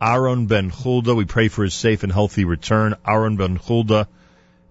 Aaron 0.02 0.46
Ben 0.46 0.70
Hulda. 0.70 1.14
We 1.14 1.26
pray 1.26 1.48
for 1.50 1.64
his 1.64 1.74
safe 1.74 2.04
and 2.04 2.12
healthy 2.12 2.46
return. 2.46 2.96
Aaron 3.06 3.38
Ben 3.38 3.56
Hulda, 3.56 4.08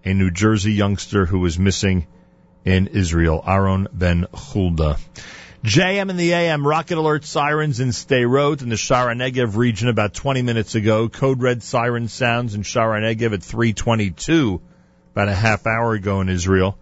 a 0.03 0.13
New 0.13 0.31
Jersey 0.31 0.73
youngster 0.73 1.25
who 1.25 1.39
was 1.39 1.59
missing 1.59 2.07
in 2.65 2.87
Israel. 2.87 3.43
Aaron 3.45 3.87
Ben 3.93 4.25
Hulda. 4.33 4.97
JM 5.63 6.09
in 6.09 6.15
the 6.15 6.31
AM, 6.31 6.65
rocket 6.65 6.97
alert 6.97 7.25
sirens 7.25 7.81
in 7.81 7.89
Sderot 7.89 8.61
in 8.61 8.69
the 8.69 8.77
Sha'ar 8.77 9.13
HaNegev 9.13 9.57
region 9.57 9.89
about 9.89 10.13
20 10.13 10.41
minutes 10.41 10.73
ago. 10.75 11.09
Code 11.09 11.41
red 11.41 11.63
siren 11.63 12.07
sounds 12.07 12.55
in 12.55 12.63
Sha'ar 12.63 12.97
HaNegev 12.97 13.33
at 13.33 13.43
322, 13.43 14.61
about 15.11 15.27
a 15.27 15.35
half 15.35 15.67
hour 15.67 15.95
ago 15.95 16.21
in 16.21 16.29
Israel. 16.29 16.77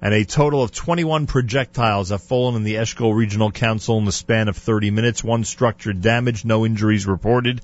And 0.00 0.14
a 0.14 0.24
total 0.24 0.62
of 0.62 0.70
21 0.70 1.26
projectiles 1.26 2.10
have 2.10 2.22
fallen 2.22 2.54
in 2.54 2.62
the 2.62 2.76
Eshkol 2.76 3.16
Regional 3.16 3.50
Council 3.50 3.98
in 3.98 4.04
the 4.04 4.12
span 4.12 4.46
of 4.46 4.56
30 4.56 4.92
minutes. 4.92 5.24
One 5.24 5.42
structure 5.42 5.92
damaged, 5.92 6.44
no 6.44 6.64
injuries 6.64 7.08
reported. 7.08 7.62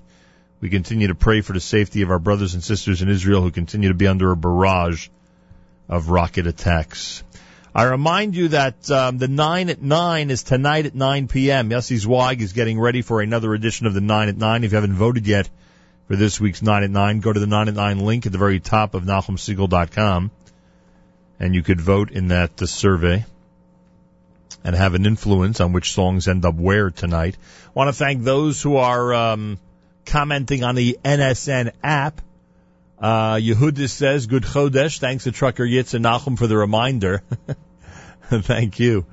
We 0.60 0.68
continue 0.68 1.06
to 1.06 1.14
pray 1.14 1.42
for 1.42 1.52
the 1.52 1.60
safety 1.60 2.02
of 2.02 2.10
our 2.10 2.18
brothers 2.18 2.54
and 2.54 2.64
sisters 2.64 3.02
in 3.02 3.08
Israel 3.08 3.42
who 3.42 3.52
continue 3.52 3.90
to 3.90 3.94
be 3.94 4.08
under 4.08 4.32
a 4.32 4.36
barrage 4.36 5.10
of 5.88 6.10
rocket 6.10 6.48
attacks. 6.48 7.22
I 7.74 7.84
remind 7.84 8.34
you 8.34 8.48
that 8.48 8.90
um, 8.90 9.18
the 9.18 9.28
9 9.28 9.70
at 9.70 9.80
9 9.80 10.30
is 10.30 10.42
tonight 10.42 10.86
at 10.86 10.94
9 10.94 11.28
p.m. 11.28 11.70
Yossi 11.70 11.98
Zweig 11.98 12.42
is 12.42 12.52
getting 12.52 12.80
ready 12.80 13.02
for 13.02 13.20
another 13.20 13.54
edition 13.54 13.86
of 13.86 13.94
the 13.94 14.00
9 14.00 14.28
at 14.28 14.36
9. 14.36 14.64
If 14.64 14.72
you 14.72 14.76
haven't 14.76 14.94
voted 14.94 15.26
yet 15.26 15.48
for 16.08 16.16
this 16.16 16.40
week's 16.40 16.62
9 16.62 16.82
at 16.82 16.90
9, 16.90 17.20
go 17.20 17.32
to 17.32 17.38
the 17.38 17.46
9 17.46 17.68
at 17.68 17.74
9 17.74 17.98
link 18.00 18.26
at 18.26 18.32
the 18.32 18.38
very 18.38 18.58
top 18.58 18.94
of 18.94 19.04
NachumSegal.com 19.04 20.32
and 21.40 21.54
you 21.54 21.62
could 21.62 21.80
vote 21.80 22.10
in 22.10 22.28
that 22.28 22.60
uh, 22.60 22.66
survey 22.66 23.24
and 24.62 24.76
have 24.76 24.94
an 24.94 25.06
influence 25.06 25.60
on 25.60 25.72
which 25.72 25.92
songs 25.92 26.28
end 26.28 26.44
up 26.44 26.54
where 26.54 26.90
tonight. 26.90 27.36
I 27.66 27.70
want 27.72 27.88
to 27.88 27.92
thank 27.92 28.22
those 28.22 28.62
who 28.62 28.76
are 28.76 29.14
um, 29.14 29.58
commenting 30.04 30.62
on 30.62 30.74
the 30.74 30.98
NSN 31.02 31.72
app. 31.82 32.20
Uh, 33.00 33.36
Yehudis 33.36 33.90
says, 33.90 34.26
good 34.26 34.42
Chodesh. 34.42 34.98
Thanks 34.98 35.24
to 35.24 35.32
Trucker 35.32 35.64
Yitz 35.64 35.94
and 35.94 36.04
Nachum 36.04 36.36
for 36.36 36.46
the 36.46 36.56
reminder. 36.56 37.22
thank 38.30 38.78
you. 38.78 39.06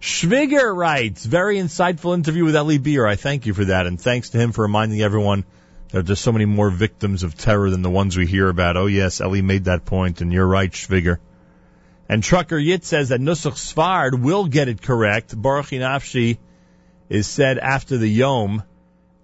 Schwiger 0.00 0.74
writes, 0.74 1.24
very 1.24 1.56
insightful 1.56 2.14
interview 2.14 2.44
with 2.44 2.54
Eli 2.54 2.78
Beer. 2.78 3.06
I 3.06 3.16
thank 3.16 3.46
you 3.46 3.54
for 3.54 3.66
that. 3.66 3.86
And 3.86 4.00
thanks 4.00 4.30
to 4.30 4.38
him 4.38 4.52
for 4.52 4.62
reminding 4.62 5.00
everyone 5.00 5.44
that 5.88 6.06
there's 6.06 6.20
so 6.20 6.32
many 6.32 6.44
more 6.44 6.70
victims 6.70 7.22
of 7.22 7.36
terror 7.36 7.70
than 7.70 7.82
the 7.82 7.90
ones 7.90 8.16
we 8.16 8.26
hear 8.26 8.48
about. 8.48 8.76
Oh 8.76 8.86
yes, 8.86 9.20
Eli 9.20 9.40
made 9.40 9.64
that 9.64 9.84
point 9.84 10.20
and 10.20 10.32
you're 10.32 10.46
right, 10.46 10.70
Schwiger. 10.70 11.18
And 12.08 12.22
Trucker 12.22 12.58
Yitz 12.58 12.84
says 12.84 13.08
that 13.08 13.20
Nusach 13.20 13.52
Sfard 13.52 14.20
will 14.20 14.46
get 14.46 14.68
it 14.68 14.82
correct. 14.82 15.36
Barchi 15.36 15.78
Nafshi 15.78 16.38
is 17.08 17.26
said 17.26 17.58
after 17.58 17.96
the 17.96 18.08
Yom 18.08 18.62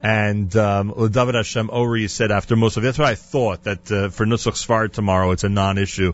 and 0.07 0.55
um, 0.55 0.94
David 1.10 1.35
Hashem 1.35 1.68
Ori 1.68 2.07
said 2.07 2.31
after 2.31 2.55
Musaf. 2.55 2.81
That's 2.81 2.97
what 2.97 3.09
I 3.09 3.17
thought, 3.17 3.65
that 3.65 3.91
uh, 3.91 4.09
for 4.10 4.25
Nusach 4.25 4.52
Sfard 4.52 4.93
tomorrow, 4.93 5.33
it's 5.33 5.43
a 5.43 5.49
non-issue. 5.49 6.12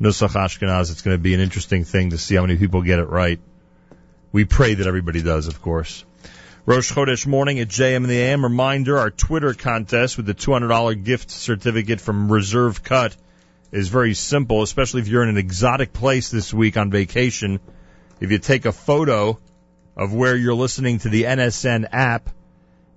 Nusach 0.00 0.30
Ashkenaz, 0.30 0.90
it's 0.90 1.02
going 1.02 1.18
to 1.18 1.22
be 1.22 1.34
an 1.34 1.40
interesting 1.40 1.84
thing 1.84 2.10
to 2.10 2.18
see 2.18 2.34
how 2.34 2.40
many 2.40 2.56
people 2.56 2.80
get 2.80 2.98
it 2.98 3.10
right. 3.10 3.38
We 4.32 4.46
pray 4.46 4.72
that 4.72 4.86
everybody 4.86 5.20
does, 5.20 5.48
of 5.48 5.60
course. 5.60 6.02
Rosh 6.64 6.90
Chodesh 6.90 7.26
morning 7.26 7.60
at 7.60 7.68
JM 7.68 7.96
in 7.96 8.02
the 8.04 8.18
AM. 8.18 8.42
Reminder, 8.42 8.96
our 8.98 9.10
Twitter 9.10 9.52
contest 9.52 10.16
with 10.16 10.24
the 10.24 10.34
$200 10.34 11.04
gift 11.04 11.30
certificate 11.30 12.00
from 12.00 12.32
Reserve 12.32 12.82
Cut 12.82 13.14
is 13.70 13.90
very 13.90 14.14
simple, 14.14 14.62
especially 14.62 15.02
if 15.02 15.08
you're 15.08 15.22
in 15.22 15.28
an 15.28 15.36
exotic 15.36 15.92
place 15.92 16.30
this 16.30 16.54
week 16.54 16.78
on 16.78 16.90
vacation. 16.90 17.60
If 18.18 18.30
you 18.30 18.38
take 18.38 18.64
a 18.64 18.72
photo 18.72 19.38
of 19.94 20.14
where 20.14 20.34
you're 20.34 20.54
listening 20.54 21.00
to 21.00 21.10
the 21.10 21.24
NSN 21.24 21.88
app, 21.92 22.30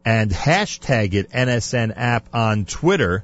and 0.10 0.32
hashtag 0.32 1.14
it 1.14 1.30
NSN 1.30 1.94
app 1.96 2.34
on 2.34 2.66
Twitter. 2.66 3.24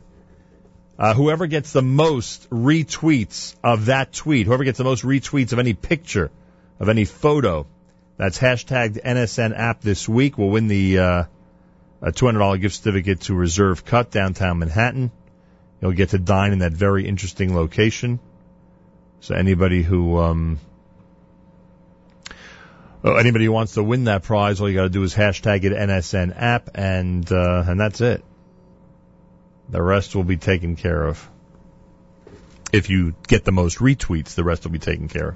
Uh, 0.99 1.15
whoever 1.15 1.47
gets 1.47 1.73
the 1.73 1.81
most 1.81 2.47
retweets 2.51 3.55
of 3.64 3.88
that 3.88 4.14
tweet, 4.14 4.45
whoever 4.45 4.64
gets 4.64 4.77
the 4.77 4.83
most 4.83 5.03
retweets 5.03 5.51
of 5.51 5.57
any 5.57 5.73
picture, 5.73 6.30
of 6.80 6.88
any 6.88 7.05
photo, 7.05 7.65
that's 8.17 8.38
hashtagged 8.38 9.01
NSN 9.03 9.57
app 9.57 9.81
this 9.81 10.07
week 10.07 10.38
will 10.38 10.51
win 10.51 10.67
the 10.67 10.99
uh, 10.99 11.23
a 12.03 12.11
$200 12.11 12.61
gift 12.61 12.75
certificate 12.75 13.22
to 13.22 13.33
Reserve 13.33 13.83
Cut 13.83 14.11
downtown 14.11 14.59
Manhattan. 14.59 15.09
You'll 15.81 15.93
get 15.93 16.09
to 16.09 16.19
dine 16.19 16.53
in 16.53 16.59
that 16.59 16.73
very 16.73 17.07
interesting 17.07 17.55
location. 17.55 18.19
So 19.22 19.33
anybody 19.33 19.81
who 19.81 20.19
um, 20.19 20.59
anybody 23.14 23.45
who 23.45 23.51
wants 23.51 23.75
to 23.75 23.84
win 23.84 24.06
that 24.06 24.24
prize, 24.24 24.59
all 24.59 24.69
you 24.69 24.75
got 24.75 24.84
to 24.84 24.90
do 24.90 25.03
is 25.03 25.14
hashtag 25.14 25.64
it 25.64 25.72
NSN 25.72 26.34
app, 26.35 26.72
and 26.75 27.30
uh, 27.32 27.64
and 27.67 27.80
that's 27.80 28.01
it. 28.01 28.24
The 29.69 29.82
rest 29.82 30.16
will 30.16 30.24
be 30.24 30.38
taken 30.38 30.75
care 30.75 31.06
of. 31.06 31.30
If 32.74 32.90
you 32.90 33.16
get 33.27 33.45
the 33.45 33.51
most 33.51 33.77
retweets, 33.77 34.35
the 34.35 34.43
rest 34.43 34.64
will 34.64 34.72
be 34.72 34.80
taken 34.80 35.08
care 35.08 35.30
of. 35.30 35.35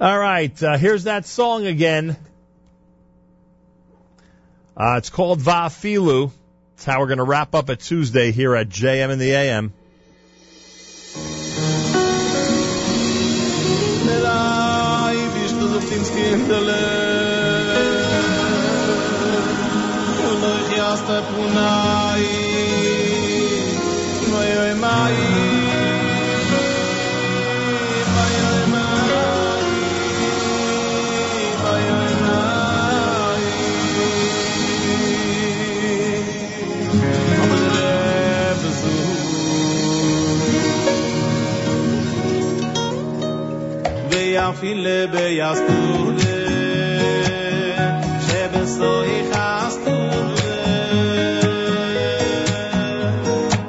All 0.00 0.18
right, 0.18 0.62
uh, 0.62 0.76
here's 0.76 1.04
that 1.04 1.26
song 1.26 1.66
again. 1.66 2.16
Uh, 4.76 4.96
it's 4.98 5.10
called 5.10 5.40
Vafilu. 5.40 6.30
It's 6.74 6.84
how 6.84 7.00
we're 7.00 7.06
going 7.06 7.18
to 7.18 7.24
wrap 7.24 7.54
up 7.54 7.70
a 7.70 7.76
Tuesday 7.76 8.30
here 8.30 8.54
at 8.54 8.68
JM 8.68 9.10
in 9.10 9.18
the 9.18 9.32
AM. 9.32 9.72
sfințindu-le. 16.04 16.84
Elohia 20.28 20.94
stăpânai, 20.96 22.24
noi 24.30 24.74
mai 24.80 25.45
ויפעיל 44.45 44.87
ביסטולה 45.11 46.21
שבסוי 48.27 49.23
חסטולה 49.31 50.21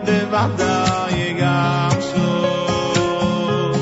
בוודאי 0.04 1.34
גם 1.40 1.90
שוב 2.00 3.76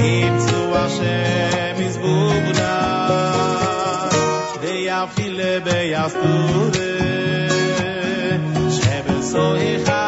ימצאו 0.00 0.76
השם 0.76 1.82
יזבובנה 1.82 3.08
ויפעיל 4.60 5.40
ביסטולה 5.64 6.86
שבסוי 8.70 9.78
חסטולה 9.84 9.99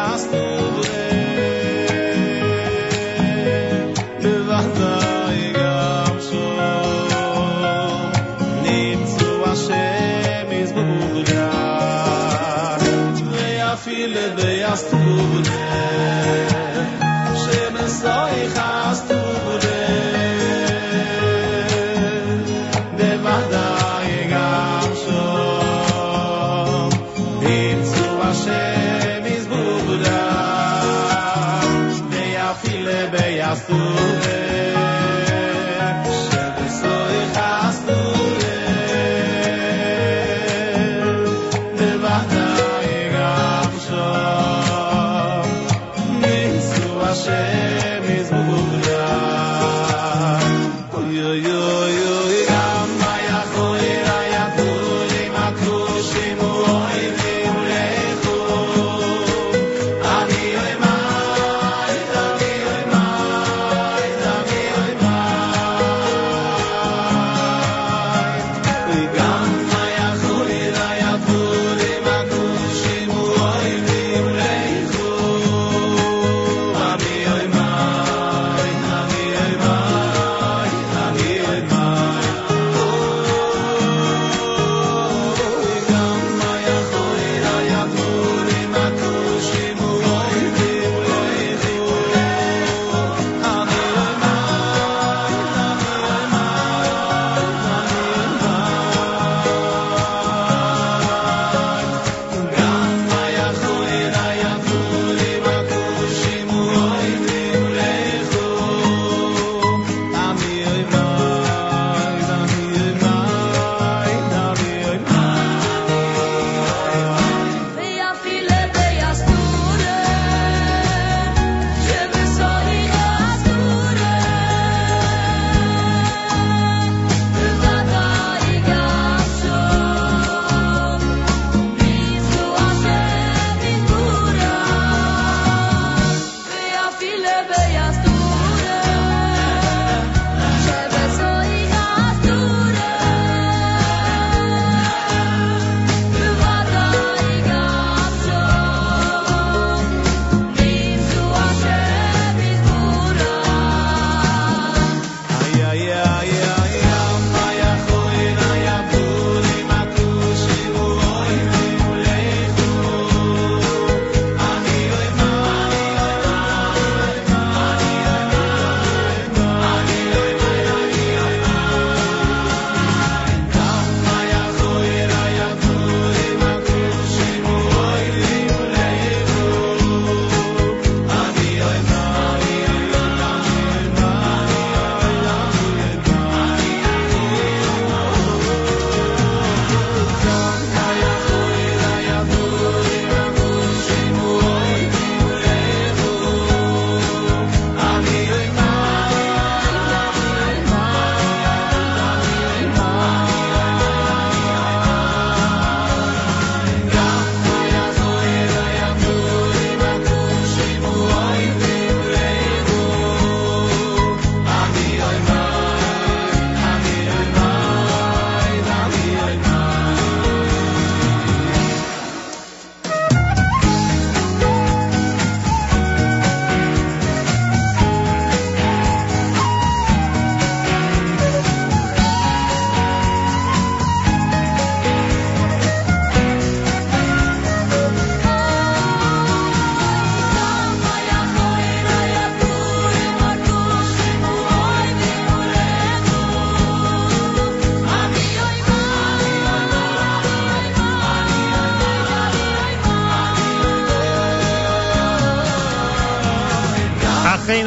ויפעיל 14.33 14.33
ויסטובנה 14.37 16.52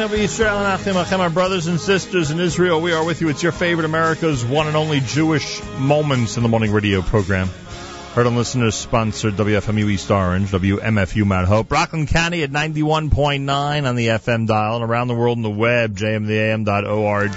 Achenu 0.08 0.18
Israel 0.18 0.58
and 0.58 0.80
Achim 0.80 0.94
Achem, 0.94 1.18
our 1.18 1.28
brothers 1.28 1.66
and 1.66 1.78
sisters 1.78 2.30
in 2.30 2.40
Israel, 2.40 2.80
we 2.80 2.92
are 2.92 3.04
with 3.04 3.20
you. 3.20 3.28
It's 3.28 3.42
your 3.42 3.52
favorite 3.52 3.84
America's 3.84 4.42
one 4.42 4.66
and 4.66 4.74
only 4.74 5.00
Jewish 5.00 5.62
Moments 5.78 6.38
in 6.38 6.42
the 6.42 6.48
Morning 6.48 6.72
radio 6.72 7.02
program. 7.02 7.48
Heard 8.14 8.26
on 8.26 8.34
listeners 8.34 8.74
sponsored 8.74 9.34
WFMU 9.34 9.90
East 9.90 10.10
Orange, 10.10 10.50
WMFU 10.50 11.26
Mount 11.26 11.46
Hope, 11.46 11.70
Rockland 11.70 12.08
County 12.08 12.42
at 12.42 12.50
91.9 12.50 13.86
on 13.86 13.96
the 13.96 14.06
FM 14.06 14.46
dial, 14.46 14.76
and 14.76 14.84
around 14.84 15.08
the 15.08 15.14
world 15.14 15.36
on 15.36 15.42
the 15.42 15.50
web, 15.50 15.94
JMintheAM.org. 15.94 17.30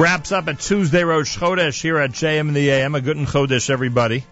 Wraps 0.00 0.32
up 0.32 0.48
a 0.48 0.54
Tuesday 0.54 1.04
Rosh 1.04 1.38
Chodesh 1.38 1.80
here 1.80 1.98
at 1.98 2.10
JM 2.10 2.48
in 2.48 2.54
the 2.54 2.68
AM. 2.68 2.96
A 2.96 3.00
good 3.00 3.16
Chodesh, 3.18 3.70
everybody. 3.70 4.24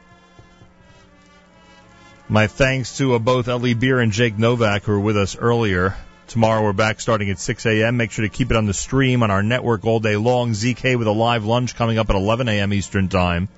My 2.32 2.46
thanks 2.46 2.96
to 2.96 3.14
uh, 3.14 3.18
both 3.18 3.46
Eli 3.46 3.74
Beer 3.74 4.00
and 4.00 4.10
Jake 4.10 4.38
Novak 4.38 4.84
who 4.84 4.92
were 4.92 5.00
with 5.00 5.18
us 5.18 5.36
earlier. 5.36 5.94
Tomorrow 6.28 6.62
we're 6.62 6.72
back 6.72 6.98
starting 6.98 7.28
at 7.28 7.38
6 7.38 7.66
a.m. 7.66 7.98
Make 7.98 8.10
sure 8.10 8.24
to 8.24 8.30
keep 8.30 8.50
it 8.50 8.56
on 8.56 8.64
the 8.64 8.72
stream 8.72 9.22
on 9.22 9.30
our 9.30 9.42
network 9.42 9.84
all 9.84 10.00
day 10.00 10.16
long. 10.16 10.52
ZK 10.52 10.96
with 10.96 11.08
a 11.08 11.12
live 11.12 11.44
lunch 11.44 11.76
coming 11.76 11.98
up 11.98 12.08
at 12.08 12.16
11 12.16 12.48
a.m. 12.48 12.72
Eastern 12.72 13.10
Time. 13.10 13.50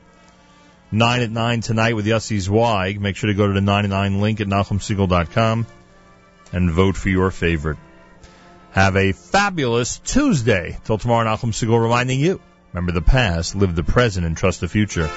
9 0.90 1.22
at 1.22 1.30
9 1.30 1.60
tonight 1.60 1.94
with 1.94 2.04
Yossi 2.04 2.40
Zweig. 2.40 3.00
Make 3.00 3.14
sure 3.14 3.28
to 3.28 3.34
go 3.34 3.46
to 3.46 3.52
the 3.52 3.60
99 3.60 4.20
link 4.20 4.40
at 4.40 4.48
NachumSegal.com 4.48 5.66
and 6.50 6.70
vote 6.72 6.96
for 6.96 7.10
your 7.10 7.30
favorite. 7.30 7.78
Have 8.72 8.96
a 8.96 9.12
fabulous 9.12 9.98
Tuesday. 9.98 10.78
Till 10.82 10.98
tomorrow, 10.98 11.30
Nachum 11.30 11.52
Segal 11.52 11.80
reminding 11.80 12.18
you, 12.18 12.40
remember 12.72 12.90
the 12.90 13.02
past, 13.02 13.54
live 13.54 13.76
the 13.76 13.84
present, 13.84 14.26
and 14.26 14.36
trust 14.36 14.60
the 14.60 14.66
future. 14.66 15.08